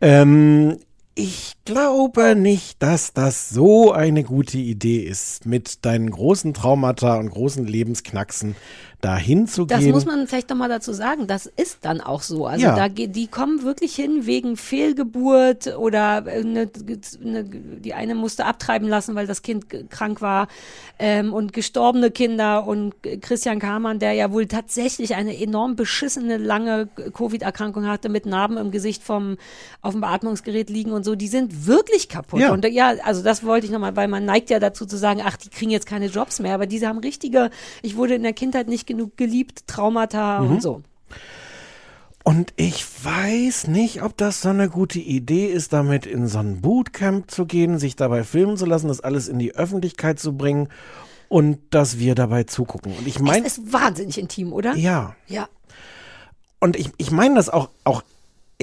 Ähm, 0.00 0.78
ich 1.14 1.52
glaube 1.64 2.34
nicht, 2.34 2.82
dass 2.82 3.12
das 3.12 3.48
so 3.48 3.92
eine 3.92 4.24
gute 4.24 4.58
Idee 4.58 4.98
ist, 4.98 5.46
mit 5.46 5.84
deinen 5.84 6.10
großen 6.10 6.54
Traumata 6.54 7.16
und 7.16 7.30
großen 7.30 7.64
Lebensknacksen 7.64 8.56
dahin 9.04 9.46
zu 9.46 9.64
Das 9.66 9.80
gehen. 9.80 9.90
muss 9.92 10.06
man 10.06 10.26
vielleicht 10.26 10.50
doch 10.50 10.56
mal 10.56 10.68
dazu 10.68 10.92
sagen. 10.92 11.26
Das 11.26 11.46
ist 11.46 11.78
dann 11.82 12.00
auch 12.00 12.22
so. 12.22 12.46
Also 12.46 12.64
Ja. 12.66 12.74
da 12.76 12.88
die 12.88 13.26
kommen 13.26 13.62
wirklich 13.62 13.94
hin 13.94 14.26
wegen 14.26 14.56
Fehlgeburt 14.56 15.76
oder 15.76 16.24
äh, 16.26 16.40
eine, 16.40 16.68
eine, 17.24 17.44
die 17.44 17.94
eine 17.94 18.14
musste 18.14 18.44
abtreiben 18.46 18.88
lassen, 18.88 19.14
weil 19.14 19.26
das 19.26 19.42
Kind 19.42 19.66
krank 19.90 20.20
war 20.20 20.48
ähm, 20.98 21.32
und 21.32 21.52
gestorbene 21.52 22.10
Kinder 22.10 22.66
und 22.66 22.94
Christian 23.20 23.58
Kamann, 23.58 23.98
der 23.98 24.12
ja 24.12 24.32
wohl 24.32 24.46
tatsächlich 24.46 25.14
eine 25.14 25.38
enorm 25.40 25.76
beschissene 25.76 26.36
lange 26.36 26.88
Covid-Erkrankung 27.12 27.86
hatte 27.86 28.08
mit 28.08 28.26
Narben 28.26 28.56
im 28.56 28.70
Gesicht 28.70 29.02
vom 29.02 29.36
auf 29.82 29.92
dem 29.92 30.00
Beatmungsgerät 30.00 30.70
liegen 30.70 30.92
und 30.92 31.04
so. 31.04 31.14
Die 31.14 31.28
sind 31.28 31.66
wirklich 31.66 32.08
kaputt. 32.08 32.40
Ja. 32.40 32.52
Und 32.52 32.64
ja, 32.66 32.94
also 33.04 33.22
das 33.22 33.44
wollte 33.44 33.66
ich 33.66 33.72
nochmal, 33.72 33.96
weil 33.96 34.08
man 34.08 34.24
neigt 34.24 34.50
ja 34.50 34.58
dazu 34.58 34.86
zu 34.86 34.96
sagen, 34.96 35.20
ach, 35.24 35.36
die 35.36 35.50
kriegen 35.50 35.70
jetzt 35.70 35.86
keine 35.86 36.06
Jobs 36.06 36.40
mehr, 36.40 36.54
aber 36.54 36.66
diese 36.66 36.88
haben 36.88 36.98
richtige, 36.98 37.50
ich 37.82 37.96
wurde 37.96 38.14
in 38.14 38.22
der 38.22 38.32
Kindheit 38.32 38.68
nicht 38.68 38.86
genug 38.96 39.16
geliebt, 39.16 39.66
Traumata 39.66 40.40
Mhm. 40.40 40.50
und 40.50 40.62
so. 40.62 40.82
Und 42.22 42.54
ich 42.56 42.84
weiß 43.04 43.66
nicht, 43.66 44.02
ob 44.02 44.16
das 44.16 44.40
so 44.40 44.48
eine 44.48 44.70
gute 44.70 44.98
Idee 44.98 45.46
ist, 45.46 45.74
damit 45.74 46.06
in 46.06 46.26
so 46.26 46.38
ein 46.38 46.62
Bootcamp 46.62 47.30
zu 47.30 47.44
gehen, 47.44 47.78
sich 47.78 47.96
dabei 47.96 48.24
filmen 48.24 48.56
zu 48.56 48.64
lassen, 48.64 48.88
das 48.88 49.00
alles 49.00 49.28
in 49.28 49.38
die 49.38 49.54
Öffentlichkeit 49.54 50.18
zu 50.18 50.34
bringen 50.34 50.68
und 51.28 51.58
dass 51.70 51.98
wir 51.98 52.14
dabei 52.14 52.44
zugucken. 52.44 52.94
Und 52.96 53.06
ich 53.06 53.20
meine, 53.20 53.46
es 53.46 53.58
ist 53.58 53.72
wahnsinnig 53.74 54.18
intim, 54.18 54.52
oder? 54.54 54.74
ja. 54.74 55.14
Ja. 55.26 55.48
Und 56.60 56.76
ich, 56.76 56.90
ich 56.96 57.10
meine 57.10 57.34
das 57.34 57.50
auch, 57.50 57.68
auch 57.84 58.02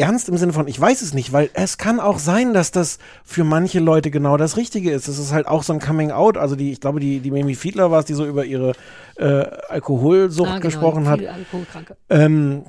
ernst 0.01 0.27
im 0.29 0.37
Sinne 0.37 0.53
von, 0.53 0.67
ich 0.67 0.79
weiß 0.79 1.01
es 1.01 1.13
nicht, 1.13 1.31
weil 1.31 1.49
es 1.53 1.77
kann 1.77 1.99
auch 1.99 2.19
sein, 2.19 2.53
dass 2.53 2.71
das 2.71 2.97
für 3.23 3.43
manche 3.43 3.79
Leute 3.79 4.11
genau 4.11 4.35
das 4.37 4.57
Richtige 4.57 4.91
ist. 4.91 5.07
Es 5.07 5.17
ist 5.17 5.31
halt 5.31 5.47
auch 5.47 5.63
so 5.63 5.73
ein 5.73 5.79
Coming 5.79 6.11
Out. 6.11 6.37
Also 6.37 6.55
die, 6.55 6.71
ich 6.71 6.81
glaube, 6.81 6.99
die, 6.99 7.19
die 7.19 7.31
Mimi 7.31 7.55
Fiedler 7.55 7.91
war 7.91 7.99
es, 7.99 8.05
die 8.05 8.13
so 8.13 8.25
über 8.25 8.43
ihre 8.45 8.73
äh, 9.15 9.45
Alkoholsucht 9.69 10.49
Ah, 10.49 10.53
genau, 10.53 10.61
gesprochen 10.61 11.07
hat. 11.07 11.21
Ähm, 12.09 12.63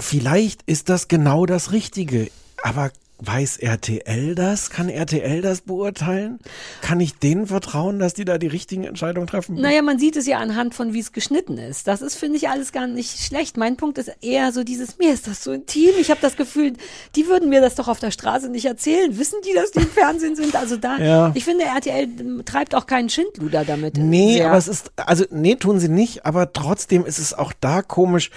vielleicht 0.00 0.62
ist 0.62 0.88
das 0.88 1.08
genau 1.08 1.46
das 1.46 1.72
Richtige. 1.72 2.30
Aber 2.62 2.90
weiß 3.20 3.56
RTL 3.58 4.34
das? 4.36 4.70
Kann 4.70 4.88
RTL 4.88 5.42
das 5.42 5.62
beurteilen? 5.62 6.38
Kann 6.82 7.00
ich 7.00 7.18
denen 7.18 7.46
vertrauen, 7.48 7.98
dass 7.98 8.14
die 8.14 8.24
da 8.24 8.38
die 8.38 8.46
richtigen 8.46 8.84
Entscheidungen 8.84 9.26
treffen? 9.26 9.56
Naja, 9.56 9.82
man 9.82 9.98
sieht 9.98 10.16
es 10.16 10.26
ja 10.26 10.38
anhand 10.38 10.74
von, 10.74 10.92
wie 10.94 11.00
es 11.00 11.12
geschnitten 11.12 11.58
ist. 11.58 11.88
Das 11.88 12.00
ist, 12.00 12.14
finde 12.14 12.36
ich, 12.36 12.48
alles 12.48 12.70
gar 12.70 12.86
nicht 12.86 13.18
schlecht. 13.18 13.56
Mein 13.56 13.76
Punkt 13.76 13.98
ist 13.98 14.10
eher 14.20 14.52
so 14.52 14.62
dieses, 14.62 14.98
mir 14.98 15.12
ist 15.12 15.26
das 15.26 15.42
so 15.42 15.52
intim. 15.52 15.90
Ich 16.00 16.10
habe 16.10 16.20
das 16.20 16.36
Gefühl, 16.36 16.74
die 17.16 17.26
würden 17.26 17.48
mir 17.48 17.60
das 17.60 17.74
doch 17.74 17.88
auf 17.88 17.98
der 17.98 18.12
Straße 18.12 18.48
nicht 18.50 18.66
erzählen. 18.66 19.18
Wissen 19.18 19.40
die, 19.44 19.52
dass 19.54 19.72
die 19.72 19.80
im 19.80 19.88
Fernsehen 19.90 20.36
sind? 20.36 20.54
Also 20.54 20.76
da, 20.76 20.98
Ja. 20.98 21.32
ich 21.34 21.44
finde, 21.44 21.64
RTL 21.64 22.08
treibt 22.44 22.76
auch 22.76 22.86
keinen 22.86 23.08
Schindluder 23.08 23.64
damit. 23.64 23.96
Nee, 23.96 24.34
Sehr. 24.34 24.48
aber 24.48 24.58
es 24.58 24.68
ist, 24.68 24.92
also, 24.94 25.24
nee, 25.32 25.56
tun 25.56 25.80
sie 25.80 25.88
nicht, 25.88 26.24
aber 26.24 26.52
trotzdem 26.52 27.04
ist 27.04 27.18
es 27.18 27.34
auch 27.34 27.52
da 27.60 27.82
komisch, 27.82 28.30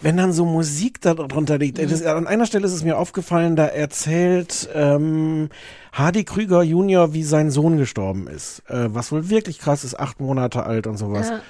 wenn 0.00 0.16
dann 0.16 0.32
so 0.32 0.44
Musik 0.44 1.00
da 1.00 1.14
drunter 1.14 1.58
liegt. 1.58 1.78
Mhm. 1.78 1.88
Das, 1.88 2.02
an 2.02 2.26
einer 2.26 2.46
Stelle 2.46 2.66
ist 2.66 2.72
es 2.72 2.82
mir 2.82 2.98
aufgefallen, 2.98 3.54
da 3.54 3.66
erzählt 3.66 4.23
erzählt 4.24 4.68
ähm, 4.74 5.48
Hardy 5.92 6.24
Krüger 6.24 6.62
Junior, 6.62 7.12
wie 7.12 7.22
sein 7.24 7.50
Sohn 7.50 7.76
gestorben 7.76 8.26
ist. 8.26 8.62
Äh, 8.68 8.94
was 8.94 9.12
wohl 9.12 9.28
wirklich 9.30 9.58
krass 9.58 9.84
ist, 9.84 9.98
acht 9.98 10.20
Monate 10.20 10.64
alt 10.64 10.86
und 10.86 10.96
sowas. 10.96 11.28
Ja. 11.30 11.40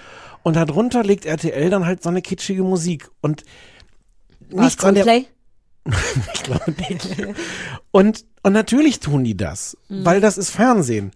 Und 0.42 0.56
darunter 0.56 1.02
legt 1.02 1.24
RTL 1.24 1.70
dann 1.70 1.86
halt 1.86 2.02
so 2.02 2.10
eine 2.10 2.20
kitschige 2.22 2.62
Musik. 2.62 3.10
Und 3.20 3.44
nichts 4.50 4.84
an 4.84 4.94
der, 4.94 5.06
ich 6.34 6.42
glaube 6.42 6.74
nicht. 6.88 7.08
Und, 7.90 8.24
und 8.42 8.52
natürlich 8.52 9.00
tun 9.00 9.24
die 9.24 9.36
das, 9.36 9.76
Mhm. 9.88 10.04
weil 10.04 10.20
das 10.20 10.38
ist 10.38 10.50
Fernsehen. 10.50 11.12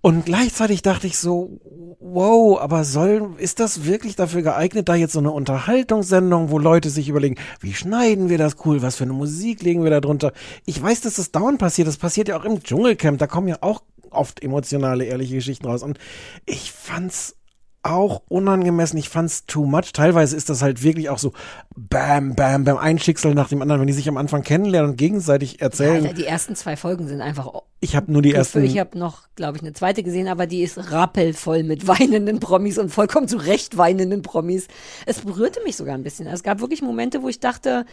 Und 0.00 0.26
gleichzeitig 0.26 0.82
dachte 0.82 1.06
ich 1.06 1.18
so, 1.18 1.60
wow, 2.00 2.60
aber 2.60 2.84
soll, 2.84 3.34
ist 3.38 3.58
das 3.58 3.84
wirklich 3.84 4.14
dafür 4.14 4.42
geeignet, 4.42 4.88
da 4.88 4.94
jetzt 4.94 5.12
so 5.12 5.18
eine 5.18 5.32
Unterhaltungssendung, 5.32 6.50
wo 6.50 6.58
Leute 6.58 6.88
sich 6.90 7.08
überlegen, 7.08 7.36
wie 7.60 7.74
schneiden 7.74 8.28
wir 8.28 8.38
das 8.38 8.56
cool, 8.64 8.80
was 8.80 8.96
für 8.96 9.04
eine 9.04 9.12
Musik 9.12 9.62
legen 9.62 9.82
wir 9.82 9.90
da 9.90 10.00
drunter? 10.00 10.32
Ich 10.66 10.80
weiß, 10.80 11.00
dass 11.00 11.14
das 11.14 11.32
dauernd 11.32 11.58
passiert, 11.58 11.88
das 11.88 11.96
passiert 11.96 12.28
ja 12.28 12.38
auch 12.38 12.44
im 12.44 12.62
Dschungelcamp, 12.62 13.18
da 13.18 13.26
kommen 13.26 13.48
ja 13.48 13.58
auch 13.60 13.82
oft 14.10 14.42
emotionale, 14.42 15.04
ehrliche 15.04 15.34
Geschichten 15.34 15.66
raus. 15.66 15.82
Und 15.82 15.98
ich 16.46 16.72
fand's 16.72 17.34
auch 17.82 18.22
unangemessen. 18.28 18.98
Ich 18.98 19.08
fand's 19.08 19.46
too 19.46 19.64
much. 19.64 19.92
Teilweise 19.92 20.36
ist 20.36 20.50
das 20.50 20.62
halt 20.62 20.82
wirklich 20.82 21.08
auch 21.10 21.18
so 21.18 21.32
bam, 21.76 22.34
bam, 22.34 22.64
bam, 22.64 22.76
ein 22.76 22.98
Schicksal 22.98 23.34
nach 23.34 23.48
dem 23.48 23.62
anderen, 23.62 23.80
wenn 23.80 23.86
die 23.86 23.92
sich 23.92 24.08
am 24.08 24.16
Anfang 24.16 24.42
kennenlernen 24.42 24.92
und 24.92 24.96
gegenseitig 24.96 25.60
erzählen. 25.60 26.04
Alter, 26.04 26.14
die 26.14 26.26
ersten 26.26 26.56
zwei 26.56 26.76
Folgen 26.76 27.06
sind 27.08 27.20
einfach. 27.20 27.50
ich 27.80 27.96
habe 27.96 28.12
nur 28.12 28.22
die 28.22 28.34
ersten. 28.34 28.64
Ich 28.64 28.78
habe 28.78 28.98
noch, 28.98 29.28
glaube 29.36 29.56
ich, 29.56 29.62
eine 29.62 29.72
zweite 29.72 30.02
gesehen, 30.02 30.28
aber 30.28 30.46
die 30.46 30.62
ist 30.62 30.90
rappelvoll 30.90 31.62
mit 31.62 31.86
weinenden 31.86 32.40
Promis 32.40 32.78
und 32.78 32.90
vollkommen 32.90 33.28
zu 33.28 33.36
Recht 33.36 33.76
weinenden 33.76 34.22
Promis. 34.22 34.68
Es 35.06 35.20
berührte 35.20 35.60
mich 35.64 35.76
sogar 35.76 35.94
ein 35.94 36.02
bisschen. 36.02 36.26
Es 36.26 36.42
gab 36.42 36.60
wirklich 36.60 36.82
Momente, 36.82 37.22
wo 37.22 37.28
ich 37.28 37.40
dachte, 37.40 37.86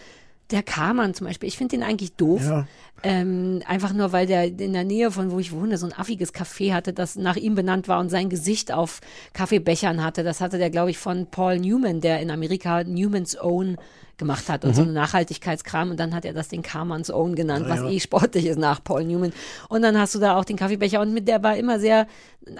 der 0.51 0.63
Karmann 0.63 1.13
zum 1.13 1.27
Beispiel, 1.27 1.49
ich 1.49 1.57
finde 1.57 1.77
den 1.77 1.83
eigentlich 1.83 2.13
doof. 2.13 2.43
Ja. 2.45 2.67
Ähm, 3.03 3.61
einfach 3.67 3.93
nur, 3.93 4.11
weil 4.13 4.25
der 4.25 4.45
in 4.45 4.73
der 4.73 4.83
Nähe 4.83 5.11
von 5.11 5.29
wo 5.31 5.37
ich 5.39 5.51
wohne, 5.51 5.77
so 5.77 5.85
ein 5.85 5.93
affiges 5.93 6.33
Café 6.33 6.73
hatte, 6.73 6.91
das 6.93 7.15
nach 7.15 7.35
ihm 7.35 7.53
benannt 7.53 7.87
war 7.87 7.99
und 7.99 8.09
sein 8.09 8.29
Gesicht 8.29 8.71
auf 8.71 8.99
Kaffeebechern 9.33 10.03
hatte. 10.03 10.23
Das 10.23 10.41
hatte 10.41 10.57
der, 10.57 10.69
glaube 10.71 10.89
ich, 10.91 10.97
von 10.97 11.27
Paul 11.27 11.59
Newman, 11.59 12.01
der 12.01 12.19
in 12.21 12.31
Amerika 12.31 12.83
Newman's 12.83 13.37
Own 13.39 13.77
gemacht 14.17 14.47
hat 14.47 14.63
und 14.63 14.69
Mhm. 14.71 14.75
so 14.75 14.81
eine 14.83 14.93
Nachhaltigkeitskram 14.93 15.91
und 15.91 15.99
dann 15.99 16.15
hat 16.15 16.23
er 16.23 16.31
das 16.31 16.47
den 16.47 16.61
Karmanns 16.61 17.11
Own 17.11 17.35
genannt, 17.35 17.65
Ah, 17.67 17.71
was 17.71 17.79
ja. 17.81 17.89
eh 17.89 17.99
sportlich 17.99 18.45
ist 18.45 18.57
nach 18.57 18.81
Paul 18.81 19.03
Newman. 19.03 19.33
Und 19.67 19.81
dann 19.81 19.99
hast 19.99 20.15
du 20.15 20.19
da 20.19 20.37
auch 20.37 20.45
den 20.45 20.55
Kaffeebecher 20.55 21.01
und 21.01 21.13
mit 21.13 21.27
der 21.27 21.43
war 21.43 21.57
immer 21.57 21.81
sehr, 21.81 22.07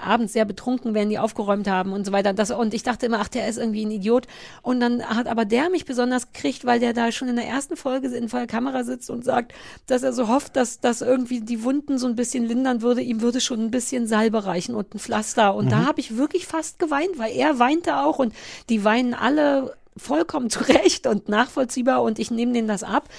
abends 0.02 0.34
sehr 0.34 0.44
betrunken, 0.44 0.94
wenn 0.94 1.10
die 1.10 1.18
aufgeräumt 1.18 1.70
haben 1.70 1.94
und 1.94 2.06
so 2.06 2.12
weiter. 2.12 2.34
Das, 2.34 2.52
und 2.52 2.74
ich 2.74 2.84
dachte 2.84 3.06
immer, 3.06 3.20
ach, 3.22 3.30
der 3.30 3.48
ist 3.48 3.58
irgendwie 3.58 3.86
ein 3.86 3.92
Idiot. 3.92 4.28
Und 4.64 4.82
dann 4.82 5.02
hat 5.02 5.28
aber 5.28 5.46
der 5.46 5.70
mich 5.70 5.86
besonders 5.86 6.34
gekriegt, 6.34 6.66
weil 6.66 6.82
der 6.82 6.92
da 6.92 7.10
schon 7.14 7.30
in 7.30 7.38
der 7.38 7.46
ersten 7.48 7.78
Folge 7.78 8.08
in 8.10 8.28
der 8.28 8.48
Kamera 8.48 8.84
sitzt 8.84 9.10
und 9.10 9.24
sagt, 9.24 9.54
dass 9.88 10.04
er 10.04 10.12
so 10.12 10.25
hofft, 10.28 10.56
dass, 10.56 10.80
dass 10.80 11.02
irgendwie 11.02 11.42
die 11.42 11.64
Wunden 11.64 11.98
so 11.98 12.08
ein 12.08 12.16
bisschen 12.16 12.46
lindern 12.46 12.82
würde. 12.82 13.02
Ihm 13.02 13.22
würde 13.22 13.42
schon 13.42 13.60
ein 13.62 13.72
bisschen 13.72 14.08
Salbe 14.08 14.46
reichen 14.46 14.76
und 14.76 14.94
ein 14.96 15.00
Pflaster. 15.00 15.56
Und 15.56 15.72
da 15.72 15.80
Mhm. 15.82 15.86
habe 15.88 16.00
ich 16.00 16.18
wirklich 16.18 16.46
fast 16.48 16.80
geweint, 16.80 17.18
weil 17.18 17.34
er 17.36 17.60
weinte 17.60 17.98
auch 17.98 18.20
und 18.20 18.34
die 18.70 18.84
weinen 18.84 19.14
alle 19.14 19.76
vollkommen 19.98 20.50
zurecht 20.50 21.08
und 21.08 21.30
nachvollziehbar 21.30 22.04
und 22.04 22.20
ich 22.20 22.32
nehme 22.32 22.54
denen 22.54 22.68
das 22.68 22.84
ab. 22.84 23.10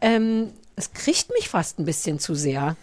Ähm, 0.00 0.50
es 0.76 0.92
kriegt 0.92 1.30
mich 1.34 1.48
fast 1.48 1.78
ein 1.78 1.84
bisschen 1.86 2.18
zu 2.18 2.34
sehr. 2.34 2.76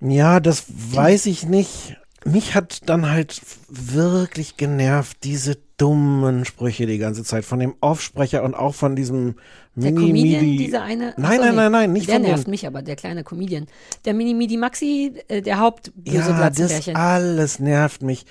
Ja, 0.00 0.38
das 0.40 0.64
weiß 0.68 1.26
ich 1.26 1.46
nicht. 1.46 1.96
Mich 2.24 2.54
hat 2.54 2.88
dann 2.88 3.08
halt 3.10 3.40
wirklich 3.68 4.56
genervt, 4.56 5.18
diese 5.24 5.56
dummen 5.76 6.44
Sprüche 6.44 6.86
die 6.86 6.98
ganze 6.98 7.24
Zeit 7.24 7.44
von 7.44 7.58
dem 7.58 7.74
Aufsprecher 7.80 8.42
und 8.42 8.54
auch 8.54 8.74
von 8.74 8.96
diesem 8.96 9.36
Der 9.82 9.92
Mini 9.92 10.06
Comedian, 10.06 10.44
Midi. 10.44 10.64
dieser 10.64 10.82
eine. 10.82 11.14
Nein, 11.16 11.24
Achso, 11.40 11.44
nein, 11.46 11.54
nein, 11.56 11.72
nein, 11.72 11.92
nicht 11.92 12.08
Der 12.08 12.18
nervt 12.18 12.48
mich 12.48 12.66
aber, 12.66 12.82
der 12.82 12.96
kleine 12.96 13.24
Comedian. 13.24 13.66
Der 14.04 14.14
Mini 14.14 14.34
Midi 14.34 14.56
Maxi, 14.56 15.12
äh, 15.28 15.42
der 15.42 15.58
Hauptböse 15.58 16.16
Ja, 16.16 16.50
das 16.50 16.88
alles 16.94 17.58
nervt 17.58 18.02
mich. 18.02 18.24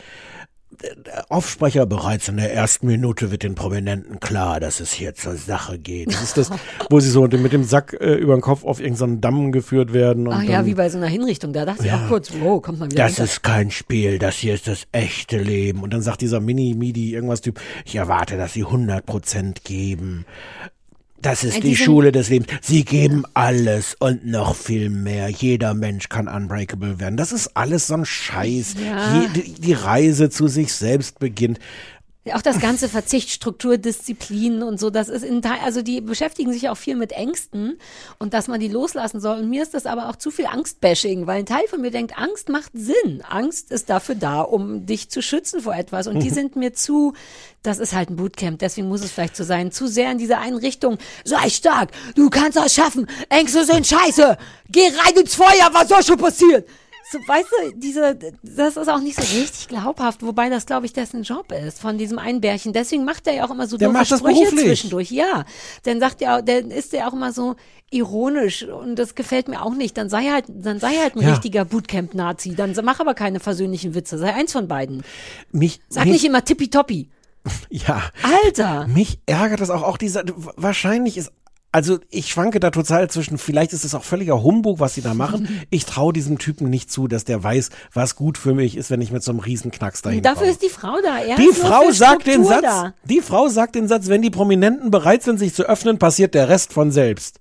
Der 1.03 1.25
Aufsprecher 1.31 1.85
bereits 1.87 2.27
in 2.27 2.37
der 2.37 2.53
ersten 2.53 2.85
Minute 2.87 3.31
wird 3.31 3.41
den 3.41 3.55
Prominenten 3.55 4.19
klar, 4.19 4.59
dass 4.59 4.79
es 4.79 4.91
hier 4.91 5.15
zur 5.15 5.35
Sache 5.35 5.79
geht. 5.79 6.09
Das 6.13 6.21
ist 6.21 6.37
das, 6.37 6.51
wo 6.91 6.99
sie 6.99 7.09
so 7.09 7.21
mit 7.25 7.51
dem 7.53 7.63
Sack 7.63 7.93
äh, 7.99 8.13
über 8.15 8.35
den 8.35 8.41
Kopf 8.41 8.63
auf 8.63 8.79
irgendeinen 8.79 9.21
Damm 9.21 9.51
geführt 9.51 9.93
werden. 9.93 10.27
Und 10.27 10.33
Ach 10.35 10.43
ja, 10.43 10.57
dann, 10.57 10.65
wie 10.67 10.75
bei 10.75 10.89
so 10.89 10.97
einer 10.97 11.07
Hinrichtung. 11.07 11.51
Da 11.53 11.65
dachte 11.65 11.81
ich 11.83 11.87
Ja. 11.87 12.03
auch 12.03 12.09
kurz, 12.09 12.31
wow, 12.41 12.61
kommt 12.61 12.79
mal 12.79 12.91
wieder 12.91 13.01
Das 13.03 13.13
runter. 13.13 13.23
ist 13.23 13.41
kein 13.43 13.71
Spiel, 13.71 14.19
das 14.19 14.35
hier 14.35 14.53
ist 14.53 14.67
das 14.67 14.83
echte 14.91 15.37
Leben. 15.39 15.81
Und 15.81 15.93
dann 15.93 16.01
sagt 16.01 16.21
dieser 16.21 16.41
Mini-Midi 16.41 17.13
irgendwas 17.13 17.41
Typ, 17.41 17.59
ich 17.85 17.95
erwarte, 17.95 18.37
dass 18.37 18.53
sie 18.53 18.65
100% 18.65 19.63
geben. 19.63 20.25
Das 21.21 21.43
ist 21.43 21.57
Äh, 21.57 21.61
die 21.61 21.69
die 21.69 21.75
Schule 21.75 22.11
des 22.11 22.29
Lebens. 22.29 22.47
Sie 22.61 22.85
geben 22.85 23.23
alles 23.33 23.95
und 23.99 24.25
noch 24.25 24.55
viel 24.55 24.89
mehr. 24.89 25.29
Jeder 25.29 25.73
Mensch 25.73 26.09
kann 26.09 26.27
unbreakable 26.27 26.99
werden. 26.99 27.17
Das 27.17 27.31
ist 27.31 27.55
alles 27.55 27.87
so 27.87 27.95
ein 27.95 28.05
Scheiß. 28.05 28.75
Ja. 28.83 29.25
Je, 29.33 29.43
die 29.57 29.73
Reise 29.73 30.29
zu 30.29 30.47
sich 30.47 30.73
selbst 30.73 31.19
beginnt. 31.19 31.59
Auch 32.33 32.41
das 32.41 32.59
ganze 32.59 32.89
Verzicht, 32.89 33.29
Struktur, 33.29 33.77
Disziplin 33.77 34.63
und 34.63 34.79
so, 34.79 34.89
das 34.89 35.09
ist 35.09 35.23
in 35.23 35.41
Teil, 35.41 35.59
also 35.63 35.81
die 35.81 36.01
beschäftigen 36.01 36.51
sich 36.53 36.69
auch 36.69 36.77
viel 36.77 36.95
mit 36.95 37.11
Ängsten 37.11 37.79
und 38.19 38.33
dass 38.33 38.47
man 38.47 38.59
die 38.59 38.67
loslassen 38.67 39.19
soll. 39.19 39.39
Und 39.39 39.49
mir 39.49 39.63
ist 39.63 39.73
das 39.73 39.85
aber 39.85 40.09
auch 40.09 40.15
zu 40.15 40.31
viel 40.31 40.45
Angstbashing, 40.45 41.27
weil 41.27 41.39
ein 41.39 41.45
Teil 41.45 41.67
von 41.69 41.81
mir 41.81 41.91
denkt, 41.91 42.17
Angst 42.17 42.49
macht 42.49 42.71
Sinn. 42.73 43.23
Angst 43.27 43.71
ist 43.71 43.89
dafür 43.89 44.15
da, 44.15 44.41
um 44.41 44.85
dich 44.85 45.09
zu 45.09 45.21
schützen 45.21 45.61
vor 45.61 45.75
etwas. 45.75 46.07
Und 46.07 46.19
die 46.21 46.29
sind 46.37 46.55
mir 46.55 46.73
zu, 46.73 47.13
das 47.63 47.79
ist 47.79 47.93
halt 47.93 48.09
ein 48.09 48.15
Bootcamp, 48.15 48.59
deswegen 48.59 48.87
muss 48.87 49.03
es 49.03 49.11
vielleicht 49.11 49.35
so 49.35 49.43
sein, 49.43 49.71
zu 49.71 49.87
sehr 49.87 50.11
in 50.11 50.17
dieser 50.17 50.39
einen 50.39 50.57
Richtung. 50.57 50.97
Sei 51.23 51.49
stark, 51.49 51.91
du 52.15 52.29
kannst 52.29 52.57
das 52.57 52.73
schaffen, 52.73 53.07
Ängste 53.29 53.65
sind 53.65 53.85
scheiße, 53.85 54.37
geh 54.69 54.81
rein 54.81 55.15
ins 55.19 55.35
Feuer, 55.35 55.69
was 55.71 55.89
soll 55.89 56.03
schon 56.03 56.17
passieren? 56.17 56.63
So, 57.11 57.19
weißt 57.19 57.47
du, 57.49 57.77
diese, 57.77 58.17
das 58.43 58.75
ist 58.75 58.89
auch 58.89 58.99
nicht 58.99 59.15
so 59.15 59.21
richtig 59.21 59.69
glaubhaft, 59.69 60.23
wobei 60.23 60.49
das, 60.49 60.65
glaube 60.65 60.85
ich, 60.85 60.93
dessen 60.93 61.23
Job 61.23 61.51
ist, 61.53 61.79
von 61.79 61.97
diesem 61.97 62.19
einen 62.19 62.41
Bärchen. 62.41 62.73
Deswegen 62.73 63.05
macht 63.05 63.27
er 63.27 63.33
ja 63.35 63.45
auch 63.45 63.51
immer 63.51 63.65
so 63.67 63.77
Der 63.77 63.87
doofe 63.89 64.05
Sprüche 64.05 64.23
beruflich. 64.23 64.65
zwischendurch. 64.65 65.11
Ja, 65.11 65.45
dann 65.83 65.99
sagt 66.01 66.21
er, 66.21 66.41
dann 66.41 66.69
ist 66.69 66.93
er 66.93 67.07
auch 67.07 67.13
immer 67.13 67.31
so 67.31 67.55
ironisch 67.91 68.63
und 68.63 68.97
das 68.97 69.15
gefällt 69.15 69.47
mir 69.47 69.61
auch 69.61 69.73
nicht. 69.73 69.97
Dann 69.97 70.09
sei 70.09 70.25
halt, 70.25 70.45
dann 70.49 70.79
sei 70.81 70.97
halt 70.97 71.15
ein 71.15 71.21
Ja. 71.21 71.29
richtiger 71.29 71.63
Bootcamp-Nazi. 71.63 72.55
Dann 72.55 72.75
mach 72.83 72.99
aber 72.99 73.13
keine 73.13 73.39
versöhnlichen 73.39 73.95
Witze. 73.95 74.17
Sei 74.17 74.33
eins 74.33 74.51
von 74.51 74.67
beiden. 74.67 75.03
Mich, 75.51 75.79
Sag 75.87 76.03
mich, 76.05 76.13
nicht 76.13 76.25
immer 76.25 76.43
tippitoppi. 76.43 77.09
Ja. 77.69 78.01
Alter! 78.43 78.87
Mich 78.87 79.19
ärgert 79.25 79.61
das 79.61 79.69
auch. 79.69 79.83
Auch 79.83 79.97
dieser, 79.97 80.23
wahrscheinlich 80.57 81.15
ist, 81.17 81.31
also 81.71 81.99
ich 82.09 82.29
schwanke 82.29 82.59
da 82.59 82.71
total 82.71 83.09
zwischen, 83.09 83.37
vielleicht 83.37 83.73
ist 83.73 83.83
es 83.83 83.93
auch 83.93 84.03
völliger 84.03 84.41
Humbug, 84.41 84.79
was 84.79 84.95
sie 84.95 85.01
da 85.01 85.13
machen. 85.13 85.47
Ich 85.69 85.85
traue 85.85 86.13
diesem 86.13 86.37
Typen 86.37 86.69
nicht 86.69 86.91
zu, 86.91 87.07
dass 87.07 87.25
der 87.25 87.43
weiß, 87.43 87.69
was 87.93 88.15
gut 88.15 88.37
für 88.37 88.53
mich 88.53 88.77
ist, 88.77 88.89
wenn 88.89 89.01
ich 89.01 89.11
mit 89.11 89.21
so 89.23 89.31
einem 89.31 89.39
Riesenknacks 89.41 90.01
dahin 90.01 90.23
Dafür 90.23 90.39
komme. 90.41 90.51
ist 90.51 90.61
die 90.63 90.69
Frau 90.69 90.95
da. 91.03 91.19
Er 91.19 91.35
Die 91.35 91.49
Frau 91.53 91.91
sagt 91.91 92.25
den 92.25 92.43
Struktur 92.45 92.53
Satz, 92.53 92.61
Da. 92.63 92.93
die 93.03 93.21
Frau 93.21 93.47
sagt 93.49 93.75
den 93.75 93.87
Satz, 93.87 94.07
wenn 94.07 94.21
die 94.21 94.29
Prominenten 94.29 94.91
bereit 94.91 95.23
sind, 95.23 95.39
sich 95.39 95.53
zu 95.53 95.63
öffnen, 95.63 95.97
passiert 95.99 96.33
der 96.35 96.47
Rest 96.49 96.71
von 96.73 96.91
selbst. 96.91 97.39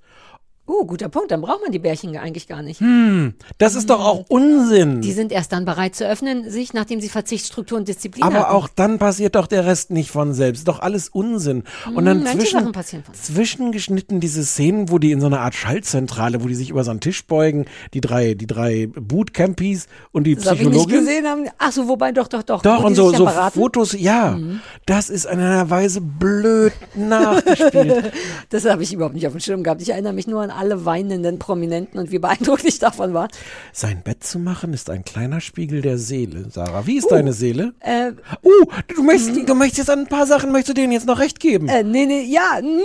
Oh, 0.66 0.84
guter 0.84 1.08
Punkt. 1.08 1.30
Dann 1.30 1.40
braucht 1.40 1.62
man 1.62 1.70
die 1.72 1.78
Bärchen 1.78 2.16
eigentlich 2.16 2.48
gar 2.48 2.62
nicht. 2.62 2.80
Hm, 2.80 3.34
das 3.58 3.74
ist 3.76 3.88
doch 3.90 4.04
auch 4.04 4.24
Unsinn. 4.28 5.00
Die 5.00 5.12
sind 5.12 5.30
erst 5.32 5.52
dann 5.52 5.64
bereit 5.64 5.94
zu 5.94 6.06
öffnen, 6.08 6.50
sich, 6.50 6.72
nachdem 6.74 7.00
sie 7.00 7.08
Verzicht, 7.08 7.46
Struktur 7.46 7.78
und 7.78 7.86
Disziplin 7.88 8.24
Aber 8.24 8.40
hatten. 8.40 8.52
auch 8.54 8.68
dann 8.74 8.98
passiert 8.98 9.34
doch 9.36 9.46
der 9.46 9.64
Rest 9.64 9.90
nicht 9.90 10.10
von 10.10 10.32
selbst. 10.34 10.66
Doch 10.66 10.80
alles 10.80 11.08
Unsinn. 11.08 11.62
Und 11.86 11.98
Hm, 11.98 12.04
dann 12.04 12.22
manche 12.24 12.38
zwischen, 12.38 12.72
zwischengeschnitten 13.12 14.20
diese 14.20 14.44
Szenen, 14.44 14.90
wo 14.90 14.98
die 14.98 15.12
in 15.12 15.20
so 15.20 15.26
einer 15.26 15.40
Art 15.40 15.54
Schaltzentrale, 15.54 16.42
wo 16.42 16.48
die 16.48 16.54
sich 16.54 16.70
über 16.70 16.82
so 16.84 16.90
einen 16.90 17.00
Tisch 17.00 17.26
beugen, 17.26 17.66
die 17.94 18.00
drei, 18.00 18.34
die 18.34 18.46
drei 18.46 18.88
Bootcampies 18.94 19.86
und 20.12 20.24
die 20.24 20.34
Das 20.34 20.46
habe 20.46 20.56
ich 20.56 20.62
nicht 20.68 20.72
Psychologin. 20.72 21.00
gesehen 21.06 21.26
haben. 21.26 21.44
Ach 21.58 21.72
so, 21.72 21.86
wobei 21.88 22.12
doch, 22.12 22.28
doch, 22.28 22.42
doch. 22.42 22.62
Doch, 22.62 22.82
und 22.82 22.90
die 22.92 22.96
so, 22.96 23.12
so. 23.12 23.28
Fotos, 23.54 23.92
ja. 23.92 24.32
Mhm. 24.32 24.60
Das 24.86 25.10
ist 25.10 25.26
in 25.26 25.38
einer 25.38 25.68
Weise 25.70 26.00
blöd 26.00 26.72
nachgespielt. 26.94 28.12
Das 28.50 28.64
habe 28.64 28.82
ich 28.82 28.92
überhaupt 28.92 29.14
nicht 29.14 29.26
auf 29.26 29.32
dem 29.32 29.40
Schirm 29.40 29.62
gehabt. 29.62 29.82
Ich 29.82 29.90
erinnere 29.90 30.12
mich 30.12 30.26
nur 30.26 30.40
an 30.42 30.50
alle 30.56 30.84
weinenden 30.84 31.38
Prominenten 31.38 31.98
und 32.00 32.10
wie 32.10 32.18
beeindruckt 32.18 32.64
ich 32.64 32.78
davon 32.78 33.14
war. 33.14 33.28
Sein 33.72 34.02
Bett 34.02 34.24
zu 34.24 34.38
machen 34.38 34.72
ist 34.72 34.90
ein 34.90 35.04
kleiner 35.04 35.40
Spiegel 35.40 35.82
der 35.82 35.98
Seele, 35.98 36.46
Sarah. 36.50 36.86
Wie 36.86 36.96
ist 36.96 37.06
Uh. 37.06 37.10
deine 37.10 37.32
Seele? 37.32 37.74
Äh, 37.80 38.12
Uh, 38.42 38.50
du 38.94 39.02
möchtest, 39.02 39.48
du 39.48 39.54
möchtest 39.54 39.78
jetzt 39.78 39.90
an 39.90 40.00
ein 40.00 40.06
paar 40.08 40.26
Sachen, 40.26 40.52
möchtest 40.52 40.70
du 40.76 40.80
denen 40.80 40.92
jetzt 40.92 41.06
noch 41.06 41.18
recht 41.18 41.40
geben? 41.40 41.68
äh, 41.68 41.82
nee, 41.82 42.06
nee, 42.06 42.22
ja. 42.22 42.60
mm. 42.62 42.80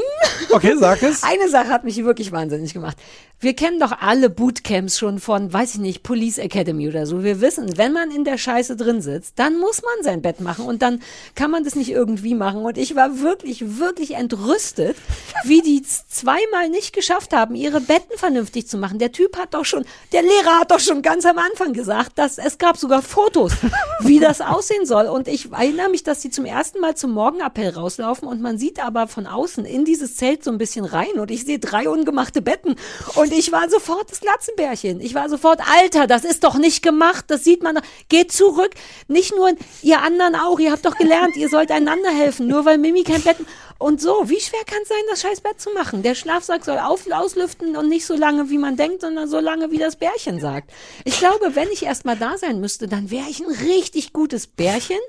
Okay, 0.54 0.76
sag 0.80 1.02
es. 1.04 1.24
Eine 1.32 1.50
Sache 1.50 1.70
hat 1.70 1.84
mich 1.84 1.98
wirklich 2.04 2.32
wahnsinnig 2.32 2.74
gemacht. 2.74 2.98
Wir 3.44 3.56
kennen 3.56 3.80
doch 3.80 3.92
alle 4.00 4.30
Bootcamps 4.30 5.00
schon 5.00 5.18
von, 5.18 5.52
weiß 5.52 5.74
ich 5.74 5.80
nicht, 5.80 6.04
Police 6.04 6.38
Academy 6.38 6.88
oder 6.88 7.08
so. 7.08 7.24
Wir 7.24 7.42
wissen, 7.42 7.76
wenn 7.76 7.92
man 7.92 8.12
in 8.12 8.24
der 8.24 8.38
Scheiße 8.38 8.76
drin 8.76 9.02
sitzt, 9.02 9.40
dann 9.40 9.58
muss 9.58 9.82
man 9.82 10.04
sein 10.04 10.22
Bett 10.22 10.42
machen 10.42 10.64
und 10.64 10.84
dann 10.84 11.02
kann 11.34 11.50
man 11.50 11.64
das 11.64 11.74
nicht 11.74 11.90
irgendwie 11.90 12.36
machen. 12.36 12.62
Und 12.62 12.78
ich 12.78 12.96
war 12.96 13.22
wirklich, 13.22 13.80
wirklich 13.80 14.12
entrüstet, 14.14 14.96
wie 15.44 15.62
die 15.62 15.82
zweimal 15.82 16.70
nicht 16.70 16.94
geschafft 16.94 17.34
haben, 17.34 17.56
ihre 17.56 17.82
Betten 17.82 18.16
vernünftig 18.16 18.68
zu 18.68 18.78
machen. 18.78 19.00
Der 19.00 19.12
Typ 19.12 19.36
hat 19.36 19.56
doch 19.56 19.66
schon, 19.66 19.86
der 20.12 20.22
Lehrer 20.22 20.60
hat 20.60 20.70
doch 20.70 20.80
schon 20.80 21.02
ganz 21.02 21.26
am 21.26 21.40
Anfang 21.40 21.74
gesagt, 21.74 22.20
dass 22.20 22.38
es 22.38 22.60
gab 22.60 22.78
sogar 22.78 23.02
Fotos, 23.02 23.54
wie 24.02 24.20
das 24.20 24.42
aussehen 24.42 24.86
soll. 24.86 25.08
Und 25.08 25.28
ich 25.28 25.52
erinnere 25.52 25.90
mich, 25.90 26.04
dass 26.04 26.20
die 26.20 26.30
zum 26.30 26.46
ersten 26.46 26.80
Mal 26.80 26.96
zum 26.96 27.10
Morgenappell 27.10 27.70
rauslaufen 27.72 28.28
und 28.28 28.40
man 28.40 28.60
sieht 28.60 28.80
aber 28.86 29.08
von 29.08 29.26
außen 29.26 29.66
in 29.66 29.84
dieses 29.84 30.16
Zelt 30.16 30.44
so 30.44 30.52
ein 30.52 30.60
bisschen 30.60 30.86
rein 30.86 31.14
und 31.18 31.32
ich 31.32 31.44
sehe 31.44 31.58
drei 31.58 31.90
ungemachte 31.90 32.44
Betten 32.44 32.76
und 33.16 33.31
ich 33.32 33.52
war 33.52 33.70
sofort 33.70 34.12
das 34.12 34.20
Glatzenbärchen. 34.20 35.02
Ich 35.02 35.14
war 35.16 35.30
sofort, 35.30 35.60
Alter, 35.68 36.08
das 36.08 36.24
ist 36.24 36.44
doch 36.44 36.56
nicht 36.56 36.84
gemacht, 36.84 37.26
das 37.28 37.44
sieht 37.44 37.64
man 37.64 37.76
doch. 37.76 37.84
Geht 38.10 38.32
zurück. 38.32 38.72
Nicht 39.08 39.36
nur 39.36 39.52
ihr 39.82 40.02
anderen 40.02 40.36
auch, 40.36 40.60
ihr 40.60 40.72
habt 40.72 40.86
doch 40.86 40.96
gelernt, 40.96 41.36
ihr 41.36 41.50
sollt 41.50 41.72
einander 41.72 42.10
helfen, 42.10 42.48
nur 42.48 42.66
weil 42.66 42.78
Mimi 42.78 43.04
kein 43.04 43.22
Bett. 43.22 43.38
Und 43.78 44.00
so, 44.00 44.30
wie 44.30 44.40
schwer 44.40 44.64
kann 44.66 44.80
es 44.84 44.90
sein, 44.90 44.98
das 45.10 45.22
scheiß 45.22 45.42
Bett 45.42 45.60
zu 45.60 45.72
machen? 45.72 46.04
Der 46.04 46.14
Schlafsack 46.14 46.64
soll 46.64 46.78
auf, 46.78 47.10
auslüften 47.12 47.76
und 47.76 47.90
nicht 47.90 48.06
so 48.06 48.16
lange, 48.16 48.50
wie 48.52 48.60
man 48.60 48.78
denkt, 48.78 49.02
sondern 49.02 49.28
so 49.28 49.40
lange, 49.40 49.72
wie 49.72 49.80
das 49.80 49.96
Bärchen 49.96 50.40
sagt. 50.40 50.72
Ich 51.04 51.18
glaube, 51.18 51.56
wenn 51.56 51.70
ich 51.72 51.84
erst 51.84 52.06
mal 52.06 52.16
da 52.16 52.38
sein 52.38 52.60
müsste, 52.60 52.88
dann 52.88 53.10
wäre 53.10 53.28
ich 53.28 53.40
ein 53.40 53.52
richtig 53.52 54.14
gutes 54.14 54.46
Bärchen, 54.46 55.00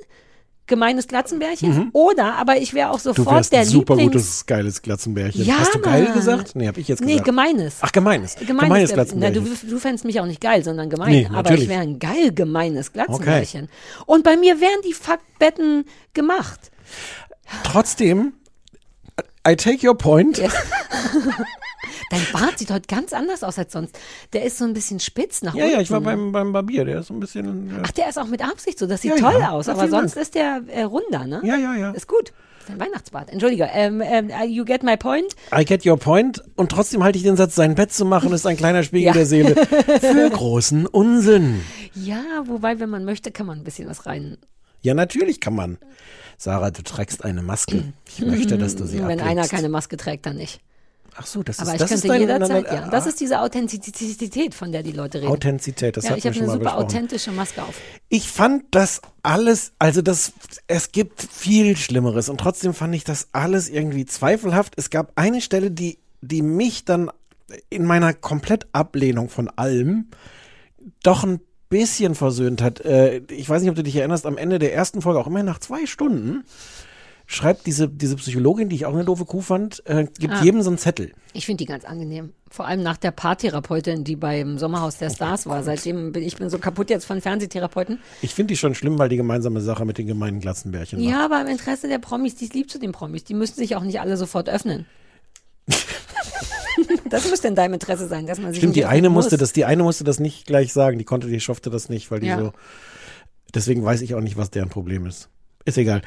gemeines 0.66 1.08
Glatzenbärchen. 1.08 1.74
Mhm. 1.74 1.90
Oder, 1.92 2.34
aber 2.36 2.56
ich 2.56 2.72
wäre 2.72 2.90
auch 2.90 2.96
Du 3.00 3.12
sofort 3.12 3.36
wärst 3.36 3.52
der 3.52 3.66
super 3.66 3.94
Lieblings... 3.96 4.12
gutes, 4.12 4.46
geiles 4.46 4.80
Glatzenbärchen. 4.82 5.44
Ja, 5.44 5.58
Hast 5.58 5.74
du 5.74 5.80
geil 5.80 6.04
Mann. 6.04 6.14
gesagt? 6.14 6.54
Nee, 6.56 6.68
hab 6.68 6.78
ich 6.78 6.88
jetzt 6.88 7.00
Nee, 7.00 7.12
gesagt. 7.12 7.24
gemeines. 7.26 7.76
Ach, 7.80 7.92
gemeines. 7.92 8.36
Gemeines, 8.36 8.62
Gemeines 8.62 8.90
Na, 8.90 8.94
Glatzenbärchen. 8.94 9.44
du, 9.44 9.66
du 9.70 9.78
fändest 9.78 10.04
mich 10.04 10.20
auch 10.20 10.26
nicht 10.26 10.40
geil, 10.40 10.62
sondern 10.64 10.88
gemein. 10.88 11.10
Nee, 11.10 11.28
aber 11.32 11.52
ich 11.52 11.68
wäre 11.68 11.80
ein 11.82 11.98
geil 11.98 12.32
gemeines 12.32 12.92
Glatzenbärchen. 12.92 13.68
Und 14.06 14.24
bei 14.24 14.36
mir 14.36 14.60
wären 14.60 14.80
die 14.86 14.92
Fuckbetten 14.94 15.84
gemacht. 16.14 16.70
Trotzdem, 17.64 18.32
I 19.46 19.56
take 19.56 19.86
your 19.86 19.98
point. 19.98 20.38
Yes. 20.38 20.52
Dein 22.12 22.26
Bart 22.32 22.58
sieht 22.58 22.70
heute 22.70 22.86
ganz 22.86 23.12
anders 23.12 23.42
aus 23.42 23.58
als 23.58 23.72
sonst. 23.72 23.98
Der 24.32 24.44
ist 24.44 24.58
so 24.58 24.64
ein 24.64 24.72
bisschen 24.74 25.00
spitz 25.00 25.42
nach 25.42 25.54
Ja, 25.54 25.64
unten. 25.64 25.74
ja, 25.76 25.80
ich 25.82 25.90
war 25.90 26.00
beim, 26.00 26.30
beim 26.30 26.52
Barbier, 26.52 26.84
der 26.84 27.00
ist 27.00 27.08
so 27.08 27.14
ein 27.14 27.20
bisschen. 27.20 27.70
äh, 27.70 27.80
Ach, 27.82 27.90
der 27.90 28.08
ist 28.08 28.18
auch 28.18 28.26
mit 28.26 28.42
Absicht 28.44 28.78
so. 28.78 28.86
Das 28.86 29.02
sieht 29.02 29.12
Ja, 29.12 29.30
toll 29.30 29.40
ja. 29.40 29.50
aus. 29.50 29.66
Ja, 29.66 29.72
Aber 29.72 29.88
sonst 29.88 30.14
Dank. 30.14 30.22
ist 30.22 30.34
der 30.34 30.62
äh, 30.68 30.82
runder, 30.82 31.26
ne? 31.26 31.40
Ja, 31.42 31.56
ja, 31.56 31.74
ja. 31.74 31.90
Ist 31.92 32.06
gut. 32.06 32.32
Ist 32.60 32.70
ein 32.70 32.78
Weihnachtsbart. 32.78 33.30
Entschuldige. 33.30 33.68
Ähm, 33.72 34.00
ähm, 34.04 34.30
you 34.46 34.64
get 34.64 34.82
my 34.84 34.96
point? 34.96 35.34
I 35.52 35.64
get 35.64 35.84
your 35.84 35.96
point. 35.96 36.40
Und 36.54 36.70
trotzdem 36.70 37.02
halte 37.02 37.16
ich 37.18 37.24
den 37.24 37.36
Satz, 37.36 37.54
sein 37.56 37.74
Bett 37.74 37.92
zu 37.92 38.04
machen, 38.04 38.30
ist 38.32 38.46
ein 38.46 38.56
kleiner 38.56 38.82
Spiegel 38.84 39.06
Ja. 39.06 39.12
der 39.14 39.26
Seele. 39.26 39.56
Für 39.66 40.30
großen 40.30 40.86
Unsinn. 40.86 41.62
Ja, 41.94 42.22
wobei, 42.44 42.78
wenn 42.78 42.88
man 42.90 43.04
möchte, 43.04 43.32
kann 43.32 43.46
man 43.46 43.58
ein 43.58 43.64
bisschen 43.64 43.88
was 43.88 44.06
rein. 44.06 44.36
Ja, 44.82 44.94
natürlich 44.94 45.40
kann 45.40 45.54
man. 45.56 45.78
Sarah, 46.38 46.70
du 46.70 46.82
trägst 46.82 47.24
eine 47.24 47.42
Maske. 47.42 47.92
Ich 48.06 48.20
möchte, 48.20 48.58
dass 48.58 48.76
du 48.76 48.84
sie 48.86 48.98
Wenn 48.98 49.04
ablegst. 49.20 49.26
einer 49.26 49.48
keine 49.48 49.68
Maske 49.68 49.96
trägt, 49.96 50.26
dann 50.26 50.36
nicht. 50.36 50.60
Ach 51.14 51.26
so, 51.26 51.42
das 51.42 51.58
Aber 51.58 51.68
ist 51.68 51.74
ich 51.74 51.78
das 51.80 51.88
könnte 51.90 52.06
ist 52.06 52.10
dein, 52.10 52.20
jederzeit, 52.20 52.66
ja. 52.72 52.88
Das 52.88 53.06
ist 53.06 53.20
diese 53.20 53.40
Authentizität, 53.40 54.54
von 54.54 54.72
der 54.72 54.82
die 54.82 54.92
Leute 54.92 55.18
reden. 55.18 55.30
Authentizität, 55.30 55.96
das 55.96 56.04
ja, 56.04 56.10
hatten 56.10 56.18
ich 56.20 56.26
habe 56.26 56.36
eine 56.36 56.46
super 56.46 56.58
besprochen. 56.60 56.84
authentische 56.84 57.32
Maske 57.32 57.62
auf. 57.62 57.74
Ich 58.08 58.28
fand 58.30 58.64
das 58.70 59.02
alles, 59.22 59.72
also 59.78 60.00
das, 60.02 60.32
es 60.68 60.90
gibt 60.92 61.22
viel 61.22 61.76
Schlimmeres 61.76 62.28
und 62.28 62.38
trotzdem 62.38 62.72
fand 62.74 62.94
ich 62.94 63.04
das 63.04 63.28
alles 63.32 63.68
irgendwie 63.68 64.06
zweifelhaft. 64.06 64.74
Es 64.76 64.88
gab 64.90 65.12
eine 65.16 65.40
Stelle, 65.40 65.70
die, 65.70 65.98
die 66.22 66.40
mich 66.42 66.84
dann 66.86 67.10
in 67.68 67.84
meiner 67.84 68.14
Komplettablehnung 68.14 69.28
von 69.28 69.48
allem 69.50 70.06
doch 71.02 71.24
ein 71.24 71.40
bisschen 71.68 72.14
versöhnt 72.14 72.62
hat. 72.62 72.80
Äh, 72.80 73.22
Ich 73.28 73.48
weiß 73.48 73.60
nicht, 73.62 73.70
ob 73.70 73.76
du 73.76 73.82
dich 73.82 73.96
erinnerst, 73.96 74.24
am 74.26 74.38
Ende 74.38 74.58
der 74.58 74.74
ersten 74.74 75.02
Folge, 75.02 75.18
auch 75.20 75.26
immerhin 75.26 75.46
nach 75.46 75.58
zwei 75.58 75.86
Stunden, 75.86 76.44
schreibt 77.33 77.66
diese, 77.66 77.89
diese 77.89 78.16
Psychologin, 78.16 78.68
die 78.68 78.76
ich 78.76 78.87
auch 78.87 78.93
eine 78.95 79.05
doofe 79.05 79.24
Kuh 79.24 79.41
fand, 79.41 79.83
äh, 79.87 80.07
gibt 80.18 80.35
Ah. 80.35 80.43
jedem 80.43 80.62
so 80.62 80.70
einen 80.70 80.78
Zettel. 80.78 81.12
Ich 81.33 81.47
finde 81.47 81.59
die 81.59 81.66
ganz 81.66 81.85
angenehm. 81.85 82.33
Vor 82.51 82.66
allem 82.66 82.83
nach 82.83 82.99
der 82.99 83.11
Paartherapeutin, 83.11 84.05
die 84.05 84.16
beim 84.16 84.59
Sommerhaus 84.59 84.99
der 84.99 85.09
Stars 85.11 85.47
war. 85.47 85.62
Seitdem 85.62 86.12
bin 86.12 86.22
ich 86.22 86.37
bin 86.37 86.51
so 86.51 86.59
kaputt 86.59 86.91
jetzt 86.91 87.07
von 87.07 87.20
Fernsehtherapeuten. 87.22 87.99
Ich 88.20 88.35
finde 88.35 88.53
die 88.53 88.59
schon 88.59 88.74
schlimm, 88.74 88.99
weil 88.99 89.09
die 89.09 89.16
gemeinsame 89.16 89.61
Sache 89.62 89.85
mit 89.87 89.97
den 89.99 90.07
gemeinen 90.07 90.41
Glatzenbärchen 90.41 91.01
macht. 91.03 91.11
Ja, 91.11 91.24
aber 91.24 91.41
im 91.41 91.47
Interesse 91.47 91.89
der 91.89 91.99
Promis, 91.99 92.35
die 92.35 92.45
ist 92.45 92.55
lieb 92.55 92.70
zu 92.70 92.78
den 92.78 92.93
Promis. 92.93 93.24
Die 93.24 93.35
müssen 93.35 93.55
sich 93.55 93.74
auch 93.76 93.83
nicht 93.83 94.01
alle 94.01 94.16
sofort 94.18 94.51
öffnen. 94.51 94.85
das 97.09 97.28
müsste 97.30 97.49
in 97.49 97.55
deinem 97.55 97.74
Interesse 97.74 98.09
sein, 98.09 98.26
dass 98.26 98.39
man 98.39 98.51
sich 98.53 98.59
Stimmt, 98.61 98.76
die 98.76 98.85
eine 98.85 99.11
musste 99.11 99.35
muss. 99.37 99.41
das, 99.41 99.53
die 99.53 99.64
eine 99.64 99.83
musste 99.83 100.05
das 100.05 100.20
nicht 100.20 100.47
gleich 100.47 100.72
sagen, 100.72 100.99
die 100.99 101.05
konnte, 101.05 101.28
die 101.28 101.41
schaffte 101.41 101.70
das 101.70 101.89
nicht, 101.89 102.11
weil 102.11 102.20
die 102.20 102.26
Ja. 102.26 102.39
so. 102.39 102.53
Deswegen 103.55 103.85
weiß 103.85 104.01
ich 104.03 104.14
auch 104.14 104.20
nicht, 104.20 104.37
was 104.37 104.51
deren 104.51 104.68
Problem 104.70 105.07
ist. 105.07 105.28
Ist 105.64 105.78
egal. 105.78 106.03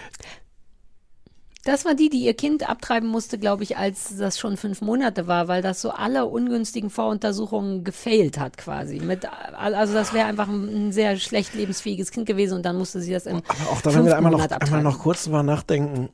Das 1.65 1.83
war 1.83 1.95
die, 1.95 2.09
die 2.09 2.19
ihr 2.19 2.35
Kind 2.35 2.69
abtreiben 2.69 3.09
musste, 3.09 3.39
glaube 3.39 3.63
ich, 3.63 3.75
als 3.75 4.15
das 4.17 4.37
schon 4.37 4.55
fünf 4.55 4.81
Monate 4.81 5.25
war, 5.25 5.47
weil 5.47 5.63
das 5.63 5.81
so 5.81 5.89
alle 5.89 6.27
ungünstigen 6.27 6.91
Voruntersuchungen 6.91 7.83
gefailt 7.83 8.37
hat 8.37 8.55
quasi. 8.55 8.99
Mit, 8.99 9.25
also 9.55 9.95
das 9.95 10.13
wäre 10.13 10.27
einfach 10.27 10.47
ein, 10.47 10.91
sehr 10.91 11.17
schlecht 11.17 11.55
lebensfähiges 11.55 12.11
Kind 12.11 12.27
gewesen 12.27 12.57
und 12.57 12.67
dann 12.67 12.77
musste 12.77 13.01
sie 13.01 13.11
das 13.11 13.25
im 13.25 13.37
Aber 13.47 13.71
auch 13.71 13.81
da, 13.81 13.95
wenn 13.95 14.05
wir 14.05 14.15
einmal 14.15 14.31
noch, 14.31 14.47
einmal 14.47 14.83
noch 14.83 14.99
kurz 14.99 15.23
drüber 15.23 15.41
nachdenken. 15.41 16.09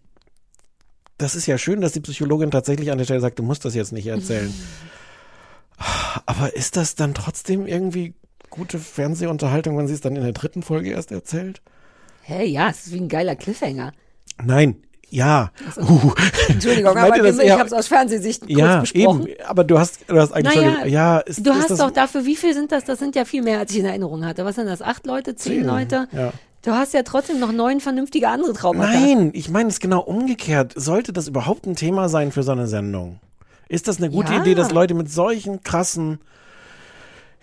Das 1.18 1.36
ist 1.36 1.48
ja 1.48 1.58
schön, 1.58 1.82
dass 1.82 1.92
die 1.92 2.00
Psychologin 2.00 2.50
tatsächlich 2.50 2.90
an 2.90 2.98
der 2.98 3.04
Stelle 3.04 3.20
sagt, 3.20 3.38
du 3.38 3.44
musst 3.44 3.66
das 3.66 3.76
jetzt 3.76 3.92
nicht 3.92 4.08
erzählen. 4.08 4.54
Aber 6.26 6.56
ist 6.56 6.78
das 6.78 6.96
dann 6.96 7.14
trotzdem 7.14 7.68
irgendwie 7.68 8.14
gute 8.50 8.80
Fernsehunterhaltung, 8.80 9.78
wenn 9.78 9.88
sie 9.88 9.96
es 9.96 10.02
dann 10.02 10.16
in 10.16 10.24
der 10.24 10.32
dritten 10.32 10.64
Folge 10.64 10.92
erst 10.92 11.12
erzählt? 11.12 11.62
Hey, 12.22 12.48
ja, 12.48 12.70
es 12.70 12.88
ist 12.88 12.94
wie 12.94 13.02
ein 13.02 13.10
geiler 13.10 13.36
Cliffhanger. 13.36 13.92
Nein, 14.42 14.78
ja. 15.12 15.52
so. 15.76 15.82
Uh. 15.82 16.12
Entschuldigung, 16.48 16.98
aber 16.98 17.18
das 17.20 17.38
ich 17.38 17.44
eher- 17.46 17.58
habe 17.60 17.68
es 17.68 17.74
aus 17.74 17.88
Fernsehsicht 17.88 18.42
kurz 18.48 18.58
Ja, 18.58 18.80
besprochen. 18.80 19.28
eben. 19.28 19.36
Aber 19.46 19.64
du 19.64 19.78
hast, 19.78 20.00
du 20.08 20.20
hast 20.20 20.32
eigentlich 20.34 20.56
Naja, 20.56 20.80
schon, 20.82 20.90
ja, 20.90 21.20
ist, 21.20 21.46
du 21.46 21.52
ist 21.52 21.70
hast 21.70 21.80
doch 21.80 21.92
dafür, 21.92 22.26
wie 22.26 22.36
viel 22.36 22.54
sind 22.54 22.72
das? 22.72 22.84
Das 22.86 22.98
sind 23.00 23.16
ja 23.16 23.26
viel 23.26 23.44
mehr, 23.44 23.60
als 23.60 23.72
ich 23.72 23.80
in 23.80 23.86
Erinnerung 23.86 24.26
hatte. 24.26 24.44
Was 24.46 24.56
sind 24.56 24.66
das? 24.68 24.82
Acht 24.82 25.06
Leute, 25.06 25.36
zehn 25.36 25.60
Zehn, 25.60 25.66
Leute? 25.66 26.08
ja. 26.12 26.32
Du 26.64 26.72
hast 26.74 26.94
ja 26.94 27.02
trotzdem 27.02 27.40
noch 27.40 27.52
neun 27.52 27.80
vernünftige 27.80 28.28
andere 28.30 28.54
Traumata. 28.54 28.92
Nein, 28.92 29.32
ich 29.34 29.50
meine 29.50 29.70
es 29.70 29.80
genau 29.80 30.00
umgekehrt. 30.02 30.74
Sollte 30.76 31.12
das 31.12 31.28
überhaupt 31.28 31.66
ein 31.66 31.76
Thema 31.76 32.08
sein 32.08 32.32
für 32.32 32.44
so 32.44 32.52
eine 32.52 32.68
Sendung? 32.68 33.20
Ist 33.68 33.88
das 33.88 33.98
eine 33.98 34.12
gute 34.12 34.34
Ja. 34.34 34.42
Idee, 34.42 34.54
dass 34.54 34.72
Leute 34.72 34.94
mit 34.94 35.10
solchen 35.12 35.64
krassen 35.64 36.20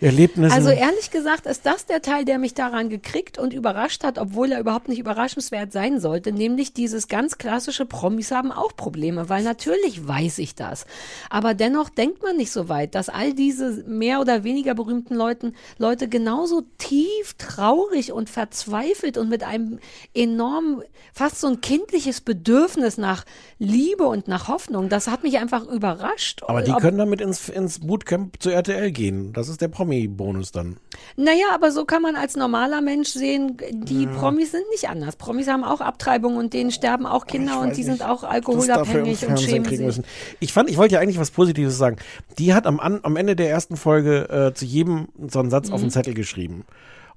Erlebnissen. 0.01 0.53
Also 0.53 0.69
ehrlich 0.69 1.11
gesagt 1.11 1.45
ist 1.45 1.65
das 1.65 1.85
der 1.85 2.01
Teil, 2.01 2.23
der 2.23 2.39
mich 2.39 2.53
daran 2.53 2.89
gekriegt 2.89 3.37
und 3.37 3.53
überrascht 3.53 4.03
hat, 4.03 4.17
obwohl 4.17 4.51
er 4.51 4.59
überhaupt 4.59 4.87
nicht 4.87 4.99
überraschenswert 4.99 5.73
sein 5.73 5.99
sollte, 5.99 6.31
nämlich 6.31 6.73
dieses 6.73 7.07
ganz 7.09 7.37
klassische 7.37 7.85
Promis 7.85 8.31
haben 8.31 8.51
auch 8.51 8.75
Probleme, 8.75 9.27
weil 9.27 9.43
natürlich 9.43 10.07
weiß 10.07 10.39
ich 10.39 10.55
das. 10.55 10.85
Aber 11.29 11.53
dennoch 11.53 11.89
denkt 11.89 12.23
man 12.23 12.37
nicht 12.37 12.51
so 12.51 12.69
weit, 12.69 12.95
dass 12.95 13.09
all 13.09 13.33
diese 13.33 13.83
mehr 13.87 14.21
oder 14.21 14.43
weniger 14.45 14.73
berühmten 14.73 15.15
Leuten, 15.15 15.53
Leute 15.77 16.07
genauso 16.07 16.61
tief 16.77 17.35
traurig 17.37 18.13
und 18.13 18.29
verzweifelt 18.29 19.17
und 19.17 19.29
mit 19.29 19.43
einem 19.43 19.79
enorm, 20.13 20.81
fast 21.13 21.41
so 21.41 21.47
ein 21.47 21.61
kindliches 21.61 22.21
Bedürfnis 22.21 22.97
nach 22.97 23.25
Liebe 23.57 24.05
und 24.05 24.27
nach 24.27 24.47
Hoffnung, 24.47 24.87
das 24.87 25.07
hat 25.07 25.23
mich 25.23 25.37
einfach 25.39 25.67
überrascht. 25.67 26.41
aber 26.47 26.61
die 26.61 26.71
Ob- 26.71 26.79
können 26.79 26.97
damit 26.97 27.19
ins, 27.19 27.49
ins 27.49 27.79
Bootcamp 27.79 28.41
zu 28.41 28.49
RTL 28.49 28.91
gehen. 28.91 29.33
Das 29.33 29.49
ist 29.49 29.59
der 29.61 29.67
Promi-Bonus 29.89 30.51
dann. 30.51 30.77
Naja, 31.15 31.45
aber 31.53 31.71
so 31.71 31.85
kann 31.85 32.01
man 32.01 32.15
als 32.15 32.35
normaler 32.35 32.81
Mensch 32.81 33.09
sehen, 33.09 33.57
die 33.71 34.03
Ja. 34.03 34.11
Promis 34.11 34.51
sind 34.51 34.63
nicht 34.71 34.87
anders. 34.89 35.15
Promis 35.15 35.47
haben 35.47 35.63
auch 35.63 35.81
Abtreibung 35.81 36.37
und 36.37 36.53
denen 36.53 36.71
sterben 36.71 37.05
auch 37.05 37.25
Kinder 37.25 37.59
und 37.59 37.75
die 37.75 37.83
sind 37.83 38.03
auch 38.03 38.23
alkoholabhängig 38.23 39.25
und 39.27 39.39
schämen 39.39 39.67
sich. 39.69 39.79
müssen. 39.79 40.05
Ich 40.39 40.53
fand, 40.53 40.69
ich 40.69 40.77
wollte 40.77 40.95
ja 40.95 41.01
eigentlich 41.01 41.19
was 41.19 41.31
Positives 41.31 41.77
sagen. 41.77 41.97
Die 42.37 42.53
hat 42.53 42.67
am, 42.67 42.79
am 42.79 43.15
Ende 43.15 43.35
der 43.35 43.49
ersten 43.49 43.77
Folge 43.77 44.29
äh, 44.29 44.53
zu 44.53 44.65
jedem 44.65 45.07
so 45.27 45.39
einen 45.39 45.49
Satz 45.49 45.71
auf 45.71 45.79
Mhm. 45.79 45.85
den 45.85 45.91
Zettel 45.91 46.13
geschrieben. 46.13 46.65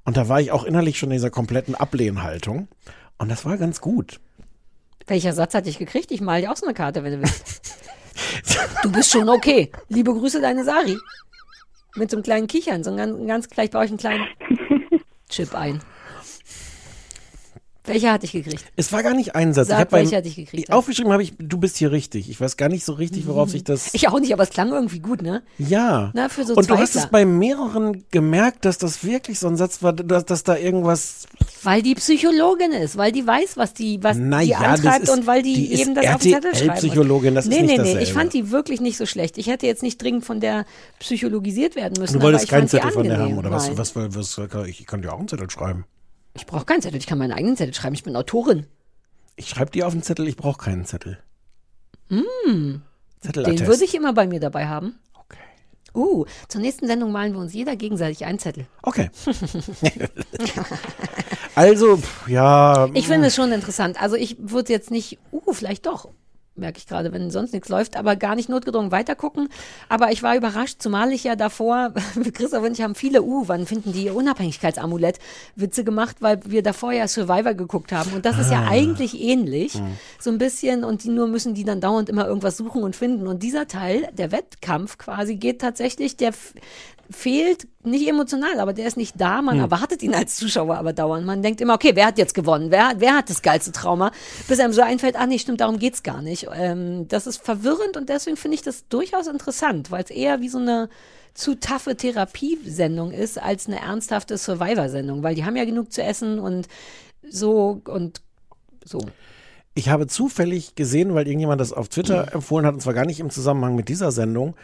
Und 0.04 0.16
da 0.16 0.28
war 0.28 0.40
ich 0.40 0.50
auch 0.50 0.64
innerlich 0.64 0.98
schon 0.98 1.10
in 1.10 1.16
dieser 1.16 1.30
kompletten 1.30 1.74
Ablehnhaltung. 1.74 2.68
Und 3.18 3.30
das 3.30 3.44
war 3.44 3.56
ganz 3.58 3.80
gut. 3.80 4.18
Welcher 5.06 5.32
Satz 5.32 5.54
hatte 5.54 5.68
ich 5.68 5.78
gekriegt? 5.78 6.10
Ich 6.10 6.20
mal 6.20 6.40
dir 6.40 6.50
auch 6.50 6.56
so 6.56 6.64
eine 6.66 6.74
Karte, 6.74 7.04
wenn 7.04 7.12
du 7.12 7.20
willst. 7.22 7.60
du 8.82 8.90
bist 8.90 9.10
schon 9.10 9.28
okay. 9.28 9.70
Liebe 9.88 10.12
Grüße, 10.12 10.40
deine 10.40 10.64
Sari. 10.64 10.96
Mit 11.94 12.10
so 12.10 12.16
einem 12.16 12.24
kleinen 12.24 12.46
Kichern, 12.46 12.82
so 12.82 12.90
ein 12.90 12.96
ganz, 12.96 13.26
ganz 13.26 13.48
gleich 13.48 13.70
baue 13.70 13.84
ich 13.84 13.90
einen 13.90 13.98
kleinen 13.98 14.26
Chip 15.28 15.54
ein. 15.54 15.80
Welcher 17.84 18.12
hatte 18.12 18.26
ich 18.26 18.32
gekriegt? 18.32 18.64
Es 18.76 18.92
war 18.92 19.02
gar 19.02 19.12
nicht 19.12 19.34
ein 19.34 19.52
Satz. 19.52 19.66
Sag, 19.66 19.86
ich 19.86 19.92
welcher 19.92 20.18
hatte 20.18 20.28
ich 20.28 20.36
gekriegt. 20.36 20.72
Aufgeschrieben 20.72 21.12
habe 21.12 21.24
ich, 21.24 21.34
du 21.36 21.58
bist 21.58 21.76
hier 21.76 21.90
richtig. 21.90 22.30
Ich 22.30 22.40
weiß 22.40 22.56
gar 22.56 22.68
nicht 22.68 22.84
so 22.84 22.92
richtig, 22.92 23.26
worauf 23.26 23.50
sich 23.50 23.64
das. 23.64 23.92
Ich 23.92 24.08
auch 24.08 24.20
nicht, 24.20 24.32
aber 24.32 24.44
es 24.44 24.50
klang 24.50 24.70
irgendwie 24.70 25.00
gut, 25.00 25.20
ne? 25.20 25.42
Ja. 25.58 26.12
Na, 26.14 26.28
für 26.28 26.44
so 26.44 26.54
Und 26.54 26.70
du 26.70 26.78
hast 26.78 26.94
es 26.94 27.08
bei 27.08 27.24
mehreren 27.24 28.04
gemerkt, 28.12 28.66
dass 28.66 28.78
das 28.78 29.04
wirklich 29.04 29.40
so 29.40 29.48
ein 29.48 29.56
Satz 29.56 29.82
war, 29.82 29.92
dass, 29.92 30.24
dass 30.24 30.44
da 30.44 30.56
irgendwas. 30.56 31.26
Weil 31.64 31.82
die 31.82 31.96
Psychologin 31.96 32.70
ist, 32.70 32.96
weil 32.96 33.10
die 33.10 33.26
weiß, 33.26 33.56
was 33.56 33.74
die, 33.74 34.00
was 34.00 34.16
die 34.16 34.22
Naja, 34.22 34.60
das 34.60 34.78
antreibt 34.78 35.02
ist- 35.04 35.10
und 35.10 35.26
weil 35.26 35.42
die, 35.42 35.54
die 35.54 35.72
ist 35.72 35.80
eben 35.80 35.94
das 35.96 36.06
auf 36.06 36.20
den 36.20 36.32
Zettel 36.34 36.54
schreiben 36.54 36.66
muss. 36.66 36.76
RTL-Psychologin, 36.76 37.34
das 37.34 37.46
ist 37.46 37.50
nee, 37.50 37.62
nicht 37.62 37.66
nee, 37.66 37.72
nee, 37.72 37.78
dasselbe. 37.78 38.02
ich 38.02 38.12
fand 38.12 38.32
die 38.32 38.50
wirklich 38.52 38.80
nicht 38.80 38.96
so 38.96 39.06
schlecht. 39.06 39.38
Ich 39.38 39.48
hätte 39.48 39.66
jetzt 39.66 39.82
nicht 39.82 40.00
dringend 40.00 40.24
von 40.24 40.38
der 40.38 40.66
psychologisiert 41.00 41.74
werden 41.74 41.94
müssen. 41.98 42.20
Du 42.20 42.22
wolltest 42.22 42.48
keinen 42.48 42.62
die 42.62 42.68
Zettel 42.68 42.92
von 42.92 43.02
der 43.04 43.18
haben, 43.18 43.38
oder 43.38 43.50
was, 43.50 43.76
was, 43.76 43.96
was, 43.96 44.38
was? 44.38 44.68
Ich 44.68 44.86
kann 44.86 45.02
dir 45.02 45.12
auch 45.12 45.18
einen 45.18 45.26
Zettel 45.26 45.50
schreiben. 45.50 45.84
Ich 46.34 46.46
brauche 46.46 46.64
keinen 46.64 46.82
Zettel, 46.82 46.98
ich 46.98 47.06
kann 47.06 47.18
meinen 47.18 47.32
eigenen 47.32 47.56
Zettel 47.56 47.74
schreiben. 47.74 47.94
Ich 47.94 48.02
bin 48.02 48.16
Autorin. 48.16 48.66
Ich 49.36 49.48
schreibe 49.48 49.70
dir 49.70 49.86
auf 49.86 49.92
den 49.92 50.02
Zettel, 50.02 50.28
ich 50.28 50.36
brauche 50.36 50.58
keinen 50.58 50.84
Zettel. 50.84 51.18
Hm. 52.08 52.82
Zettelattest. 53.20 53.60
Den 53.60 53.66
würde 53.66 53.84
ich 53.84 53.94
immer 53.94 54.12
bei 54.12 54.26
mir 54.26 54.40
dabei 54.40 54.66
haben. 54.66 54.98
Okay. 55.14 55.38
Uh, 55.94 56.24
zur 56.48 56.60
nächsten 56.60 56.86
Sendung 56.86 57.12
malen 57.12 57.32
wir 57.32 57.40
uns 57.40 57.52
jeder 57.52 57.76
gegenseitig 57.76 58.24
einen 58.24 58.38
Zettel. 58.38 58.66
Okay. 58.82 59.10
Also, 61.54 61.98
pff, 61.98 62.28
ja. 62.28 62.88
Ich 62.94 63.06
finde 63.06 63.28
es 63.28 63.34
schon 63.34 63.52
interessant. 63.52 64.00
Also 64.00 64.16
ich 64.16 64.36
würde 64.38 64.72
jetzt 64.72 64.90
nicht, 64.90 65.18
uh, 65.32 65.52
vielleicht 65.52 65.84
doch, 65.84 66.08
merke 66.54 66.78
ich 66.78 66.86
gerade, 66.86 67.12
wenn 67.12 67.30
sonst 67.30 67.52
nichts 67.52 67.68
läuft, 67.68 67.96
aber 67.96 68.14
gar 68.16 68.34
nicht 68.34 68.48
notgedrungen 68.48 68.90
weitergucken. 68.92 69.48
Aber 69.88 70.12
ich 70.12 70.22
war 70.22 70.36
überrascht, 70.36 70.76
zumal 70.80 71.12
ich 71.12 71.24
ja 71.24 71.34
davor, 71.34 71.92
Christoph 72.34 72.64
und 72.64 72.72
ich 72.72 72.82
haben 72.82 72.94
viele, 72.94 73.22
uh, 73.22 73.44
wann 73.48 73.66
finden 73.66 73.92
die 73.92 74.04
ihr 74.04 74.14
Unabhängigkeitsamulett 74.14 75.18
Witze 75.56 75.82
gemacht, 75.84 76.16
weil 76.20 76.40
wir 76.44 76.62
davor 76.62 76.92
ja 76.92 77.08
Survivor 77.08 77.54
geguckt 77.54 77.92
haben. 77.92 78.12
Und 78.12 78.26
das 78.26 78.38
ist 78.38 78.50
ja 78.50 78.62
Ah. 78.62 78.68
eigentlich 78.68 79.18
ähnlich. 79.20 79.76
Mhm. 79.76 79.96
So 80.18 80.30
ein 80.30 80.38
bisschen 80.38 80.84
und 80.84 81.04
die 81.04 81.08
nur 81.08 81.26
müssen 81.26 81.54
die 81.54 81.64
dann 81.64 81.80
dauernd 81.80 82.08
immer 82.08 82.26
irgendwas 82.26 82.56
suchen 82.56 82.82
und 82.82 82.96
finden. 82.96 83.26
Und 83.26 83.42
dieser 83.42 83.66
Teil, 83.66 84.08
der 84.12 84.30
Wettkampf 84.30 84.98
quasi, 84.98 85.36
geht 85.36 85.60
tatsächlich, 85.60 86.16
der 86.16 86.32
fehlt 87.12 87.68
nicht 87.84 88.08
emotional, 88.08 88.60
aber 88.60 88.72
der 88.72 88.86
ist 88.86 88.96
nicht 88.96 89.20
da. 89.20 89.42
Man 89.42 89.56
Hm. 89.56 89.62
erwartet 89.62 90.02
ihn 90.02 90.14
als 90.14 90.36
Zuschauer 90.36 90.76
aber 90.76 90.92
dauernd. 90.92 91.26
Man 91.26 91.42
denkt 91.42 91.60
immer, 91.60 91.74
okay, 91.74 91.92
wer 91.94 92.06
hat 92.06 92.18
jetzt 92.18 92.34
gewonnen? 92.34 92.70
Wer, 92.70 92.94
wer 92.98 93.16
hat 93.16 93.30
das 93.30 93.42
geilste 93.42 93.72
Trauma? 93.72 94.12
Bis 94.48 94.60
einem 94.60 94.72
so 94.72 94.82
einfällt, 94.82 95.16
ah 95.16 95.26
nee, 95.26 95.38
stimmt, 95.38 95.60
darum 95.60 95.78
geht's 95.78 96.02
gar 96.02 96.22
nicht. 96.22 96.48
Ähm, 96.54 97.08
das 97.08 97.26
ist 97.26 97.42
verwirrend 97.42 97.96
und 97.96 98.08
deswegen 98.08 98.36
finde 98.36 98.54
ich 98.56 98.62
das 98.62 98.88
durchaus 98.88 99.26
interessant, 99.26 99.90
weil 99.90 100.04
es 100.04 100.10
eher 100.10 100.40
wie 100.40 100.48
so 100.48 100.58
eine 100.58 100.88
zu 101.34 101.54
taffe 101.58 101.96
Therapiesendung 101.96 103.10
ist 103.10 103.40
als 103.42 103.66
eine 103.66 103.80
ernsthafte 103.80 104.36
Survivor-Sendung, 104.36 105.22
weil 105.22 105.34
die 105.34 105.44
haben 105.44 105.56
ja 105.56 105.64
genug 105.64 105.92
zu 105.92 106.02
essen 106.02 106.38
und 106.38 106.68
so 107.28 107.80
und 107.86 108.20
so. 108.84 109.00
Ich 109.74 109.88
habe 109.88 110.06
zufällig 110.06 110.74
gesehen, 110.74 111.14
weil 111.14 111.26
irgendjemand 111.26 111.60
das 111.60 111.72
auf 111.72 111.88
Twitter 111.88 112.32
empfohlen 112.34 112.66
hat, 112.66 112.74
und 112.74 112.80
zwar 112.80 112.92
gar 112.94 113.06
nicht 113.06 113.20
im 113.20 113.30
Zusammenhang 113.30 113.74
mit 113.74 113.88
dieser 113.88 114.12
Sendung. 114.12 114.54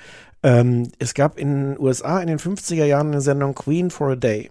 Ähm, 0.42 0.90
es 0.98 1.14
gab 1.14 1.38
in 1.38 1.74
den 1.74 1.80
USA 1.80 2.20
in 2.20 2.28
den 2.28 2.38
50er 2.38 2.84
Jahren 2.84 3.08
eine 3.08 3.20
Sendung 3.22 3.54
Queen 3.54 3.90
for 3.90 4.10
a 4.10 4.16
Day. 4.16 4.50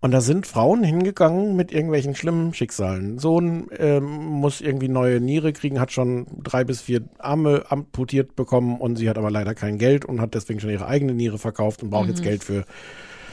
Und 0.00 0.10
da 0.10 0.20
sind 0.20 0.46
Frauen 0.46 0.84
hingegangen 0.84 1.56
mit 1.56 1.72
irgendwelchen 1.72 2.14
schlimmen 2.14 2.52
Schicksalen. 2.52 3.18
Sohn 3.18 3.68
ähm, 3.78 4.04
muss 4.04 4.60
irgendwie 4.60 4.88
neue 4.88 5.18
Niere 5.18 5.54
kriegen, 5.54 5.80
hat 5.80 5.92
schon 5.92 6.26
drei 6.42 6.62
bis 6.64 6.82
vier 6.82 7.00
Arme 7.18 7.64
amputiert 7.70 8.36
bekommen 8.36 8.78
und 8.78 8.96
sie 8.96 9.08
hat 9.08 9.16
aber 9.16 9.30
leider 9.30 9.54
kein 9.54 9.78
Geld 9.78 10.04
und 10.04 10.20
hat 10.20 10.34
deswegen 10.34 10.60
schon 10.60 10.68
ihre 10.68 10.86
eigene 10.86 11.14
Niere 11.14 11.38
verkauft 11.38 11.82
und 11.82 11.88
braucht 11.88 12.08
jetzt 12.08 12.20
Mhm. 12.20 12.24
Geld 12.24 12.44
für 12.44 12.66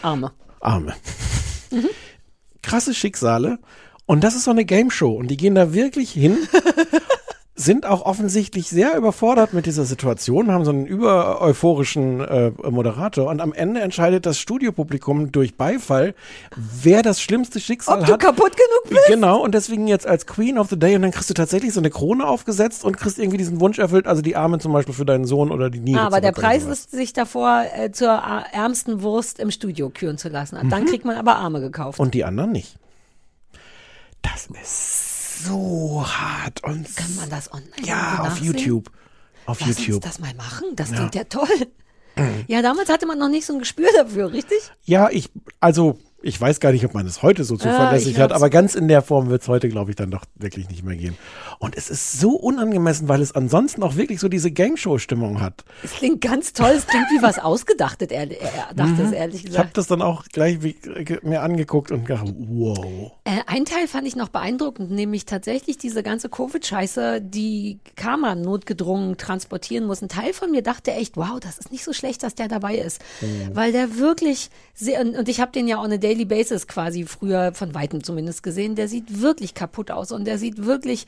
Arme. 0.02 0.32
Arme. 0.62 0.94
Krasse 2.62 2.94
Schicksale. 2.94 3.60
Und 4.06 4.24
das 4.24 4.36
ist 4.36 4.44
so 4.44 4.52
eine 4.52 4.66
Game 4.66 4.92
Show. 4.92 5.12
Und 5.14 5.30
die 5.30 5.38
gehen 5.38 5.56
da 5.56 5.74
wirklich 5.74 6.12
hin, 6.12 6.38
sind 7.56 7.86
auch 7.86 8.02
offensichtlich 8.06 8.70
sehr 8.70 8.98
überfordert 8.98 9.54
mit 9.54 9.68
dieser 9.68 9.86
Situation, 9.86 10.52
haben 10.52 10.66
so 10.66 10.72
einen 10.72 10.88
über 10.88 11.42
euphorischen 11.42 12.20
äh, 12.20 12.52
Moderator. 12.70 13.30
Und 13.30 13.40
am 13.40 13.54
Ende 13.54 13.82
entscheidet 13.82 14.26
das 14.26 14.40
Studiopublikum 14.40 15.32
durch 15.32 15.56
Beifall, 15.56 16.16
wer 16.56 17.04
das 17.04 17.22
schlimmste 17.22 17.60
Schicksal 17.60 18.00
Ob 18.00 18.06
du 18.08 18.14
hat. 18.14 18.20
kaputt 18.20 18.54
genug 18.58 18.90
bist? 18.90 19.06
Genau, 19.08 19.40
und 19.44 19.54
deswegen 19.54 19.88
jetzt 19.88 20.08
als 20.08 20.26
Queen 20.26 20.58
of 20.58 20.70
the 20.70 20.80
Day 20.80 20.96
und 20.96 21.04
dann 21.04 21.12
kriegst 21.12 21.30
du 21.30 21.36
tatsächlich 21.36 21.72
so 21.72 21.80
eine 21.82 21.92
Krone 21.92 22.26
aufgesetzt 22.26 22.84
und 22.84 22.98
kriegst 22.98 23.20
irgendwie 23.20 23.38
diesen 23.38 23.60
Wunsch 23.60 23.78
erfüllt, 23.78 24.08
also 24.08 24.24
die 24.24 24.36
Arme 24.36 24.58
zum 24.58 24.74
Beispiel 24.74 24.96
für 24.96 25.06
deinen 25.06 25.26
Sohn 25.26 25.52
oder 25.52 25.70
die 25.70 25.82
Niere. 25.82 26.02
Ah, 26.02 26.08
aber 26.08 26.20
der 26.20 26.32
Preis 26.32 26.64
ist, 26.66 26.90
sich 26.92 27.14
davor 27.14 27.64
äh, 27.78 27.92
zur 27.92 28.10
äh, 28.10 28.56
ärmsten 28.56 29.04
Wurst 29.04 29.40
im 29.40 29.52
Studio 29.52 29.92
küren 29.92 30.18
zu 30.18 30.30
lassen. 30.30 30.58
Ab 30.58 30.66
Dann 30.72 30.84
Mhm. 30.84 30.88
kriegt 30.88 31.06
man 31.06 31.16
aber 31.16 31.36
Arme 31.36 31.62
gekauft. 31.62 32.00
Und 32.00 32.16
die 32.16 32.24
anderen 32.26 32.52
nicht. 32.54 32.76
Das 34.22 34.48
ist 34.62 35.46
so 35.46 36.06
hart 36.06 36.64
und 36.64 36.96
Kann 36.96 37.16
man 37.16 37.30
das 37.30 37.52
online 37.52 37.72
ja 37.84 38.20
auf 38.20 38.28
nachsehen? 38.30 38.46
YouTube. 38.46 38.92
Auf 39.46 39.60
Lass 39.62 39.70
YouTube. 39.80 39.96
uns 39.96 40.06
das 40.06 40.20
mal 40.20 40.34
machen. 40.36 40.68
Das 40.76 40.90
Ja. 40.92 40.96
klingt 40.98 41.16
ja 41.16 41.24
toll. 41.26 41.48
Mhm. 42.16 42.44
Ja, 42.48 42.62
damals 42.62 42.90
hatte 42.90 43.06
man 43.06 43.18
noch 43.18 43.30
nicht 43.30 43.46
so 43.46 43.54
ein 43.54 43.60
Gespür 43.60 43.90
dafür, 43.96 44.32
richtig? 44.34 44.60
Ja, 44.84 45.10
ich, 45.10 45.30
also, 45.60 45.98
ich 46.22 46.40
weiß 46.40 46.60
gar 46.60 46.72
nicht, 46.72 46.86
ob 46.86 46.94
man 46.94 47.06
es 47.06 47.22
heute 47.24 47.44
so 47.44 47.58
zuverlässig 47.58 48.14
ich 48.14 48.20
hat, 48.20 48.32
aber 48.32 48.50
ganz 48.50 48.76
in 48.76 48.88
der 48.88 49.02
Form 49.02 49.30
wird 49.30 49.42
es 49.42 49.48
heute, 49.48 49.70
glaube 49.70 49.92
ich, 49.92 49.96
dann 49.96 50.12
doch 50.12 50.26
wirklich 50.36 50.70
nicht 50.70 50.84
mehr 50.84 50.96
gehen. 50.96 51.18
Und 51.60 51.76
es 51.78 51.90
ist 51.90 52.20
so 52.20 52.32
unangemessen, 52.32 53.08
weil 53.08 53.22
es 53.22 53.34
ansonsten 53.34 53.84
auch 53.84 53.96
wirklich 53.96 54.20
so 54.20 54.28
diese 54.30 54.52
Game-Show-Stimmung 54.52 55.42
hat. 55.42 55.64
Es 55.84 55.94
klingt 55.94 56.22
ganz 56.22 56.54
toll. 56.54 56.74
Es 56.78 56.88
klingt 56.88 57.06
wie 57.12 57.22
was 57.22 57.40
ausgedachtet, 57.40 58.12
ehrlich, 58.12 58.40
er 58.42 58.74
dachte 58.74 59.02
es 59.04 59.10
Mhm. 59.10 59.14
ehrlich 59.14 59.36
Ich 59.46 59.50
habe 59.58 59.70
gesagt. 59.70 59.78
das 59.78 59.88
dann 59.88 60.02
auch 60.02 60.26
gleich 60.26 60.62
wie, 60.64 60.76
äh, 60.96 61.20
mir 61.24 61.42
angeguckt 61.42 61.92
und 61.92 62.06
gedacht, 62.06 62.34
wow. 62.38 63.12
Äh, 63.24 63.40
ein 63.48 63.66
Teil 63.66 63.88
fand 63.88 64.08
ich 64.08 64.16
noch 64.16 64.30
beeindruckend, 64.30 64.92
nämlich 64.92 65.26
tatsächlich 65.26 65.78
diese 65.78 66.04
ganze 66.04 66.30
Covid-Scheiße, 66.30 67.22
die 67.22 67.80
Karma 67.96 68.36
notgedrungen 68.36 69.18
transportieren 69.18 69.86
muss. 69.88 70.02
Ein 70.02 70.10
Teil 70.10 70.34
von 70.34 70.52
mir 70.52 70.62
dachte 70.62 70.92
echt, 70.92 71.18
wow, 71.18 71.40
das 71.40 71.58
ist 71.58 71.72
nicht 71.72 71.84
so 71.84 71.94
schlecht, 71.94 72.24
dass 72.24 72.36
der 72.36 72.48
dabei 72.48 72.76
ist. 72.76 73.02
Mhm. 73.22 73.52
Weil 73.56 73.72
der 73.72 73.98
wirklich 73.98 74.50
sehr, 74.74 75.02
und, 75.02 75.16
und 75.18 75.30
ich 75.30 75.40
habe 75.42 75.52
den 75.52 75.68
ja 75.68 75.80
on 75.82 75.92
a 75.92 75.98
daily 76.12 76.26
basis 76.26 76.68
quasi 76.68 77.06
früher 77.06 77.54
von 77.54 77.74
Weitem 77.74 78.04
zumindest 78.04 78.44
gesehen, 78.44 78.76
der 78.76 78.88
sieht 78.88 79.22
wirklich 79.22 79.54
kaputt 79.54 79.92
aus 79.92 80.12
und 80.12 80.26
der 80.26 80.38
sieht 80.38 80.66
wirklich 80.66 81.06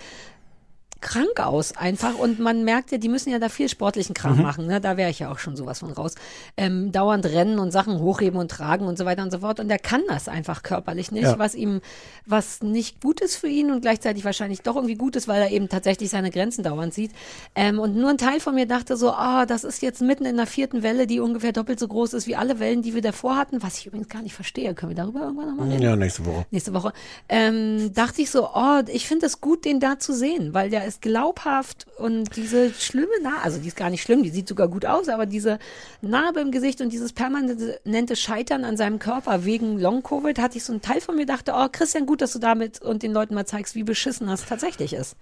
krank 1.04 1.40
aus 1.40 1.78
einfach 1.78 2.16
und 2.18 2.40
man 2.40 2.64
merkt 2.64 2.92
ja, 2.92 2.98
die 2.98 3.10
müssen 3.10 3.30
ja 3.30 3.38
da 3.38 3.50
viel 3.50 3.70
sportlichen 3.70 4.16
Kram 4.16 4.38
Mhm. 4.38 4.42
machen, 4.42 4.66
ne? 4.66 4.82
da 4.82 4.98
wäre 4.98 5.12
ich 5.12 5.20
ja 5.20 5.32
auch 5.32 5.38
schon 5.38 5.56
sowas 5.56 5.80
von 5.80 5.92
raus. 5.92 6.16
Ähm, 6.58 6.92
dauernd 6.92 7.26
rennen 7.28 7.60
und 7.60 7.72
Sachen 7.72 8.00
hochheben 8.00 8.40
und 8.40 8.50
tragen 8.50 8.86
und 8.88 8.98
so 8.98 9.06
weiter 9.06 9.22
und 9.22 9.32
so 9.32 9.40
fort 9.40 9.60
und 9.60 9.68
der 9.68 9.78
kann 9.80 10.02
das 10.08 10.28
einfach 10.28 10.64
körperlich 10.64 11.12
nicht, 11.12 11.24
Ja. 11.26 11.38
was 11.38 11.54
ihm, 11.54 11.82
was 12.26 12.64
nicht 12.64 13.02
gut 13.02 13.22
ist 13.22 13.36
für 13.36 13.48
ihn 13.48 13.70
und 13.72 13.82
gleichzeitig 13.82 14.26
wahrscheinlich 14.26 14.62
doch 14.62 14.76
irgendwie 14.78 14.96
gut 14.96 15.16
ist, 15.16 15.28
weil 15.28 15.42
er 15.42 15.52
eben 15.52 15.70
tatsächlich 15.70 16.10
seine 16.10 16.32
Grenzen 16.32 16.64
dauernd 16.64 16.94
sieht. 16.94 17.12
Ähm, 17.54 17.78
und 17.80 17.96
nur 17.96 18.10
ein 18.10 18.18
Teil 18.18 18.40
von 18.40 18.56
mir 18.56 18.66
dachte 18.66 18.96
so, 18.98 19.12
ah, 19.12 19.46
das 19.46 19.64
ist 19.64 19.82
jetzt 19.82 20.02
mitten 20.02 20.26
in 20.26 20.38
der 20.38 20.48
vierten 20.48 20.82
Welle, 20.84 21.06
die 21.06 21.20
ungefähr 21.20 21.52
doppelt 21.52 21.80
so 21.80 21.88
groß 21.88 22.14
ist 22.14 22.28
wie 22.28 22.36
alle 22.36 22.60
Wellen, 22.60 22.82
die 22.82 22.94
wir 22.96 23.02
davor 23.02 23.36
hatten, 23.36 23.62
was 23.62 23.78
ich 23.78 23.88
übrigens 23.88 24.08
gar 24.10 24.22
nicht 24.22 24.34
verstehe. 24.36 24.74
Können 24.74 24.92
wir 24.92 24.96
darüber 24.96 25.22
irgendwann 25.22 25.50
nochmal 25.50 25.70
reden? 25.70 25.82
Ja, 25.84 25.96
nächste 25.96 26.26
Woche. 26.26 26.46
nächste 26.52 26.74
Woche, 26.74 26.94
ähm, 27.30 27.92
dachte 27.94 28.22
ich 28.22 28.30
so, 28.32 28.48
oh, 28.54 28.82
ich 28.88 29.08
finde 29.08 29.26
es 29.26 29.42
gut, 29.42 29.66
den 29.66 29.80
da 29.80 30.00
zu 30.00 30.14
sehen, 30.14 30.54
weil 30.54 30.70
der 30.70 30.86
ist 30.86 30.93
glaubhaft 31.02 31.88
und 31.98 32.36
diese 32.36 32.74
schlimme 32.74 33.22
Narbe, 33.22 33.44
also 33.44 33.60
die 33.60 33.68
ist 33.68 33.78
gar 33.78 33.90
nicht 33.90 34.02
schlimm, 34.02 34.24
die 34.24 34.30
sieht 34.30 34.48
sogar 34.48 34.68
gut 34.68 34.86
aus, 34.86 35.10
aber 35.10 35.26
diese 35.26 35.60
Narbe 36.02 36.40
im 36.40 36.52
Gesicht 36.52 36.82
und 36.82 36.92
dieses 36.92 37.14
permanente 37.14 38.16
Scheitern 38.16 38.64
an 38.64 38.78
seinem 38.78 39.00
Körper 39.00 39.46
wegen 39.46 39.80
Long-Covid, 39.80 40.40
hatte 40.40 40.58
ich 40.58 40.64
so 40.64 40.74
einen 40.74 40.82
Teil 40.82 41.02
von 41.02 41.16
mir, 41.16 41.26
dachte, 41.26 41.54
oh, 41.56 41.68
Christian, 41.72 42.06
gut, 42.06 42.22
dass 42.22 42.34
du 42.34 42.40
damit 42.40 42.82
und 42.82 43.04
den 43.04 43.14
Leuten 43.14 43.36
mal 43.36 43.46
zeigst, 43.46 43.76
wie 43.76 43.84
beschissen 43.84 44.28
das 44.28 44.46
tatsächlich 44.46 44.94
ist. 44.94 45.16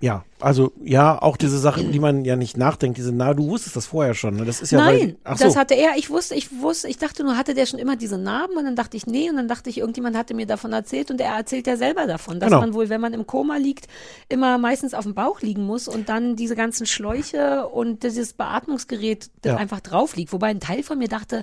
Ja, 0.00 0.24
also 0.38 0.70
ja, 0.84 1.20
auch 1.20 1.36
diese 1.36 1.58
Sachen, 1.58 1.90
die 1.90 1.98
man 1.98 2.24
ja 2.24 2.36
nicht 2.36 2.56
nachdenkt, 2.56 2.98
diese, 2.98 3.10
na, 3.10 3.34
du 3.34 3.48
wusstest 3.48 3.74
das 3.74 3.86
vorher 3.86 4.14
schon, 4.14 4.36
ne? 4.36 4.44
Das 4.44 4.60
ist 4.60 4.70
ja 4.70 4.78
Nein, 4.78 5.00
weil, 5.00 5.16
ach 5.24 5.38
das 5.38 5.54
so. 5.54 5.58
hatte 5.58 5.74
er. 5.74 5.96
Ich 5.96 6.08
wusste, 6.08 6.36
ich 6.36 6.60
wusste, 6.60 6.86
ich 6.86 6.98
dachte 6.98 7.24
nur, 7.24 7.36
hatte 7.36 7.52
der 7.52 7.66
schon 7.66 7.80
immer 7.80 7.96
diese 7.96 8.16
Narben 8.16 8.56
und 8.56 8.64
dann 8.64 8.76
dachte 8.76 8.96
ich, 8.96 9.08
nee, 9.08 9.28
und 9.28 9.34
dann 9.34 9.48
dachte 9.48 9.70
ich, 9.70 9.78
irgendjemand 9.78 10.16
hatte 10.16 10.34
mir 10.34 10.46
davon 10.46 10.72
erzählt 10.72 11.10
und 11.10 11.20
er 11.20 11.32
erzählt 11.34 11.66
ja 11.66 11.76
selber 11.76 12.06
davon, 12.06 12.38
dass 12.38 12.50
Genau. 12.50 12.60
man 12.60 12.74
wohl, 12.74 12.88
wenn 12.90 13.00
man 13.00 13.12
im 13.12 13.26
Koma 13.26 13.56
liegt, 13.56 13.88
immer 14.28 14.56
meistens 14.58 14.94
auf 14.94 15.02
dem 15.02 15.14
Bauch 15.14 15.40
liegen 15.40 15.66
muss 15.66 15.88
und 15.88 16.08
dann 16.08 16.36
diese 16.36 16.54
ganzen 16.54 16.86
Schläuche 16.86 17.66
und 17.66 18.04
dieses 18.04 18.34
Beatmungsgerät 18.34 19.30
Ja. 19.44 19.56
einfach 19.56 19.80
drauf 19.80 20.14
liegt. 20.14 20.32
Wobei 20.32 20.46
ein 20.48 20.60
Teil 20.60 20.84
von 20.84 20.98
mir 20.98 21.08
dachte, 21.08 21.42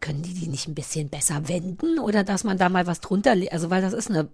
können 0.00 0.22
die 0.22 0.34
die 0.34 0.46
nicht 0.46 0.68
ein 0.68 0.74
bisschen 0.76 1.08
besser 1.08 1.48
wenden 1.48 1.98
oder 1.98 2.22
dass 2.22 2.44
man 2.44 2.56
da 2.56 2.68
mal 2.68 2.86
was 2.86 3.00
drunter? 3.00 3.34
Also, 3.50 3.70
weil 3.70 3.82
das 3.82 3.94
ist 3.94 4.10
eine 4.10 4.28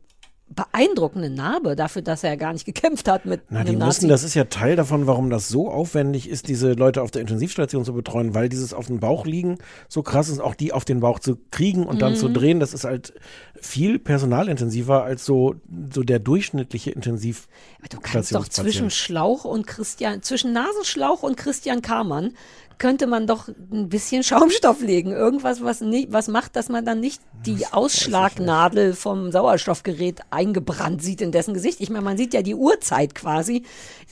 beeindruckende 0.49 1.31
Narbe 1.31 1.77
dafür, 1.77 2.03
dass 2.03 2.23
er 2.25 2.37
gar 2.37 2.53
nicht 2.53 2.67
gekämpft 2.67 3.09
hat 3.09 3.25
mit 3.25 3.41
Na, 3.49 3.65
die 3.65 3.75
müssen, 3.75 4.09
das 4.09 4.23
ist 4.23 4.35
ja 4.35 4.45
Teil 4.45 4.77
davon, 4.77 5.07
warum 5.07 5.31
das 5.31 5.49
so 5.49 5.71
aufwendig 5.71 6.29
ist, 6.29 6.47
diese 6.49 6.73
Leute 6.75 7.01
auf 7.01 7.11
der 7.11 7.23
Intensivstation 7.23 7.85
zu 7.87 7.95
betreuen, 7.95 8.35
weil 8.35 8.51
dieses 8.51 8.75
auf 8.75 8.87
dem 8.87 9.01
Bauch 9.01 9.25
liegen 9.25 9.57
so 9.89 10.03
krass 10.03 10.29
ist, 10.29 10.41
auch 10.41 10.55
die 10.55 10.73
auf 10.73 10.85
den 10.85 11.01
Bauch 11.01 11.21
zu 11.21 11.39
kriegen 11.51 11.87
und 11.87 12.03
dann 12.03 12.13
Mhm. 12.13 12.17
zu 12.17 12.29
drehen, 12.29 12.61
das 12.61 12.75
ist 12.75 12.85
halt 12.85 13.15
viel 13.61 13.99
personalintensiver 13.99 15.05
als 15.05 15.25
so, 15.25 15.55
so 15.93 16.03
der 16.03 16.19
durchschnittliche 16.19 16.91
Intensiv. 16.91 17.49
Du 17.91 17.99
kannst 18.01 18.35
doch 18.35 18.47
zwischen 18.49 18.91
Schlauch 18.91 19.45
und 19.45 19.67
Christian, 19.67 20.23
zwischen 20.23 20.53
Nasenschlauch 20.53 21.23
und 21.23 21.37
Christian 21.37 21.81
Kamann 21.81 22.35
könnte 22.83 23.07
man 23.07 23.29
doch 23.29 23.47
ein 23.47 23.89
bisschen 23.89 24.25
Schaumstoff 24.25 24.81
legen. 24.81 25.13
Irgendwas, 25.13 25.63
was 25.63 25.83
nicht, 25.83 26.13
was 26.13 26.27
macht, 26.27 26.57
dass 26.57 26.69
man 26.69 26.85
dann 26.85 26.99
nicht 26.99 27.23
die 27.47 27.65
Ausschlagnadel 27.71 28.95
vom 28.95 29.31
Sauerstoffgerät 29.31 30.19
eingebrannt 30.31 31.01
sieht 31.01 31.21
in 31.21 31.31
dessen 31.31 31.55
Gesicht. 31.55 31.81
Ich 31.81 31.91
meine, 31.91 32.05
man 32.05 32.17
sieht 32.17 32.35
ja 32.35 32.43
die 32.43 32.57
Uhrzeit 32.57 33.15
quasi, 33.15 33.63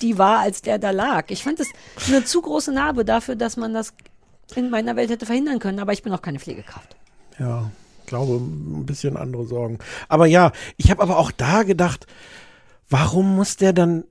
die 0.02 0.18
war, 0.18 0.38
als 0.38 0.62
der 0.62 0.78
da 0.78 0.92
lag. 0.92 1.30
Ich 1.30 1.42
fand 1.42 1.58
das 1.58 1.66
eine 2.06 2.24
zu 2.24 2.40
große 2.42 2.70
Narbe 2.70 3.04
dafür, 3.04 3.34
dass 3.34 3.56
man 3.56 3.74
das 3.74 3.92
in 4.54 4.70
meiner 4.70 4.94
Welt 4.94 5.10
hätte 5.10 5.26
verhindern 5.26 5.58
können, 5.58 5.80
aber 5.80 5.92
ich 5.92 6.04
bin 6.04 6.12
auch 6.12 6.22
keine 6.22 6.38
Pflegekraft. 6.38 6.94
Ja, 7.40 7.72
ich 8.02 8.06
glaube, 8.06 8.36
ein 8.36 8.86
bisschen 8.86 9.16
andere 9.16 9.46
Sorgen. 9.46 9.80
Aber 10.08 10.26
ja, 10.26 10.52
ich 10.76 10.92
habe 10.92 11.02
aber 11.02 11.18
auch 11.18 11.32
da 11.32 11.64
gedacht, 11.64 12.06
warum 12.88 13.34
muss 13.34 13.56
der 13.56 13.72
dann, 13.72 14.04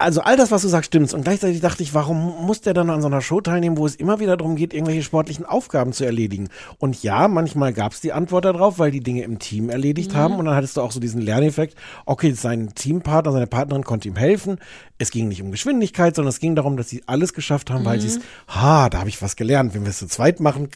also 0.00 0.22
all 0.22 0.36
das, 0.36 0.50
was 0.50 0.62
du 0.62 0.68
sagst, 0.68 0.88
stimmt. 0.88 1.12
Und 1.14 1.22
gleichzeitig 1.24 1.60
dachte 1.60 1.82
ich, 1.82 1.94
warum 1.94 2.44
muss 2.46 2.60
der 2.62 2.74
dann 2.74 2.90
an 2.90 3.00
so 3.02 3.06
einer 3.06 3.20
Show 3.20 3.40
teilnehmen, 3.40 3.76
wo 3.76 3.86
es 3.86 3.94
immer 3.94 4.18
wieder 4.18 4.36
darum 4.36 4.56
geht, 4.56 4.72
irgendwelche 4.74 5.02
sportlichen 5.02 5.44
Aufgaben 5.44 5.92
zu 5.92 6.04
erledigen? 6.04 6.48
Und 6.78 7.02
ja, 7.02 7.28
manchmal 7.28 7.72
gab 7.72 7.92
es 7.92 8.00
die 8.00 8.12
Antwort 8.12 8.44
darauf, 8.44 8.78
weil 8.78 8.90
die 8.90 9.00
Dinge 9.02 9.22
im 9.22 9.38
Team 9.38 9.70
erledigt 9.70 10.12
Mhm. 10.12 10.16
haben. 10.16 10.34
Und 10.36 10.46
dann 10.46 10.54
hattest 10.54 10.76
du 10.76 10.80
auch 10.80 10.90
so 10.92 11.00
diesen 11.00 11.20
Lerneffekt. 11.20 11.76
Okay, 12.06 12.32
sein 12.32 12.74
Teampartner, 12.74 13.32
seine 13.32 13.46
Partnerin 13.46 13.84
konnte 13.84 14.08
ihm 14.08 14.16
helfen. 14.16 14.58
Es 14.98 15.10
ging 15.10 15.28
nicht 15.28 15.42
um 15.42 15.50
Geschwindigkeit, 15.50 16.16
sondern 16.16 16.30
es 16.30 16.40
ging 16.40 16.54
darum, 16.56 16.76
dass 16.76 16.88
sie 16.88 17.02
alles 17.06 17.32
geschafft 17.32 17.70
haben, 17.70 17.84
weil 17.84 17.98
Mhm. 17.98 18.00
sie 18.02 18.08
es, 18.08 18.20
ha, 18.48 18.88
da 18.88 18.98
habe 19.00 19.08
ich 19.08 19.20
was 19.22 19.36
gelernt. 19.36 19.74
Wenn 19.74 19.82
wir 19.82 19.90
es 19.90 19.98
zu 19.98 20.06
zweit 20.08 20.40
machen, 20.40 20.68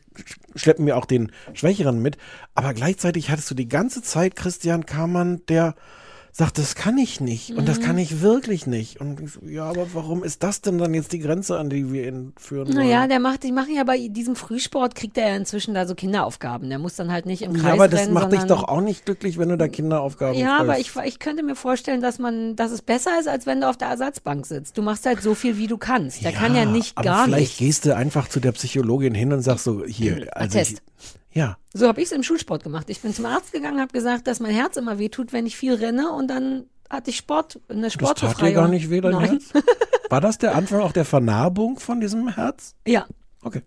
schleppen 0.54 0.86
wir 0.86 0.96
auch 0.96 1.06
den 1.06 1.32
Schwächeren 1.54 2.00
mit. 2.00 2.18
Aber 2.54 2.74
gleichzeitig 2.74 3.30
hattest 3.30 3.50
du 3.50 3.54
die 3.54 3.68
ganze 3.68 4.02
Zeit 4.02 4.36
Christian 4.36 4.86
Kamann, 4.86 5.40
der 5.48 5.74
sagt, 6.36 6.58
das 6.58 6.74
kann 6.74 6.98
ich 6.98 7.20
nicht 7.20 7.52
und 7.56 7.68
das 7.68 7.78
Mhm. 7.78 7.82
kann 7.84 7.98
ich 7.98 8.20
wirklich 8.20 8.66
nicht. 8.66 9.00
Und 9.00 9.20
ich 9.20 9.30
so, 9.34 9.40
ja, 9.46 9.66
aber 9.66 9.86
warum 9.94 10.24
ist 10.24 10.42
das 10.42 10.60
denn 10.60 10.78
dann 10.78 10.92
jetzt 10.92 11.12
die 11.12 11.20
Grenze, 11.20 11.56
an 11.58 11.70
die 11.70 11.92
wir 11.92 12.08
ihn 12.08 12.32
führen 12.36 12.66
wollen? 12.66 12.76
Naja, 12.76 13.06
der 13.06 13.20
macht, 13.20 13.44
die 13.44 13.52
machen 13.52 13.72
ja 13.72 13.84
bei 13.84 14.08
diesem 14.08 14.34
Frühsport, 14.34 14.96
kriegt 14.96 15.16
er 15.16 15.28
ja 15.28 15.36
inzwischen 15.36 15.74
da 15.74 15.86
so 15.86 15.94
Kinderaufgaben. 15.94 16.68
Der 16.70 16.80
muss 16.80 16.96
dann 16.96 17.12
halt 17.12 17.24
nicht 17.26 17.42
im 17.42 17.52
Kreis 17.52 17.62
ja, 17.62 17.72
aber 17.74 17.86
das 17.86 18.00
rennen, 18.00 18.14
macht 18.14 18.32
dich 18.32 18.42
doch 18.42 18.64
auch 18.64 18.80
nicht 18.80 19.04
glücklich, 19.04 19.38
wenn 19.38 19.48
du 19.48 19.56
da 19.56 19.68
Kinderaufgaben 19.68 20.36
Ja, 20.36 20.58
aber 20.58 20.74
kriegst. 20.74 20.96
ich, 20.96 21.02
ich 21.04 21.18
könnte 21.20 21.44
mir 21.44 21.54
vorstellen, 21.54 22.00
dass 22.00 22.18
man, 22.18 22.56
dass 22.56 22.72
es 22.72 22.82
besser 22.82 23.12
ist, 23.20 23.28
als 23.28 23.46
wenn 23.46 23.60
du 23.60 23.68
auf 23.68 23.76
der 23.76 23.86
Ersatzbank 23.86 24.44
sitzt. 24.44 24.76
Du 24.76 24.82
machst 24.82 25.06
halt 25.06 25.22
so 25.22 25.36
viel, 25.36 25.56
wie 25.56 25.68
du 25.68 25.78
kannst. 25.78 26.24
Der 26.24 26.32
kann 26.32 26.56
ja 26.56 26.64
nicht 26.64 26.98
aber 26.98 27.04
gar 27.04 27.24
vielleicht 27.26 27.52
nicht. 27.52 27.58
gehst 27.58 27.84
du 27.86 27.94
einfach 27.94 28.26
zu 28.28 28.40
der 28.40 28.50
Psychologin 28.50 29.14
hin 29.14 29.32
und 29.32 29.42
sagst 29.42 29.62
so, 29.64 29.84
hier, 29.84 30.26
also 30.36 30.58
Attest. 30.58 30.72
ich- 30.72 30.78
ja, 31.34 31.56
So 31.72 31.88
habe 31.88 32.00
ich 32.00 32.06
es 32.06 32.12
im 32.12 32.22
Schulsport 32.22 32.62
gemacht. 32.62 32.88
Ich 32.88 33.00
bin 33.00 33.12
zum 33.12 33.26
Arzt 33.26 33.52
gegangen, 33.52 33.80
habe 33.80 33.92
gesagt, 33.92 34.26
dass 34.26 34.40
mein 34.40 34.54
Herz 34.54 34.76
immer 34.76 34.98
wehtut, 34.98 35.32
wenn 35.32 35.46
ich 35.46 35.56
viel 35.56 35.74
renne 35.74 36.12
und 36.12 36.28
dann 36.28 36.64
hatte 36.88 37.10
ich 37.10 37.16
Sport, 37.16 37.60
eine 37.68 37.82
das 37.82 37.92
Sportbefreiung. 37.94 38.34
tat 38.36 38.48
dir 38.48 38.54
gar 38.54 38.68
nicht 38.68 38.88
weh, 38.90 39.00
dein 39.00 39.12
Nein. 39.12 39.30
Herz? 39.30 39.44
War 40.10 40.20
das 40.20 40.38
der 40.38 40.54
Anfang 40.54 40.80
auch 40.80 40.92
der 40.92 41.04
Vernarbung 41.04 41.78
von 41.80 42.00
diesem 42.00 42.28
Herz? 42.28 42.74
Ja. 42.86 43.06
Okay. 43.42 43.62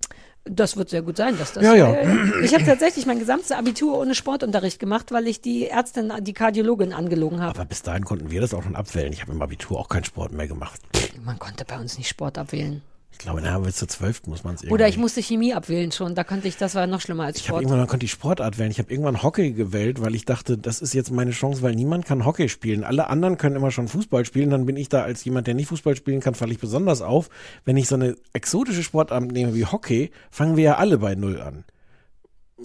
Das 0.49 0.77
wird 0.77 0.89
sehr 0.89 1.02
gut 1.02 1.18
sein, 1.18 1.38
dass 1.38 1.52
das. 1.52 1.64
Ja, 1.64 1.76
ja. 1.76 1.94
Ich 2.41 2.53
habe 2.53 2.64
tatsächlich 2.64 3.06
mein 3.06 3.19
gesamtes 3.19 3.52
Abitur 3.52 3.99
ohne 3.99 4.15
Sportunterricht 4.15 4.80
gemacht, 4.80 5.11
weil 5.11 5.27
ich 5.27 5.41
die 5.41 5.68
Ärztin, 5.68 6.14
die 6.22 6.31
Kardiologin 6.31 6.94
angelogen 6.94 7.41
habe. 7.41 7.60
Aber 7.60 7.65
bis 7.68 7.81
dahin 7.81 8.06
konnten 8.06 8.31
wir 8.31 8.39
das 8.39 8.53
auch 8.53 8.64
schon 8.64 8.77
abwählen. 8.77 9.11
Ich 9.11 9.22
habe 9.22 9.34
im 9.34 9.41
Abitur 9.41 9.77
auch 9.77 9.89
keinen 9.89 10.06
Sport 10.06 10.31
mehr 10.31 10.48
gemacht. 10.48 10.80
Man 11.22 11.38
konnte 11.38 11.65
bei 11.65 11.77
uns 11.77 11.98
nicht 11.98 12.07
Sport 12.07 12.38
abwählen. 12.38 12.81
Ich 13.19 13.23
glaube, 13.23 13.41
na, 13.41 13.57
bis 13.57 13.77
zur 13.77 13.88
12. 13.88 14.27
muss 14.27 14.44
man 14.44 14.53
es 14.53 14.61
irgendwie. 14.61 14.73
Oder 14.76 14.88
ich 14.88 14.98
musste 14.98 15.23
Chemie 15.23 15.52
abwählen 15.52 15.91
schon. 15.91 16.14
Da 16.14 16.23
konnte 16.23 16.48
ich, 16.48 16.56
das 16.57 16.76
war 16.76 16.85
noch 16.85 17.02
schlimmer 17.02 17.23
als 17.23 17.38
Ich 17.38 17.44
habe 17.44 17.48
Sport. 17.53 17.61
irgendwann, 17.64 17.80
man 17.80 17.88
konnte 17.88 18.03
die 18.06 18.10
Sportart 18.10 18.60
wählen. 18.60 18.69
Ich 18.69 18.77
habe 18.77 18.91
irgendwann 18.91 19.23
Hockey 19.23 19.53
gewählt, 19.53 20.02
weil 20.02 20.14
ich 20.14 20.26
dachte, 20.26 20.56
das 20.56 20.81
ist 20.81 20.94
jetzt 20.94 21.10
meine 21.11 21.31
Chance, 21.31 21.64
weil 21.64 21.73
niemand 21.73 22.06
kann 22.06 22.26
Hockey 22.26 22.48
spielen. 22.48 22.84
Alle 22.84 23.07
anderen 23.07 23.39
können 23.39 23.56
immer 23.56 23.72
schon 23.72 23.88
Fußball 23.88 24.23
spielen. 24.23 24.52
Dann 24.52 24.68
bin 24.68 24.77
ich 24.77 24.88
da 24.88 25.02
als 25.02 25.26
jemand, 25.26 25.48
der 25.48 25.56
nicht 25.56 25.68
Fußball 25.68 25.95
spielen 25.95 26.19
kann, 26.19 26.35
falle 26.35 26.52
ich 26.52 26.60
besonders 26.60 27.02
auf. 27.02 27.30
Wenn 27.65 27.76
ich 27.76 27.88
so 27.88 27.95
eine 27.95 28.15
exotische 28.34 28.84
Sportart 28.84 29.23
nehme 29.23 29.56
wie 29.56 29.65
Hockey, 29.65 30.11
fangen 30.30 30.56
wir 30.56 30.64
ja 30.64 30.76
alle 30.76 30.99
bei 30.99 31.15
Null 31.15 31.41
an. 31.41 31.64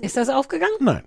Ist 0.03 0.19
das 0.19 0.29
aufgegangen? 0.29 0.75
Nein. 0.81 1.03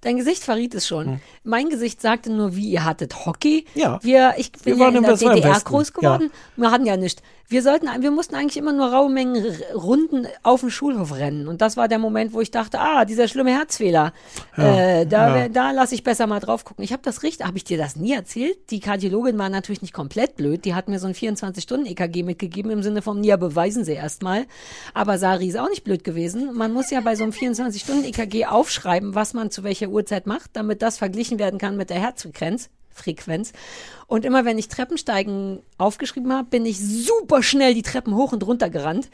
Dein 0.00 0.16
Gesicht 0.16 0.44
verriet 0.44 0.74
es 0.76 0.86
schon. 0.86 1.20
Mein 1.42 1.70
Gesicht 1.70 2.00
sagte 2.00 2.30
nur, 2.30 2.54
wie 2.54 2.70
ihr 2.70 2.84
hattet 2.84 3.26
Hockey. 3.26 3.64
Ja. 3.74 3.98
Wir, 4.02 4.34
ich 4.36 4.52
bin 4.52 4.76
Wir 4.76 4.78
waren 4.78 4.94
ja 4.94 5.00
in 5.00 5.04
der 5.04 5.16
DDR 5.16 5.60
groß 5.60 5.92
geworden. 5.92 6.30
Wir 6.56 6.70
hatten 6.70 6.86
ja 6.86 6.96
nicht. 6.96 7.20
Wir 7.50 7.62
sollten, 7.62 7.88
wir 8.02 8.10
mussten 8.10 8.34
eigentlich 8.34 8.58
immer 8.58 8.74
nur 8.74 8.92
raue 8.92 9.08
Mengen 9.08 9.42
Runden 9.74 10.26
auf 10.42 10.60
dem 10.60 10.68
Schulhof 10.68 11.14
rennen. 11.16 11.48
Und 11.48 11.62
das 11.62 11.78
war 11.78 11.88
der 11.88 11.98
Moment, 11.98 12.34
wo 12.34 12.42
ich 12.42 12.50
dachte, 12.50 12.78
ah, 12.78 13.06
dieser 13.06 13.26
schlimme 13.26 13.52
Herzfehler. 13.52 14.12
Ja, 14.58 15.00
äh, 15.00 15.06
da, 15.06 15.36
ja. 15.38 15.48
da 15.48 15.70
lasse 15.70 15.94
ich 15.94 16.04
besser 16.04 16.26
mal 16.26 16.40
drauf 16.40 16.66
gucken. 16.66 16.84
Ich 16.84 16.92
habe 16.92 17.02
das 17.02 17.22
richtig, 17.22 17.46
habe 17.46 17.56
ich 17.56 17.64
dir 17.64 17.78
das 17.78 17.96
nie 17.96 18.12
erzählt? 18.12 18.70
Die 18.70 18.80
Kardiologin 18.80 19.38
war 19.38 19.48
natürlich 19.48 19.80
nicht 19.80 19.94
komplett 19.94 20.36
blöd. 20.36 20.66
Die 20.66 20.74
hat 20.74 20.88
mir 20.88 20.98
so 20.98 21.06
ein 21.06 21.14
24-Stunden-EKG 21.14 22.22
mitgegeben 22.22 22.70
im 22.70 22.82
Sinne 22.82 23.00
von, 23.00 23.24
ja, 23.24 23.38
beweisen 23.38 23.82
Sie 23.82 23.94
erst 23.94 24.22
mal. 24.22 24.44
Aber 24.92 25.16
Sari 25.16 25.48
ist 25.48 25.58
auch 25.58 25.70
nicht 25.70 25.84
blöd 25.84 26.04
gewesen. 26.04 26.52
Man 26.52 26.74
muss 26.74 26.90
ja 26.90 27.00
bei 27.00 27.16
so 27.16 27.22
einem 27.22 27.32
24-Stunden-EKG 27.32 28.44
aufschreiben, 28.44 29.14
was 29.14 29.32
man 29.32 29.50
zu 29.50 29.64
welcher 29.64 29.88
Uhrzeit 29.88 30.26
macht, 30.26 30.50
damit 30.52 30.82
das 30.82 30.98
verglichen 30.98 31.38
werden 31.38 31.58
kann 31.58 31.78
mit 31.78 31.88
der 31.88 31.98
Herzfrequenz. 31.98 32.68
Frequenz. 32.98 33.52
Und 34.06 34.24
immer 34.24 34.44
wenn 34.44 34.58
ich 34.58 34.68
Treppensteigen 34.68 35.60
aufgeschrieben 35.78 36.32
habe, 36.32 36.48
bin 36.48 36.66
ich 36.66 36.78
super 36.78 37.42
schnell 37.42 37.74
die 37.74 37.82
Treppen 37.82 38.14
hoch 38.14 38.32
und 38.32 38.46
runter 38.46 38.70
gerannt. 38.70 39.08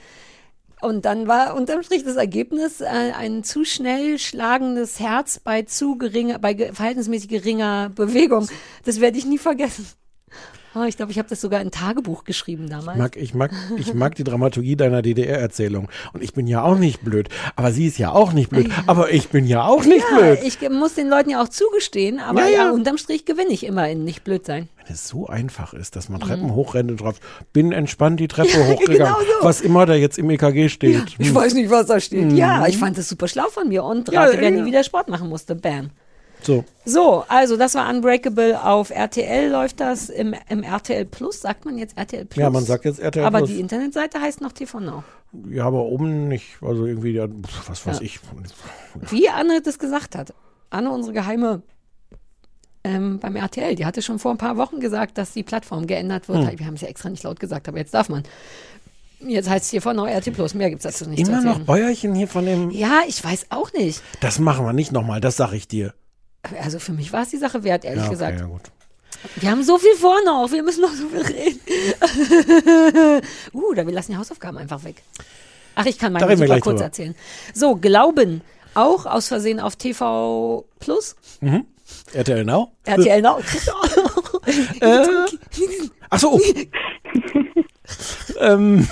Und 0.80 1.04
dann 1.06 1.26
war 1.26 1.54
unterm 1.54 1.82
Strich 1.82 2.04
das 2.04 2.16
Ergebnis 2.16 2.80
äh, 2.80 2.84
ein 2.84 3.42
zu 3.42 3.64
schnell 3.64 4.18
schlagendes 4.18 5.00
Herz 5.00 5.40
bei 5.40 5.62
zu 5.62 5.96
geringer, 5.96 6.38
bei 6.38 6.52
ge 6.52 6.72
verhältnismäßig 6.72 7.28
geringer 7.28 7.90
Bewegung. 7.94 8.48
Das 8.84 9.00
werde 9.00 9.16
ich 9.16 9.24
nie 9.24 9.38
vergessen. 9.38 9.86
Oh, 10.76 10.82
ich 10.82 10.96
glaube, 10.96 11.12
ich 11.12 11.18
habe 11.18 11.28
das 11.28 11.40
sogar 11.40 11.60
in 11.60 11.70
Tagebuch 11.70 12.24
geschrieben 12.24 12.68
damals. 12.68 12.96
Ich 12.96 12.98
mag, 12.98 13.16
ich 13.16 13.34
mag, 13.34 13.50
ich 13.76 13.94
mag 13.94 14.14
die 14.16 14.24
Dramaturgie 14.24 14.76
deiner 14.76 15.02
DDR-Erzählung. 15.02 15.88
Und 16.12 16.22
ich 16.22 16.32
bin 16.32 16.46
ja 16.46 16.62
auch 16.62 16.76
nicht 16.76 17.02
blöd. 17.04 17.28
Aber 17.56 17.70
sie 17.72 17.86
ist 17.86 17.98
ja 17.98 18.10
auch 18.12 18.32
nicht 18.32 18.50
blöd. 18.50 18.70
Aber 18.86 19.12
ich 19.12 19.28
bin 19.28 19.46
ja 19.46 19.64
auch 19.66 19.84
nicht 19.84 20.04
ja, 20.10 20.18
blöd. 20.18 20.38
ich 20.42 20.58
muss 20.70 20.94
den 20.94 21.08
Leuten 21.08 21.30
ja 21.30 21.42
auch 21.42 21.48
zugestehen, 21.48 22.18
aber 22.18 22.40
Ja, 22.42 22.48
ja, 22.48 22.64
ja. 22.66 22.70
unterm 22.72 22.98
Strich 22.98 23.24
gewinne 23.24 23.50
ich 23.50 23.64
immer 23.64 23.88
in 23.88 24.04
nicht 24.04 24.24
blöd 24.24 24.44
sein. 24.44 24.68
Wenn 24.86 24.94
es 24.94 25.08
so 25.08 25.26
einfach 25.28 25.72
ist, 25.74 25.96
dass 25.96 26.08
man 26.08 26.20
Mhm. 26.20 26.24
Treppen 26.24 26.54
hochrennt 26.54 26.90
und 26.90 27.00
drauf, 27.00 27.20
bin 27.52 27.72
entspannt 27.72 28.20
die 28.20 28.28
Treppe 28.28 28.58
Ja, 28.58 28.66
hochgegangen. 28.66 28.98
genau 28.98 29.14
so. 29.40 29.46
Was 29.46 29.60
immer 29.60 29.86
da 29.86 29.94
jetzt 29.94 30.18
im 30.18 30.28
EKG 30.28 30.68
steht. 30.68 31.02
Ich 31.18 31.28
Hm. 31.28 31.34
weiß 31.34 31.54
nicht, 31.54 31.70
was 31.70 31.86
da 31.86 32.00
steht. 32.00 32.24
Mhm. 32.32 32.36
Ja, 32.36 32.66
ich 32.66 32.76
fand 32.78 32.98
das 32.98 33.08
super 33.08 33.28
schlau 33.28 33.46
von 33.48 33.68
mir 33.68 33.84
und 33.84 34.10
Ja, 34.12 34.24
rate, 34.24 34.42
ja. 34.42 34.50
nie 34.50 34.64
wieder 34.64 34.84
Sport 34.84 35.08
machen 35.08 35.28
musste. 35.28 35.54
Bam. 35.54 35.90
So. 36.44 36.64
So, 36.84 37.24
also 37.28 37.56
das 37.56 37.74
war 37.74 37.88
Unbreakable 37.88 38.62
auf 38.62 38.90
RTL 38.90 39.50
läuft 39.50 39.80
das 39.80 40.08
im, 40.10 40.34
im 40.48 40.62
RTL 40.62 41.04
Plus, 41.06 41.40
sagt 41.40 41.64
man 41.64 41.78
jetzt 41.78 41.96
RTL 41.96 42.26
Plus? 42.26 42.42
Ja, 42.42 42.50
man 42.50 42.64
sagt 42.64 42.84
jetzt 42.84 42.98
RTL 43.00 43.24
Aber 43.24 43.38
Plus. 43.38 43.50
die 43.50 43.60
Internetseite 43.60 44.20
heißt 44.20 44.40
noch 44.40 44.52
TV 44.52 44.80
Now. 44.80 45.02
Ja, 45.50 45.64
aber 45.66 45.82
oben 45.86 46.28
nicht. 46.28 46.58
Also 46.60 46.86
irgendwie, 46.86 47.18
was 47.66 47.86
weiß 47.86 47.98
Ja. 47.98 48.02
ich. 48.04 48.20
Wie 49.10 49.28
Anne 49.28 49.62
das 49.62 49.78
gesagt 49.78 50.14
hat. 50.14 50.34
Anne, 50.70 50.90
unsere 50.90 51.14
geheime 51.14 51.62
ähm, 52.84 53.18
beim 53.18 53.34
RTL, 53.36 53.74
die 53.74 53.86
hatte 53.86 54.02
schon 54.02 54.18
vor 54.18 54.30
ein 54.32 54.38
paar 54.38 54.56
Wochen 54.58 54.78
gesagt, 54.80 55.16
dass 55.16 55.32
die 55.32 55.42
Plattform 55.42 55.86
geändert 55.86 56.28
wird. 56.28 56.46
Hm. 56.50 56.58
Wir 56.58 56.66
haben 56.66 56.74
es 56.74 56.82
ja 56.82 56.88
extra 56.88 57.08
nicht 57.08 57.22
laut 57.22 57.40
gesagt, 57.40 57.66
aber 57.68 57.78
jetzt 57.78 57.94
darf 57.94 58.08
man. 58.10 58.22
Jetzt 59.26 59.48
heißt 59.48 59.64
es 59.64 59.70
TV 59.70 59.94
Now 59.94 60.04
RTL 60.04 60.34
Plus. 60.34 60.52
Mehr 60.54 60.68
gibt 60.68 60.84
es 60.84 60.92
dazu 60.92 61.08
nicht 61.08 61.26
Immer 61.26 61.40
noch. 61.40 61.60
Bäuerchen 61.60 62.14
hier 62.14 62.28
von 62.28 62.44
dem. 62.44 62.70
Ja, 62.70 63.00
ich 63.08 63.24
weiß 63.24 63.46
auch 63.48 63.72
nicht. 63.72 64.02
Das 64.20 64.38
machen 64.38 64.66
wir 64.66 64.74
nicht 64.74 64.92
nochmal, 64.92 65.20
das 65.22 65.36
sag 65.36 65.54
ich 65.54 65.66
dir. 65.66 65.94
Also 66.62 66.78
für 66.78 66.92
mich 66.92 67.12
war 67.12 67.22
es 67.22 67.30
die 67.30 67.38
Sache 67.38 67.64
wert, 67.64 67.84
ehrlich 67.84 68.00
ja, 68.00 68.06
okay, 68.06 68.14
gesagt. 68.14 68.40
Ja, 68.40 68.46
gut. 68.46 68.62
Wir 69.36 69.50
haben 69.50 69.62
so 69.62 69.78
viel 69.78 69.94
vor 69.94 70.16
noch. 70.24 70.50
Wir 70.52 70.62
müssen 70.62 70.82
noch 70.82 70.92
so 70.92 71.08
viel 71.08 71.22
reden. 71.22 71.60
uh, 73.54 73.74
da 73.74 73.86
wir 73.86 73.92
lassen 73.94 74.12
die 74.12 74.18
Hausaufgaben 74.18 74.58
einfach 74.58 74.84
weg. 74.84 75.02
Ach, 75.74 75.86
ich 75.86 75.98
kann 75.98 76.12
meine 76.12 76.36
super 76.36 76.60
kurz 76.60 76.64
drüber. 76.64 76.84
erzählen. 76.84 77.14
So, 77.52 77.76
Glauben. 77.76 78.42
Auch 78.74 79.06
aus 79.06 79.28
Versehen 79.28 79.60
auf 79.60 79.76
TV 79.76 80.64
Plus. 80.80 81.16
Mhm. 81.40 81.64
RTL 82.12 82.44
Now? 82.44 82.72
RTL 82.84 83.22
Now. 83.22 83.38
äh, 84.80 85.06
ach 86.10 86.18
so. 86.18 86.40
ähm, 88.40 88.88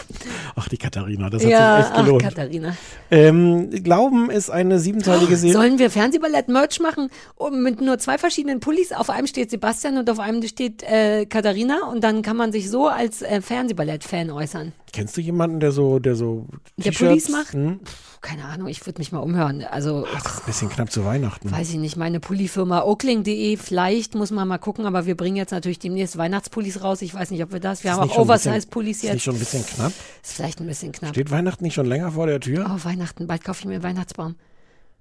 ach, 0.55 0.69
die 0.69 0.77
Katharina, 0.77 1.31
das 1.31 1.43
hat 1.43 1.51
ja, 1.51 1.77
sich 1.77 1.87
echt 1.87 1.95
ach, 1.95 2.05
gelohnt. 2.05 2.23
Katharina. 2.23 2.77
ähm, 3.11 3.71
Glauben 3.83 4.31
ist 4.31 4.51
eine 4.51 4.79
siebenteilige 4.79 5.37
Serie. 5.37 5.55
Sollen 5.55 5.79
wir 5.79 5.91
Fernsehballett-Merch 5.91 6.81
machen 6.81 7.09
und 7.37 7.63
mit 7.63 7.81
nur 7.81 7.99
zwei 7.99 8.19
verschiedenen 8.19 8.61
Pullis? 8.61 8.93
Auf 8.93 9.09
einem 9.09 9.27
steht 9.27 9.51
Sebastian 9.51 9.97
und 9.97 10.11
auf 10.11 10.19
einem 10.19 10.43
steht 10.43 10.83
äh, 10.83 11.25
Katharina 11.27 11.87
und 11.91 12.05
dann 12.05 12.23
kann 12.23 12.37
man 12.37 12.53
sich 12.53 12.71
so 12.71 12.89
als 12.89 13.23
äh, 13.23 13.41
Fernsehballett-Fan 13.41 14.31
äußern. 14.31 14.73
Kennst 14.93 15.17
du 15.17 15.21
jemanden, 15.23 15.59
der 15.59 15.73
so, 15.73 15.99
der 15.99 16.15
so 16.15 16.47
Der 16.77 16.93
Pullis 16.93 17.31
macht? 17.31 17.55
Hm? 17.55 17.81
Keine 18.21 18.45
Ahnung, 18.45 18.69
ich 18.69 18.85
würde 18.87 18.99
mich 19.01 19.11
mal 19.11 19.21
umhören. 19.21 19.65
Also, 19.65 20.07
Das 20.13 20.25
ist 20.27 20.41
ein 20.41 20.47
bisschen 20.47 20.69
knapp 20.69 20.93
zu 20.93 21.05
Weihnachten. 21.05 21.51
weiß 21.51 21.71
ich 21.71 21.77
nicht, 21.77 21.97
meine 21.97 22.21
Pullifirma 22.21 22.83
oakling.de, 22.83 23.57
vielleicht 23.57 24.15
muss 24.15 24.31
man 24.31 24.47
mal 24.47 24.59
gucken, 24.59 24.85
aber 24.87 25.07
wir 25.07 25.17
bringen 25.17 25.37
jetzt 25.37 25.51
natürlich 25.51 25.79
demnächst 25.79 26.19
Weihnachtspullis 26.19 26.83
raus. 26.85 27.01
Ich 27.03 27.15
weiß 27.15 27.31
nicht, 27.31 27.43
ob 27.43 27.53
wir 27.53 27.59
das, 27.61 27.83
wir 27.85 27.91
Ist 27.93 27.97
haben 27.99 28.11
auch 28.11 28.19
Oversize-Pullis 28.19 28.99
Ist 28.99 29.03
nicht 29.05 29.13
jetzt. 29.15 29.23
schon 29.25 29.35
ein 29.35 29.39
bisschen 29.41 29.65
knapp? 29.67 29.93
Ist 30.23 30.35
vielleicht 30.35 30.61
ein 30.61 30.67
bisschen 30.67 30.93
knapp. 30.93 31.11
Steht 31.11 31.31
Weihnachten 31.31 31.65
nicht 31.65 31.75
schon 31.75 31.87
länger 31.87 32.13
vor 32.13 32.27
der 32.27 32.39
Tür? 32.41 32.67
Oh, 32.69 32.85
Weihnachten, 32.85 33.27
bald 33.27 33.43
kaufe 33.43 33.61
ich 33.61 33.67
mir 33.67 33.75
einen 33.75 33.83
Weihnachtsbaum. 33.83 34.37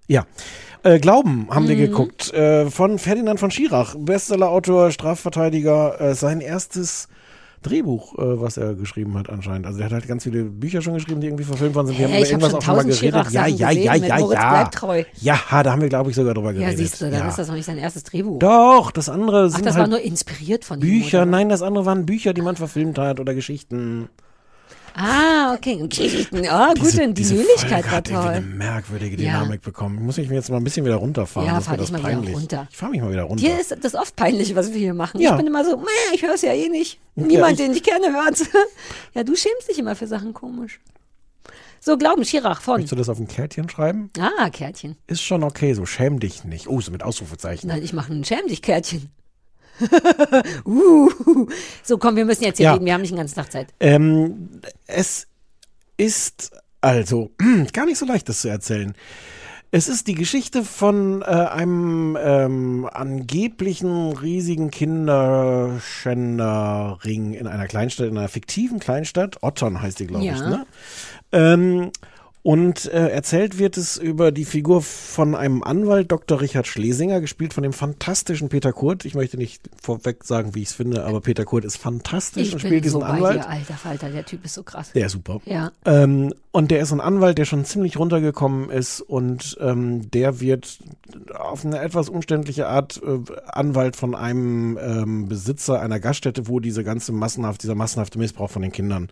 Ja. 0.08 0.26
Äh, 0.84 1.00
Glauben 1.00 1.48
haben 1.52 1.68
wir 1.68 1.76
Mhm. 1.76 1.80
geguckt. 1.82 2.34
Äh, 2.34 2.72
von 2.72 2.98
Ferdinand 2.98 3.40
von 3.40 3.52
Schirach, 3.52 3.96
Bestsellerautor, 4.00 4.92
Strafverteidiger, 4.92 6.02
äh, 6.02 6.16
sein 6.16 6.42
erstes 6.42 7.08
Drehbuch, 7.62 8.18
äh, 8.18 8.42
was 8.42 8.58
er 8.58 8.74
geschrieben 8.74 9.18
hat 9.18 9.30
anscheinend. 9.30 9.68
Also 9.68 9.80
er 9.80 9.86
hat 9.86 9.94
halt 9.94 10.08
ganz 10.08 10.24
viele 10.24 10.46
Bücher 10.46 10.82
schon 10.82 10.96
geschrieben, 10.96 11.22
die 11.22 11.28
irgendwie 11.28 11.44
verfilmt 11.44 11.76
worden 11.76 11.88
sind. 11.88 12.00
Wir 12.00 12.08
Hä, 12.08 12.14
haben 12.14 12.20
über 12.20 12.26
hab 12.26 12.32
irgendwas 12.32 12.52
schon 12.52 12.60
auch 12.60 12.64
schon 12.64 12.76
mal 12.76 12.84
geredet. 12.86 13.32
Ja, 13.32 13.46
ja, 13.48 13.70
ja, 13.72 13.94
gesehen 13.94 14.02
mit 14.02 14.10
ja, 14.10 14.20
Moritz 14.20 14.40
ja. 14.40 14.50
bleibt 14.50 14.74
treu. 14.74 15.04
Ja, 15.22 15.40
da 15.64 15.72
haben 15.72 15.82
wir, 15.82 15.90
glaube 15.90 16.10
ich, 16.10 16.16
sogar 16.16 16.34
drüber 16.34 16.52
Ja, 16.54 16.60
geredet. 16.60 16.78
siehst 16.78 17.02
du, 17.02 17.12
dann 17.12 17.20
ja. 17.20 17.30
ist 17.30 17.38
das 17.38 17.48
noch 17.48 17.56
nicht 17.56 17.66
sein 17.66 17.78
erstes 17.78 18.04
Drehbuch. 18.04 18.40
Doch, 18.40 18.92
das 18.92 19.10
andere 19.10 19.46
Ach, 19.46 19.56
sind 19.56 19.66
das 19.66 19.76
halt 19.76 19.84
war 19.84 19.90
nur 19.90 20.02
inspiriert 20.02 20.66
von. 20.66 20.80
Bücher. 20.80 21.26
Nein, 21.26 21.50
das 21.50 21.62
andere 21.62 21.86
waren 21.86 22.06
Bücher, 22.06 22.34
die 22.34 22.42
man 22.42 22.56
verfilmt 22.56 22.98
hat 22.98 23.20
oder 23.20 23.34
Geschichten. 23.34 24.10
Ah, 24.94 25.54
okay. 25.54 25.74
Ah, 26.50 26.74
gut, 26.74 26.78
Diese- 26.84 27.04
und 27.04 27.18
die 27.18 27.24
Folge 27.24 27.44
war 27.72 27.92
hat 27.92 28.10
irgendwie 28.10 28.28
eine 28.28 28.40
toll. 28.42 28.56
merkwürdige 28.56 29.24
Ja. 29.24 29.32
Dynamik 29.40 29.62
bekommen. 29.62 30.04
Muss 30.06 30.18
ich 30.18 30.28
mir 30.30 30.36
jetzt 30.36 30.50
mal 30.50 30.58
ein 30.58 30.64
bisschen 30.64 30.86
wieder 30.86 30.96
runterfahren? 30.96 31.48
Ja, 31.48 31.56
das 31.56 31.66
fahr 31.66 31.78
das 31.78 31.92
mal 31.92 32.00
wieder 32.00 32.10
peinlich. 32.10 32.36
runter. 32.36 32.68
Ich 32.70 32.78
fahre 32.78 32.92
mich 32.92 33.02
mal 33.02 33.12
wieder 33.12 33.24
runter. 33.24 33.44
Dir 33.44 33.60
ist 33.60 33.76
das 33.82 33.96
oft 33.96 34.16
peinlich, 34.16 34.54
was 34.56 34.72
wir 34.74 34.80
hier 34.80 34.94
machen. 34.94 35.20
Ja. 35.22 35.32
Ich 35.32 35.38
bin 35.38 35.48
immer 35.48 35.64
so, 35.64 35.82
ich 36.14 36.22
höre 36.24 36.34
es 36.36 36.42
ja 36.42 36.54
eh 36.54 36.70
nicht. 36.70 37.00
Ja, 37.16 37.26
Niemand, 37.26 37.54
ich- 37.54 37.66
den 37.66 37.72
ich 37.76 37.84
kenne, 37.84 38.08
hört 38.14 38.38
Ja, 39.14 39.24
du 39.24 39.36
schämst 39.36 39.70
dich 39.70 39.80
immer 39.80 39.96
für 39.96 40.08
Sachen 40.08 40.34
komisch. 40.34 40.80
So, 41.84 41.98
Glauben, 41.98 42.24
Schirach 42.26 42.62
von. 42.62 42.76
Möchtest 42.76 42.92
du 42.92 42.96
das 42.98 43.10
auf 43.10 43.18
ein 43.20 43.28
Kärtchen 43.28 43.68
schreiben? 43.68 44.12
Ah, 44.20 44.50
Kärtchen. 44.52 44.98
Ist 45.08 45.24
schon 45.24 45.44
okay, 45.44 45.74
so 45.74 45.86
schäm 45.88 46.20
dich 46.20 46.44
nicht. 46.44 46.68
Oh, 46.68 46.80
so 46.80 46.92
mit 46.92 47.02
Ausrufezeichen. 47.02 47.68
Nein, 47.70 47.82
ich 47.82 47.94
mache 47.94 48.14
ein 48.14 48.24
Schäm 48.24 48.46
dich 48.48 48.62
Kärtchen. 48.62 49.10
uh, 50.66 51.10
so, 51.84 51.98
komm, 51.98 52.16
wir 52.16 52.26
müssen 52.26 52.44
jetzt 52.44 52.58
hier 52.58 52.66
Ja. 52.66 52.74
reden. 52.74 52.86
Wir 52.86 52.94
haben 52.94 53.02
nicht 53.02 53.12
den 53.12 53.18
ganzen 53.18 53.36
Tag 53.36 53.52
Zeit. 53.52 53.68
Ähm, 53.80 54.62
es 54.88 55.28
ist 55.98 56.52
also 56.82 57.32
gar 57.74 57.86
nicht 57.86 57.98
so 57.98 58.06
leicht, 58.06 58.30
das 58.30 58.41
zu 58.41 58.49
erzählen. 58.49 58.94
Es 59.74 59.88
ist 59.88 60.08
die 60.08 60.16
Geschichte 60.16 60.66
von 60.66 61.22
äh, 61.22 61.26
einem 61.26 62.18
ähm, 62.22 62.90
angeblichen 62.91 64.12
riesigen 64.12 64.70
Kinderschänderring 64.70 67.34
in 67.34 67.48
einer 67.48 67.68
Kleinstadt, 67.68 68.08
in 68.08 68.18
einer 68.18 68.28
fiktiven 68.28 68.80
Kleinstadt. 68.80 69.38
Ottern 69.41 69.82
heißt 69.82 69.99
die, 69.99 70.08
glaube 70.08 70.26
ich. 70.26 70.32
Ja. 70.32 70.49
Ne? 70.49 70.66
Ähm, 71.32 71.91
und 72.44 72.86
äh, 72.92 73.10
erzählt 73.10 73.60
wird 73.60 73.78
es 73.78 73.98
über 73.98 74.32
die 74.32 74.46
Figur 74.46 74.82
von 74.82 75.36
einem 75.36 75.62
Anwalt, 75.62 76.12
Dr. 76.12 76.42
Richard 76.42 76.66
Schlesinger, 76.66 77.22
gespielt 77.22 77.54
von 77.54 77.62
dem 77.62 77.72
fantastischen 77.74 78.50
Peter 78.50 78.74
Kurt. 78.74 79.06
Ich 79.06 79.14
möchte 79.14 79.38
nicht 79.38 79.62
vorweg 79.82 80.24
sagen, 80.24 80.56
wie 80.56 80.64
ich 80.64 80.70
es 80.70 80.74
finde, 80.74 81.04
aber 81.06 81.22
Peter 81.22 81.46
Kurt 81.46 81.66
ist 81.66 81.78
fantastisch 81.78 82.48
Ich 82.48 82.54
und 82.54 82.60
spielt 82.60 82.84
so 82.86 83.00
diesen 83.00 83.00
bei 83.02 83.08
Anwalt. 83.08 83.44
dir, 83.44 83.50
alter 83.50 83.74
Falter. 83.76 84.10
Der 84.10 84.26
Typ 84.26 84.44
ist 84.44 84.56
so 84.56 84.64
krass. 84.64 84.92
Der 84.94 85.06
ist 85.06 85.12
super. 85.12 85.40
Ja. 85.46 85.72
Ähm, 85.86 86.34
und 86.52 86.72
der 86.72 86.80
ist 86.82 86.92
ein 86.92 87.00
Anwalt, 87.00 87.38
der 87.38 87.46
schon 87.46 87.64
ziemlich 87.64 87.98
runtergekommen 88.00 88.72
ist 88.72 89.02
und 89.02 89.58
ähm, 89.62 90.10
der 90.10 90.40
wird 90.40 90.80
auf 91.36 91.64
eine 91.64 91.80
etwas 91.80 92.10
umständliche 92.10 92.68
Art 92.68 93.00
äh, 93.06 93.20
Anwalt 93.48 93.96
von 93.96 94.16
einem 94.16 94.80
ähm, 94.82 95.28
Besitzer 95.28 95.80
einer 95.80 96.00
Gaststätte, 96.00 96.48
wo 96.48 96.60
diese 96.60 96.84
ganze 96.84 97.12
massenhaft, 97.12 97.62
dieser 97.62 97.76
massenhafte 97.76 98.18
Missbrauch 98.18 98.50
von 98.50 98.64
den 98.64 98.72
Kindern 98.72 99.04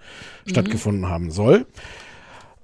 Mhm. 0.45 0.49
stattgefunden 0.49 1.09
haben 1.09 1.29
soll. 1.31 1.65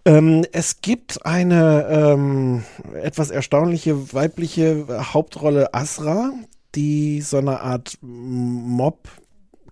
Ähm, 0.06 0.46
es 0.52 0.82
gibt 0.82 1.26
eine 1.26 1.88
ähm, 1.90 2.64
etwas 3.02 3.32
erstaunliche 3.32 4.14
weibliche 4.14 4.86
Hauptrolle 5.14 5.74
Asra, 5.74 6.32
die 6.76 7.22
so 7.22 7.38
eine 7.38 7.62
Art 7.62 7.98
Mob 8.02 9.10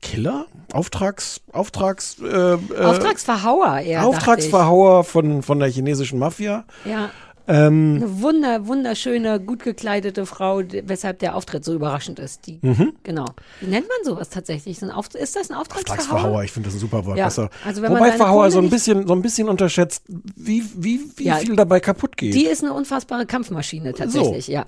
Killer? 0.01 0.47
Auftrags, 0.73 1.41
Auftrags, 1.51 2.17
äh, 2.19 2.25
äh, 2.25 2.57
Auftragsverhauer 2.83 3.79
eher. 3.79 4.05
Auftragsverhauer 4.05 5.03
von, 5.03 5.43
von 5.43 5.59
der 5.59 5.69
chinesischen 5.69 6.19
Mafia. 6.19 6.65
Ja. 6.83 7.09
Ähm, 7.45 7.95
Eine 7.97 8.21
wunder, 8.21 8.67
wunderschöne, 8.67 9.39
gut 9.39 9.63
gekleidete 9.63 10.25
Frau, 10.25 10.61
weshalb 10.83 11.19
der 11.19 11.35
Auftritt 11.35 11.65
so 11.65 11.73
überraschend 11.73 12.19
ist. 12.19 12.47
Die, 12.47 12.59
Mhm. 12.61 12.93
Genau. 13.03 13.25
Wie 13.59 13.67
nennt 13.67 13.87
man 13.87 13.97
sowas 14.05 14.29
tatsächlich? 14.29 14.79
So 14.79 14.85
ein 14.85 14.91
Auf, 14.91 15.13
ist 15.13 15.35
das 15.35 15.49
ein 15.49 15.55
Auftragsverhauer? 15.57 15.99
Auftragsverhauer, 15.99 16.43
ich 16.45 16.51
finde 16.51 16.69
das 16.69 16.75
ein 16.77 16.79
super 16.79 17.05
Wort. 17.05 17.17
Ja, 17.17 17.25
also 17.25 17.49
wenn 17.65 17.81
man 17.91 17.99
Wobei 18.01 18.11
Verhauer 18.13 18.49
so 18.49 18.59
ein 18.59 18.69
bisschen, 18.69 19.05
so 19.07 19.13
ein 19.13 19.21
bisschen 19.21 19.49
unterschätzt, 19.49 20.03
wie, 20.07 20.63
wie, 20.77 21.01
wie 21.17 21.23
Ja, 21.25 21.35
viel 21.35 21.55
dabei 21.57 21.79
kaputt 21.81 22.15
geht. 22.15 22.33
Die 22.33 22.45
ist 22.45 22.63
eine 22.63 22.73
unfassbare 22.73 23.25
Kampfmaschine 23.25 23.93
tatsächlich, 23.93 24.47
ja. 24.47 24.65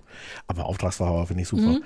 Aber 0.48 0.66
Auftragsverhauer 0.66 1.28
finde 1.28 1.44
ich 1.44 1.48
super. 1.48 1.62
Mhm. 1.64 1.84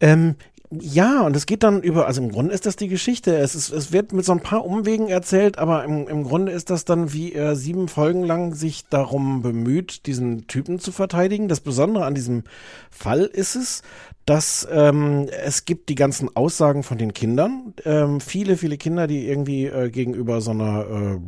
Ähm, 0.00 0.34
ja, 0.80 1.22
und 1.22 1.36
es 1.36 1.46
geht 1.46 1.62
dann 1.62 1.82
über, 1.82 2.06
also 2.06 2.22
im 2.22 2.30
Grunde 2.30 2.54
ist 2.54 2.66
das 2.66 2.76
die 2.76 2.88
Geschichte. 2.88 3.36
Es, 3.36 3.54
ist, 3.54 3.70
es 3.70 3.92
wird 3.92 4.12
mit 4.12 4.24
so 4.24 4.32
ein 4.32 4.40
paar 4.40 4.64
Umwegen 4.64 5.08
erzählt, 5.08 5.58
aber 5.58 5.84
im, 5.84 6.08
im 6.08 6.24
Grunde 6.24 6.52
ist 6.52 6.70
das 6.70 6.84
dann, 6.84 7.12
wie 7.12 7.32
er 7.32 7.56
sieben 7.56 7.88
Folgen 7.88 8.24
lang 8.24 8.54
sich 8.54 8.86
darum 8.88 9.42
bemüht, 9.42 10.06
diesen 10.06 10.46
Typen 10.46 10.78
zu 10.78 10.92
verteidigen. 10.92 11.48
Das 11.48 11.60
Besondere 11.60 12.04
an 12.04 12.14
diesem 12.14 12.44
Fall 12.90 13.22
ist 13.22 13.56
es, 13.56 13.82
dass 14.26 14.66
ähm, 14.70 15.28
es 15.44 15.66
gibt 15.66 15.88
die 15.88 15.94
ganzen 15.94 16.34
Aussagen 16.34 16.82
von 16.82 16.96
den 16.96 17.12
Kindern. 17.12 17.74
Ähm, 17.84 18.20
viele, 18.20 18.56
viele 18.56 18.78
Kinder, 18.78 19.06
die 19.06 19.28
irgendwie 19.28 19.66
äh, 19.66 19.90
gegenüber 19.90 20.40
so 20.40 20.52
einer 20.52 21.20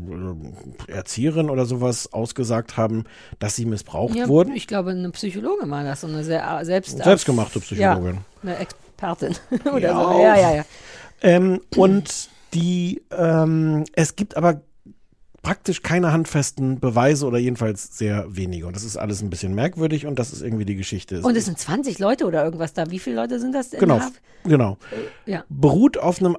äh, 0.88 0.92
Erzieherin 0.92 1.50
oder 1.50 1.66
sowas 1.66 2.12
ausgesagt 2.12 2.76
haben, 2.76 3.04
dass 3.38 3.54
sie 3.54 3.66
missbraucht 3.66 4.14
ja 4.14 4.28
wurden. 4.28 4.54
Ich 4.54 4.66
glaube, 4.66 4.90
eine 4.90 5.10
Psychologe 5.10 5.68
war 5.68 5.84
das, 5.84 6.00
so 6.00 6.06
eine 6.06 6.24
sehr, 6.24 6.64
selbst, 6.64 6.96
Selbstgemachte 6.96 7.60
Psychologin. 7.60 8.14
Ja, 8.14 8.50
eine 8.50 8.58
Expertin 8.96 9.34
oder 9.72 9.78
Ja. 9.88 10.02
so. 10.12 10.20
Ja, 10.20 10.36
ja, 10.36 10.54
ja. 10.56 10.64
Ähm, 11.22 11.60
und 11.76 12.28
die, 12.54 13.02
ähm, 13.10 13.84
es 13.94 14.16
gibt 14.16 14.36
aber 14.36 14.60
praktisch 15.42 15.82
keine 15.82 16.12
handfesten 16.12 16.80
Beweise 16.80 17.26
oder 17.26 17.38
jedenfalls 17.38 17.96
sehr 17.96 18.26
wenige. 18.28 18.66
Und 18.66 18.74
das 18.74 18.82
ist 18.82 18.96
alles 18.96 19.22
ein 19.22 19.30
bisschen 19.30 19.54
merkwürdig 19.54 20.06
und 20.06 20.18
das 20.18 20.32
ist 20.32 20.42
irgendwie 20.42 20.64
die 20.64 20.74
Geschichte. 20.76 21.20
Und 21.20 21.36
es 21.36 21.44
sind 21.44 21.58
20 21.58 21.98
Leute 21.98 22.26
oder 22.26 22.44
irgendwas 22.44 22.72
da. 22.72 22.90
Wie 22.90 22.98
viele 22.98 23.16
Leute 23.16 23.38
sind 23.38 23.54
das 23.54 23.70
genau, 23.70 24.00
genau. 24.44 24.76
Ja. 25.24 25.44
Beruht 25.48 25.98
auf 25.98 26.20
einem 26.20 26.36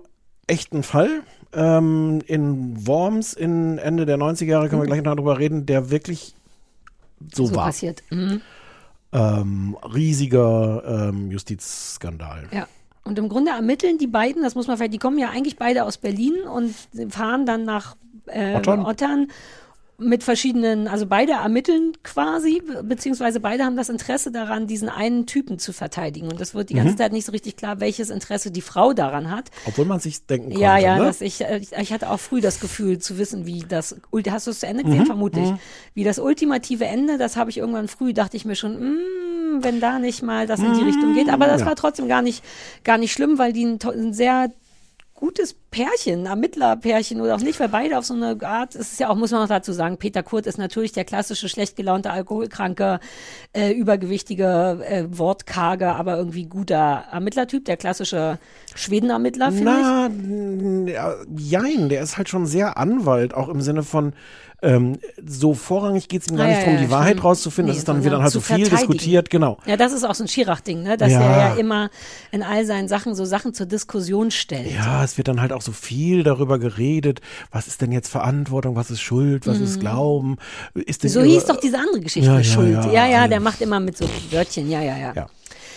echten 0.47 0.83
Fall. 0.83 1.21
Ähm, 1.53 2.21
in 2.27 2.85
Worms 2.85 3.33
in 3.33 3.77
Ende 3.77 4.05
der 4.05 4.17
90er 4.17 4.45
Jahre 4.45 4.67
können 4.69 4.81
wir 4.81 4.87
gleich 4.87 5.01
noch 5.03 5.15
drüber 5.15 5.39
reden, 5.39 5.65
der 5.65 5.89
wirklich 5.89 6.35
so, 7.33 7.45
So 7.45 7.55
war. 7.55 7.67
passiert. 7.67 8.03
Mhm. 8.09 8.41
Ähm, 9.13 9.77
riesiger 9.93 11.09
ähm, 11.09 11.31
Justizskandal. 11.31 12.47
Ja. 12.51 12.67
Und 13.03 13.17
im 13.17 13.29
Grunde 13.29 13.51
ermitteln 13.51 13.97
die 13.97 14.07
beiden, 14.07 14.43
das 14.43 14.53
muss 14.53 14.67
man 14.67 14.75
vielleicht, 14.75 14.93
die 14.93 14.97
kommen 14.97 15.17
ja 15.17 15.29
eigentlich 15.29 15.55
beide 15.55 15.85
aus 15.85 15.97
Berlin 15.97 16.35
und 16.41 16.75
fahren 17.09 17.45
dann 17.45 17.63
nach 17.63 17.95
äh, 18.25 18.55
Ottern. 18.55 18.85
Ottern. 18.85 19.27
Mit 19.99 20.23
verschiedenen, 20.23 20.87
also 20.87 21.07
beide 21.07 21.31
ermitteln 21.31 21.93
quasi, 22.03 22.61
be- 22.61 22.83
beziehungsweise 22.83 23.39
beide 23.39 23.63
haben 23.65 23.75
das 23.75 23.89
Interesse 23.89 24.31
daran, 24.31 24.67
diesen 24.67 24.89
einen 24.89 25.25
Typen 25.25 25.57
zu 25.57 25.73
verteidigen. 25.73 26.29
Und 26.31 26.39
das 26.39 26.53
wird 26.53 26.69
die 26.69 26.75
ganze 26.75 26.93
Mhm. 26.93 26.97
Zeit 26.97 27.11
nicht 27.13 27.25
so 27.25 27.31
richtig 27.31 27.55
klar, 27.55 27.79
welches 27.79 28.11
Interesse 28.11 28.51
die 28.51 28.61
Frau 28.61 28.93
daran 28.93 29.31
hat. 29.31 29.49
Obwohl 29.65 29.85
man 29.85 29.99
sich 29.99 30.23
denken 30.27 30.49
konnte. 30.49 30.61
Ja, 30.61 30.77
ja, 30.77 30.97
ne? 30.99 31.11
ich, 31.21 31.41
äh, 31.41 31.61
ich, 31.79 31.91
hatte 31.91 32.11
auch 32.11 32.19
früh 32.19 32.41
das 32.41 32.59
Gefühl 32.59 32.99
zu 32.99 33.17
wissen, 33.17 33.47
wie 33.47 33.61
das, 33.67 33.95
hast 34.29 34.45
du 34.45 34.51
es 34.51 34.59
zu 34.59 34.67
Ende 34.67 34.83
gesehen, 34.83 34.99
Mhm, 35.01 35.05
vermute 35.07 35.39
ich, 35.39 35.49
mhm. 35.51 35.59
wie 35.95 36.03
das 36.03 36.19
ultimative 36.19 36.85
Ende, 36.85 37.17
das 37.17 37.35
habe 37.35 37.49
ich 37.49 37.57
irgendwann 37.57 37.87
früh, 37.87 38.13
dachte 38.13 38.37
ich 38.37 38.45
mir 38.45 38.55
schon, 38.55 38.73
mm, 38.79 39.63
wenn 39.63 39.79
da 39.79 39.97
nicht 39.97 40.21
mal 40.21 40.45
das 40.45 40.59
in 40.59 40.73
die 40.75 40.83
Richtung 40.83 41.15
geht. 41.15 41.29
Aber 41.29 41.47
das 41.47 41.61
Ja. 41.61 41.67
war 41.67 41.75
trotzdem 41.75 42.07
gar 42.07 42.21
nicht, 42.21 42.43
gar 42.83 42.99
nicht 42.99 43.13
schlimm, 43.13 43.39
weil 43.39 43.51
die 43.51 43.65
ein, 43.65 43.79
to- 43.79 43.89
ein 43.89 44.13
sehr 44.13 44.51
gutes 45.17 45.55
Pärchen, 45.71 46.27
Ermittlerpärchen 46.27 47.19
oder 47.21 47.35
auch 47.35 47.39
nicht, 47.39 47.59
weil 47.59 47.69
beide 47.69 47.97
auf 47.97 48.05
so 48.05 48.13
eine 48.13 48.37
Art, 48.43 48.75
es 48.75 48.93
ist 48.93 48.99
ja 48.99 49.09
auch, 49.09 49.15
muss 49.15 49.31
man 49.31 49.41
noch 49.41 49.49
dazu 49.49 49.73
sagen, 49.73 49.97
Peter 49.97 50.21
Kurt 50.21 50.45
ist 50.45 50.59
natürlich 50.59 50.91
der 50.91 51.05
klassische 51.05 51.49
schlecht 51.49 51.75
gelaunte, 51.75 52.11
alkoholkranke, 52.11 52.99
äh, 53.51 53.71
übergewichtige, 53.71 54.79
äh, 54.87 55.05
wortkarge, 55.09 55.89
aber 55.89 56.17
irgendwie 56.17 56.45
guter 56.45 57.05
Ermittlertyp, 57.11 57.65
der 57.65 57.77
klassische 57.77 58.37
Schwedenermittler, 58.75 59.51
finde 59.51 59.71
ich. 59.71 60.93
Na, 60.93 61.15
jein, 61.35 61.89
der 61.89 62.03
ist 62.03 62.17
halt 62.17 62.29
schon 62.29 62.45
sehr 62.45 62.77
Anwalt, 62.77 63.33
auch 63.33 63.49
im 63.49 63.61
Sinne 63.61 63.81
von, 63.81 64.13
ähm, 64.63 64.97
so 65.25 65.53
vorrangig 65.53 66.07
geht 66.07 66.23
es 66.23 66.27
ihm 66.29 66.35
gar 66.35 66.45
Ah, 66.45 66.49
nicht 66.49 66.59
ja, 66.61 66.65
darum, 66.65 66.79
die 66.79 66.89
Wahrheit 66.89 67.09
stimmt. 67.09 67.23
rauszufinden. 67.25 67.65
Nee, 67.67 67.73
das 67.73 67.77
ist 67.79 67.87
dann, 67.87 68.03
wird 68.03 68.13
dann 68.13 68.23
halt 68.23 68.31
so 68.33 68.39
viel 68.41 68.67
diskutiert, 68.67 69.29
genau. 69.29 69.57
Ja, 69.67 69.77
das 69.77 69.91
ist 69.93 70.03
auch 70.03 70.15
so 70.15 70.23
ein 70.23 70.27
Schirach-Ding, 70.27 70.81
ne? 70.81 70.97
dass 70.97 71.11
Ja. 71.11 71.21
er 71.21 71.37
ja 71.49 71.55
immer 71.55 71.89
in 72.31 72.41
all 72.41 72.65
seinen 72.65 72.87
Sachen 72.87 73.13
so 73.13 73.23
Sachen 73.25 73.53
zur 73.53 73.67
Diskussion 73.67 74.31
stellt. 74.31 74.73
Ja, 74.73 75.03
es 75.03 75.17
wird 75.17 75.27
dann 75.27 75.41
halt 75.41 75.53
auch 75.53 75.61
so 75.61 75.71
viel 75.71 76.23
darüber 76.23 76.57
geredet, 76.57 77.21
was 77.51 77.67
ist 77.67 77.81
denn 77.81 77.91
jetzt 77.91 78.07
Verantwortung, 78.09 78.75
was 78.75 78.89
ist 78.89 79.01
Schuld, 79.01 79.45
was 79.45 79.59
ist 79.59 79.75
Mhm. 79.77 79.79
Glauben, 79.81 80.37
ist 80.73 81.03
denn 81.03 81.11
So 81.11 81.21
hieß 81.21 81.45
doch 81.45 81.59
diese 81.59 81.77
andere 81.77 81.99
Geschichte, 82.01 82.27
Ja, 82.29 82.37
ja, 82.37 82.43
Schuld. 82.43 82.85
ja, 82.91 83.05
Ja, 83.05 83.27
der 83.27 83.39
macht 83.39 83.61
immer 83.61 83.79
mit 83.79 83.95
so 83.97 84.05
Wörtchen, 84.31 84.69
ja, 84.71 84.81
ja, 84.81 84.97
ja. 84.97 85.27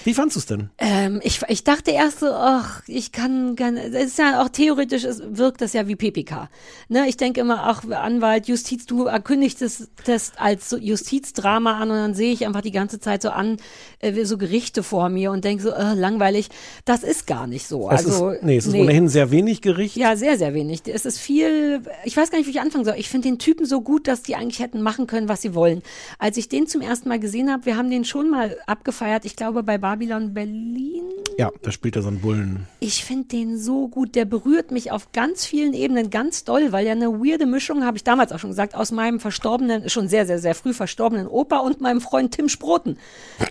Wie 0.05 0.15
fandst 0.15 0.37
du 0.37 0.41
es 0.41 0.47
denn? 0.47 0.71
Ähm, 0.79 1.21
ich, 1.23 1.41
ich 1.49 1.65
dachte 1.65 1.91
erst 1.91 2.21
so, 2.21 2.29
ach, 2.33 2.83
ich 2.87 3.13
kann, 3.13 3.57
kann 3.57 3.77
es 3.77 3.95
ist 3.95 4.19
ja 4.19 4.43
auch 4.43 4.49
theoretisch, 4.49 5.05
es 5.05 5.23
wirkt 5.31 5.61
das 5.61 5.73
ja 5.73 5.87
wie 5.89 5.97
PPK. 5.97 6.49
Ne, 6.89 7.09
ich 7.09 7.17
denke 7.17 7.41
immer, 7.41 7.65
ach, 7.65 7.85
Anwalt, 7.91 8.49
Justiz, 8.49 8.87
du 8.87 9.05
erkündigst 9.05 9.63
das 10.07 10.33
als 10.37 10.71
so 10.71 10.77
Justizdrama 10.77 11.79
an 11.79 11.91
und 11.91 11.97
dann 11.97 12.15
sehe 12.15 12.33
ich 12.33 12.47
einfach 12.47 12.63
die 12.63 12.73
ganze 12.73 13.01
Zeit 13.01 13.23
so 13.23 13.31
an, 13.31 13.59
äh, 14.01 14.25
so 14.25 14.39
Gerichte 14.39 14.83
vor 14.83 15.09
mir 15.09 15.31
und 15.31 15.45
denke 15.45 15.63
so, 15.63 15.71
äh, 15.71 15.95
langweilig. 15.95 16.49
Das 16.85 17.03
ist 17.03 17.27
gar 17.27 17.47
nicht 17.47 17.67
so. 17.67 17.91
Es 17.91 18.07
also, 18.07 18.31
ist, 18.31 18.43
nee, 18.43 18.57
es 18.57 18.67
ist 18.67 18.75
ohnehin 18.75 19.09
sehr 19.09 19.31
wenig 19.31 19.61
Gericht. 19.61 19.97
ja, 19.97 20.17
sehr, 20.17 20.39
sehr 20.39 20.55
wenig. 20.55 20.83
Es 20.87 21.05
ist 21.05 21.19
viel, 21.19 21.83
ich 22.05 22.17
weiß 22.17 22.31
gar 22.31 22.39
nicht, 22.39 22.47
wie 22.47 22.53
ich 22.53 22.61
anfangen 22.61 22.85
soll. 22.85 22.95
Ich 22.97 23.09
finde 23.09 23.29
den 23.29 23.39
Typen 23.39 23.67
so 23.67 23.81
gut, 23.81 24.09
dass 24.09 24.23
die 24.23 24.37
eigentlich 24.37 24.61
hätten 24.61 24.81
machen 24.83 25.07
können, 25.07 25.29
was 25.29 25.43
sie 25.43 25.55
wollen. 25.55 25.83
Als 26.19 26.37
ich 26.37 26.49
den 26.49 26.67
zum 26.67 26.81
ersten 26.81 27.09
Mal 27.09 27.21
gesehen 27.21 27.51
habe, 27.51 27.67
wir 27.67 27.77
haben 27.77 27.91
den 27.91 28.05
schon 28.05 28.31
mal 28.31 28.57
abgefeiert, 28.67 29.25
ich 29.25 29.37
glaube 29.37 29.63
bei 29.63 29.79
Babylon 29.91 30.33
Berlin. 30.35 31.03
Ja, 31.37 31.51
da 31.63 31.73
spielt 31.73 31.97
er 31.97 32.03
so 32.03 32.09
einen 32.09 32.21
Bullen. 32.21 32.67
Ich 32.79 33.05
finde 33.05 33.27
den 33.29 33.59
so 33.59 33.89
gut. 33.89 34.15
Der 34.15 34.25
berührt 34.25 34.71
mich 34.71 34.93
auf 34.93 35.11
ganz 35.11 35.45
vielen 35.45 35.73
Ebenen 35.73 36.11
ganz 36.11 36.45
doll, 36.45 36.71
weil 36.71 36.87
er 36.87 36.93
eine 36.93 37.09
weirde 37.09 37.47
Mischung, 37.47 37.85
habe 37.85 37.97
ich 37.97 38.05
damals 38.05 38.31
auch 38.31 38.39
schon 38.39 38.51
gesagt, 38.51 38.77
aus 38.77 38.93
meinem 38.93 39.19
verstorbenen, 39.19 39.89
schon 39.89 40.07
sehr, 40.07 40.27
sehr, 40.27 40.39
sehr 40.39 40.55
früh 40.55 40.73
verstorbenen 40.73 41.27
Opa 41.27 41.59
und 41.59 41.81
meinem 41.81 42.01
Freund 42.01 42.33
Tim 42.35 42.49
Sproten 42.49 42.99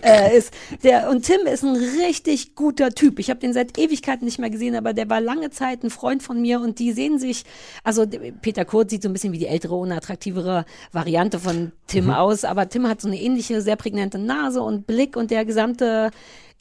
äh, 0.02 0.34
ist. 0.38 0.54
Der, 0.82 1.10
und 1.10 1.26
Tim 1.26 1.46
ist 1.46 1.62
ein 1.62 1.76
richtig 1.76 2.54
guter 2.54 2.90
Typ. 2.90 3.18
Ich 3.18 3.28
habe 3.28 3.40
den 3.40 3.52
seit 3.52 3.76
Ewigkeiten 3.76 4.24
nicht 4.24 4.38
mehr 4.38 4.50
gesehen, 4.50 4.76
aber 4.76 4.94
der 4.94 5.10
war 5.10 5.20
lange 5.20 5.50
Zeit 5.50 5.82
ein 5.82 5.90
Freund 5.90 6.22
von 6.22 6.40
mir 6.40 6.60
und 6.60 6.78
die 6.78 6.92
sehen 6.92 7.18
sich, 7.18 7.44
also 7.84 8.06
Peter 8.40 8.64
Kurt 8.64 8.88
sieht 8.88 9.02
so 9.02 9.10
ein 9.10 9.12
bisschen 9.12 9.32
wie 9.34 9.38
die 9.38 9.46
ältere, 9.46 9.74
unattraktivere 9.74 10.64
Variante 10.92 11.38
von 11.38 11.72
Tim 11.86 12.04
Mhm. 12.06 12.10
aus, 12.12 12.44
aber 12.44 12.68
Tim 12.68 12.86
hat 12.88 13.00
so 13.02 13.08
eine 13.08 13.20
ähnliche, 13.20 13.60
sehr 13.60 13.76
prägnante 13.76 14.16
Nase 14.18 14.62
und 14.62 14.86
Blick 14.86 15.16
und 15.16 15.30
der 15.30 15.44
gesamte 15.44 16.10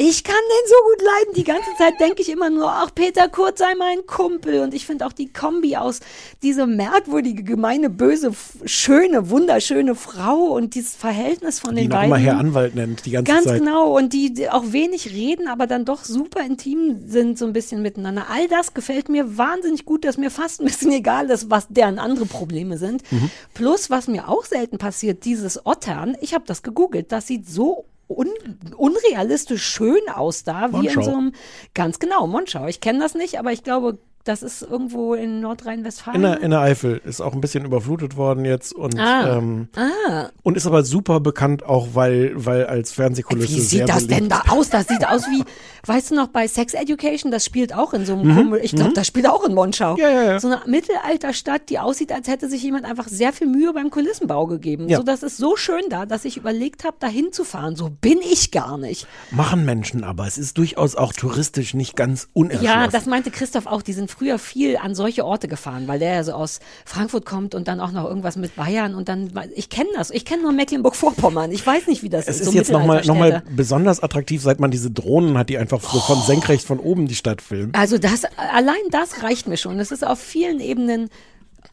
ich 0.02 0.24
kann 0.24 0.34
den 0.36 0.70
so 0.70 0.76
gut 0.90 1.06
leiden. 1.06 1.34
Die 1.36 1.44
ganze 1.44 1.76
Zeit 1.78 2.00
denke 2.00 2.22
ich 2.22 2.30
immer 2.30 2.50
nur, 2.50 2.72
ach, 2.72 2.96
Peter 2.96 3.28
Kurt 3.28 3.58
sei 3.58 3.76
mein 3.78 4.06
Kumpel. 4.08 4.62
Und 4.62 4.74
ich 4.74 4.86
finde 4.86 5.06
auch 5.06 5.12
die 5.12 5.28
Kombi 5.34 5.76
aus 5.76 6.00
diese 6.42 6.66
merkwürdige, 6.68 7.44
gemeine, 7.44 7.90
böse, 7.90 8.32
schöne, 8.64 9.30
wunderschöne 9.30 9.96
Frau 9.96 10.54
und 10.56 10.76
dieses 10.76 10.96
Verhältnis 10.96 11.60
von 11.60 11.76
Die 11.76 11.82
den 11.82 11.90
beiden. 11.90 12.06
immer 12.06 12.18
Herr 12.18 12.38
Anwalt 12.38 12.76
nennt, 12.76 13.06
die 13.06 13.12
ganze 13.12 13.30
Ganz 13.34 13.44
Zeit. 13.44 13.60
genau. 13.60 13.98
Und 13.98 14.14
die, 14.14 14.34
die 14.34 14.50
auch 14.50 14.72
wenig 14.72 15.12
reden, 15.12 15.50
aber 15.50 15.68
dann 15.68 15.84
doch 15.84 16.06
super 16.06 16.46
intim 16.46 17.02
sind, 17.06 17.38
so 17.38 17.46
ein 17.46 17.52
bisschen 17.52 17.82
miteinander. 17.82 18.28
All 18.30 18.48
das 18.48 18.74
gefällt 18.74 19.10
mir 19.10 19.38
wahnsinnig 19.38 19.84
gut, 19.84 20.06
dass 20.06 20.16
mir 20.18 20.32
fast 20.32 20.62
ein 20.62 20.66
bisschen 20.68 20.92
egal 20.94 21.30
ist, 21.30 21.50
was 21.52 21.68
deren 21.68 22.00
andere 22.00 22.26
Probleme 22.26 22.78
sind. 22.78 23.04
Mhm. 23.12 23.30
Plus, 23.54 23.90
was 23.90 24.08
mir 24.08 24.30
auch 24.30 24.46
selten 24.46 24.78
passiert, 24.78 25.26
dieses 25.26 25.66
Ottern, 25.66 26.16
ich 26.22 26.34
habe 26.34 26.46
das 26.48 26.64
gegoogelt, 26.64 27.12
das 27.12 27.28
sieht 27.28 27.50
so 27.50 27.84
un 28.10 28.28
unrealistisch 28.76 29.64
schön 29.64 30.10
aus 30.14 30.44
da, 30.44 30.72
wie 30.72 30.88
in 30.88 30.94
Monschau. 30.94 31.02
so 31.04 31.12
einem, 31.12 31.34
ganz 31.74 32.00
genau, 32.00 32.28
Monschau. 32.28 32.66
Ich 32.68 32.82
kenne 32.82 33.00
das 33.00 33.14
nicht, 33.14 33.40
aber 33.40 33.52
ich 33.52 33.64
glaube, 33.64 34.00
das 34.26 34.44
ist 34.44 34.62
irgendwo 34.62 35.14
in 35.16 35.40
Nordrhein-Westfalen. 35.40 36.16
In 36.18 36.22
der, 36.22 36.42
in 36.42 36.52
der 36.52 36.60
Eifel 36.62 37.02
ist 37.04 37.22
auch 37.22 37.34
ein 37.34 37.42
bisschen 37.42 37.66
überflutet 37.66 38.16
worden 38.18 38.46
jetzt 38.46 38.74
und, 38.74 39.00
Ah. 39.00 39.38
ähm, 39.38 39.70
ah. 39.76 40.30
und 40.44 40.56
ist 40.58 40.68
aber 40.68 40.84
super 40.84 41.20
bekannt 41.20 41.64
auch, 41.66 41.90
weil, 41.94 42.34
weil 42.36 42.66
als 42.66 42.92
Fernsehkulisse 42.92 43.56
Wie 43.56 43.60
sieht 43.62 43.90
das 43.90 44.08
denn 44.08 44.28
beliebt. 44.28 44.32
da 44.48 44.52
aus? 44.52 44.70
Das 44.70 44.88
sieht 44.88 45.08
aus 45.08 45.26
wie, 45.28 45.44
weißt 45.86 46.12
du 46.12 46.16
noch, 46.16 46.28
bei 46.28 46.48
Sex 46.48 46.74
Education, 46.74 47.32
das 47.32 47.44
spielt 47.46 47.74
auch 47.74 47.94
in 47.94 48.06
so 48.06 48.14
einem, 48.14 48.28
Mhm, 48.30 48.36
Kummel- 48.38 48.60
ich 48.64 48.72
glaube, 48.72 48.92
mhm. 48.92 48.94
das 48.96 49.08
spielt 49.08 49.28
auch 49.28 49.44
in 49.46 49.54
Monschau. 49.56 49.96
Ja, 49.98 50.10
ja, 50.10 50.24
ja. 50.24 50.40
So 50.40 50.48
eine 50.50 50.62
Mittelalterstadt, 50.68 51.70
die 51.70 51.80
aussieht, 51.80 52.12
als 52.12 52.28
hätte 52.28 52.50
sich 52.50 52.62
jemand 52.64 52.86
einfach 52.86 53.08
sehr 53.08 53.34
viel 53.34 53.48
Mühe 53.48 53.74
beim 53.74 53.90
Kulissenbau 53.90 54.46
gegeben. 54.48 54.90
Ja. 54.90 54.98
So, 54.98 55.04
das 55.04 55.24
ist 55.24 55.38
so 55.38 55.56
schön 55.56 55.82
da, 55.90 56.06
dass 56.06 56.26
ich 56.26 56.38
überlegt 56.38 56.84
habe, 56.84 56.98
da 57.00 57.08
hinzufahren. 57.08 57.76
So 57.76 57.90
bin 57.90 58.20
ich 58.22 58.52
gar 58.52 58.78
nicht. 58.78 59.08
Machen 59.32 59.66
Menschen 59.66 60.04
aber. 60.04 60.28
Es 60.28 60.38
ist 60.38 60.58
durchaus 60.58 60.96
auch 60.96 61.14
touristisch 61.14 61.74
nicht 61.74 61.96
ganz 61.96 62.28
unerschlossen. 62.34 62.66
Ja, 62.66 62.88
das 62.88 63.06
meinte 63.06 63.32
Christoph 63.32 63.66
auch. 63.66 63.82
Die 63.82 63.94
sind 64.10 64.18
früher 64.18 64.40
viel 64.40 64.78
an 64.78 64.96
solche 64.96 65.26
Orte 65.26 65.48
gefahren, 65.48 65.88
weil 65.88 66.00
der 66.00 66.16
ja 66.16 66.24
so 66.24 66.34
aus 66.34 66.60
Frankfurt 66.86 67.26
kommt 67.26 67.56
und 67.56 67.68
dann 67.68 67.80
auch 67.80 67.92
noch 67.92 68.06
irgendwas 68.06 68.36
mit 68.36 68.56
Bayern 68.56 68.96
und 68.96 69.10
dann, 69.10 69.32
ich 69.56 69.70
kenne 69.70 69.90
das. 69.96 70.12
Ich 70.12 70.26
kenne 70.26 70.44
nur 70.44 70.52
Mecklenburg-Vorpommern. 70.52 71.52
Ich 71.52 71.66
weiß 71.66 71.88
nicht, 71.88 72.04
wie 72.04 72.10
das 72.10 72.28
Es 72.28 72.36
ist. 72.36 72.42
ist 72.42 72.52
so 72.52 72.58
jetzt 72.58 72.72
nochmal 72.72 73.04
noch 73.06 73.16
mal 73.16 73.44
besonders 73.56 74.02
attraktiv, 74.02 74.42
seit 74.42 74.60
man 74.60 74.72
diese 74.72 74.92
Drohnen 74.92 75.38
hat, 75.38 75.50
die 75.50 75.58
einfach 75.58 75.82
so 75.82 76.00
von 76.00 76.22
senkrecht 76.22 76.66
von 76.66 76.80
oben 76.80 77.08
die 77.08 77.16
Stadt 77.16 77.42
filmen. 77.42 77.74
Also 77.74 77.98
das, 77.98 78.24
allein 78.38 78.76
das 78.92 79.24
reicht 79.24 79.48
mir 79.48 79.58
schon. 79.58 79.80
Es 79.80 79.92
ist 79.92 80.06
auf 80.06 80.20
vielen 80.20 80.60
Ebenen 80.60 81.10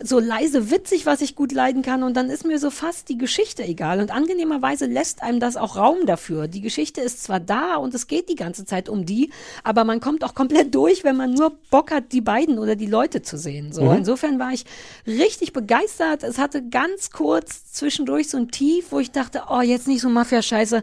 so 0.02 0.18
leise 0.18 0.70
witzig, 0.70 1.06
was 1.06 1.20
ich 1.23 1.35
gut 1.35 1.52
leiden 1.52 1.82
kann 1.82 2.02
und 2.02 2.14
dann 2.14 2.28
ist 2.28 2.44
mir 2.44 2.59
so 2.59 2.70
fast 2.70 3.09
die 3.09 3.16
Geschichte 3.16 3.62
egal 3.64 4.01
und 4.01 4.10
angenehmerweise 4.10 4.86
lässt 4.86 5.23
einem 5.23 5.40
das 5.40 5.56
auch 5.56 5.77
Raum 5.77 6.05
dafür. 6.06 6.48
Die 6.48 6.60
Geschichte 6.60 7.01
ist 7.01 7.23
zwar 7.23 7.40
da 7.40 7.77
und 7.77 7.94
es 7.94 8.06
geht 8.06 8.28
die 8.28 8.35
ganze 8.35 8.64
Zeit 8.66 8.89
um 8.89 9.06
die, 9.06 9.31
aber 9.64 9.85
man 9.85 10.01
kommt 10.01 10.23
auch 10.24 10.35
komplett 10.35 10.74
durch, 10.74 11.02
wenn 11.05 11.16
man 11.16 11.32
nur 11.32 11.52
Bock 11.70 11.90
hat, 11.90 12.12
die 12.12 12.20
beiden 12.20 12.59
oder 12.59 12.77
die 12.77 12.86
Leute 12.86 13.23
zu 13.23 13.39
sehen. 13.39 13.73
So, 13.73 13.85
Mhm. 13.85 13.98
insofern 13.98 14.39
war 14.39 14.52
ich 14.52 14.64
richtig 15.06 15.52
begeistert. 15.52 16.23
Es 16.23 16.39
hatte 16.39 16.62
ganz 16.68 17.10
kurz 17.10 17.73
zwischendurch 17.73 18.28
so 18.28 18.36
ein 18.36 18.51
Tief, 18.51 18.86
wo 18.90 19.01
ich 19.01 19.12
dachte, 19.12 19.44
oh, 19.51 19.60
jetzt 19.62 19.89
nicht 19.89 20.01
so 20.02 20.09
Mafia-Scheiße, 20.10 20.82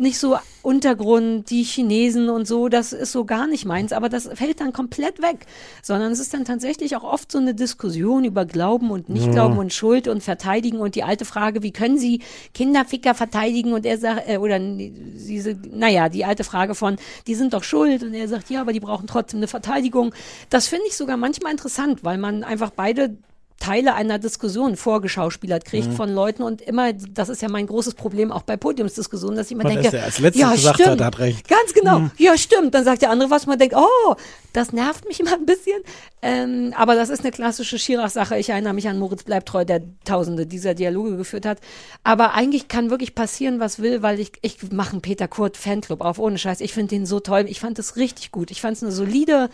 nicht 0.00 0.18
so 0.18 0.36
Untergrund, 0.62 1.50
die 1.50 1.62
Chinesen 1.62 2.28
und 2.28 2.46
so, 2.46 2.68
das 2.68 2.92
ist 2.92 3.12
so 3.12 3.24
gar 3.24 3.46
nicht 3.46 3.64
meins, 3.64 3.92
aber 3.92 4.08
das 4.08 4.28
fällt 4.34 4.60
dann 4.60 4.72
komplett 4.72 5.22
weg, 5.22 5.46
sondern 5.82 6.12
es 6.12 6.20
ist 6.20 6.34
dann 6.34 6.44
tatsächlich 6.44 6.96
auch 6.96 7.04
oft 7.04 7.30
so 7.30 7.38
eine 7.38 7.54
Diskussion 7.54 8.24
über 8.24 8.44
Glauben 8.44 8.90
und 8.90 9.08
Nicht-Glauben 9.08 9.54
Ja. 9.54 9.60
und 9.60 9.72
Schuld 9.72 10.08
und 10.08 10.22
Verteidigen 10.22 10.78
und 10.78 10.94
die 10.94 11.02
alte 11.02 11.24
Frage, 11.24 11.62
wie 11.62 11.72
können 11.72 11.98
Sie 11.98 12.20
Kinderficker 12.54 13.14
verteidigen 13.14 13.72
und 13.72 13.86
er 13.86 13.98
sagt, 13.98 14.28
äh, 14.28 14.38
oder 14.38 14.58
diese, 14.58 15.56
naja, 15.72 16.08
die 16.08 16.24
alte 16.24 16.44
Frage 16.44 16.74
von, 16.74 16.96
die 17.26 17.34
sind 17.34 17.52
doch 17.54 17.62
schuld 17.62 18.02
und 18.02 18.14
er 18.14 18.28
sagt, 18.28 18.50
ja, 18.50 18.60
aber 18.62 18.72
die 18.72 18.80
brauchen 18.80 19.06
trotzdem 19.06 19.38
eine 19.38 19.48
Verteidigung. 19.48 20.14
Das 20.50 20.66
finde 20.68 20.86
ich 20.88 20.96
sogar 20.96 21.16
manchmal 21.16 21.52
interessant, 21.52 22.04
weil 22.04 22.18
man 22.18 22.44
einfach 22.44 22.70
beide 22.70 23.16
Teile 23.60 23.94
einer 23.94 24.18
Diskussion 24.18 24.74
vorgeschauspielert 24.76 25.64
kriegt 25.64 25.88
Mhm. 25.88 25.92
von 25.92 26.12
Leuten 26.12 26.42
und 26.42 26.60
immer, 26.62 26.92
das 26.92 27.28
ist 27.28 27.42
ja 27.42 27.48
mein 27.48 27.66
großes 27.68 27.94
Problem 27.94 28.32
auch 28.32 28.42
bei 28.42 28.56
Podiumsdiskussionen, 28.56 29.36
dass 29.36 29.46
ich 29.46 29.52
immer 29.52 29.64
Und 29.66 29.74
denke, 29.74 29.90
der 29.90 30.02
als 30.04 30.18
letztes 30.18 30.40
ja, 30.42 30.50
gesagt 30.50 30.76
stimmt, 30.80 30.90
hat, 31.00 31.00
hat 31.02 31.18
recht. 31.20 31.46
ganz 31.46 31.72
genau, 31.74 31.98
Mhm. 32.00 32.10
ja 32.16 32.36
stimmt, 32.36 32.74
dann 32.74 32.84
sagt 32.84 33.02
der 33.02 33.10
andere 33.10 33.30
was, 33.30 33.46
man 33.46 33.58
denkt, 33.58 33.76
oh, 33.76 34.14
das 34.52 34.72
nervt 34.72 35.06
mich 35.06 35.20
immer 35.20 35.34
ein 35.34 35.46
bisschen, 35.46 35.80
ähm, 36.22 36.74
aber 36.76 36.94
das 36.96 37.08
ist 37.10 37.20
eine 37.20 37.30
klassische 37.30 37.78
Schirach-Sache, 37.78 38.36
ich 38.38 38.48
erinnere 38.48 38.72
mich 38.74 38.88
an 38.88 38.98
Moritz 38.98 39.22
Bleibtreu, 39.22 39.64
der 39.64 39.82
tausende 40.04 40.46
dieser 40.46 40.74
Dialoge 40.74 41.16
geführt 41.18 41.46
hat, 41.46 41.58
aber 42.02 42.34
eigentlich 42.34 42.66
kann 42.66 42.90
wirklich 42.90 43.14
passieren, 43.14 43.60
was 43.60 43.78
will, 43.80 44.02
weil 44.02 44.18
ich, 44.20 44.32
ich 44.40 44.72
mache 44.72 44.92
einen 44.92 45.02
Peter 45.02 45.28
Kurt 45.28 45.56
Fanclub 45.56 46.00
auf, 46.00 46.18
ohne 46.18 46.38
Scheiß, 46.38 46.60
ich 46.62 46.72
finde 46.72 46.88
den 46.88 47.04
so 47.06 47.20
toll, 47.20 47.44
ich 47.46 47.60
fand 47.60 47.78
es 47.78 47.96
richtig 47.96 48.32
gut, 48.32 48.50
ich 48.50 48.60
fand 48.62 48.78
es 48.78 48.82
eine 48.82 48.90
solide 48.92 49.50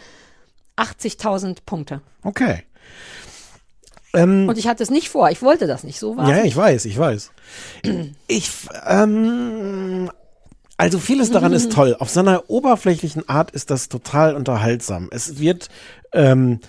80.000 0.76 1.58
Punkte. 1.66 2.00
Okay. 2.22 2.62
Ähm, 4.16 4.48
Und 4.48 4.58
ich 4.58 4.66
hatte 4.66 4.82
es 4.82 4.90
nicht 4.90 5.10
vor, 5.10 5.30
ich 5.30 5.42
wollte 5.42 5.66
das 5.66 5.84
nicht, 5.84 5.98
so 6.00 6.16
war 6.16 6.28
ja, 6.28 6.42
ich 6.44 6.56
weiß, 6.56 6.86
ich 6.86 6.98
weiß. 6.98 7.30
Ich, 8.26 8.50
ähm, 8.86 10.10
also 10.78 10.98
vieles 10.98 11.30
daran 11.30 11.52
ist 11.52 11.70
toll. 11.70 11.96
Auf 11.98 12.10
so 12.10 12.20
einer 12.20 12.48
oberflächlichen 12.48 13.28
Art 13.28 13.50
ist 13.50 13.70
das 13.70 13.88
total 13.88 14.34
unterhaltsam. 14.34 15.08
Es 15.12 15.38
wird 15.38 15.68
ähm, 16.12 16.60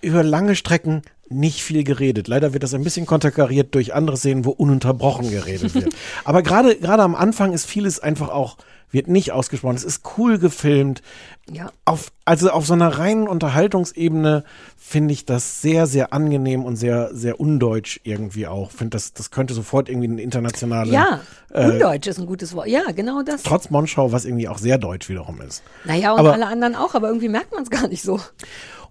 über 0.00 0.22
lange 0.22 0.56
Strecken 0.56 1.02
nicht 1.32 1.62
viel 1.62 1.84
geredet. 1.84 2.28
Leider 2.28 2.52
wird 2.52 2.62
das 2.62 2.74
ein 2.74 2.84
bisschen 2.84 3.06
konterkariert 3.06 3.74
durch 3.74 3.94
andere 3.94 4.16
Szenen, 4.16 4.44
wo 4.44 4.50
ununterbrochen 4.50 5.30
geredet 5.30 5.74
wird. 5.74 5.94
Aber 6.24 6.42
gerade 6.42 6.76
gerade 6.76 7.02
am 7.02 7.14
Anfang 7.14 7.52
ist 7.52 7.66
vieles 7.66 8.00
einfach 8.00 8.28
auch 8.28 8.56
wird 8.92 9.08
nicht 9.08 9.32
ausgesprochen. 9.32 9.74
Es 9.74 9.84
ist 9.84 10.02
cool 10.16 10.38
gefilmt. 10.38 11.02
Ja. 11.50 11.72
Auf, 11.84 12.12
also 12.24 12.50
auf 12.50 12.66
so 12.66 12.74
einer 12.74 12.98
reinen 12.98 13.26
Unterhaltungsebene 13.26 14.44
finde 14.76 15.12
ich 15.14 15.24
das 15.24 15.62
sehr, 15.62 15.86
sehr 15.86 16.12
angenehm 16.12 16.64
und 16.64 16.76
sehr, 16.76 17.10
sehr 17.14 17.40
undeutsch 17.40 18.00
irgendwie 18.04 18.46
auch. 18.46 18.70
Finde 18.70 18.90
das, 18.90 19.14
das 19.14 19.30
könnte 19.30 19.54
sofort 19.54 19.88
irgendwie 19.88 20.08
eine 20.08 20.22
internationale. 20.22 20.92
Ja, 20.92 21.20
äh, 21.50 21.70
undeutsch 21.70 22.06
ist 22.06 22.20
ein 22.20 22.26
gutes 22.26 22.54
Wort. 22.54 22.68
Ja, 22.68 22.82
genau 22.94 23.22
das. 23.22 23.42
Trotz 23.42 23.70
Monschau, 23.70 24.12
was 24.12 24.24
irgendwie 24.24 24.48
auch 24.48 24.58
sehr 24.58 24.78
deutsch 24.78 25.08
wiederum 25.08 25.40
ist. 25.40 25.62
Naja, 25.84 26.12
und 26.12 26.20
Aber- 26.20 26.34
alle 26.34 26.46
anderen 26.46 26.76
auch, 26.76 26.94
aber 26.94 27.08
irgendwie 27.08 27.28
merkt 27.30 27.52
man 27.52 27.62
es 27.62 27.70
gar 27.70 27.88
nicht 27.88 28.02
so. 28.02 28.20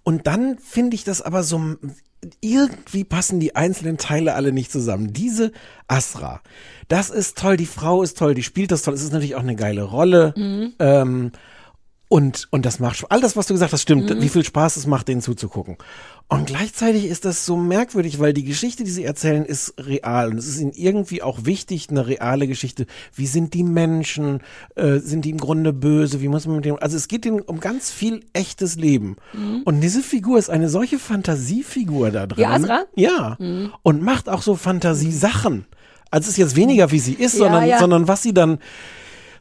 Und 0.04 0.26
dann 0.26 0.58
finde 0.58 0.96
ich 0.96 1.04
das 1.04 1.22
aber 1.22 1.44
so, 1.44 1.76
irgendwie 2.40 3.04
passen 3.04 3.40
die 3.40 3.56
einzelnen 3.56 3.98
Teile 3.98 4.36
alle 4.36 4.52
nicht 4.52 4.72
zusammen. 4.72 5.14
Diese 5.14 5.52
Asra, 5.88 6.42
das 6.88 7.10
ist 7.10 7.38
toll, 7.38 7.58
die 7.58 7.66
Frau 7.66 8.04
ist 8.04 8.18
toll, 8.18 8.36
die 8.36 8.44
spielt 8.44 8.72
das 8.72 8.84
toll, 8.84 8.94
es 8.94 9.04
ist 9.04 9.14
natürlich 9.14 9.36
auch 9.36 9.42
eine 9.42 9.56
geile 9.56 9.84
Rolle. 9.84 10.34
Mhm. 10.38 10.74
Ähm, 10.80 11.32
und, 12.12 12.50
und 12.52 12.66
das 12.66 12.80
macht, 12.82 13.06
all 13.10 13.22
das, 13.22 13.38
was 13.38 13.48
du 13.48 13.54
gesagt 13.54 13.72
hast, 13.72 13.84
stimmt, 13.84 14.10
Mhm. 14.10 14.22
wie 14.22 14.28
viel 14.28 14.44
Spaß 14.44 14.76
es 14.76 14.86
macht, 14.86 15.08
denen 15.08 15.22
zuzugucken. 15.22 15.78
Und 16.28 16.46
gleichzeitig 16.46 17.06
ist 17.06 17.24
das 17.24 17.46
so 17.46 17.56
merkwürdig, 17.56 18.20
weil 18.20 18.34
die 18.34 18.44
Geschichte, 18.44 18.84
die 18.84 18.92
sie 18.92 19.06
erzählen, 19.06 19.46
ist 19.46 19.74
real. 19.80 20.30
Und 20.32 20.38
es 20.38 20.46
ist 20.48 20.60
ihnen 20.60 20.74
irgendwie 20.74 21.22
auch 21.24 21.46
wichtig, 21.46 21.90
eine 21.90 22.08
reale 22.08 22.48
Geschichte. 22.48 22.86
Wie 23.16 23.28
sind 23.28 23.54
die 23.54 23.64
Menschen? 23.64 24.42
Äh, 24.76 25.00
sind 25.00 25.24
die 25.24 25.30
im 25.30 25.38
Grunde 25.38 25.72
böse? 25.72 26.20
Wie 26.22 26.28
muss 26.28 26.46
man 26.48 26.58
mit 26.58 26.66
dem, 26.66 26.76
also 26.82 26.98
es 26.98 27.08
geht 27.08 27.26
ihnen 27.26 27.40
um 27.40 27.62
ganz 27.62 27.92
viel 27.92 28.20
echtes 28.34 28.76
Leben. 28.76 29.16
Mhm. 29.32 29.62
Und 29.64 29.80
diese 29.80 30.02
Figur 30.02 30.38
ist 30.38 30.50
eine 30.50 30.68
solche 30.68 31.00
Fantasiefigur 31.00 32.12
da 32.12 32.28
drin. 32.28 32.38
Die 32.38 32.46
Asra? 32.46 32.84
Ja. 32.96 33.38
Mhm. 33.40 33.72
Und 33.84 34.02
macht 34.02 34.28
auch 34.28 34.42
so 34.42 34.56
Fantasiesachen. 34.56 35.66
Also 36.12 36.26
es 36.26 36.32
ist 36.32 36.38
jetzt 36.38 36.56
weniger, 36.58 36.92
wie 36.92 37.00
sie 37.00 37.14
ist, 37.14 37.34
Ja, 37.36 37.40
sondern, 37.40 37.66
ja. 37.70 37.80
sondern 37.80 38.08
was 38.10 38.22
sie 38.22 38.34
dann 38.34 38.60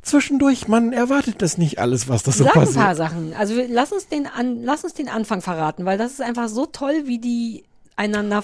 zwischendurch, 0.02 0.68
man 0.68 0.92
erwartet 0.92 1.42
das 1.42 1.58
nicht 1.58 1.78
alles, 1.78 2.08
was 2.08 2.22
das 2.22 2.38
so 2.38 2.44
Sag 2.44 2.56
ein 2.56 2.60
passiert. 2.62 2.84
paar 2.84 2.94
Sachen. 2.94 3.34
Also 3.38 3.54
lass 3.68 3.92
uns 3.92 4.08
den 4.08 4.26
an, 4.26 4.62
lass 4.62 4.84
uns 4.84 4.94
den 4.94 5.08
Anfang 5.08 5.40
verraten, 5.42 5.84
weil 5.84 5.98
das 5.98 6.12
ist 6.12 6.22
einfach 6.22 6.48
so 6.48 6.66
toll, 6.66 7.02
wie 7.04 7.18
die 7.18 7.64
einander 7.96 8.42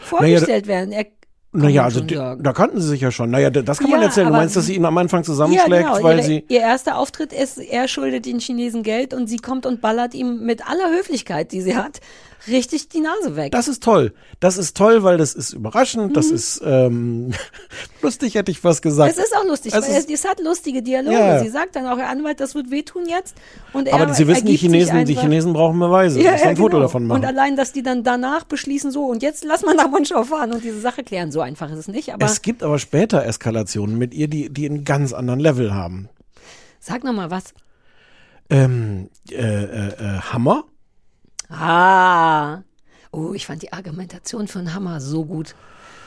vorgestellt 0.00 0.66
werden. 0.66 0.92
Er, 0.92 1.06
Naja, 1.52 1.82
man 1.82 1.84
also 1.84 2.00
die, 2.00 2.14
da 2.14 2.52
kannten 2.52 2.80
sie 2.80 2.88
sich 2.88 3.00
ja 3.00 3.10
schon. 3.10 3.30
Naja, 3.30 3.50
das 3.50 3.78
kann 3.78 3.90
man 3.90 4.00
Ja, 4.00 4.06
erzählen. 4.06 4.26
Du 4.26 4.32
meinst, 4.32 4.56
dass 4.56 4.66
sie 4.66 4.74
ihn 4.74 4.84
am 4.84 4.98
Anfang 4.98 5.20
ja, 5.20 5.24
zusammenschlägt, 5.24 5.86
genau. 5.86 6.02
weil 6.02 6.18
Ihre, 6.18 6.26
sie. 6.26 6.44
ihr 6.48 6.60
erster 6.60 6.96
Auftritt 6.98 7.32
ist, 7.32 7.58
er 7.58 7.88
schuldet 7.88 8.26
den 8.26 8.40
Chinesen 8.40 8.82
Geld 8.82 9.14
und 9.14 9.28
sie 9.28 9.36
kommt 9.38 9.64
und 9.64 9.80
ballert 9.80 10.14
ihm 10.14 10.44
mit 10.44 10.68
aller 10.68 10.90
Höflichkeit, 10.90 11.52
die 11.52 11.62
sie 11.62 11.76
hat, 11.76 12.00
richtig 12.48 12.88
die 12.88 13.00
Nase 13.00 13.36
weg. 13.36 13.52
Das 13.52 13.68
ist 13.68 13.82
toll. 13.82 14.12
Das 14.40 14.56
ist 14.56 14.76
toll, 14.76 15.02
weil 15.02 15.16
das 15.16 15.34
ist 15.34 15.52
überraschend, 15.52 16.16
das 16.16 16.26
ist 16.30 16.62
ähm, 16.64 17.32
lustig, 18.02 18.34
hätte 18.34 18.50
ich 18.50 18.60
fast 18.60 18.82
gesagt. 18.82 19.12
Es 19.12 19.18
ist 19.18 19.34
auch 19.36 19.44
lustig, 19.44 19.72
Es 19.74 19.82
weil 19.82 19.96
es, 19.96 20.06
es 20.06 20.24
hat 20.28 20.40
lustige 20.40 20.82
Dialoge. 20.82 21.16
Ja. 21.16 21.38
Sie 21.42 21.48
sagt 21.48 21.76
dann 21.76 21.86
auch, 21.86 21.98
Herr 21.98 22.08
Anwalt, 22.08 22.40
das 22.40 22.54
wird 22.54 22.70
wehtun 22.70 23.06
jetzt. 23.06 23.34
Und 23.72 23.88
er 23.88 23.94
Aber 23.94 24.14
Sie 24.14 24.26
wissen, 24.26 24.46
die 24.46 24.56
Chinesen, 24.56 25.04
die 25.04 25.16
Chinesen 25.16 25.52
brauchen 25.52 25.78
Beweise. 25.78 26.20
Ja, 26.20 26.32
Ja, 26.32 26.38
ja, 26.38 26.44
ein 26.46 26.56
Foto 26.56 26.76
genau. 26.76 26.82
davon 26.82 27.06
machen. 27.06 27.20
Und 27.20 27.26
allein, 27.26 27.56
dass 27.56 27.72
die 27.72 27.82
dann 27.82 28.04
danach 28.04 28.44
beschließen, 28.44 28.90
so, 28.90 29.06
und 29.06 29.22
jetzt 29.22 29.44
lass 29.44 29.62
mal 29.62 29.74
nach 29.74 29.88
Monschau 29.88 30.24
fahren 30.24 30.52
und 30.52 30.62
diese 30.64 30.80
Sache 30.80 31.02
klären. 31.02 31.32
So 31.32 31.40
einfach 31.40 31.70
ist 31.70 31.78
es 31.78 31.88
nicht. 31.88 32.12
Aber 32.12 32.26
es 32.26 32.42
gibt 32.42 32.62
aber 32.62 32.78
später 32.78 33.24
Eskalationen 33.24 33.98
mit 33.98 34.14
ihr, 34.14 34.28
die, 34.28 34.50
die 34.52 34.66
einen 34.68 34.84
ganz 34.84 35.12
anderen 35.12 35.40
Level 35.40 35.74
haben. 35.74 36.08
sag 36.80 37.04
noch 37.04 37.12
mal 37.12 37.30
was. 37.30 37.54
Ähm, 38.50 39.08
äh, 39.30 39.36
äh, 39.36 39.88
äh, 39.88 40.20
Hammer? 40.20 40.64
Ah. 41.60 42.62
Oh, 43.12 43.32
ich 43.34 43.46
fand 43.46 43.62
die 43.62 43.72
Argumentation 43.72 44.48
für 44.48 44.58
einen 44.58 44.74
Hammer 44.74 45.00
so 45.00 45.24
gut. 45.24 45.54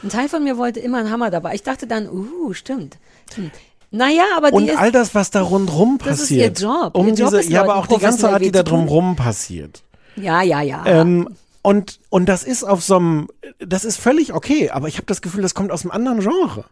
Ein 0.04 0.10
Teil 0.10 0.30
von 0.30 0.44
mir 0.44 0.58
wollte 0.58 0.80
immer 0.80 1.00
einen 1.00 1.12
Hammer 1.12 1.30
dabei. 1.32 1.56
Ich 1.56 1.64
dachte 1.64 1.88
dann, 1.88 2.08
uh, 2.10 2.54
stimmt. 2.54 2.98
Hm. 3.36 3.50
Naja, 3.90 4.24
aber 4.36 4.50
die 4.52 4.56
Und 4.58 4.68
ist, 4.68 4.78
all 4.78 4.92
das, 4.92 5.16
was 5.16 5.32
da 5.32 5.42
rundrum 5.42 5.98
Das 6.04 6.20
ist 6.20 6.30
ihr 6.32 6.50
passiert. 6.52 6.60
Job. 6.60 6.96
Um 6.96 7.08
Ihr 7.08 7.14
Job 7.14 7.30
diese, 7.30 7.40
ist, 7.40 7.50
ja, 7.50 7.62
aber 7.64 7.78
auch 7.78 7.88
die 7.88 7.98
ganze 7.98 8.30
Art, 8.30 8.44
die 8.44 8.52
da 8.52 8.64
drumrum 8.64 9.16
passiert. 9.16 9.84
Ja, 10.18 10.42
ja, 10.42 10.62
ja. 10.62 10.86
Ähm, 10.86 11.30
und, 11.62 12.00
und 12.10 12.28
das 12.28 12.44
ist 12.44 12.64
auf 12.66 12.84
so 12.84 12.98
einem, 12.98 13.28
das 13.60 13.86
ist 13.86 13.98
völlig 13.98 14.34
okay, 14.34 14.70
aber 14.70 14.88
ich 14.90 14.98
habe 14.98 15.06
das 15.06 15.22
Gefühl, 15.22 15.42
das 15.42 15.54
kommt 15.54 15.72
aus 15.72 15.84
einem 15.84 15.92
anderen 15.92 16.20
Genre. 16.20 16.66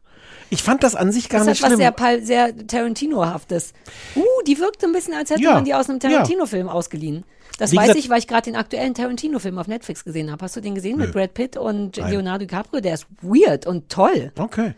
Ich 0.50 0.62
fand 0.62 0.84
das 0.84 0.96
an 0.96 1.12
sich 1.12 1.30
gar 1.30 1.40
das 1.40 1.48
nicht 1.48 1.64
hat 1.64 1.64
was 1.64 1.70
schlimm. 1.70 1.80
sehr, 1.80 1.92
Pal- 1.92 2.22
sehr 2.24 2.68
Tarantino-haftes. 2.68 3.74
Uh, 4.16 4.22
die 4.46 4.60
wirkte 4.60 4.86
ein 4.86 4.92
bisschen, 4.94 5.14
als 5.14 5.30
hätte 5.30 5.42
Ja, 5.42 5.54
man 5.56 5.66
die 5.66 5.74
aus 5.74 5.90
einem 5.90 6.00
ja. 6.02 6.10
Tarantino-Film 6.10 6.68
ausgeliehen. 6.70 7.24
Das 7.58 7.72
Wie 7.72 7.78
weiß 7.78 7.88
gesagt- 7.88 8.00
ich, 8.04 8.10
weil 8.10 8.20
ich 8.20 8.28
gerade 8.28 8.44
den 8.44 8.56
aktuellen 8.56 8.94
Tarantino-Film 8.94 9.58
auf 9.58 9.68
Netflix 9.68 10.04
gesehen 10.04 10.32
habe. 10.32 10.44
Hast 10.44 10.56
du 10.56 10.62
den 10.62 10.76
gesehen 10.76 10.98
mit 10.98 11.08
Nö. 11.08 11.14
Brad 11.14 11.34
Pitt 11.34 11.56
und 11.58 11.98
Nein. 11.98 12.12
Leonardo 12.12 12.40
DiCaprio? 12.46 12.82
Der 12.82 12.94
ist 12.96 13.06
weird 13.22 13.66
und 13.66 13.90
toll. 13.90 14.32
Okay. 14.38 14.74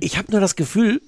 Ich 0.00 0.18
habe 0.18 0.32
nur 0.32 0.40
das 0.40 0.56
Gefühl, 0.56 1.00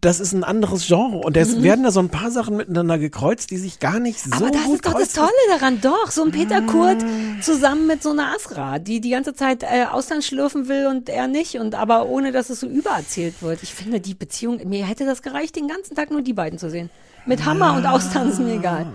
das 0.00 0.20
ist 0.20 0.32
ein 0.32 0.44
anderes 0.44 0.86
Genre 0.86 1.18
und 1.18 1.36
es 1.36 1.56
Mhm. 1.56 1.62
werden 1.62 1.84
da 1.84 1.90
so 1.90 2.00
ein 2.00 2.08
paar 2.10 2.30
Sachen 2.30 2.56
miteinander 2.56 2.98
gekreuzt, 2.98 3.50
die 3.50 3.56
sich 3.56 3.78
gar 3.80 3.98
nicht 4.00 4.20
so 4.20 4.30
Aber 4.36 4.50
das 4.50 4.64
gut 4.64 4.74
ist 4.76 4.86
doch 4.86 4.98
das. 4.98 5.12
Tolle 5.14 5.30
daran, 5.50 5.80
doch. 5.80 6.10
So 6.10 6.22
ein 6.24 6.30
Peter 6.30 6.60
Kurt 6.62 6.98
zusammen 7.40 7.86
mit 7.86 8.02
so 8.02 8.10
einer 8.10 8.34
Asra, 8.34 8.78
die 8.78 9.00
die 9.00 9.10
ganze 9.10 9.34
Zeit 9.34 9.62
äh, 9.62 9.84
Ausland 9.90 10.24
schlürfen 10.24 10.68
will 10.68 10.86
und 10.86 11.08
er 11.08 11.26
nicht 11.28 11.58
und 11.58 11.74
aber 11.74 12.06
ohne, 12.08 12.32
dass 12.32 12.50
es 12.50 12.60
so 12.60 12.66
übererzählt 12.66 13.42
wird. 13.42 13.62
Ich 13.62 13.72
finde 13.74 14.00
die 14.00 14.14
Beziehung, 14.14 14.60
mir 14.68 14.86
hätte 14.86 15.06
das 15.06 15.22
gereicht, 15.22 15.56
den 15.56 15.68
ganzen 15.68 15.94
Tag 15.94 16.10
nur 16.10 16.22
die 16.22 16.34
beiden 16.34 16.58
zu 16.58 16.70
sehen. 16.70 16.90
Mit 17.24 17.44
Hammer 17.44 17.74
und 17.74 17.84
Austern 17.86 18.28
ist 18.30 18.38
mir 18.38 18.54
egal. 18.54 18.86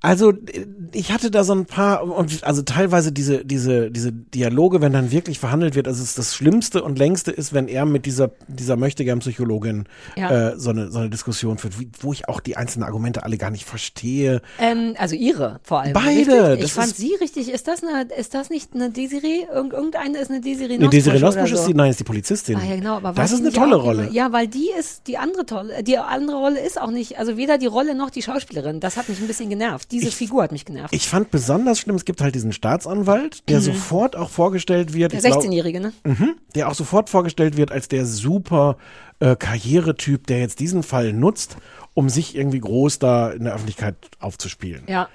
Also 0.00 0.30
äh, 0.30 0.66
ich 0.92 1.12
hatte 1.12 1.30
da 1.30 1.42
so 1.42 1.52
ein 1.54 1.66
paar 1.66 2.02
und 2.04 2.44
also 2.44 2.62
teilweise 2.62 3.10
diese 3.10 3.44
diese 3.44 3.90
diese 3.90 4.12
Dialoge, 4.12 4.80
wenn 4.80 4.92
dann 4.92 5.10
wirklich 5.10 5.38
verhandelt 5.40 5.74
wird, 5.74 5.88
also 5.88 6.00
es 6.02 6.10
ist 6.10 6.18
das 6.18 6.34
Schlimmste 6.36 6.82
und 6.84 6.98
längste 6.98 7.32
ist, 7.32 7.52
wenn 7.52 7.66
er 7.66 7.84
mit 7.84 8.06
dieser 8.06 8.30
dieser 8.46 8.76
möchtegern 8.76 9.18
Psychologin 9.18 9.84
Ja. 10.16 10.50
äh, 10.50 10.58
so 10.58 10.70
eine 10.70 10.90
so 10.92 11.00
eine 11.00 11.10
Diskussion 11.10 11.58
führt, 11.58 11.80
wie, 11.80 11.90
wo 12.00 12.12
ich 12.12 12.28
auch 12.28 12.38
die 12.40 12.56
einzelnen 12.56 12.84
Argumente 12.84 13.24
alle 13.24 13.38
gar 13.38 13.50
nicht 13.50 13.64
verstehe. 13.64 14.40
Ähm, 14.60 14.94
also 14.98 15.16
ihre 15.16 15.58
vor 15.64 15.80
allem. 15.80 15.94
Beide, 15.94 16.08
Richtig? 16.52 16.54
Ich 16.54 16.60
das 16.62 16.70
fand 16.70 16.86
ist- 16.88 16.96
sie 16.98 17.14
richtig. 17.20 17.48
Ist 17.52 17.66
das 17.66 17.82
eine, 17.82 18.08
ist 18.16 18.34
das 18.34 18.50
nicht 18.50 18.74
eine 18.74 18.90
Desiree? 18.90 19.46
Irgend, 19.52 19.72
irgendeine 19.72 20.18
ist 20.18 20.30
eine 20.30 20.40
Desiree 20.40 20.78
Nee, 20.78 20.88
Desiree 20.88 21.18
Nosbusch 21.18 21.36
Nosbusch 21.42 21.50
so. 21.50 21.56
ist 21.62 21.66
die, 21.66 21.74
nein, 21.74 21.90
ist 21.90 21.98
die 22.00 22.04
Polizistin. 22.04 22.56
Ah 22.56 22.64
ja, 22.64 22.76
genau, 22.76 22.96
aber 22.98 23.12
das 23.14 23.32
ist 23.32 23.40
eine 23.40 23.50
tolle 23.52 23.74
Rolle. 23.76 24.04
immer- 24.04 24.12
Ja, 24.12 24.32
weil 24.32 24.46
die 24.46 24.70
ist 24.78 25.08
die 25.08 25.18
andere 25.18 25.44
tolle, 25.44 25.82
die 25.82 25.98
andere 25.98 26.36
Rolle 26.36 26.60
ist 26.60 26.80
auch 26.80 26.90
nicht, 26.92 27.18
also 27.18 27.36
weder 27.36 27.58
die 27.58 27.66
Rolle 27.66 27.96
noch 27.96 28.10
die 28.10 28.22
Schauspielerin. 28.22 28.78
Das 28.80 28.96
hat 28.96 29.08
mich 29.08 29.20
ein 29.20 29.26
bisschen 29.26 29.50
genervt. 29.50 29.87
Diese 29.90 30.10
Figur 30.12 30.42
hat 30.42 30.52
mich 30.52 30.64
genervt. 30.64 30.94
Ich 30.94 31.08
fand 31.08 31.30
besonders 31.30 31.78
schlimm, 31.78 31.96
es 31.96 32.04
gibt 32.04 32.20
halt 32.20 32.34
diesen 32.34 32.52
Staatsanwalt, 32.52 33.48
der 33.48 33.58
Mhm. 33.58 33.62
sofort 33.64 34.16
auch 34.16 34.28
vorgestellt 34.30 34.92
wird. 34.92 35.12
Der 35.12 35.18
ich 35.20 35.24
glaub- 35.24 35.42
16-Jährige, 35.42 35.80
ne? 35.80 35.92
Mhm, 36.04 36.36
der 36.54 36.68
auch 36.68 36.74
sofort 36.74 37.08
vorgestellt 37.10 37.56
wird 37.56 37.72
als 37.72 37.88
der 37.88 38.04
super 38.06 38.76
äh, 39.20 39.34
Karrieretyp, 39.34 40.26
der 40.28 40.38
jetzt 40.40 40.60
diesen 40.60 40.84
Fall 40.84 41.12
nutzt, 41.12 41.56
um 41.94 42.08
sich 42.08 42.36
irgendwie 42.36 42.60
groß 42.60 43.00
da 43.00 43.30
in 43.30 43.44
der 43.44 43.54
Öffentlichkeit 43.54 43.96
aufzuspielen. 44.20 44.84
Ja. 44.86 45.08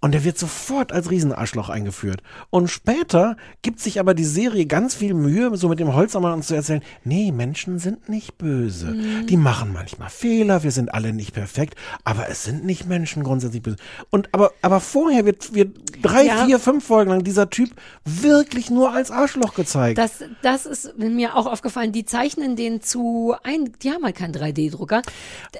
Und 0.00 0.12
der 0.12 0.22
wird 0.22 0.38
sofort 0.38 0.92
als 0.92 1.10
Riesenarschloch 1.10 1.68
eingeführt. 1.68 2.22
Und 2.50 2.68
später 2.68 3.36
gibt 3.62 3.80
sich 3.80 3.98
aber 3.98 4.14
die 4.14 4.24
Serie 4.24 4.66
ganz 4.66 4.94
viel 4.94 5.12
Mühe, 5.12 5.56
so 5.56 5.68
mit 5.68 5.80
dem 5.80 5.92
Holzhammer 5.92 6.32
uns 6.34 6.46
zu 6.46 6.54
erzählen, 6.54 6.82
nee, 7.02 7.32
Menschen 7.32 7.80
sind 7.80 8.08
nicht 8.08 8.38
böse. 8.38 8.86
Mhm. 8.92 9.26
Die 9.26 9.36
machen 9.36 9.72
manchmal 9.72 10.08
Fehler, 10.08 10.62
wir 10.62 10.70
sind 10.70 10.94
alle 10.94 11.12
nicht 11.12 11.32
perfekt, 11.34 11.74
aber 12.04 12.28
es 12.28 12.44
sind 12.44 12.64
nicht 12.64 12.86
Menschen 12.86 13.24
grundsätzlich 13.24 13.62
böse. 13.62 13.76
Und 14.10 14.32
aber, 14.32 14.52
aber 14.62 14.78
vorher 14.78 15.24
wird, 15.24 15.52
wird 15.52 15.76
drei, 16.00 16.26
Ja. 16.26 16.44
vier, 16.46 16.60
fünf 16.60 16.84
Folgen 16.84 17.10
lang 17.10 17.24
dieser 17.24 17.50
Typ 17.50 17.70
wirklich 18.04 18.70
nur 18.70 18.92
als 18.92 19.10
Arschloch 19.10 19.54
gezeigt. 19.54 19.98
Das, 19.98 20.22
das 20.42 20.64
ist 20.64 20.96
mir 20.96 21.34
auch 21.34 21.46
aufgefallen. 21.46 21.90
Die 21.90 22.04
zeichnen 22.04 22.54
den 22.54 22.80
zu 22.80 23.34
ein, 23.42 23.72
die 23.82 23.90
haben 23.90 24.04
halt 24.04 24.14
keinen 24.16 24.32
3D-Drucker, 24.34 25.02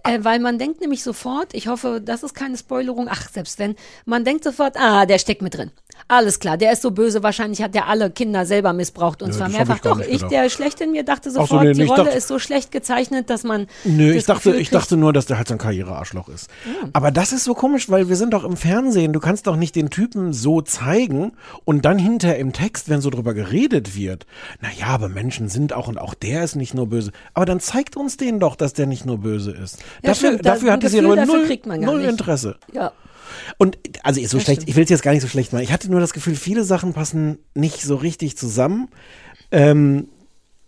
äh, 0.05 0.21
weil 0.23 0.39
man 0.39 0.59
denkt 0.59 0.81
nämlich 0.81 1.03
sofort, 1.03 1.55
ich 1.55 1.67
hoffe, 1.67 2.01
das 2.05 2.23
ist 2.23 2.35
keine 2.35 2.57
Spoilerung, 2.57 3.09
ach, 3.11 3.29
selbst 3.31 3.59
wenn, 3.59 3.75
man 4.05 4.25
denkt 4.29 4.45
sofort, 4.45 4.77
ah, 4.79 5.07
der 5.07 5.19
steckt 5.19 5.43
mit 5.43 5.57
drin. 5.57 5.71
Alles 6.07 6.39
klar, 6.39 6.57
der 6.57 6.73
ist 6.73 6.81
so 6.83 6.93
böse, 6.93 7.23
wahrscheinlich 7.25 7.61
hat 7.61 7.75
der 7.75 7.89
alle 7.89 8.09
Kinder 8.11 8.47
selber 8.47 8.73
missbraucht 8.73 9.21
und 9.21 9.31
Nö, 9.31 9.37
zwar 9.37 9.49
mehrfach. 9.49 9.75
ich 9.77 9.81
Doch, 9.83 10.01
ich, 10.01 10.07
gedacht. 10.13 10.31
der 10.31 10.49
schlecht 10.49 10.81
in 10.81 10.93
mir, 10.93 11.03
dachte 11.03 11.29
Ach 11.31 11.35
so, 11.35 11.41
sofort, 11.41 11.65
nee, 11.65 11.73
die 11.73 11.83
Rolle 11.85 12.05
dachte- 12.05 12.17
ist 12.17 12.29
so 12.29 12.39
schlecht 12.39 12.71
gezeichnet, 12.71 13.29
dass 13.31 13.43
man. 13.43 13.67
Nö, 13.85 14.07
das 14.09 14.17
ich 14.17 14.25
dachte, 14.27 14.55
ich 14.57 14.71
dachte 14.71 14.97
nur, 14.97 15.13
dass 15.13 15.27
der 15.27 15.39
halt 15.39 15.49
so 15.49 15.55
ein 15.55 15.59
Karrierearschloch 15.59 16.29
ist. 16.29 16.49
Aber 16.93 17.11
das 17.11 17.33
ist 17.33 17.43
so 17.45 17.53
komisch, 17.55 17.91
weil 17.91 18.09
wir 18.09 18.15
sind 18.17 18.33
doch 18.33 18.45
im 18.45 18.57
Fernsehen. 18.57 19.13
Du 19.13 19.19
kannst 19.21 19.49
doch 19.49 19.57
nicht 19.57 19.75
den 19.75 19.91
Typen 19.91 20.33
so 20.33 20.61
zeigen 20.63 21.33
und 21.65 21.85
dann 21.85 21.99
hinterher 21.99 22.39
im 22.39 22.53
Text, 22.53 22.89
wenn 22.89 23.01
so 23.01 23.11
drüber 23.11 23.35
geredet 23.35 23.97
wird, 23.97 24.25
naja, 24.61 24.87
aber 24.95 25.09
Menschen 25.09 25.49
sind 25.49 25.73
auch 25.73 25.89
und 25.89 25.99
auch 25.99 26.15
der 26.15 26.45
ist 26.45 26.55
nicht 26.55 26.75
nur 26.75 26.87
böse. 26.87 27.11
Aber 27.35 27.45
dann 27.45 27.59
zeigt 27.61 27.97
uns 27.97 28.17
den 28.17 28.39
doch, 28.39 28.55
dass 28.55 28.73
der 28.73 28.87
nicht 28.87 29.05
nur 29.05 29.19
böse 29.19 29.51
ist. 29.51 29.79
Ja, 30.03 30.11
dafür 30.11 30.29
stimmt, 30.29 30.47
da- 30.47 30.53
dafür 30.53 30.69
ein 30.69 30.73
hat 30.75 30.83
die 30.83 30.87
Gefühl 30.87 31.01
Serie 31.03 31.17
dafür 31.27 31.77
null, 31.79 31.79
null. 31.99 32.05
Interesse. 32.05 32.57
Ja. 32.73 32.93
Und 33.59 33.79
also 34.03 34.21
so 34.27 34.37
Das 34.39 34.45
schlecht, 34.45 34.63
stimmt. 34.63 34.69
ich 34.71 34.77
will 34.77 34.85
es 34.85 34.91
jetzt 34.91 35.03
gar 35.03 35.13
nicht 35.13 35.23
so 35.23 35.29
schlecht 35.29 35.53
machen. 35.53 35.63
Ich 35.63 35.73
hatte 35.73 35.91
nur 35.91 36.01
das 36.01 36.13
Gefühl, 36.13 36.37
viele 36.37 36.65
Sachen 36.65 36.93
passen 36.93 37.39
nicht 37.55 37.83
so 37.83 37.97
richtig 37.97 38.37
zusammen. 38.37 38.89
Ähm, 39.51 40.09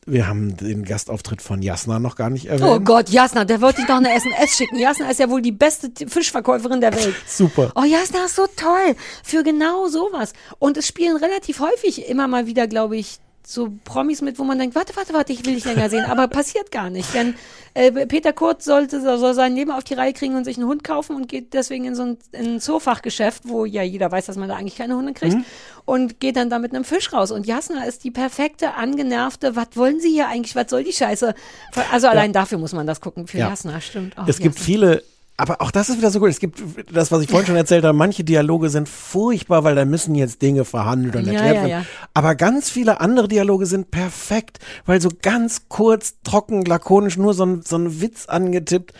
wir 0.07 0.27
haben 0.27 0.57
den 0.57 0.85
Gastauftritt 0.85 1.43
von 1.43 1.63
Jasna 1.63 1.99
noch 1.99 2.17
gar 2.17 2.31
nicht 2.31 2.47
erwähnt. 2.47 2.69
Oh 2.69 2.81
Gott, 2.81 3.11
Jasna, 3.11 3.45
der 3.45 3.61
wollte 3.61 3.83
ich 3.83 3.89
noch 3.89 3.99
eine 3.99 4.13
SMS 4.15 4.57
schicken. 4.57 4.79
Jasna 4.79 5.11
ist 5.11 5.21
ja 5.21 5.29
wohl 5.29 5.43
die 5.43 5.53
beste 5.53 5.91
Fischverkäuferin 6.09 6.81
der 6.81 6.95
Welt. 6.95 7.15
Super. 7.27 7.71
Oh, 7.77 7.85
Jasna 7.85 8.25
ist 8.25 8.35
so 8.37 8.47
toll 8.57 8.97
für 9.23 9.43
genau 9.43 9.89
sowas. 9.89 10.33
Und 10.59 10.77
es 10.79 10.89
spielen 10.89 11.17
relativ 11.17 11.61
häufig 11.61 12.09
immer 12.09 12.29
mal 12.29 12.47
wieder, 12.47 12.67
glaube 12.67 12.97
ich, 12.97 13.19
so 13.47 13.73
Promis 13.85 14.23
mit, 14.23 14.39
wo 14.39 14.45
man 14.45 14.59
denkt, 14.59 14.75
warte, 14.75 14.95
warte, 14.97 15.13
warte, 15.13 15.33
ich 15.33 15.45
will 15.45 15.55
dich 15.55 15.65
länger 15.65 15.91
sehen. 15.91 16.05
Aber 16.05 16.29
passiert 16.29 16.71
gar 16.71 16.91
nicht. 16.91 17.13
Denn 17.15 17.35
äh, 17.75 18.07
Peter 18.07 18.33
Kurt 18.33 18.63
sollte, 18.63 19.01
soll 19.01 19.35
sein 19.35 19.55
Leben 19.55 19.71
auf 19.71 19.85
die 19.85 19.95
Reihe 19.95 20.13
kriegen 20.13 20.37
und 20.37 20.45
sich 20.45 20.57
einen 20.57 20.67
Hund 20.67 20.85
kaufen 20.85 21.17
und 21.17 21.29
geht 21.29 21.55
deswegen 21.55 21.85
in 21.85 21.95
so 21.95 22.03
ein, 22.03 22.19
in 22.33 22.55
ein 22.55 22.61
Zoofachgeschäft, 22.61 23.43
wo 23.47 23.65
ja 23.65 23.83
jeder 23.83 24.11
weiß, 24.11 24.27
dass 24.27 24.37
man 24.37 24.49
da 24.49 24.57
eigentlich 24.57 24.77
keine 24.77 24.97
Hunde 24.97 25.13
kriegt. 25.13 25.35
Mhm. 25.35 25.45
Und 25.85 26.21
geht 26.21 26.37
dann 26.37 26.51
da 26.51 26.59
mit 26.59 26.73
einem 26.73 26.85
Fisch 26.85 27.13
raus. 27.13 27.31
Und 27.31 27.47
Jasna 27.47 27.85
ist 27.85 28.05
die 28.05 28.11
perfekte, 28.11 28.75
angenervte, 28.75 29.57
was 29.57 29.69
wollen 29.75 30.01
Sie 30.01 30.11
hier 30.11 30.29
eigentlich, 30.29 30.55
was 30.55 30.71
soll 30.71 30.85
die 30.85 30.93
Scheiße? 30.93 31.35
Also 31.91 32.09
allein 32.09 32.33
dafür 32.33 32.59
muss 32.59 32.73
man 32.73 32.87
das 32.87 33.01
gucken. 33.01 33.27
Für 33.27 33.39
Ja. 33.39 33.49
Jasna, 33.49 33.81
stimmt. 33.81 34.15
Oh, 34.19 34.23
es 34.27 34.39
gibt 34.39 34.57
Jasna. 34.57 34.65
viele, 34.65 35.03
aber 35.41 35.61
auch 35.61 35.71
das 35.71 35.89
ist 35.89 35.99
wieder 35.99 36.11
so 36.11 36.21
gut. 36.21 36.29
Es 36.31 36.39
gibt 36.39 36.63
das, 36.93 37.11
was 37.11 37.23
ich 37.23 37.29
vorhin 37.29 37.47
schon 37.47 37.57
erzählt 37.57 37.85
habe, 37.85 37.97
manche 37.97 38.23
Dialoge 38.25 38.69
sind 38.71 38.89
furchtbar, 38.89 39.65
weil 39.65 39.75
da 39.75 39.85
müssen 39.85 40.15
jetzt 40.15 40.43
Dinge 40.43 40.65
verhandelt 40.65 41.17
und 41.17 41.27
Ja, 41.27 41.33
erklärt 41.33 41.57
ja, 41.57 41.63
werden. 41.63 41.71
ja. 41.71 41.85
Aber 42.15 42.35
ganz 42.35 42.71
viele 42.71 43.01
andere 43.01 43.27
Dialoge 43.29 43.67
sind 43.67 43.91
perfekt, 43.91 44.59
weil 44.87 45.01
so 45.01 45.09
ganz 45.23 45.63
kurz, 45.69 46.15
trocken, 46.23 46.65
lakonisch, 46.65 47.17
nur 47.17 47.35
so 47.35 47.45
ein, 47.45 47.63
so 47.63 47.77
ein 47.77 48.01
Witz 48.01 48.27
angetippt. 48.27 48.93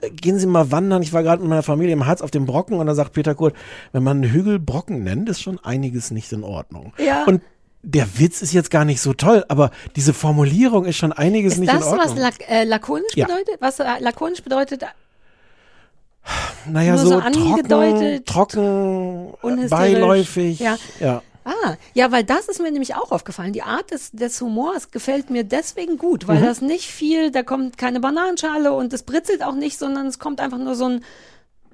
Äh, 0.00 0.10
Gehen 0.10 0.38
Sie 0.38 0.46
mal 0.46 0.70
wandern. 0.70 1.02
Ich 1.02 1.12
war 1.12 1.22
gerade 1.22 1.40
mit 1.42 1.48
meiner 1.50 1.62
Familie 1.62 1.92
im 1.94 2.06
Harz 2.06 2.20
auf 2.20 2.30
dem 2.30 2.46
Brocken 2.46 2.78
und 2.78 2.86
da 2.86 2.94
sagt 2.94 3.12
Peter 3.12 3.34
Kurt, 3.34 3.54
wenn 3.92 4.02
man 4.02 4.22
einen 4.22 4.32
Hügel 4.32 4.58
Brocken 4.58 5.02
nennt, 5.04 5.28
ist 5.28 5.40
schon 5.42 5.58
einiges 5.64 6.10
nicht 6.10 6.32
in 6.32 6.44
Ordnung. 6.44 6.92
Ja. 6.98 7.24
Und 7.24 7.42
der 7.82 8.18
Witz 8.18 8.42
ist 8.42 8.52
jetzt 8.52 8.72
gar 8.72 8.84
nicht 8.84 9.00
so 9.00 9.12
toll, 9.12 9.44
aber 9.48 9.70
diese 9.94 10.12
Formulierung 10.12 10.86
ist 10.86 10.96
schon 10.96 11.12
einiges 11.12 11.54
Ist 11.54 11.58
nicht 11.60 11.72
das, 11.72 11.82
in 11.86 11.92
Ordnung. 11.98 12.16
was 12.16 12.20
lak 12.20 12.34
äh, 12.48 12.64
lakonisch 12.64 13.14
Ja. 13.14 13.26
bedeutet? 13.26 13.56
Was 13.60 13.78
äh, 13.78 13.84
lakonisch 14.00 14.42
bedeutet? 14.42 14.82
Naja, 16.68 16.92
Nur 16.94 17.00
so, 17.02 17.08
so 17.08 17.20
trocken, 17.20 17.42
angedeutet, 17.52 18.26
trocken, 18.26 19.30
unhysterisch. 19.42 19.70
beiläufig. 19.70 20.58
Ja. 20.60 20.76
ja. 21.00 21.22
Ah, 21.44 21.76
ja, 21.94 22.10
weil 22.10 22.24
das 22.24 22.48
ist 22.48 22.60
mir 22.60 22.72
nämlich 22.72 22.96
auch 22.96 23.12
aufgefallen. 23.12 23.52
Die 23.52 23.62
Art 23.62 23.92
des, 23.92 24.10
des 24.10 24.40
Humors 24.40 24.90
gefällt 24.90 25.30
mir 25.30 25.44
deswegen 25.44 25.96
gut, 25.96 26.26
weil 26.26 26.40
Mhm. 26.40 26.44
das 26.44 26.60
nicht 26.60 26.86
viel, 26.90 27.30
da 27.30 27.44
kommt 27.44 27.78
keine 27.78 28.00
Bananenschale 28.00 28.72
und 28.72 28.92
es 28.92 29.04
britzelt 29.04 29.44
auch 29.44 29.54
nicht, 29.54 29.78
sondern 29.78 30.08
es 30.08 30.18
kommt 30.18 30.40
einfach 30.40 30.58
nur 30.58 30.74
so 30.74 30.86
ein, 30.88 31.04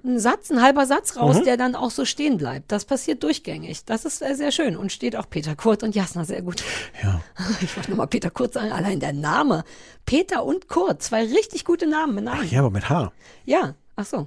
ein 0.05 0.19
Satz, 0.19 0.51
ein 0.51 0.61
halber 0.61 0.85
Satz 0.85 1.17
raus, 1.17 1.39
Mhm. 1.39 1.45
der 1.45 1.57
dann 1.57 1.75
auch 1.75 1.91
so 1.91 2.05
stehen 2.05 2.37
bleibt. 2.37 2.71
Das 2.71 2.85
passiert 2.85 3.23
durchgängig. 3.23 3.87
Das 3.87 4.05
ist 4.05 4.21
äh, 4.21 4.35
sehr 4.35 4.53
schön 4.53 4.77
und 4.77 4.93
steht 4.93 5.17
auch 5.17 5.31
Peter 5.31 5.57
Kurt 5.57 5.83
und 5.83 5.95
Jasna 5.95 6.27
sehr 6.27 6.43
gut. 6.43 6.63
Ja. 7.03 7.23
Ich 7.63 7.75
wollte 7.75 7.91
nochmal 7.93 8.09
Peter 8.09 8.29
Kurt 8.29 8.53
sagen, 8.53 8.73
allein 8.73 9.01
der 9.01 9.15
Name. 9.15 9.65
Peter 10.05 10.45
und 10.45 10.69
Kurt, 10.69 11.03
zwei 11.03 11.25
richtig 11.25 11.65
gute 11.65 11.87
Namen. 11.87 12.25
Nein. 12.25 12.47
Ja, 12.51 12.59
aber 12.61 12.71
mit 12.71 12.91
H. 12.91 13.11
Ja, 13.47 13.75
ach 13.97 14.05
so. 14.05 14.27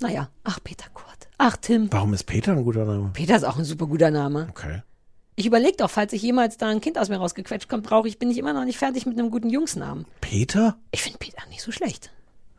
Naja, 0.00 0.28
ach, 0.44 0.58
Peter 0.62 0.86
Kurt. 0.92 1.28
Ach, 1.38 1.56
Tim. 1.56 1.88
Warum 1.90 2.14
ist 2.14 2.24
Peter 2.24 2.52
ein 2.52 2.64
guter 2.64 2.84
Name? 2.84 3.10
Peter 3.12 3.36
ist 3.36 3.44
auch 3.44 3.58
ein 3.58 3.64
super 3.64 3.86
guter 3.86 4.10
Name. 4.10 4.48
Okay. 4.50 4.82
Ich 5.36 5.46
überlege 5.46 5.76
doch, 5.76 5.90
falls 5.90 6.12
ich 6.12 6.22
jemals 6.22 6.56
da 6.56 6.68
ein 6.68 6.80
Kind 6.80 6.98
aus 6.98 7.10
mir 7.10 7.16
rausgequetscht 7.16 7.68
kommt, 7.68 7.84
brauche 7.84 8.08
ich, 8.08 8.18
bin 8.18 8.30
ich 8.30 8.38
immer 8.38 8.54
noch 8.54 8.64
nicht 8.64 8.78
fertig 8.78 9.04
mit 9.04 9.18
einem 9.18 9.30
guten 9.30 9.50
Jungsnamen. 9.50 10.06
Peter? 10.22 10.76
Ich 10.92 11.02
finde 11.02 11.18
Peter 11.18 11.42
nicht 11.50 11.60
so 11.62 11.72
schlecht. 11.72 12.10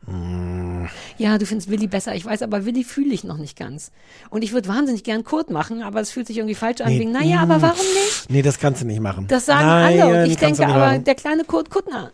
Hm. 0.05 0.87
Ja, 1.17 1.37
du 1.37 1.45
findest 1.45 1.69
Willi 1.69 1.87
besser. 1.87 2.15
Ich 2.15 2.23
weiß, 2.23 2.41
aber 2.43 2.65
Willi 2.65 2.83
fühle 2.83 3.13
ich 3.13 3.23
noch 3.23 3.37
nicht 3.37 3.57
ganz. 3.57 3.91
Und 4.29 4.43
ich 4.43 4.53
würde 4.53 4.69
wahnsinnig 4.69 5.03
gern 5.03 5.23
Kurt 5.23 5.49
machen, 5.49 5.81
aber 5.81 5.99
es 5.99 6.11
fühlt 6.11 6.27
sich 6.27 6.37
irgendwie 6.37 6.55
falsch 6.55 6.81
an. 6.81 6.89
Nee, 6.89 6.99
Wegen, 6.99 7.11
naja, 7.11 7.39
aber 7.41 7.57
mm. 7.57 7.61
warum 7.61 7.85
nicht? 7.93 8.29
Nee, 8.29 8.41
das 8.41 8.59
kannst 8.59 8.81
du 8.81 8.85
nicht 8.85 9.01
machen. 9.01 9.27
Das 9.27 9.47
sagen 9.47 9.65
Nein, 9.65 10.01
alle. 10.01 10.23
Und 10.23 10.29
ich 10.31 10.37
denke 10.37 10.65
aber, 10.65 10.77
machen. 10.77 11.03
der 11.03 11.15
kleine 11.15 11.43
Kurt 11.43 11.69
Kuttner. 11.69 12.11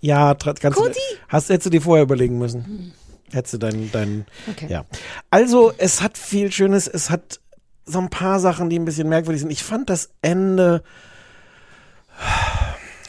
Ja, 0.00 0.34
du, 0.34 0.70
Kurti? 0.70 0.98
hast, 1.28 1.48
hättest 1.48 1.66
du 1.66 1.70
dir 1.70 1.82
vorher 1.82 2.04
überlegen 2.04 2.38
müssen. 2.38 2.92
Hättest 3.32 3.54
du 3.54 3.58
dein, 3.58 3.90
dein, 3.92 4.26
Okay. 4.50 4.66
ja. 4.68 4.84
Also, 5.30 5.72
es 5.78 6.02
hat 6.02 6.16
viel 6.18 6.52
Schönes, 6.52 6.86
es 6.86 7.10
hat 7.10 7.40
so 7.84 7.98
ein 8.00 8.10
paar 8.10 8.40
Sachen, 8.40 8.68
die 8.70 8.78
ein 8.78 8.84
bisschen 8.84 9.08
merkwürdig 9.08 9.40
sind. 9.42 9.50
Ich 9.50 9.62
fand 9.62 9.90
das 9.90 10.10
Ende, 10.22 10.82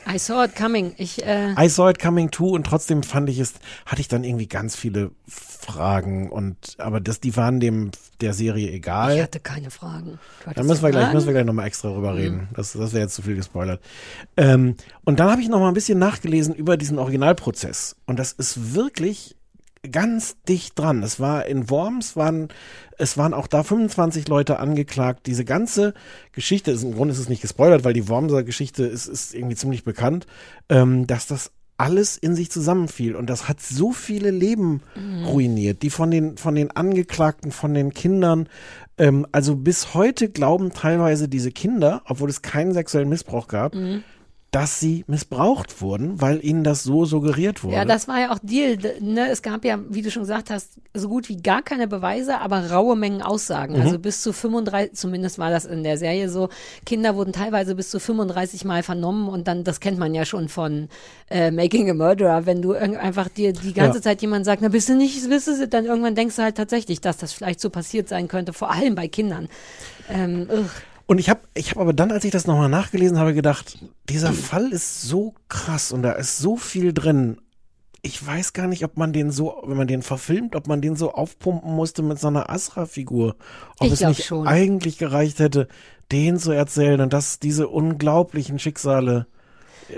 I 0.10 0.18
saw 0.20 0.46
it 0.46 0.56
coming. 0.56 0.94
Ich, 0.98 1.26
äh, 1.26 1.54
I 1.58 1.68
saw 1.68 1.90
it 1.90 2.00
coming 2.00 2.32
too 2.32 2.52
und 2.56 2.66
trotzdem 2.66 3.04
fand 3.04 3.30
ich 3.30 3.40
es, 3.40 3.56
hatte 3.86 4.00
ich 4.00 4.08
dann 4.08 4.24
irgendwie 4.24 4.48
ganz 4.48 4.76
viele 4.76 5.12
Fragen 5.28 6.30
und, 6.30 6.76
aber 6.78 7.02
das, 7.02 7.20
die 7.20 7.36
waren 7.36 7.60
dem, 7.60 7.92
der 8.22 8.34
Serie 8.34 8.72
egal. 8.72 9.16
ich 9.16 9.22
hatte 9.22 9.42
keine 9.42 9.70
Fragen. 9.70 10.18
Da 10.56 10.64
müssen 10.64 10.82
wir 10.82 10.92
gleich, 10.92 11.12
müssen 11.12 11.28
wir 11.28 11.34
gleich 11.34 11.46
nochmal 11.46 11.68
extra 11.68 11.90
drüber 11.90 12.16
reden. 12.16 12.48
Das, 12.56 12.72
das 12.72 12.94
wäre 12.94 13.04
jetzt 13.04 13.16
zu 13.16 13.22
viel 13.22 13.36
gespoilert. 13.36 13.82
Ähm, 14.38 14.78
und 15.04 15.20
dann 15.20 15.30
habe 15.30 15.42
ich 15.42 15.50
nochmal 15.50 15.70
ein 15.70 15.74
bisschen 15.74 16.00
nachgelesen 16.00 16.56
über 16.56 16.78
diesen 16.78 17.00
Originalprozess. 17.00 17.98
Und 18.06 18.18
das 18.18 18.32
ist 18.32 18.74
wirklich 18.76 19.36
ganz 19.90 20.38
dicht 20.48 20.78
dran. 20.78 21.04
Es 21.04 21.20
war 21.20 21.46
in 21.46 21.70
Worms, 21.70 22.16
waren, 22.16 22.50
es 22.98 23.18
waren 23.18 23.34
auch 23.34 23.48
da 23.48 23.64
25 23.64 24.28
Leute 24.28 24.60
angeklagt. 24.60 25.28
Diese 25.28 25.46
ganze 25.46 25.94
Geschichte, 26.32 26.72
ist, 26.72 26.84
im 26.84 26.94
Grunde 26.94 27.14
ist 27.14 27.20
es 27.20 27.30
nicht 27.30 27.42
gespoilert, 27.42 27.84
weil 27.84 27.94
die 27.94 28.08
Wormser 28.08 28.44
Geschichte 28.44 28.84
ist, 28.84 29.08
ist 29.08 29.34
irgendwie 29.34 29.56
ziemlich 29.56 29.84
bekannt, 29.84 30.28
ähm, 30.70 31.08
dass 31.08 31.28
das 31.28 31.52
alles 31.78 32.18
in 32.18 32.36
sich 32.36 32.50
zusammenfiel. 32.50 33.16
Und 33.16 33.30
das 33.30 33.48
hat 33.48 33.62
so 33.62 33.92
viele 33.92 34.32
Leben 34.32 34.82
ruiniert, 35.26 35.84
die 35.84 35.92
von 35.92 36.10
den, 36.10 36.38
von 36.38 36.56
den 36.56 36.72
Angeklagten, 36.72 37.52
von 37.52 37.74
den 37.74 37.94
Kindern. 37.94 38.50
Ähm, 38.98 39.28
also 39.32 39.56
bis 39.56 39.94
heute 39.94 40.30
glauben 40.30 40.72
teilweise 40.74 41.30
diese 41.30 41.52
Kinder, 41.52 42.02
obwohl 42.06 42.30
es 42.30 42.42
keinen 42.42 42.74
sexuellen 42.74 43.10
Missbrauch 43.10 43.48
gab, 43.48 43.76
Mhm. 43.76 44.04
Dass 44.52 44.80
sie 44.80 45.04
missbraucht 45.08 45.82
wurden, 45.82 46.22
weil 46.22 46.44
ihnen 46.44 46.64
das 46.64 46.82
so 46.82 47.04
suggeriert 47.04 47.64
wurde. 47.66 47.76
Ja, 47.76 47.86
das 47.86 48.08
war 48.08 48.20
ja 48.20 48.32
auch 48.32 48.40
Deal. 48.42 48.78
Ne? 49.02 49.30
Es 49.30 49.42
gab 49.42 49.66
ja, 49.66 49.78
wie 49.90 50.02
du 50.02 50.10
schon 50.10 50.24
gesagt 50.24 50.50
hast, 50.50 50.80
so 50.94 51.10
gut 51.10 51.28
wie 51.28 51.36
gar 51.36 51.62
keine 51.62 51.88
Beweise, 51.88 52.40
aber 52.40 52.72
raue 52.72 52.96
Mengen 52.96 53.22
Aussagen. 53.22 53.76
Mhm. 53.76 53.82
Also 53.82 54.00
bis 54.00 54.22
zu 54.22 54.32
35, 54.32 54.94
zumindest 54.94 55.38
war 55.38 55.52
das 55.52 55.66
in 55.66 55.84
der 55.84 55.98
Serie 55.98 56.30
so, 56.30 56.48
Kinder 56.86 57.16
wurden 57.16 57.34
teilweise 57.34 57.76
bis 57.76 57.90
zu 57.90 58.00
35 58.00 58.64
Mal 58.64 58.84
vernommen 58.84 59.28
und 59.28 59.50
dann, 59.50 59.66
das 59.66 59.82
kennt 59.82 60.00
man 60.00 60.16
ja 60.16 60.24
schon 60.24 60.48
von 60.48 60.88
äh, 61.30 61.52
Making 61.52 61.90
a 61.90 61.94
Murderer, 61.94 62.46
wenn 62.46 62.62
du 62.62 62.72
einfach 62.72 63.28
dir 63.28 63.52
die 63.52 63.74
ganze 63.74 63.98
Ja. 64.00 64.04
Zeit 64.04 64.22
jemand 64.22 64.46
sagt, 64.46 64.62
na 64.62 64.70
bist 64.70 64.88
du 64.88 64.96
nicht, 64.96 65.30
bist 65.30 65.48
du, 65.48 65.68
dann 65.68 65.86
irgendwann 65.86 66.16
denkst 66.16 66.38
du 66.38 66.44
halt 66.44 66.56
tatsächlich, 66.56 67.02
dass 67.02 67.18
das 67.18 67.34
vielleicht 67.34 67.60
so 67.60 67.70
passiert 67.70 68.08
sein 68.08 68.30
könnte, 68.30 68.54
vor 68.54 68.72
allem 68.72 68.96
bei 68.96 69.10
Kindern. 69.10 69.50
Ähm. 70.10 70.48
Und 71.08 71.20
ich 71.20 71.30
habe 71.30 71.40
ich 71.54 71.72
hab 71.72 71.78
aber 71.78 71.94
dann, 71.94 72.12
als 72.12 72.26
ich 72.26 72.32
das 72.32 72.48
nochmal 72.48 72.70
nachgelesen 72.70 73.18
habe, 73.18 73.34
gedacht, 73.34 73.80
dieser 74.10 74.34
Fall 74.34 74.72
ist 74.72 75.02
so 75.02 75.34
krass 75.50 75.92
und 75.92 76.04
da 76.04 76.12
ist 76.12 76.38
so 76.38 76.58
viel 76.58 76.94
drin. 76.94 77.38
Ich 78.04 78.26
weiß 78.26 78.54
gar 78.54 78.68
nicht, 78.68 78.84
ob 78.86 78.96
man 78.98 79.12
den 79.12 79.32
so, 79.32 79.64
wenn 79.66 79.76
man 79.78 79.88
den 79.88 80.02
verfilmt, 80.02 80.56
ob 80.56 80.68
man 80.68 80.82
den 80.82 80.96
so 80.96 81.14
aufpumpen 81.14 81.74
musste 81.74 82.04
mit 82.04 82.20
so 82.20 82.28
einer 82.28 82.50
Asra-Figur. 82.50 83.36
Ob 83.80 83.88
Ich 83.88 83.94
es 83.94 84.02
nicht 84.02 84.26
schon. 84.26 84.48
eigentlich 84.48 84.98
gereicht 84.98 85.40
hätte, 85.40 85.68
den 86.12 86.38
zu 86.38 86.52
erzählen 86.52 87.02
und 87.02 87.12
dass 87.12 87.40
diese 87.40 87.68
unglaublichen 87.68 88.60
Schicksale. 88.60 89.28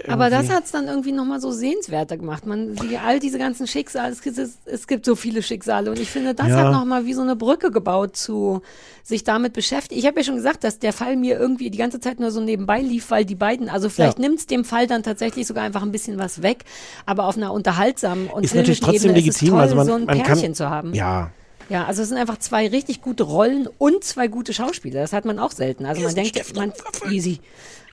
Aber 0.07 0.29
das 0.29 0.41
irgendwie- 0.41 0.53
hat 0.55 0.65
es 0.65 0.71
dann 0.71 0.87
irgendwie 0.87 1.11
nochmal 1.11 1.41
so 1.41 1.51
sehenswerter 1.51 2.17
gemacht. 2.17 2.45
Man, 2.45 2.75
die, 2.75 2.97
all 2.97 3.19
diese 3.19 3.37
ganzen 3.39 3.65
Schicksale, 3.67 4.11
es 4.11 4.21
gibt, 4.21 4.37
es, 4.37 4.57
es 4.65 4.85
gibt 4.87 5.05
so 5.05 5.15
viele 5.15 5.41
Schicksale 5.41 5.89
und 5.89 5.99
ich 5.99 6.09
finde, 6.09 6.33
das 6.35 6.47
Ja. 6.49 6.57
hat 6.65 6.71
nochmal 6.71 7.05
wie 7.05 7.13
so 7.13 7.21
eine 7.21 7.35
Brücke 7.35 7.71
gebaut 7.71 8.15
zu 8.15 8.61
sich 9.03 9.23
damit 9.23 9.53
beschäftigen. 9.53 9.99
Ich 9.99 10.05
habe 10.05 10.19
ja 10.19 10.23
schon 10.23 10.35
gesagt, 10.35 10.63
dass 10.63 10.77
der 10.79 10.93
Fall 10.93 11.15
mir 11.15 11.39
irgendwie 11.39 11.69
die 11.71 11.77
ganze 11.79 11.99
Zeit 11.99 12.19
nur 12.19 12.29
so 12.31 12.39
nebenbei 12.41 12.81
lief, 12.81 13.09
weil 13.09 13.25
die 13.25 13.35
beiden, 13.35 13.67
also 13.69 13.89
vielleicht 13.89 14.19
Ja. 14.19 14.27
nimmt's 14.27 14.45
dem 14.45 14.63
Fall 14.65 14.85
dann 14.85 15.01
tatsächlich 15.01 15.47
sogar 15.47 15.63
einfach 15.63 15.81
ein 15.81 15.91
bisschen 15.91 16.19
was 16.19 16.43
weg, 16.43 16.65
aber 17.07 17.25
auf 17.25 17.35
einer 17.37 17.51
unterhaltsamen 17.51 18.27
und 18.27 18.43
Ist 18.43 18.53
natürlich 18.53 18.81
trotzdem 18.81 19.11
Ebene 19.11 19.19
ist 19.19 19.35
es 19.35 19.41
legitim. 19.41 19.49
toll, 19.49 19.61
also 19.61 19.75
man, 19.75 19.87
so 19.87 19.93
ein 19.93 20.05
man 20.05 20.17
Pärchen 20.21 20.41
kann, 20.43 20.53
zu 20.55 20.69
haben. 20.69 20.93
Ja, 20.93 21.31
Ja, 21.69 21.85
also 21.85 22.01
es 22.01 22.09
sind 22.09 22.17
einfach 22.17 22.39
zwei 22.39 22.67
richtig 22.67 22.99
gute 23.01 23.21
Rollen 23.23 23.67
und 23.77 24.03
zwei 24.03 24.27
gute 24.27 24.53
Schauspieler. 24.53 25.01
Das 25.01 25.13
hat 25.13 25.25
man 25.25 25.37
auch 25.37 25.51
selten. 25.51 25.85
Also 25.85 26.01
man 26.01 26.15
denkt, 26.15 26.55
man 26.55 26.73
easy. 27.11 27.39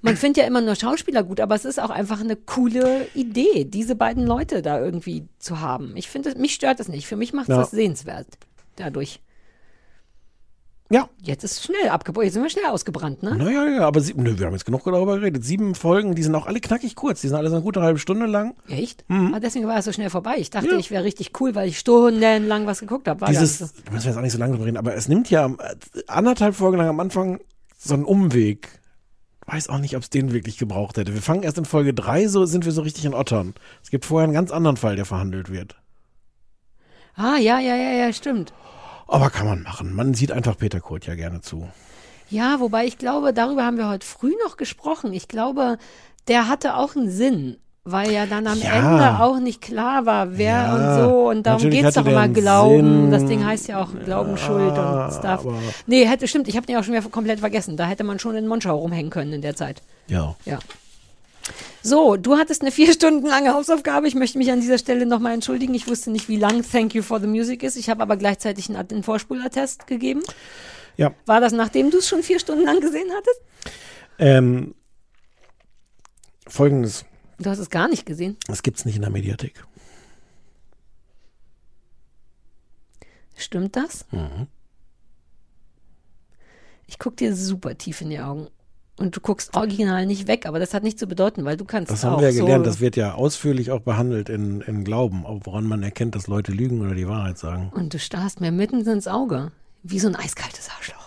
Man 0.02 0.16
findet 0.16 0.38
ja 0.42 0.46
immer 0.46 0.60
nur 0.60 0.74
Schauspieler 0.74 1.22
gut, 1.22 1.40
aber 1.40 1.54
es 1.54 1.64
ist 1.64 1.80
auch 1.80 1.90
einfach 1.90 2.20
eine 2.20 2.36
coole 2.36 3.06
Idee, 3.14 3.64
diese 3.64 3.94
beiden 3.96 4.26
Leute 4.26 4.62
da 4.62 4.78
irgendwie 4.80 5.24
zu 5.38 5.60
haben. 5.60 5.96
Ich 5.96 6.08
finde, 6.08 6.36
mich 6.38 6.54
stört 6.54 6.80
das 6.80 6.88
nicht. 6.88 7.06
Für 7.06 7.16
mich 7.16 7.32
macht 7.32 7.48
es 7.48 7.54
Ja. 7.54 7.60
das 7.60 7.70
sehenswert. 7.70 8.26
Dadurch. 8.76 9.20
Ja. 10.88 11.08
Jetzt 11.20 11.42
ist 11.42 11.52
es 11.54 11.64
schnell 11.64 11.88
abgebrochen. 11.88 12.26
Jetzt 12.26 12.34
sind 12.34 12.44
wir 12.44 12.50
schnell 12.50 12.66
ausgebrannt, 12.66 13.20
ne? 13.24 13.34
Naja, 13.34 13.66
ja, 13.66 13.86
aber 13.88 14.00
sie, 14.00 14.14
nö, 14.14 14.38
wir 14.38 14.46
haben 14.46 14.52
jetzt 14.52 14.66
genug 14.66 14.84
darüber 14.84 15.16
geredet. 15.18 15.44
Sieben 15.44 15.74
Folgen, 15.74 16.14
die 16.14 16.22
sind 16.22 16.32
auch 16.36 16.46
alle 16.46 16.60
knackig 16.60 16.94
kurz. 16.94 17.22
Die 17.22 17.26
sind 17.28 17.36
alle 17.36 17.48
so 17.48 17.56
eine 17.56 17.64
gute 17.64 17.82
halbe 17.82 17.98
Stunde 17.98 18.26
lang. 18.26 18.54
Echt? 18.68 19.04
Mhm. 19.08 19.34
Ah, 19.34 19.40
deswegen 19.40 19.66
war 19.66 19.78
es 19.78 19.84
so 19.84 19.90
schnell 19.92 20.10
vorbei. 20.10 20.36
Ich 20.38 20.50
dachte, 20.50 20.68
Ja. 20.68 20.76
ich 20.78 20.92
wäre 20.92 21.02
richtig 21.02 21.32
cool, 21.40 21.56
weil 21.56 21.68
ich 21.68 21.80
stundenlang 21.80 22.66
was 22.66 22.78
geguckt 22.78 23.08
habe. 23.08 23.26
Dieses, 23.26 23.58
da 23.58 23.64
müssen 23.90 24.04
wir 24.04 24.10
jetzt 24.10 24.16
auch 24.18 24.22
nicht 24.22 24.32
so 24.32 24.38
lange 24.38 24.52
drüber 24.52 24.66
reden, 24.66 24.76
aber 24.76 24.94
es 24.94 25.08
nimmt 25.08 25.28
ja 25.28 25.46
äh, 25.46 25.74
anderthalb 26.06 26.54
Folgen 26.54 26.76
lang 26.78 26.86
am 26.88 27.00
Anfang 27.00 27.40
so 27.76 27.94
einen 27.94 28.04
Umweg. 28.04 28.68
Weiß 29.46 29.68
auch 29.68 29.78
nicht, 29.78 29.96
ob 29.96 30.02
es 30.02 30.10
den 30.10 30.32
wirklich 30.32 30.58
gebraucht 30.58 30.96
hätte. 30.96 31.14
Wir 31.14 31.22
fangen 31.22 31.44
erst 31.44 31.58
in 31.58 31.64
Folge 31.64 31.94
drei, 31.94 32.26
so 32.26 32.46
sind 32.46 32.64
wir 32.64 32.72
so 32.72 32.82
richtig 32.82 33.04
in 33.04 33.14
Ottern. 33.14 33.54
Es 33.82 33.90
gibt 33.90 34.04
vorher 34.04 34.24
einen 34.24 34.34
ganz 34.34 34.50
anderen 34.50 34.76
Fall, 34.76 34.96
der 34.96 35.04
verhandelt 35.04 35.50
wird. 35.50 35.76
Ah, 37.14 37.36
ja, 37.38 37.60
ja, 37.60 37.76
ja, 37.76 37.92
ja, 37.92 38.12
stimmt. 38.12 38.52
Aber 39.06 39.30
kann 39.30 39.46
man 39.46 39.62
machen. 39.62 39.94
Man 39.94 40.14
sieht 40.14 40.32
einfach 40.32 40.58
Peter 40.58 40.80
Kurt 40.80 41.06
ja 41.06 41.14
gerne 41.14 41.40
zu. 41.40 41.68
Ja, 42.28 42.58
wobei 42.58 42.86
ich 42.86 42.98
glaube, 42.98 43.32
darüber 43.32 43.64
haben 43.64 43.78
wir 43.78 43.88
heute 43.88 44.04
früh 44.06 44.34
noch 44.44 44.56
gesprochen. 44.56 45.12
Ich 45.12 45.28
glaube, 45.28 45.78
der 46.26 46.48
hatte 46.48 46.76
auch 46.76 46.96
einen 46.96 47.08
Sinn, 47.08 47.56
weil 47.86 48.10
ja 48.12 48.26
dann 48.26 48.46
am 48.46 48.58
Ja. 48.60 48.72
Ende 48.74 49.24
auch 49.24 49.38
nicht 49.38 49.60
klar 49.62 50.04
war, 50.04 50.36
wer 50.36 50.46
Ja, 50.46 50.74
und 50.74 51.00
so. 51.00 51.28
Und 51.30 51.42
darum 51.44 51.70
geht's 51.70 51.86
hatte 51.96 52.02
doch 52.02 52.06
immer 52.10 52.28
Glauben. 52.28 53.02
Sinn. 53.02 53.10
Das 53.12 53.24
Ding 53.24 53.46
heißt 53.46 53.68
ja 53.68 53.80
auch 53.80 53.88
Glauben, 54.04 54.36
Schuld 54.36 54.76
und 54.76 55.12
Stuff. 55.12 55.46
Nee, 55.86 56.04
hätte, 56.04 56.26
stimmt, 56.28 56.48
ich 56.48 56.56
habe 56.56 56.66
den 56.66 56.76
auch 56.76 56.84
schon 56.84 56.94
wieder 56.94 57.08
komplett 57.08 57.40
vergessen. 57.40 57.76
Da 57.76 57.86
hätte 57.86 58.04
man 58.04 58.18
schon 58.18 58.34
in 58.34 58.48
Monschau 58.48 58.76
rumhängen 58.76 59.10
können 59.10 59.32
in 59.32 59.40
der 59.40 59.54
Zeit. 59.56 59.82
Ja. 60.08 60.34
Ja. 60.44 60.58
So, 61.80 62.16
du 62.16 62.36
hattest 62.36 62.62
eine 62.62 62.72
vier 62.72 62.92
Stunden 62.92 63.26
lange 63.26 63.54
Hausaufgabe. 63.54 64.08
Ich 64.08 64.16
möchte 64.16 64.38
mich 64.38 64.50
an 64.50 64.60
dieser 64.60 64.78
Stelle 64.78 65.06
nochmal 65.06 65.32
entschuldigen. 65.34 65.72
Ich 65.74 65.86
wusste 65.88 66.10
nicht, 66.10 66.28
wie 66.28 66.36
lang 66.38 66.64
Thank 66.68 66.94
You 66.96 67.02
for 67.02 67.20
the 67.20 67.28
Music 67.28 67.62
ist. 67.62 67.76
Ich 67.76 67.88
habe 67.88 68.02
aber 68.02 68.16
gleichzeitig 68.16 68.68
einen, 68.68 68.84
einen 68.90 69.02
Vorspulertest 69.04 69.86
gegeben. 69.86 70.22
Ja. 70.96 71.12
War 71.26 71.40
das, 71.40 71.52
nachdem 71.52 71.92
du 71.92 71.98
es 71.98 72.08
schon 72.08 72.24
vier 72.24 72.40
Stunden 72.40 72.64
lang 72.64 72.80
gesehen 72.80 73.08
hattest? 73.16 73.40
Ähm, 74.18 74.74
Folgendes. 76.48 77.04
Du 77.38 77.50
hast 77.50 77.58
es 77.58 77.70
gar 77.70 77.88
nicht 77.88 78.06
gesehen. 78.06 78.36
Das 78.46 78.62
gibt's 78.62 78.84
nicht 78.84 78.96
in 78.96 79.02
der 79.02 79.10
Mediathek. 79.10 79.64
Stimmt 83.36 83.76
das? 83.76 84.06
Mhm. 84.10 84.46
Ich 86.86 86.98
gucke 86.98 87.16
dir 87.16 87.34
super 87.36 87.76
tief 87.76 88.00
in 88.00 88.10
die 88.10 88.20
Augen. 88.20 88.48
Und 88.98 89.14
du 89.14 89.20
guckst 89.20 89.54
original 89.54 90.06
nicht 90.06 90.26
weg, 90.26 90.46
aber 90.46 90.58
das 90.58 90.72
hat 90.72 90.82
nichts 90.82 91.00
zu 91.00 91.06
bedeuten, 91.06 91.44
weil 91.44 91.58
du 91.58 91.66
kannst 91.66 91.92
Das 91.92 92.02
auch 92.02 92.12
haben 92.12 92.22
wir 92.22 92.30
ja 92.30 92.40
gelernt. 92.40 92.64
so 92.64 92.70
Das 92.70 92.80
wird 92.80 92.96
ja 92.96 93.12
ausführlich 93.14 93.70
auch 93.70 93.80
behandelt 93.80 94.30
in, 94.30 94.62
in 94.62 94.84
Glauben, 94.84 95.24
woran 95.44 95.66
man 95.66 95.82
erkennt, 95.82 96.14
dass 96.14 96.28
Leute 96.28 96.52
lügen 96.52 96.80
oder 96.80 96.94
die 96.94 97.06
Wahrheit 97.06 97.36
sagen. 97.36 97.70
Und 97.74 97.92
du 97.92 97.98
starrst 97.98 98.40
mir 98.40 98.52
mitten 98.52 98.86
ins 98.86 99.06
Auge. 99.06 99.52
Wie 99.82 99.98
so 99.98 100.08
ein 100.08 100.16
eiskaltes 100.16 100.70
Arschloch. 100.70 101.05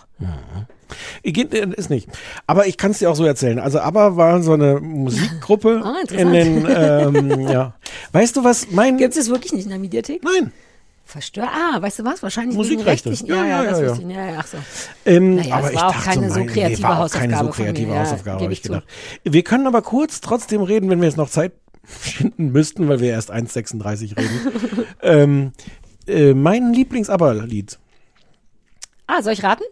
Äh, 1.22 1.66
ist 1.76 1.90
nicht. 1.90 2.08
Aber 2.46 2.66
ich 2.66 2.76
kann 2.76 2.90
es 2.90 2.98
dir 2.98 3.10
auch 3.10 3.14
so 3.16 3.24
erzählen. 3.24 3.58
Also 3.58 3.80
ABBA 3.80 4.16
war 4.16 4.42
so 4.42 4.52
eine 4.52 4.80
Musikgruppe 4.80 5.80
Ah, 5.84 5.96
in 6.12 6.32
den, 6.32 6.66
ähm, 6.68 7.40
ja. 7.48 7.74
Weißt 8.12 8.36
du 8.36 8.44
was, 8.44 8.70
mein... 8.70 8.96
Gibt 8.98 9.16
es 9.16 9.28
wirklich 9.30 9.52
nicht 9.52 9.64
in 9.64 9.70
der 9.70 9.78
Mediathek? 9.78 10.22
Nein. 10.24 10.52
Verstört. 11.04 11.48
Ah, 11.52 11.80
weißt 11.82 11.98
du 12.00 12.04
was? 12.04 12.22
Wahrscheinlich 12.22 12.56
Musikrechte. 12.56 13.10
Ja, 13.10 13.36
Ja, 13.36 13.44
ja, 13.46 13.64
ja, 13.64 13.70
das 13.70 13.80
ja, 13.80 13.92
ich. 13.94 14.14
Ja, 14.14 14.26
ja, 14.30 14.36
ach 14.38 14.46
so. 14.46 14.58
Ähm, 15.04 15.36
Naja, 15.36 15.56
aber 15.56 15.70
ich 15.72 15.76
war 15.76 15.88
auch 15.88 15.92
dachte 15.92 16.08
keine 16.08 16.30
so, 16.30 16.44
kreative 16.44 16.76
nee, 16.76 16.82
war 16.82 16.90
auch 16.92 16.98
Hausaufgabe 16.98 17.30
keine 17.32 17.44
so 17.44 17.50
kreative 17.50 17.90
Ja, 17.92 18.00
Hausaufgabe, 18.00 18.36
gebe 18.38 18.44
habe 18.44 18.52
ich 18.52 18.62
zu. 18.62 18.68
gedacht. 18.68 18.84
Wir 19.24 19.42
können 19.42 19.66
aber 19.66 19.82
kurz 19.82 20.20
trotzdem 20.20 20.62
reden, 20.62 20.88
wenn 20.88 21.00
wir 21.00 21.08
jetzt 21.08 21.16
noch 21.16 21.28
Zeit 21.28 21.52
finden 21.82 22.52
müssten, 22.52 22.88
weil 22.88 23.00
wir 23.00 23.10
erst 23.10 23.32
1,36 23.32 24.16
reden. 24.16 24.86
ähm, 25.02 25.52
äh, 26.06 26.32
mein 26.34 26.72
Lieblings-ABBA-Lied, 26.72 27.78
Ah, 29.08 29.22
soll 29.22 29.32
ich 29.32 29.42
raten? 29.42 29.64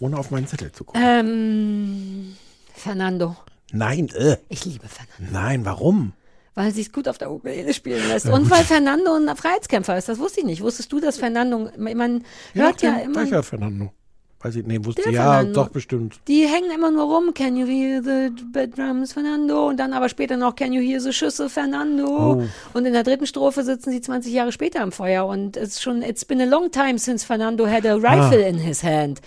Ohne 0.00 0.18
auf 0.18 0.30
meinen 0.30 0.46
Zettel 0.46 0.72
zu 0.72 0.84
gucken. 0.84 1.02
Ähm, 1.04 2.36
Fernando. 2.74 3.36
Nein, 3.72 4.08
äh. 4.14 4.36
Ich 4.48 4.64
liebe 4.64 4.86
Fernando. 4.88 5.32
Nein, 5.32 5.64
warum? 5.64 6.12
weil 6.58 6.72
sie 6.72 6.80
es 6.80 6.90
gut 6.90 7.06
auf 7.06 7.18
der 7.18 7.30
Ukulele 7.30 7.72
spielen 7.72 8.06
lässt. 8.08 8.26
Und 8.26 8.50
weil 8.50 8.64
Fernando 8.64 9.14
ein 9.14 9.36
Freiheitskämpfer 9.36 9.96
ist. 9.96 10.08
Das 10.08 10.18
wusste 10.18 10.40
ich 10.40 10.46
nicht. 10.46 10.60
Wusstest 10.60 10.90
du, 10.90 10.98
dass 10.98 11.16
Fernando, 11.16 11.70
man 11.76 12.24
hört 12.52 12.82
ja, 12.82 12.96
den 12.96 13.10
immer. 13.10 13.20
Welcher 13.20 13.44
Fernando? 13.44 13.92
Weiß 14.40 14.54
ich, 14.54 14.64
nee, 14.64 14.78
wusste 14.84 15.10
ja, 15.10 15.42
doch 15.42 15.68
bestimmt. 15.70 16.20
Die 16.28 16.46
hängen 16.46 16.70
immer 16.72 16.92
nur 16.92 17.12
rum. 17.12 17.34
Can 17.34 17.56
you 17.56 17.66
hear 17.66 18.00
the 18.00 18.30
bed 18.52 18.78
drums, 18.78 19.12
Fernando? 19.12 19.66
Und 19.66 19.78
dann 19.78 19.92
aber 19.92 20.08
später 20.08 20.36
noch 20.36 20.54
Can 20.54 20.72
you 20.72 20.80
hear 20.80 21.00
the 21.00 21.12
Schüsse, 21.12 21.48
Fernando? 21.48 22.06
Oh. 22.06 22.42
Und 22.72 22.84
in 22.86 22.92
der 22.92 23.02
dritten 23.02 23.26
Strophe 23.26 23.64
sitzen 23.64 23.90
sie 23.90 24.00
20 24.00 24.32
Jahre 24.32 24.52
später 24.52 24.80
am 24.80 24.92
Feuer. 24.92 25.26
Und 25.26 25.56
es 25.56 25.70
ist 25.70 25.82
schon, 25.82 26.02
it's 26.02 26.24
been 26.24 26.40
a 26.40 26.44
long 26.44 26.70
time 26.70 27.00
since 27.00 27.26
Fernando 27.26 27.66
had 27.66 27.84
a 27.84 27.94
rifle 27.94 28.44
Ah. 28.44 28.48
in 28.48 28.58
his 28.58 28.84
hand. 28.84 29.20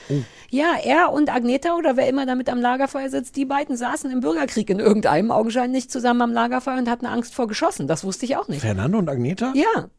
Ja, 0.49 0.75
er 0.81 1.11
und 1.11 1.29
Agneta 1.29 1.75
oder 1.75 1.97
wer 1.97 2.07
immer 2.07 2.25
damit 2.25 2.49
am 2.49 2.61
Lagerfeuer 2.61 3.09
sitzt, 3.09 3.35
die 3.35 3.45
beiden 3.45 3.75
saßen 3.75 4.09
im 4.11 4.21
Bürgerkrieg 4.21 4.69
in 4.69 4.79
irgendeinem 4.79 5.31
augenscheinlich 5.31 5.89
zusammen 5.89 6.21
am 6.21 6.31
Lagerfeuer 6.31 6.77
und 6.77 6.89
hatten 6.89 7.05
Angst 7.05 7.35
vor 7.35 7.47
Geschossen. 7.49 7.85
Das 7.85 8.05
wusste 8.05 8.23
ich 8.25 8.37
auch 8.37 8.47
nicht. 8.47 8.61
Fernando 8.61 8.97
und 8.97 9.09
Agneta? 9.09 9.51
Ja. 9.55 9.89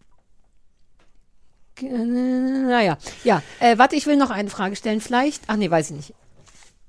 Naja, 1.81 2.99
ja. 3.25 3.43
Äh, 3.61 3.79
warte, 3.79 3.97
ich 3.97 4.07
will 4.07 4.17
noch 4.17 4.31
eine 4.31 4.51
Frage 4.51 4.77
stellen. 4.77 5.01
Vielleicht, 5.01 5.45
ach 5.47 5.57
nee, 5.57 5.71
weiß 5.71 5.91
ich 5.91 5.97
nicht. 5.97 6.15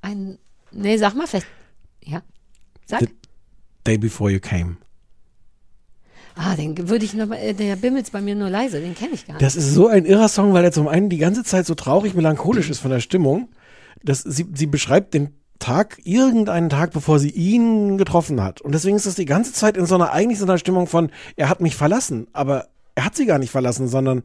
Ein, 0.02 0.38
nee, 0.72 0.98
sag 0.98 1.16
mal, 1.16 1.28
vielleicht, 1.28 1.48
ja. 2.04 2.22
Sag. 2.86 3.00
The 3.02 3.08
Day 3.86 3.98
Before 3.98 4.30
You 4.30 4.40
Came. 4.40 4.78
Ah, 6.36 6.56
den 6.56 6.90
würde 6.90 7.06
ich 7.06 7.14
noch 7.14 7.28
mal, 7.28 7.36
äh, 7.36 7.54
der 7.54 7.76
bimmelt 7.76 8.12
bei 8.12 8.20
mir 8.20 8.36
nur 8.36 8.50
leise, 8.50 8.82
den 8.82 8.96
kenne 8.96 9.14
ich 9.14 9.28
gar 9.28 9.36
nicht. 9.36 9.46
Das 9.46 9.56
ist 9.56 9.74
so 9.74 9.88
ein 9.88 10.06
irrer 10.06 10.28
Song, 10.28 10.54
weil 10.54 10.64
er 10.64 10.72
zum 10.72 10.88
einen 10.88 11.10
die 11.10 11.18
ganze 11.20 11.44
Zeit 11.44 11.66
so 11.66 11.76
traurig 11.76 12.16
melancholisch 12.16 12.70
ist 12.70 12.80
von 12.80 12.92
der 12.92 13.00
Stimmung. 13.00 13.50
dass 14.04 14.22
sie, 14.22 14.48
sie 14.54 14.66
beschreibt 14.66 15.14
den 15.14 15.36
Tag, 15.60 16.00
irgendeinen 16.04 16.70
Tag, 16.70 16.92
bevor 16.92 17.20
sie 17.20 17.30
ihn 17.30 17.98
getroffen 17.98 18.42
hat. 18.42 18.60
Und 18.62 18.74
deswegen 18.74 18.98
ist 18.98 19.06
das 19.06 19.16
die 19.16 19.26
ganze 19.26 19.54
Zeit 19.54 19.78
in 19.78 19.86
so 19.86 19.96
einer, 19.96 20.12
eigentlich 20.12 20.40
so 20.40 20.46
einer 20.46 20.58
Stimmung 20.58 20.88
von, 20.88 21.10
er 21.38 21.48
hat 21.48 21.62
mich 21.62 21.76
verlassen, 21.76 22.28
aber 22.34 22.68
er 22.96 23.06
hat 23.06 23.16
sie 23.16 23.26
gar 23.26 23.40
nicht 23.40 23.52
verlassen, 23.52 23.88
sondern 23.88 24.24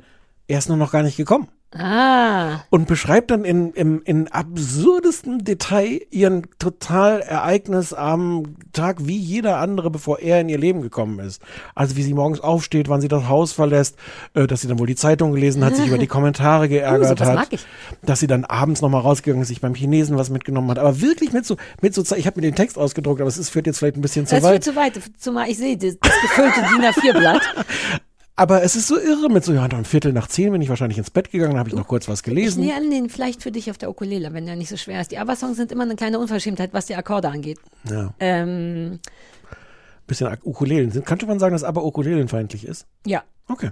er 0.48 0.58
ist 0.58 0.68
nur 0.68 0.78
noch 0.78 0.90
gar 0.92 1.02
nicht 1.02 1.16
gekommen. 1.16 1.48
Ah. 1.76 2.60
Und 2.70 2.88
beschreibt 2.88 3.30
dann 3.30 3.44
in, 3.44 3.72
in, 3.72 4.00
in 4.00 4.28
absurdestem 4.28 5.44
Detail 5.44 6.00
ihren 6.10 6.46
total 6.58 7.20
ereignisarmen 7.20 8.56
Tag, 8.72 9.06
wie 9.06 9.18
jeder 9.18 9.58
andere, 9.58 9.90
bevor 9.90 10.18
er 10.18 10.40
in 10.40 10.48
ihr 10.48 10.56
Leben 10.56 10.80
gekommen 10.80 11.18
ist. 11.18 11.42
Also 11.74 11.96
wie 11.96 12.02
sie 12.02 12.14
morgens 12.14 12.40
aufsteht, 12.40 12.88
wann 12.88 13.02
sie 13.02 13.08
das 13.08 13.28
Haus 13.28 13.52
verlässt, 13.52 13.96
äh, 14.32 14.46
dass 14.46 14.62
sie 14.62 14.68
dann 14.68 14.78
wohl 14.78 14.86
die 14.86 14.96
Zeitung 14.96 15.32
gelesen 15.32 15.62
hat, 15.62 15.76
sich 15.76 15.88
über 15.88 15.98
die 15.98 16.06
Kommentare 16.06 16.68
geärgert 16.70 17.18
sowas 17.18 17.28
hat, 17.28 17.36
mag 17.36 17.48
ich. 17.50 17.66
dass 18.00 18.20
sie 18.20 18.26
dann 18.26 18.46
abends 18.46 18.80
nochmal 18.80 19.02
rausgegangen 19.02 19.42
ist, 19.42 19.48
sich 19.48 19.60
beim 19.60 19.74
Chinesen 19.74 20.16
was 20.16 20.30
mitgenommen 20.30 20.70
hat. 20.70 20.78
Aber 20.78 21.02
wirklich 21.02 21.34
mit 21.34 21.44
so, 21.44 21.58
mit 21.82 21.94
so, 21.94 22.02
ich 22.16 22.26
habe 22.26 22.40
mir 22.40 22.46
den 22.46 22.54
Text 22.54 22.78
ausgedruckt, 22.78 23.20
aber 23.20 23.28
es 23.28 23.36
ist, 23.36 23.50
führt 23.50 23.66
jetzt 23.66 23.78
vielleicht 23.78 23.96
ein 23.96 24.00
bisschen 24.00 24.26
zu 24.26 24.36
Das 24.36 24.42
weit. 24.42 24.64
führt 24.64 24.64
zu 24.64 24.74
weit, 24.74 24.98
zumal 25.18 25.50
ich 25.50 25.58
sehe 25.58 25.76
das, 25.76 25.98
das 26.00 26.12
gefüllte 26.22 26.60
DIN 26.62 26.82
A4-Blatt. 26.82 27.42
Aber 28.38 28.62
es 28.62 28.76
ist 28.76 28.86
so 28.86 28.96
irre 28.98 29.28
mit 29.28 29.44
so, 29.44 29.52
ja, 29.52 29.66
um 29.72 29.84
Viertel 29.84 30.12
nach 30.12 30.28
zehn 30.28 30.52
bin 30.52 30.62
ich 30.62 30.68
wahrscheinlich 30.68 30.96
ins 30.98 31.10
Bett 31.10 31.30
gegangen, 31.32 31.58
habe 31.58 31.68
ich 31.68 31.74
noch 31.74 31.88
kurz 31.88 32.06
was 32.08 32.20
Ich 32.20 32.24
gelesen. 32.24 32.64
näher 32.64 32.80
den 32.80 33.10
vielleicht 33.10 33.42
für 33.42 33.50
dich 33.50 33.68
auf 33.70 33.78
der 33.78 33.90
Ukulele, 33.90 34.32
wenn 34.32 34.46
der 34.46 34.54
nicht 34.54 34.68
so 34.68 34.76
schwer 34.76 35.00
ist. 35.00 35.10
Die 35.10 35.18
ABBA-Songs 35.18 35.56
sind 35.56 35.72
immer 35.72 35.82
eine 35.82 35.96
kleine 35.96 36.18
Unverschämtheit, 36.20 36.72
was 36.72 36.86
die 36.86 36.94
Akkorde 36.94 37.28
angeht. 37.30 37.58
Ja, 37.90 38.14
Ähm, 38.20 39.00
bisschen 40.06 40.34
Ukulelen. 40.44 40.90
Sind- 40.92 41.04
Könnte 41.04 41.26
man 41.26 41.38
sagen, 41.40 41.52
dass 41.52 41.64
aber 41.64 41.84
ukulelenfeindlich 41.84 42.64
ist? 42.64 42.86
ja. 43.04 43.22
Okay. 43.50 43.70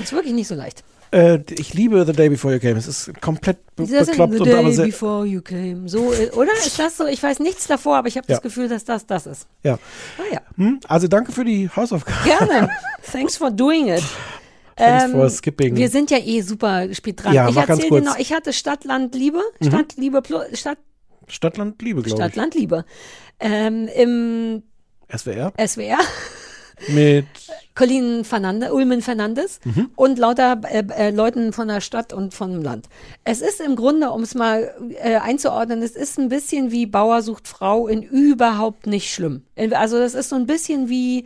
Ist 0.00 0.12
wirklich 0.12 0.34
nicht 0.34 0.48
so 0.48 0.54
leicht. 0.56 0.82
Äh, 1.12 1.40
ich 1.58 1.74
liebe 1.74 2.04
The 2.04 2.12
Day 2.12 2.28
Before 2.28 2.54
You 2.54 2.60
Came. 2.60 2.76
Es 2.78 2.86
ist 2.88 3.12
komplett 3.20 3.58
be 3.76 3.86
Sinn, 3.86 4.04
bekloppt 4.06 4.34
the 4.34 4.40
und 4.40 4.52
aber 4.52 4.70
day 4.70 4.86
before 4.86 5.24
you 5.26 5.40
came. 5.42 5.88
So, 5.88 6.12
äh, 6.12 6.30
oder? 6.30 6.52
Ist 6.64 6.78
das 6.78 6.96
so? 6.96 7.06
Ich 7.06 7.22
weiß 7.22 7.38
nichts 7.40 7.66
davor, 7.66 7.96
aber 7.98 8.08
ich 8.08 8.16
habe 8.16 8.26
Ja. 8.28 8.34
das 8.36 8.42
Gefühl, 8.42 8.68
dass 8.68 8.84
das 8.84 9.06
das 9.06 9.26
ist. 9.26 9.46
ja. 9.62 9.74
Ah 10.18 10.22
ja. 10.32 10.40
Hm? 10.56 10.80
Also 10.88 11.06
danke 11.08 11.30
für 11.32 11.44
die 11.44 11.68
Hausaufgabe. 11.68 12.18
Gerne. 12.24 12.68
Thanks 13.12 13.36
for 13.36 13.50
doing 13.50 13.88
it. 13.88 14.02
Thanks 14.76 15.12
for 15.12 15.30
skipping. 15.30 15.76
Wir 15.76 15.88
sind 15.88 16.10
ja 16.10 16.18
eh 16.18 16.40
super 16.40 16.92
spät 16.92 17.22
dran. 17.22 17.32
Ja, 17.32 17.48
ich 17.48 17.56
erzähle 17.56 18.00
dir 18.00 18.00
noch, 18.02 18.18
ich 18.18 18.32
hatte 18.32 18.52
Stadt, 18.52 18.84
Land, 18.84 19.14
Liebe. 19.14 19.40
Mhm. 19.60 19.66
Stadt, 19.66 19.94
Liebe, 19.96 20.18
Plu- 20.18 20.56
Stadt, 20.56 20.78
Stadtland 21.28 21.80
Liebe, 21.80 22.02
glaube 22.02 22.18
Stadt, 22.20 22.30
ich. 22.30 22.36
Land, 22.36 22.54
Liebe. 22.56 22.84
Ähm, 23.38 23.88
Im 23.94 24.62
SWR 25.16 25.52
SWR. 25.64 25.98
Mit 26.88 27.26
Colin 27.74 28.24
Fernandes, 28.24 28.70
Ulmen 28.70 29.02
Fernandes 29.02 29.60
Mhm. 29.64 29.90
und 29.96 30.18
lauter 30.18 30.60
äh, 30.70 30.84
äh, 30.96 31.10
Leuten 31.10 31.52
von 31.52 31.68
der 31.68 31.80
Stadt 31.80 32.12
und 32.12 32.34
vom 32.34 32.62
Land. 32.62 32.88
Es 33.24 33.40
ist 33.40 33.60
im 33.60 33.74
Grunde, 33.76 34.10
um 34.10 34.22
es 34.22 34.34
mal 34.34 34.74
äh, 35.02 35.16
einzuordnen, 35.16 35.82
es 35.82 35.96
ist 35.96 36.18
ein 36.18 36.28
bisschen 36.28 36.70
wie 36.70 36.86
Bauer 36.86 37.22
sucht 37.22 37.48
Frau 37.48 37.88
in 37.88 38.02
überhaupt 38.02 38.86
nicht 38.86 39.12
schlimm. 39.12 39.42
Also 39.72 39.98
das 39.98 40.14
ist 40.14 40.28
so 40.28 40.36
ein 40.36 40.46
bisschen 40.46 40.88
wie, 40.88 41.24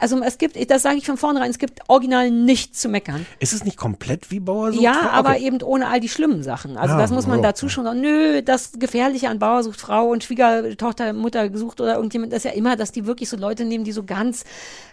also 0.00 0.20
es 0.22 0.38
gibt, 0.38 0.70
das 0.70 0.82
sage 0.82 0.96
ich 0.96 1.06
von 1.06 1.16
vornherein, 1.16 1.50
es 1.50 1.58
gibt 1.58 1.80
original 1.88 2.30
nichts 2.30 2.80
zu 2.80 2.88
meckern. 2.88 3.26
Ist 3.38 3.52
es 3.52 3.64
nicht 3.64 3.76
komplett 3.76 4.30
wie 4.30 4.40
Bauer 4.40 4.72
sucht 4.72 4.82
Ja, 4.82 4.94
Frau? 4.94 5.08
aber 5.10 5.30
Okay. 5.30 5.46
eben 5.46 5.62
ohne 5.62 5.88
all 5.88 6.00
die 6.00 6.08
schlimmen 6.08 6.42
Sachen. 6.42 6.76
Also 6.76 6.94
Ah, 6.94 6.98
das 6.98 7.10
muss 7.10 7.26
man 7.26 7.38
oh, 7.40 7.42
dazu 7.42 7.68
schon 7.68 7.84
sagen. 7.84 8.00
Nö, 8.00 8.42
das 8.42 8.72
Gefährliche 8.78 9.28
an 9.28 9.38
Bauer 9.38 9.62
sucht 9.62 9.80
Frau 9.80 10.08
und 10.10 10.24
Schwiegertochter, 10.24 11.12
Mutter 11.12 11.48
gesucht 11.48 11.80
oder 11.80 11.96
irgendjemand, 11.96 12.32
das 12.32 12.44
ist 12.44 12.50
ja 12.50 12.56
immer, 12.56 12.76
dass 12.76 12.92
die 12.92 13.06
wirklich 13.06 13.28
so 13.28 13.36
Leute 13.36 13.64
nehmen, 13.64 13.84
die 13.84 13.92
so 13.92 14.04
ganz 14.04 14.44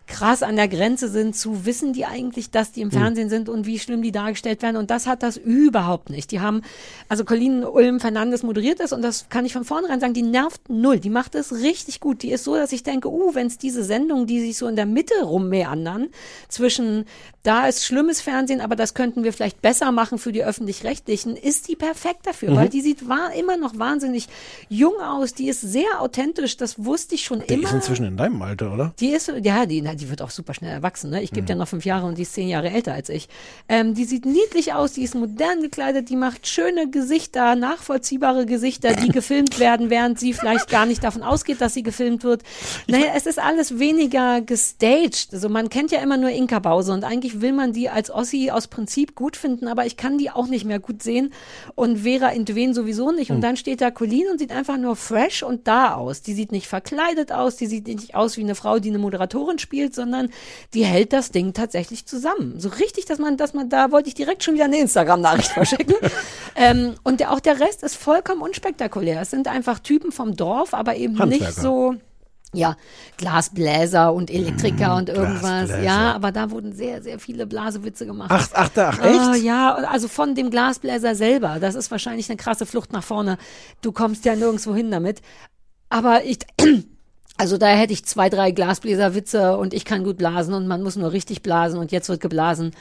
krass 0.07 0.43
an 0.43 0.55
der 0.57 0.67
Grenze 0.67 1.07
sind 1.07 1.35
zu 1.35 1.65
wissen 1.65 1.93
die 1.93 2.05
eigentlich, 2.05 2.51
dass 2.51 2.71
die 2.71 2.81
im 2.81 2.91
Hm. 2.91 2.99
Fernsehen 2.99 3.29
sind 3.29 3.47
und 3.47 3.65
wie 3.65 3.79
schlimm 3.79 4.01
die 4.01 4.11
dargestellt 4.11 4.61
werden. 4.61 4.75
Und 4.75 4.89
das 4.91 5.07
hat 5.07 5.23
das 5.23 5.37
überhaupt 5.37 6.09
nicht. 6.09 6.31
Die 6.31 6.41
haben, 6.41 6.63
also 7.07 7.23
Colleen 7.23 7.63
Ulm 7.63 7.99
Fernandes 7.99 8.43
moderiert 8.43 8.79
das 8.79 8.91
und 8.93 9.01
das 9.03 9.29
kann 9.29 9.45
ich 9.45 9.53
von 9.53 9.63
vornherein 9.63 9.99
sagen, 9.99 10.13
die 10.13 10.21
nervt 10.23 10.69
null. 10.69 10.99
Die 10.99 11.09
macht 11.09 11.35
es 11.35 11.53
richtig 11.53 11.99
gut. 11.99 12.23
Die 12.23 12.31
ist 12.31 12.43
so, 12.43 12.55
dass 12.55 12.71
ich 12.73 12.83
denke, 12.83 13.09
uh, 13.09 13.33
wenn 13.35 13.47
es 13.47 13.57
diese 13.57 13.83
Sendung, 13.83 14.25
die 14.27 14.41
sich 14.41 14.57
so 14.57 14.67
in 14.67 14.75
der 14.75 14.80
Mitte 14.85 15.23
rummeandern, 15.23 16.09
zwischen 16.49 17.05
da 17.43 17.65
ist 17.67 17.83
schlimmes 17.83 18.21
Fernsehen, 18.21 18.61
aber 18.61 18.75
das 18.75 18.93
könnten 18.93 19.23
wir 19.23 19.33
vielleicht 19.33 19.63
besser 19.63 19.91
machen 19.91 20.19
für 20.19 20.31
die 20.31 20.43
Öffentlich-Rechtlichen, 20.43 21.35
ist 21.35 21.67
die 21.69 21.75
perfekt 21.75 22.27
dafür, 22.27 22.51
Mhm. 22.51 22.55
weil 22.55 22.69
die 22.69 22.81
sieht 22.81 23.09
war 23.09 23.33
immer 23.33 23.57
noch 23.57 23.79
wahnsinnig 23.79 24.27
jung 24.69 24.93
aus. 25.01 25.33
Die 25.33 25.49
ist 25.49 25.61
sehr 25.61 26.01
authentisch, 26.01 26.55
das 26.57 26.85
wusste 26.85 27.15
ich 27.15 27.23
schon 27.25 27.41
Die 27.47 27.53
immer. 27.55 27.63
ist 27.63 27.73
inzwischen 27.73 28.05
in 28.05 28.15
deinem 28.17 28.39
Alter, 28.43 28.71
oder? 28.71 28.93
Die 28.99 29.09
ist, 29.09 29.31
ja, 29.41 29.65
die, 29.65 29.81
na, 29.81 29.95
die 29.95 30.07
wird 30.11 30.21
auch 30.21 30.29
super 30.29 30.53
schnell 30.53 30.71
erwachsen. 30.71 31.09
Ne? 31.09 31.23
Ich 31.23 31.31
gebe 31.31 31.47
ja 31.47 31.55
noch 31.55 31.67
fünf 31.67 31.83
Jahre 31.83 32.05
und 32.05 32.19
die 32.19 32.21
ist 32.21 32.33
zehn 32.33 32.47
Jahre 32.47 32.69
älter 32.69 32.93
als 32.93 33.09
ich. 33.09 33.27
Ähm, 33.67 33.95
die 33.95 34.05
sieht 34.05 34.25
niedlich 34.27 34.73
aus, 34.73 34.93
die 34.93 35.01
ist 35.03 35.15
modern 35.15 35.61
gekleidet, 35.63 36.09
die 36.09 36.15
macht 36.17 36.45
schöne 36.47 36.91
Gesichter, 36.91 37.55
nachvollziehbare 37.55 38.45
Gesichter, 38.45 38.93
die 38.93 39.09
gefilmt 39.09 39.57
werden, 39.59 39.89
während 39.89 40.19
sie 40.19 40.33
vielleicht 40.33 40.69
gar 40.69 40.85
nicht 40.85 41.03
davon 41.03 41.23
ausgeht, 41.23 41.59
dass 41.59 41.73
sie 41.73 41.81
gefilmt 41.83 42.23
wird. 42.23 42.43
Naja, 42.87 43.13
es 43.15 43.25
ist 43.25 43.39
alles 43.39 43.79
weniger 43.79 44.41
gestaged. 44.71 45.29
Also 45.33 45.49
man 45.49 45.69
kennt 45.69 45.91
ja 45.91 46.01
immer 46.01 46.17
nur 46.17 46.29
Inka 46.29 46.59
Bause 46.59 46.93
und 46.93 47.03
eigentlich 47.03 47.41
will 47.41 47.53
man 47.53 47.73
die 47.73 47.89
als 47.89 48.09
Ossi 48.11 48.51
aus 48.51 48.67
Prinzip 48.67 49.15
gut 49.15 49.37
finden, 49.37 49.67
aber 49.67 49.85
ich 49.85 49.97
kann 49.97 50.17
die 50.17 50.29
auch 50.29 50.47
nicht 50.47 50.65
mehr 50.65 50.79
gut 50.79 51.03
sehen 51.03 51.33
und 51.75 51.99
Vera 51.99 52.29
Intwen 52.29 52.73
sowieso 52.73 53.11
nicht. 53.11 53.29
Und 53.31 53.37
Hm. 53.37 53.41
dann 53.41 53.57
steht 53.57 53.81
da 53.81 53.91
Colleen 53.91 54.27
und 54.31 54.39
sieht 54.39 54.51
einfach 54.51 54.77
nur 54.77 54.95
fresh 54.95 55.43
und 55.43 55.67
da 55.67 55.95
aus. 55.95 56.21
Die 56.21 56.33
sieht 56.33 56.51
nicht 56.51 56.67
verkleidet 56.67 57.31
aus, 57.31 57.55
die 57.55 57.67
sieht 57.67 57.87
nicht 57.87 58.15
aus 58.15 58.37
wie 58.37 58.41
eine 58.41 58.55
Frau, 58.55 58.79
die 58.79 58.89
eine 58.89 58.99
Moderatorin 58.99 59.59
spielt, 59.59 59.93
sondern 59.95 60.29
die 60.73 60.85
hält 60.85 61.13
das 61.13 61.31
Ding 61.31 61.53
tatsächlich 61.53 62.05
zusammen. 62.05 62.59
So 62.59 62.69
richtig, 62.69 63.05
dass 63.05 63.19
man, 63.19 63.37
dass 63.37 63.53
man, 63.53 63.69
da 63.69 63.91
wollte 63.91 64.09
ich 64.09 64.15
direkt 64.15 64.43
schon 64.43 64.55
wieder 64.55 64.65
eine 64.65 64.79
Instagram-Nachricht 64.79 65.51
verschicken. 65.51 65.95
ähm, 66.55 66.95
und 67.03 67.19
der, 67.19 67.31
auch 67.31 67.39
der 67.39 67.59
Rest 67.59 67.83
ist 67.83 67.95
vollkommen 67.95 68.41
unspektakulär. 68.41 69.21
Es 69.21 69.31
sind 69.31 69.47
einfach 69.47 69.79
Typen 69.79 70.11
vom 70.11 70.35
Dorf, 70.35 70.73
aber 70.73 70.95
eben 70.95 71.17
nicht 71.27 71.53
so. 71.53 71.95
Ja, 72.53 72.75
Glasbläser 73.17 74.13
und 74.13 74.29
Elektriker 74.29 74.95
Mm, 74.95 74.97
und 74.97 75.09
irgendwas. 75.09 75.41
Glasbläser. 75.41 75.83
Ja, 75.83 76.13
aber 76.13 76.31
da 76.33 76.51
wurden 76.51 76.73
sehr, 76.73 77.01
sehr 77.01 77.17
viele 77.17 77.47
Blasewitze 77.47 78.05
gemacht. 78.05 78.29
Ach, 78.33 78.47
ach, 78.53 78.69
ach, 78.75 78.99
echt? 78.99 79.43
ja, 79.43 79.73
also 79.75 80.09
von 80.09 80.35
dem 80.35 80.49
Glasbläser 80.49 81.15
selber. 81.15 81.59
Das 81.61 81.75
ist 81.75 81.91
wahrscheinlich 81.91 82.29
eine 82.29 82.37
krasse 82.37 82.65
Flucht 82.65 82.91
nach 82.91 83.03
vorne. 83.03 83.37
Du 83.81 83.93
kommst 83.93 84.25
ja 84.25 84.35
nirgendwo 84.35 84.75
hin 84.75 84.91
damit. 84.91 85.21
Aber 85.87 86.25
ich, 86.25 86.39
also 87.37 87.57
da 87.57 87.67
hätte 87.67 87.93
ich 87.93 88.05
zwei, 88.05 88.29
drei 88.29 88.51
Glasbläserwitze 88.51 89.57
und 89.57 89.73
ich 89.73 89.85
kann 89.85 90.03
gut 90.03 90.17
blasen 90.17 90.53
und 90.53 90.67
man 90.67 90.83
muss 90.83 90.97
nur 90.97 91.13
richtig 91.13 91.43
blasen 91.43 91.79
und 91.79 91.91
jetzt 91.93 92.09
wird 92.09 92.19
geblasen. 92.19 92.71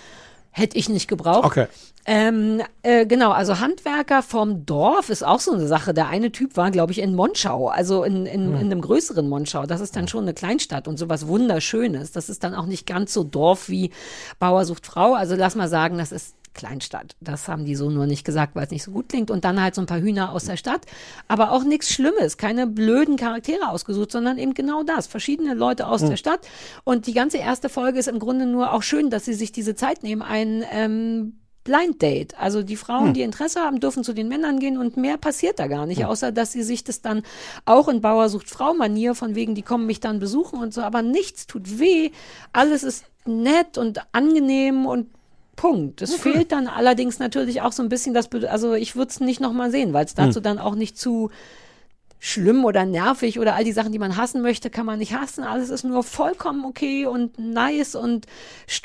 Hätte 0.52 0.76
ich 0.76 0.88
nicht 0.88 1.08
gebraucht. 1.08 1.44
Okay. 1.44 1.66
Ähm, 2.06 2.60
äh, 2.82 3.06
genau, 3.06 3.30
also 3.30 3.60
Handwerker 3.60 4.22
vom 4.22 4.66
Dorf 4.66 5.10
ist 5.10 5.22
auch 5.24 5.38
so 5.38 5.52
eine 5.52 5.66
Sache. 5.68 5.94
Der 5.94 6.08
eine 6.08 6.32
Typ 6.32 6.56
war, 6.56 6.70
glaube 6.70 6.92
ich, 6.92 6.98
in 6.98 7.14
Monschau, 7.14 7.68
also 7.68 8.02
in, 8.04 8.26
in, 8.26 8.46
Hm. 8.46 8.54
in 8.54 8.60
einem 8.66 8.80
größeren 8.80 9.28
Monschau. 9.28 9.66
Das 9.66 9.80
ist 9.80 9.94
dann 9.96 10.08
schon 10.08 10.22
eine 10.22 10.34
Kleinstadt 10.34 10.88
und 10.88 10.98
sowas 10.98 11.28
Wunderschönes. 11.28 12.10
Das 12.12 12.28
ist 12.28 12.42
dann 12.42 12.54
auch 12.54 12.66
nicht 12.66 12.86
ganz 12.86 13.12
so 13.12 13.22
Dorf 13.22 13.68
wie 13.68 13.90
Bauer 14.38 14.64
sucht 14.64 14.86
Frau. 14.86 15.14
Also 15.14 15.36
lass 15.36 15.54
mal 15.54 15.68
sagen, 15.68 15.98
das 15.98 16.10
ist 16.10 16.34
Kleinstadt. 16.54 17.16
Das 17.20 17.48
haben 17.48 17.64
die 17.64 17.74
so 17.76 17.90
nur 17.90 18.06
nicht 18.06 18.24
gesagt, 18.24 18.54
weil 18.56 18.64
es 18.64 18.70
nicht 18.70 18.82
so 18.82 18.90
gut 18.90 19.08
klingt. 19.08 19.30
Und 19.30 19.44
dann 19.44 19.60
halt 19.62 19.74
so 19.74 19.80
ein 19.80 19.86
paar 19.86 20.00
Hühner 20.00 20.32
aus 20.32 20.44
der 20.44 20.56
Stadt. 20.56 20.86
Aber 21.28 21.52
auch 21.52 21.64
nichts 21.64 21.90
Schlimmes, 21.92 22.36
keine 22.36 22.66
blöden 22.66 23.16
Charaktere 23.16 23.68
ausgesucht, 23.68 24.12
sondern 24.12 24.38
eben 24.38 24.54
genau 24.54 24.82
das. 24.82 25.06
Verschiedene 25.06 25.54
Leute 25.54 25.86
aus 25.86 26.02
Hm. 26.02 26.10
der 26.10 26.16
Stadt. 26.16 26.40
Und 26.84 27.06
die 27.06 27.12
ganze 27.14 27.38
erste 27.38 27.68
Folge 27.68 27.98
ist 27.98 28.08
im 28.08 28.18
Grunde 28.18 28.46
nur 28.46 28.72
auch 28.72 28.82
schön, 28.82 29.10
dass 29.10 29.24
sie 29.24 29.34
sich 29.34 29.52
diese 29.52 29.74
Zeit 29.74 30.02
nehmen, 30.02 30.22
ein 30.22 30.64
ähm, 30.72 31.36
Blind 31.62 32.00
Date. 32.00 32.38
Also 32.40 32.62
die 32.62 32.76
Frauen, 32.76 33.08
Hm. 33.08 33.14
die 33.14 33.22
Interesse 33.22 33.60
haben, 33.60 33.80
dürfen 33.80 34.02
zu 34.02 34.12
den 34.12 34.28
Männern 34.28 34.58
gehen 34.58 34.76
und 34.78 34.96
mehr 34.96 35.18
passiert 35.18 35.58
da 35.58 35.66
gar 35.66 35.86
nicht, 35.86 36.04
außer 36.04 36.32
dass 36.32 36.52
sie 36.52 36.62
sich 36.62 36.84
das 36.84 37.02
dann 37.02 37.22
auch 37.66 37.88
in 37.88 38.00
Bauer 38.00 38.28
sucht 38.28 38.48
Frau 38.48 38.72
Manier 38.74 39.14
von 39.14 39.34
wegen, 39.34 39.54
die 39.54 39.62
kommen 39.62 39.86
mich 39.86 40.00
dann 40.00 40.18
besuchen 40.20 40.58
und 40.58 40.72
so, 40.74 40.80
aber 40.80 41.02
nichts 41.02 41.46
tut 41.46 41.78
weh, 41.78 42.10
alles 42.52 42.82
ist 42.82 43.04
nett 43.26 43.76
und 43.76 44.00
angenehm 44.12 44.86
und 44.86 45.08
Punkt. 45.60 46.00
Es 46.02 46.14
fehlt 46.14 46.52
dann 46.52 46.66
allerdings 46.68 47.18
natürlich 47.18 47.60
auch 47.60 47.72
so 47.72 47.82
ein 47.82 47.88
bisschen 47.90 48.14
das, 48.14 48.28
Be- 48.28 48.50
also 48.50 48.72
ich 48.74 48.96
würde 48.96 49.10
es 49.10 49.20
nicht 49.20 49.40
nochmal 49.40 49.70
sehen, 49.70 49.92
weil 49.92 50.04
es 50.06 50.14
dazu 50.14 50.36
Hm. 50.36 50.42
dann 50.42 50.58
auch 50.58 50.74
nicht 50.74 50.96
zu 50.98 51.30
schlimm 52.18 52.64
oder 52.64 52.84
nervig 52.84 53.38
oder 53.38 53.54
all 53.54 53.64
die 53.64 53.72
Sachen, 53.72 53.92
die 53.92 53.98
man 53.98 54.16
hassen 54.16 54.42
möchte, 54.42 54.68
kann 54.70 54.84
man 54.86 54.98
nicht 54.98 55.14
hassen. 55.14 55.42
Alles 55.44 55.70
ist 55.70 55.84
nur 55.84 56.02
vollkommen 56.02 56.64
okay 56.64 57.06
und 57.06 57.38
nice 57.38 57.94
und, 57.94 58.26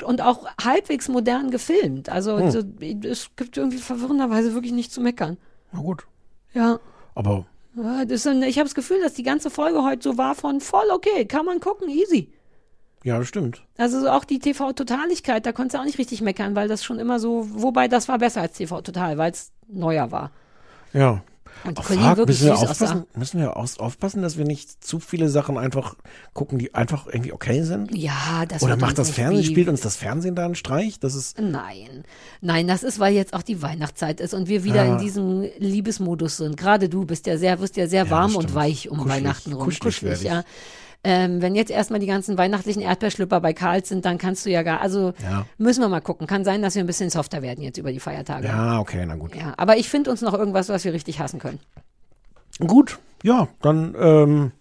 und 0.04 0.20
auch 0.22 0.46
halbwegs 0.62 1.08
modern 1.08 1.50
gefilmt. 1.50 2.08
Also 2.08 2.38
Hm. 2.38 2.50
so, 2.50 2.60
es 3.08 3.30
gibt 3.36 3.56
irgendwie 3.56 3.78
verwirrenderweise 3.78 4.54
wirklich 4.54 4.72
nichts 4.72 4.94
zu 4.94 5.00
meckern. 5.00 5.36
Na 5.72 5.80
gut. 5.80 6.04
Ja. 6.54 6.78
Aber 7.14 7.46
Ja, 7.74 8.04
Das 8.06 8.24
ich 8.26 8.58
habe 8.58 8.64
das 8.68 8.74
Gefühl, 8.74 9.00
dass 9.02 9.14
die 9.14 9.22
ganze 9.22 9.50
Folge 9.50 9.82
heute 9.82 10.02
so 10.02 10.16
war 10.18 10.34
von 10.34 10.60
voll 10.60 10.90
okay, 10.92 11.26
kann 11.26 11.44
man 11.46 11.60
gucken, 11.60 11.88
easy. 11.90 12.30
Ja, 13.06 13.18
das 13.18 13.28
stimmt. 13.28 13.62
Also 13.78 14.00
so 14.00 14.08
auch 14.10 14.24
die 14.24 14.38
TV-Totaligkeit, 14.40 15.46
da 15.46 15.52
konntest 15.52 15.74
du 15.74 15.80
auch 15.80 15.84
nicht 15.84 15.98
richtig 15.98 16.20
meckern, 16.22 16.54
weil 16.56 16.68
das 16.68 16.82
schon 16.84 16.98
immer 16.98 17.20
so, 17.20 17.46
wobei 17.52 17.88
das 17.88 18.08
war 18.08 18.18
besser 18.18 18.40
als 18.42 18.54
TV-Total, 18.56 19.16
weil 19.16 19.30
es 19.30 19.52
neuer 19.68 20.10
war. 20.10 20.30
Ja. 20.92 21.22
Und 21.64 21.74
Colleen 21.82 22.02
frag, 22.02 22.16
wirklich 22.18 22.40
müssen 22.42 22.46
wir 22.48 22.58
aufpassen, 22.58 22.84
aussah. 22.84 23.18
müssen 23.18 23.40
wir 23.40 23.56
aus, 23.56 23.78
aufpassen, 23.78 24.20
dass 24.22 24.36
wir 24.36 24.44
nicht 24.44 24.84
zu 24.84 24.98
viele 25.00 25.28
Sachen 25.30 25.56
einfach 25.56 25.94
gucken, 26.34 26.58
die 26.58 26.74
einfach 26.74 27.06
irgendwie 27.06 27.32
okay 27.32 27.62
sind? 27.62 27.96
Ja, 27.96 28.44
das 28.46 28.62
Oder 28.62 28.76
macht 28.76 28.98
das 28.98 29.10
Fernsehen, 29.10 29.42
wie- 29.42 29.46
spielt 29.46 29.68
uns 29.68 29.80
das 29.80 29.96
Fernsehen 29.96 30.34
da 30.34 30.44
einen 30.44 30.54
Streich? 30.54 31.00
Das 31.00 31.14
ist, 31.14 31.40
Nein, 31.40 32.04
nein, 32.42 32.66
das 32.68 32.82
ist, 32.82 32.98
weil 32.98 33.14
jetzt 33.14 33.32
auch 33.34 33.42
die 33.42 33.62
Weihnachtszeit 33.62 34.20
ist 34.20 34.34
und 34.34 34.48
wir 34.48 34.64
wieder 34.64 34.84
Ja. 34.84 34.92
in 34.92 34.98
diesem 34.98 35.48
Liebesmodus 35.58 36.36
sind. 36.36 36.56
Gerade 36.58 36.88
du 36.90 37.06
bist 37.06 37.26
ja 37.26 37.38
sehr, 37.38 37.58
wirst 37.58 37.76
ja 37.76 37.86
sehr 37.86 38.10
warm 38.10 38.36
und 38.36 38.54
weich 38.54 38.90
um 38.90 38.98
Kuschelig, 38.98 39.16
Weihnachten 39.16 39.52
rum. 39.54 39.64
kuschelig 39.64 40.02
werd 40.02 40.22
ich. 40.22 40.30
Ähm, 41.08 41.40
wenn 41.40 41.54
jetzt 41.54 41.70
erstmal 41.70 42.00
die 42.00 42.06
ganzen 42.06 42.36
weihnachtlichen 42.36 42.82
Erdbeerschlüpper 42.82 43.40
bei 43.40 43.52
Karls 43.52 43.88
sind, 43.88 44.04
dann 44.04 44.18
kannst 44.18 44.44
du 44.44 44.50
ja 44.50 44.64
gar, 44.64 44.80
also 44.80 45.12
Ja. 45.22 45.46
müssen 45.56 45.80
wir 45.80 45.88
mal 45.88 46.00
gucken. 46.00 46.26
Kann 46.26 46.44
sein, 46.44 46.62
dass 46.62 46.74
wir 46.74 46.82
ein 46.82 46.86
bisschen 46.88 47.10
softer 47.10 47.42
werden 47.42 47.62
jetzt 47.62 47.78
über 47.78 47.92
die 47.92 48.00
Feiertage. 48.00 48.48
ja, 48.48 48.80
okay, 48.80 49.04
na 49.06 49.14
gut. 49.14 49.36
Ja, 49.36 49.54
aber 49.56 49.76
ich 49.76 49.88
finde 49.88 50.10
uns 50.10 50.20
noch 50.20 50.34
irgendwas, 50.34 50.68
was 50.68 50.84
wir 50.84 50.92
richtig 50.92 51.20
hassen 51.20 51.38
können. 51.38 51.60
Gut, 52.58 52.98
ja, 53.22 53.46
dann, 53.62 53.94
ähm, 54.00 54.52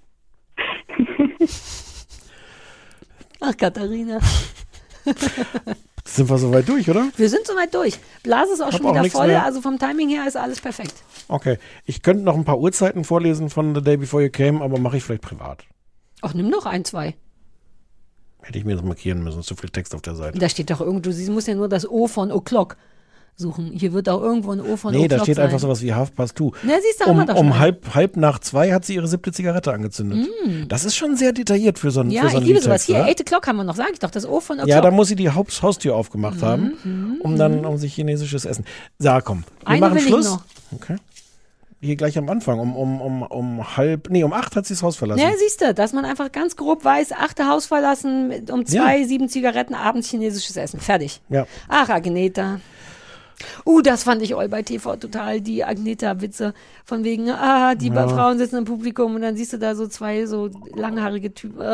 Ach, 3.41 3.57
Katharina. 3.57 4.19
sind 6.05 6.29
wir 6.29 6.37
soweit 6.37 6.67
durch, 6.69 6.89
oder? 6.89 7.07
Wir 7.17 7.29
sind 7.29 7.45
soweit 7.47 7.73
durch. 7.73 7.97
Blase 8.23 8.53
ist 8.53 8.61
auch 8.61 8.67
Hab 8.67 8.73
schon 8.73 8.85
auch 8.85 8.91
wieder 8.91 9.01
nichts 9.01 9.17
voll, 9.17 9.27
mehr. 9.27 9.43
also 9.43 9.61
vom 9.61 9.77
Timing 9.79 10.09
her 10.09 10.25
ist 10.27 10.37
alles 10.37 10.61
perfekt. 10.61 10.93
Okay. 11.27 11.57
Ich 11.85 12.01
könnte 12.01 12.23
noch 12.23 12.35
ein 12.35 12.45
paar 12.45 12.59
Uhrzeiten 12.59 13.03
vorlesen 13.03 13.49
von 13.49 13.73
The 13.75 13.81
Day 13.81 13.97
Before 13.97 14.23
You 14.23 14.29
Came, 14.29 14.61
aber 14.61 14.79
mache 14.79 14.97
ich 14.97 15.03
vielleicht 15.03 15.23
privat. 15.23 15.65
Ach, 16.25 16.33
nimm 16.33 16.49
noch 16.49 16.65
ein, 16.65 16.83
zwei. 16.85 17.15
Hätte 18.41 18.57
ich 18.59 18.65
mir 18.65 18.75
das 18.75 18.83
markieren 18.83 19.23
müssen, 19.23 19.39
ist 19.39 19.47
zu 19.47 19.55
viel 19.55 19.69
Text 19.69 19.95
auf 19.95 20.01
der 20.01 20.15
Seite. 20.15 20.37
Da 20.37 20.49
steht 20.49 20.69
doch 20.69 20.81
irgendwo, 20.81 21.09
du 21.11 21.31
musst 21.31 21.47
ja 21.47 21.55
nur 21.55 21.67
das 21.69 21.89
O 21.89 22.07
von 22.07 22.31
O'Clock 22.31 22.75
suchen. 23.37 23.71
Hier 23.73 23.91
wird 23.91 24.07
auch 24.07 24.21
irgendwo 24.21 24.51
ein 24.51 24.61
O 24.61 24.77
von 24.77 24.93
Nee, 24.93 25.05
O'Clock 25.05 25.09
da 25.09 25.19
steht 25.23 25.35
sein. 25.35 25.45
einfach 25.45 25.59
sowas 25.59 25.81
wie 25.81 25.93
Half 25.93 26.13
Past 26.15 26.35
Two. 26.37 26.51
Na, 26.63 26.73
siehst 26.81 27.01
du, 27.05 27.09
um 27.09 27.19
um 27.19 27.59
halb, 27.59 27.93
halb 27.95 28.17
nach 28.17 28.39
zwei 28.39 28.71
hat 28.71 28.85
sie 28.85 28.95
ihre 28.95 29.07
siebte 29.07 29.31
Zigarette 29.31 29.73
angezündet. 29.73 30.29
Mm. 30.45 30.67
Das 30.67 30.85
ist 30.85 30.95
schon 30.95 31.15
sehr 31.17 31.33
detailliert 31.33 31.77
für 31.79 31.91
so 31.91 31.99
einen 32.01 32.11
Ja, 32.11 32.29
so 32.29 32.37
ich 32.37 32.45
liebe 32.45 32.61
sowas. 32.61 32.83
Hier? 32.85 33.03
8 33.03 33.21
O'Clock 33.21 33.47
haben 33.47 33.57
wir 33.57 33.63
noch, 33.63 33.75
sag 33.75 33.89
ich 33.91 33.99
doch, 33.99 34.11
das 34.11 34.25
O 34.27 34.39
von 34.39 34.57
O'Clock. 34.57 34.67
Ja, 34.69 34.79
da 34.81 34.89
muss 34.91 35.07
sie 35.09 35.15
die 35.15 35.29
Haus 35.31 35.61
Haustür 35.61 35.95
aufgemacht 35.95 36.37
Mhm, 36.37 36.41
haben, 36.41 37.19
um 37.21 37.35
dann 37.37 37.65
um 37.65 37.77
sich 37.77 37.93
chinesisches 37.95 38.45
Essen. 38.45 38.63
Sag, 38.99 39.25
komm, 39.25 39.43
wir 39.61 39.67
Eine 39.67 39.79
machen 39.81 39.99
Schluss. 39.99 40.25
noch. 40.29 40.43
Okay. 40.71 40.95
Hier 41.85 41.95
gleich 41.95 42.17
am 42.17 42.27
Anfang, 42.29 42.59
um, 42.59 42.75
um, 42.75 42.99
um, 42.99 43.21
um 43.21 43.77
halb, 43.77 44.09
nee, 44.09 44.23
um 44.23 44.33
acht 44.33 44.55
hat 44.55 44.65
sie 44.65 44.73
das 44.73 44.81
Haus 44.81 44.95
verlassen. 44.95 45.21
Ja, 45.21 45.29
siehst 45.37 45.61
du, 45.61 45.73
dass 45.73 45.93
man 45.93 46.03
einfach 46.03 46.31
ganz 46.31 46.55
grob 46.55 46.83
weiß, 46.83 47.11
achte 47.11 47.47
Haus 47.47 47.67
verlassen, 47.67 48.31
um 48.51 48.65
zwei, 48.65 49.03
sieben 49.03 49.29
Zigaretten, 49.29 49.75
abends 49.75 50.09
chinesisches 50.09 50.57
Essen. 50.57 50.79
Fertig. 50.79 51.21
Ja. 51.29 51.45
Ach, 51.67 51.87
Agneta. 51.89 52.59
Uh, 53.65 53.81
das 53.81 54.03
fand 54.03 54.21
ich 54.21 54.35
all 54.35 54.49
bei 54.49 54.63
TV 54.63 54.95
total, 54.95 55.41
die 55.41 55.63
Agneta-Witze. 55.63 56.53
Von 56.85 57.03
wegen, 57.03 57.29
ah, 57.29 57.75
die 57.75 57.89
Ja. 57.89 58.07
Frauen 58.07 58.37
sitzen 58.37 58.57
im 58.57 58.65
Publikum 58.65 59.15
und 59.15 59.21
dann 59.21 59.35
siehst 59.35 59.53
du 59.53 59.57
da 59.57 59.75
so 59.75 59.87
zwei 59.87 60.25
so 60.25 60.49
langhaarige 60.73 61.33
Typen. 61.33 61.61
Äh. 61.61 61.65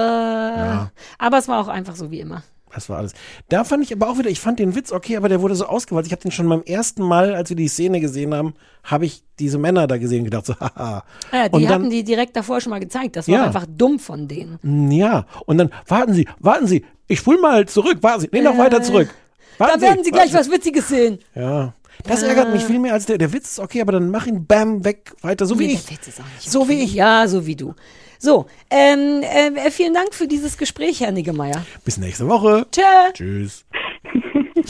Aber 1.20 1.38
es 1.38 1.48
war 1.48 1.60
auch 1.60 1.68
einfach 1.68 1.96
so 1.96 2.12
wie 2.12 2.20
immer. 2.20 2.44
Das 2.74 2.90
war 2.90 2.98
alles. 2.98 3.14
Da 3.50 3.64
fand 3.64 3.84
ich 3.84 3.92
aber 3.94 4.10
auch 4.10 4.18
wieder, 4.18 4.30
ich 4.30 4.40
fand 4.40 4.60
den 4.60 4.76
Witz 4.76 4.92
okay, 4.92 5.18
aber 5.18 5.30
der 5.30 5.42
wurde 5.42 5.56
so 5.56 5.66
ausgewalzt. 5.66 6.08
Ich 6.08 6.12
habe 6.14 6.22
den 6.22 6.32
schon 6.32 6.48
beim 6.48 6.62
ersten 6.64 7.04
Mal, 7.04 7.36
als 7.36 7.50
wir 7.50 7.56
die 7.58 7.68
Szene 7.68 8.00
gesehen 8.00 8.34
haben, 8.34 8.54
habe 8.84 9.06
ich 9.06 9.24
diese 9.40 9.58
Männer 9.58 9.88
da 9.88 9.98
gesehen 9.98 10.20
und 10.20 10.26
gedacht 10.26 10.46
so, 10.46 10.56
haha. 10.60 11.04
Ja, 11.32 11.50
die 11.50 11.56
und 11.56 11.64
dann, 11.64 11.72
hatten 11.74 11.90
die 11.90 12.04
direkt 12.04 12.36
davor 12.36 12.62
schon 12.62 12.70
mal 12.72 12.80
gezeigt. 12.80 13.16
Das 13.16 13.28
war 13.28 13.36
Ja. 13.36 13.44
einfach 13.46 13.66
dumm 13.68 14.00
von 14.00 14.28
denen. 14.28 14.58
Mm, 14.62 14.92
Ja, 14.92 15.26
und 15.46 15.58
dann, 15.58 15.70
warten 15.88 16.14
Sie, 16.14 16.28
warten 16.40 16.68
Sie, 16.68 16.86
ich 17.08 17.20
spul 17.20 17.40
mal 17.40 17.68
zurück, 17.68 17.98
warten 18.02 18.22
Sie, 18.22 18.30
nee, 18.32 18.42
noch 18.42 18.56
Äh, 18.56 18.60
weiter 18.60 18.82
zurück. 18.82 19.10
Warten 19.58 19.80
Da 19.80 19.88
werden 19.88 20.04
Sie 20.04 20.12
gleich 20.12 20.34
was 20.34 20.50
Witziges 20.50 20.88
sehen. 20.88 21.20
Ja. 21.36 21.74
Das 22.06 22.24
Ah. 22.24 22.28
ärgert 22.28 22.52
mich 22.52 22.64
viel 22.64 22.80
mehr 22.80 22.94
als 22.94 23.06
der, 23.06 23.18
der 23.20 23.32
Witz 23.34 23.52
ist 23.52 23.60
okay, 23.60 23.82
aber 23.82 23.92
dann 23.92 24.10
mach 24.10 24.26
ihn 24.26 24.48
bam 24.48 24.84
weg, 24.86 25.14
weiter, 25.22 25.46
so 25.46 25.60
wie 25.60 25.68
Nee, 25.68 25.74
ich. 25.74 25.86
auch 25.86 25.90
nicht 25.92 26.50
So 26.52 26.68
wie 26.68 26.74
okay. 26.76 26.84
ich. 26.84 26.94
Ja, 26.94 27.28
so 27.28 27.46
wie 27.46 27.56
du. 27.56 27.76
So, 28.24 28.46
ähm, 28.70 29.24
äh, 29.24 29.72
vielen 29.72 29.96
Dank 29.96 30.14
für 30.14 30.28
dieses 30.28 30.56
Gespräch, 30.60 31.00
Herr 31.02 31.12
Niggemeier. 31.12 31.66
Bis 31.84 31.98
nächste 31.98 32.28
Woche. 32.28 32.68
Tschö. 32.72 32.82
Tschüss. 33.14 33.66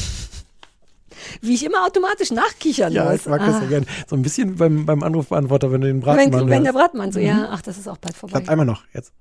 Wie 1.41 1.53
ich 1.55 1.65
immer 1.65 1.85
automatisch 1.85 2.31
nachkichern 2.31 2.93
Ja, 2.93 3.05
muss. 3.11 3.15
ich 3.21 3.25
mag 3.25 3.41
das 3.41 3.55
Ah. 3.55 3.61
ja 3.63 3.67
gern. 3.67 3.85
So 4.07 4.15
ein 4.15 4.21
bisschen 4.21 4.55
beim, 4.55 4.85
beim 4.85 5.03
Anrufbeantworter, 5.03 5.69
wenn 5.71 5.81
du 5.81 5.87
den 5.87 5.97
Wenn, 5.97 6.01
Bratmann 6.31 6.49
wenn 6.49 6.63
der 6.63 6.73
hörst. 6.73 6.93
Bratmann 6.93 7.11
so, 7.11 7.19
Mhm. 7.19 7.25
ja, 7.25 7.49
ach, 7.51 7.61
das 7.61 7.77
ist 7.77 7.89
auch 7.89 7.97
bald 7.97 8.15
vorbei. 8.15 8.33
Klappt 8.37 8.49
einmal 8.49 8.65
noch, 8.65 8.83
jetzt. 8.93 9.11